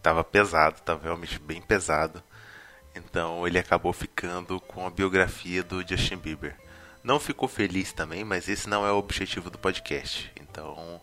Tava 0.00 0.22
pesado, 0.22 0.80
tava 0.82 1.02
realmente 1.02 1.40
bem 1.40 1.60
pesado. 1.60 2.22
Então 2.94 3.48
ele 3.48 3.58
acabou 3.58 3.92
ficando 3.92 4.60
com 4.60 4.86
a 4.86 4.90
biografia 4.90 5.64
do 5.64 5.84
Justin 5.84 6.18
Bieber. 6.18 6.54
Não 7.02 7.18
ficou 7.18 7.48
feliz 7.48 7.92
também, 7.92 8.22
mas 8.22 8.48
esse 8.48 8.68
não 8.68 8.86
é 8.86 8.92
o 8.92 8.98
objetivo 8.98 9.50
do 9.50 9.58
podcast. 9.58 10.30
Então 10.40 11.00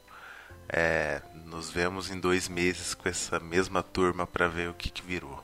é, 0.69 1.21
nos 1.45 1.69
vemos 1.69 2.11
em 2.11 2.19
dois 2.19 2.47
meses 2.47 2.93
com 2.93 3.07
essa 3.07 3.39
mesma 3.39 3.83
turma 3.83 4.25
para 4.25 4.47
ver 4.47 4.69
o 4.69 4.73
que, 4.73 4.89
que 4.89 5.01
virou. 5.01 5.43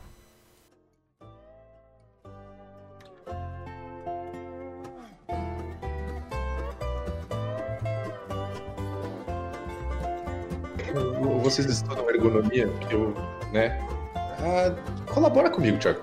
Vocês 11.44 11.68
estudam 11.68 12.10
ergonomia, 12.10 12.68
que 12.68 12.94
eu, 12.94 13.14
né? 13.52 13.78
Ah, 14.16 14.74
colabora 15.06 15.50
comigo, 15.50 15.78
Thiago. 15.78 16.02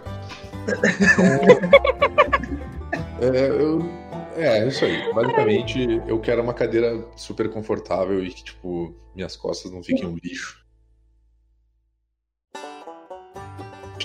é, 3.20 3.49
eu, 3.49 4.08
é, 4.39 4.66
isso 4.66 4.85
aí. 4.85 5.12
Basicamente, 5.12 6.02
eu 6.06 6.20
quero 6.20 6.43
uma 6.43 6.55
cadeira 6.55 7.05
super 7.16 7.51
confortável 7.51 8.24
e 8.24 8.31
que, 8.31 8.44
tipo, 8.44 8.94
minhas 9.15 9.36
costas 9.36 9.73
não 9.73 9.82
fiquem 9.82 10.06
um 10.06 10.16
lixo. 10.23 10.65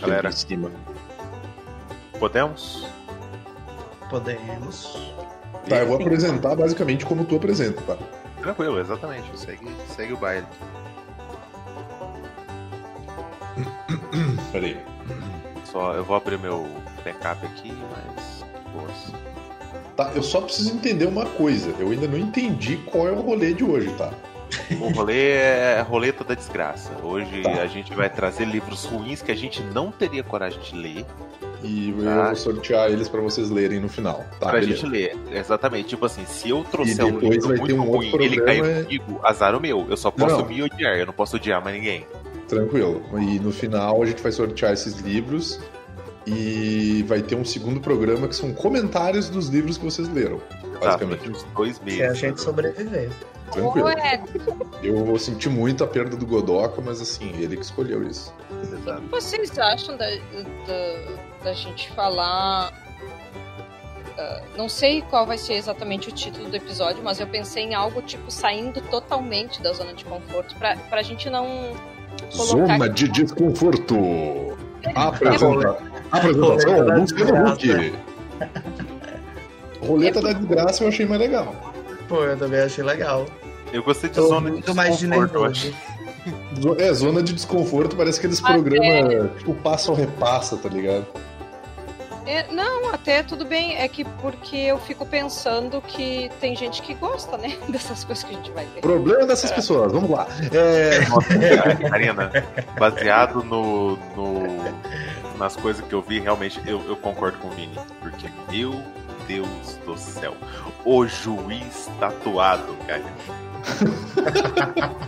Galera. 0.01 0.30
Em 0.30 0.31
cima. 0.31 0.72
Podemos? 2.19 2.85
Podemos. 4.10 5.14
Tá, 5.68 5.77
eu 5.77 5.88
vou 5.88 5.95
apresentar 5.95 6.55
basicamente 6.55 7.05
como 7.05 7.23
tu 7.26 7.35
apresenta, 7.35 7.81
tá? 7.81 7.97
Tranquilo, 8.41 8.80
exatamente. 8.80 9.39
Segue, 9.39 9.65
segue 9.95 10.14
o 10.14 10.18
baile. 10.18 10.45
Peraí. 14.51 14.77
Só 15.64 15.93
eu 15.93 16.03
vou 16.03 16.18
abrir 16.18 16.38
meu 16.38 16.68
backup 17.03 17.45
aqui, 17.45 17.72
mas 17.91 18.45
boas. 18.73 19.32
Tá, 19.95 20.11
eu 20.15 20.24
só 20.24 20.41
preciso 20.41 20.74
entender 20.74 21.06
uma 21.06 21.26
coisa. 21.26 21.74
Eu 21.80 21.90
ainda 21.91 22.07
não 22.07 22.18
entendi 22.18 22.78
qual 22.78 23.07
é 23.07 23.11
o 23.11 23.22
rolê 23.22 23.53
de 23.53 23.64
hoje, 23.64 23.90
tá? 23.98 24.11
O 24.80 24.90
rolê 24.91 25.32
é 25.32 25.82
roleta 25.88 26.24
da 26.24 26.36
desgraça. 26.36 26.91
Hoje 27.03 27.41
Tá. 27.41 27.61
a 27.61 27.65
gente 27.68 27.94
vai 27.94 28.10
trazer 28.10 28.45
livros 28.45 28.86
ruins 28.86 29.22
que 29.22 29.32
a 29.32 29.36
gente 29.36 29.61
não 29.64 29.91
teria 29.91 30.24
coragem 30.24 30.60
de 30.61 30.76
ler 30.76 31.06
E 31.65 31.91
eu 31.98 32.03
Tá. 32.03 32.26
vou 32.28 32.36
sortear 32.36 32.91
eles 32.91 33.07
pra 33.07 33.22
vocês 33.22 33.49
lerem 33.49 33.80
no 33.80 33.88
final. 33.88 34.26
Tá, 34.40 34.49
pra 34.49 34.60
beleza. 34.60 34.82
gente 34.82 34.86
ler. 34.86 35.15
Exatamente. 35.32 35.88
Tipo 35.90 36.06
assim, 36.06 36.26
se 36.26 36.49
eu 36.49 36.61
trouxer 36.65 36.99
E 36.99 37.03
um 37.11 37.20
livro 37.20 37.48
muito 37.57 37.76
um 37.76 37.82
ruim 37.84 38.06
outro 38.11 38.22
ele 38.22 38.41
cair 38.41 38.57
programa- 38.60 38.84
comigo, 38.84 39.20
azar 39.24 39.56
o 39.56 39.61
meu. 39.61 39.86
Eu 39.90 39.95
só 39.95 40.11
posso 40.11 40.38
Não. 40.40 40.45
me 40.45 40.61
odiar, 40.61 40.98
eu 40.98 41.06
não 41.06 41.14
posso 41.14 41.38
odiar 41.38 41.64
mais 41.64 41.76
ninguém. 41.78 42.06
Tranquilo. 42.49 43.02
E 43.14 43.40
no 43.40 43.52
final 43.52 44.03
a 44.03 44.06
gente 44.06 44.22
vai 44.22 44.32
sortear 44.34 44.74
esses 44.74 44.99
livros 44.99 45.57
e 46.26 47.04
vai 47.08 47.22
ter 47.22 47.36
um 47.36 47.44
segundo 47.44 47.80
programa 47.80 48.28
que 48.28 48.36
são 48.36 48.54
comentários 48.54 49.30
dos 49.30 49.48
livros 49.48 49.78
que 49.78 49.86
vocês 49.86 50.08
leram. 50.10 50.41
Basicamente. 50.80 51.30
Uns 51.30 51.44
dois 51.56 51.80
meses. 51.80 51.98
Se 51.98 52.04
a 52.04 52.14
gente 52.14 52.41
sobreviver. 52.41 53.10
Tranquilo. 53.52 53.88
Ué, 53.88 54.24
Eu 54.82 55.06
vou 55.06 55.20
sentir 55.20 55.50
muito 55.50 55.84
a 55.84 55.88
perda 55.88 56.16
do 56.16 56.26
Godoka, 56.26 56.82
mas 56.82 57.02
assim, 57.02 57.30
ele 57.38 57.56
que 57.56 57.64
escolheu 57.64 58.04
isso. 58.04 58.34
Exato. 58.64 59.00
o 59.00 59.04
que 59.04 59.10
vocês 59.10 59.60
acham 59.60 59.95
da, 59.95 60.06
da, 60.10 61.44
da 61.44 61.54
gente 61.54 61.91
falar. 61.91 62.74
ah, 64.18 64.41
não 64.58 64.68
sei 64.68 65.02
qual 65.04 65.26
vai 65.26 65.38
ser 65.38 65.54
exatamente 65.54 66.10
o 66.10 66.12
título 66.12 66.50
do 66.50 66.56
episódio, 66.56 67.04
mas 67.04 67.20
eu 67.20 67.28
pensei 67.28 67.64
em 67.64 67.76
algo 67.76 68.02
tipo 68.02 68.32
saindo 68.32 68.82
totalmente 68.90 69.62
da 69.62 69.72
zona 69.74 69.94
de 69.94 70.04
conforto, 70.06 70.56
pra, 70.56 70.76
pra 70.76 71.02
gente 71.02 71.30
não. 71.30 71.74
Zona 72.32 72.90
de 72.90 73.08
desconforto. 73.08 73.95
Apresenta... 74.95 75.93
Roleta 76.22 76.53
Apresentação, 76.53 76.85
da 76.85 76.95
Luciano 76.98 77.49
Huck. 77.52 77.57
desgraça. 77.68 78.03
Roleta 79.81 80.22
da 80.22 80.31
desgraça 80.34 80.84
eu 80.84 80.88
achei 80.88 81.06
mais 81.06 81.19
legal. 81.22 81.53
Pô, 82.07 82.23
eu 82.23 82.38
também 82.38 82.60
achei 82.61 82.84
legal. 82.84 83.26
Eu 83.72 83.84
gostei 83.84 84.10
de 84.10 84.15
Tô 84.15 84.27
zona 84.27 84.48
de 84.48 84.52
muito 84.53 84.76
mais 84.76 84.98
de 84.98 85.07
desconforto. 85.07 85.73
Zo- 86.61 86.76
É, 86.80 86.94
zona 86.94 87.22
de 87.23 87.34
desconforto, 87.34 87.95
parece 87.95 88.19
aqueles 88.19 88.41
Ah, 88.44 88.53
programas 88.53 89.31
tipo 89.40 89.53
passa 89.56 89.91
ou 89.91 89.98
repassa, 89.98 90.56
tá 90.56 90.69
ligado? 90.69 91.06
É, 92.26 92.45
não, 92.53 92.94
até 92.94 93.22
tudo 93.22 93.44
bem, 93.44 93.76
é 93.76 93.85
que 93.90 94.06
porque 94.06 94.56
eu 94.56 94.77
fico 94.77 95.06
pensando 95.06 95.81
que 95.81 96.31
tem 96.40 96.56
gente 96.56 96.81
que 96.81 96.94
gosta, 96.94 97.35
né? 97.38 97.57
Dessas 97.68 98.06
coisas 98.06 98.23
que 98.23 98.34
a 98.34 98.38
gente 98.38 98.52
vai 98.52 98.65
ver. 98.73 98.80
Problema 98.80 99.26
dessas 99.26 99.52
pessoas, 99.52 99.91
vamos 99.91 100.10
lá. 100.10 100.26
É, 100.53 101.06
Nossa, 101.10 101.90
Karina, 101.90 102.31
baseado 102.80 103.44
no, 103.44 103.98
no- 104.15 104.64
nas 105.38 105.55
coisas 105.55 105.85
que 105.85 105.93
eu 105.93 106.01
vi, 106.01 106.19
realmente 106.19 106.61
eu, 106.65 106.81
eu 106.88 106.95
concordo 106.95 107.38
com 107.39 107.47
o 107.47 107.51
Vini. 107.51 107.77
Porque, 108.01 108.30
meu 108.49 108.81
Deus 109.27 109.77
do 109.85 109.97
céu, 109.97 110.35
o 110.85 111.05
juiz 111.07 111.89
tatuado, 111.99 112.76
cara. 112.88 113.03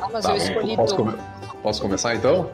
Ah, 0.00 0.08
mas 0.12 0.24
tá, 0.24 0.30
eu 0.30 0.36
escolhi 0.36 0.76
posso, 0.76 0.96
come- 0.96 1.18
posso 1.62 1.82
começar 1.82 2.14
então? 2.14 2.50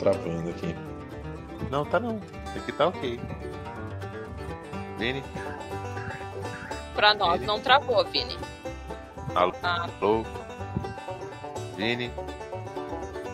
Travando 0.00 0.50
aqui. 0.50 0.74
Não, 1.70 1.84
tá 1.84 2.00
não. 2.00 2.20
Aqui 2.56 2.72
tá 2.72 2.88
ok. 2.88 3.20
Vini, 4.98 5.22
Pra 6.94 7.14
nós 7.14 7.40
não 7.42 7.60
travou, 7.60 8.04
Vini. 8.06 8.36
alô, 9.34 9.52
Ah, 9.62 9.86
alô. 10.00 10.24
Vini, 11.76 12.10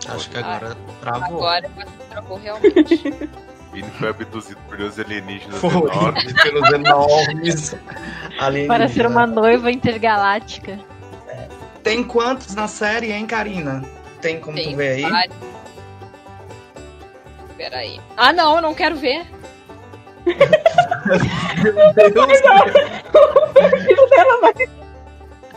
Acho 0.09 0.31
que 0.31 0.39
agora 0.39 0.77
travou. 1.01 1.25
agora 1.49 1.71
travou 2.11 2.39
realmente. 2.39 2.97
Vini 3.73 3.91
foi 3.99 4.09
abduzido 4.11 4.61
por 4.69 4.77
Deus 4.77 4.99
alienígenas 4.99 5.59
Foi 5.61 5.71
enormes. 5.71 6.33
pelos 6.43 6.71
enormes 6.73 7.77
alienígenas. 8.39 8.67
Para 8.69 8.89
ser 8.89 9.07
uma 9.07 9.27
noiva 9.27 9.71
intergaláctica. 9.73 10.79
Tem 11.83 12.03
quantos 12.05 12.55
na 12.55 12.69
série, 12.69 13.13
hein, 13.13 13.27
Karina? 13.27 13.85
Tem 14.21 14.41
como 14.41 14.57
Tem 14.57 14.71
tu 14.71 14.77
ver 14.77 14.93
aí? 15.05 15.11
vários. 15.11 15.37
Peraí. 17.69 18.01
Ah, 18.17 18.33
não, 18.33 18.55
eu 18.55 18.63
não 18.63 18.73
quero 18.75 18.95
ver. 18.95 19.27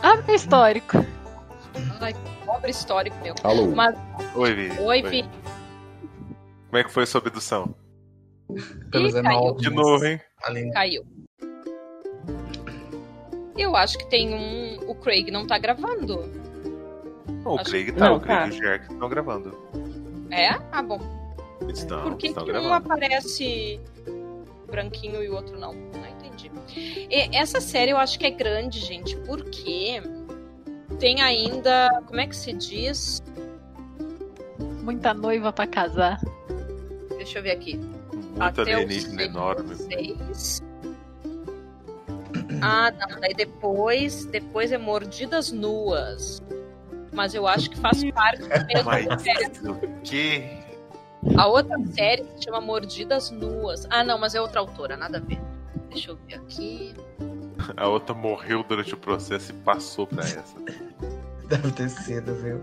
Abre 0.02 0.24
o 0.32 0.34
histórico. 0.34 1.06
Ai, 2.00 2.14
pobre 2.44 2.70
histórico 2.72 3.16
meu. 3.22 3.34
Alô? 3.44 3.68
Mas, 3.68 3.94
Oi, 4.34 4.54
Vini. 4.54 4.78
oi. 4.80 5.02
Como 6.66 6.78
é 6.78 6.82
que 6.82 6.90
foi 6.90 7.04
a 7.04 7.06
sua 7.06 7.20
abdução? 7.20 7.74
Pelos 8.90 9.14
Ih, 9.14 9.22
caiu. 9.22 9.54
De 9.54 9.70
novo, 9.70 10.04
hein? 10.04 10.20
Caiu. 10.72 11.04
Eu 13.56 13.76
acho 13.76 13.96
que 13.98 14.06
tem 14.06 14.34
um. 14.34 14.90
O 14.90 14.96
Craig 14.96 15.30
não 15.30 15.46
tá 15.46 15.58
gravando. 15.58 16.28
Não, 17.44 17.52
o 17.52 17.60
Acho- 17.60 17.70
Craig 17.70 17.92
tá, 17.92 18.06
Não, 18.06 18.16
o 18.16 18.20
Craig 18.20 18.40
tá. 18.40 18.46
e 18.48 18.50
o 18.50 18.52
Jerk 18.62 18.92
estão 18.92 19.08
gravando. 19.08 19.56
É? 20.32 20.48
Ah, 20.72 20.82
bom. 20.82 21.19
Eles 21.60 21.78
estão, 21.80 22.02
Por 22.02 22.16
que, 22.16 22.28
estão 22.28 22.44
que 22.44 22.52
um 22.52 22.72
aparece 22.72 23.80
branquinho 24.70 25.22
e 25.22 25.28
o 25.28 25.34
outro 25.34 25.58
não? 25.58 25.74
Não 25.74 26.06
entendi. 26.08 26.50
E 26.76 27.36
essa 27.36 27.60
série 27.60 27.90
eu 27.90 27.96
acho 27.98 28.18
que 28.18 28.26
é 28.26 28.30
grande, 28.30 28.80
gente, 28.80 29.16
porque 29.18 30.02
tem 30.98 31.20
ainda. 31.20 32.02
Como 32.06 32.20
é 32.20 32.26
que 32.26 32.36
se 32.36 32.52
diz? 32.52 33.22
Muita 34.82 35.12
noiva 35.12 35.52
pra 35.52 35.66
casar. 35.66 36.20
Deixa 37.16 37.38
eu 37.38 37.42
ver 37.42 37.52
aqui. 37.52 37.76
Muito 37.76 38.40
Até 38.42 38.62
o 38.62 38.76
alienígena 38.76 39.22
enorme. 39.24 39.74
seis. 39.74 40.62
Ah, 42.62 42.90
não. 42.90 43.20
Daí 43.20 43.34
depois, 43.34 44.24
depois 44.26 44.72
é 44.72 44.78
Mordidas 44.78 45.52
Nuas. 45.52 46.42
Mas 47.12 47.34
eu 47.34 47.46
acho 47.46 47.70
que 47.70 47.76
faz 47.78 48.02
parte 48.12 48.42
da 48.48 48.64
mesma 48.64 48.84
Mas 48.84 49.60
o 49.64 50.00
quê? 50.04 50.59
A 51.36 51.46
outra 51.46 51.76
série 51.92 52.24
se 52.24 52.44
chama 52.44 52.60
Mordidas 52.60 53.30
Nuas. 53.30 53.86
Ah, 53.90 54.02
não, 54.02 54.18
mas 54.18 54.34
é 54.34 54.40
outra 54.40 54.60
autora, 54.60 54.96
nada 54.96 55.18
a 55.18 55.20
ver. 55.20 55.40
Deixa 55.90 56.12
eu 56.12 56.18
ver 56.26 56.36
aqui. 56.36 56.94
A 57.76 57.88
outra 57.88 58.14
morreu 58.14 58.62
durante 58.62 58.94
o 58.94 58.96
processo 58.96 59.52
e 59.52 59.54
passou 59.54 60.06
pra 60.06 60.22
essa. 60.22 60.56
Deve 61.46 61.72
ter 61.72 61.90
sido, 61.90 62.34
viu? 62.34 62.60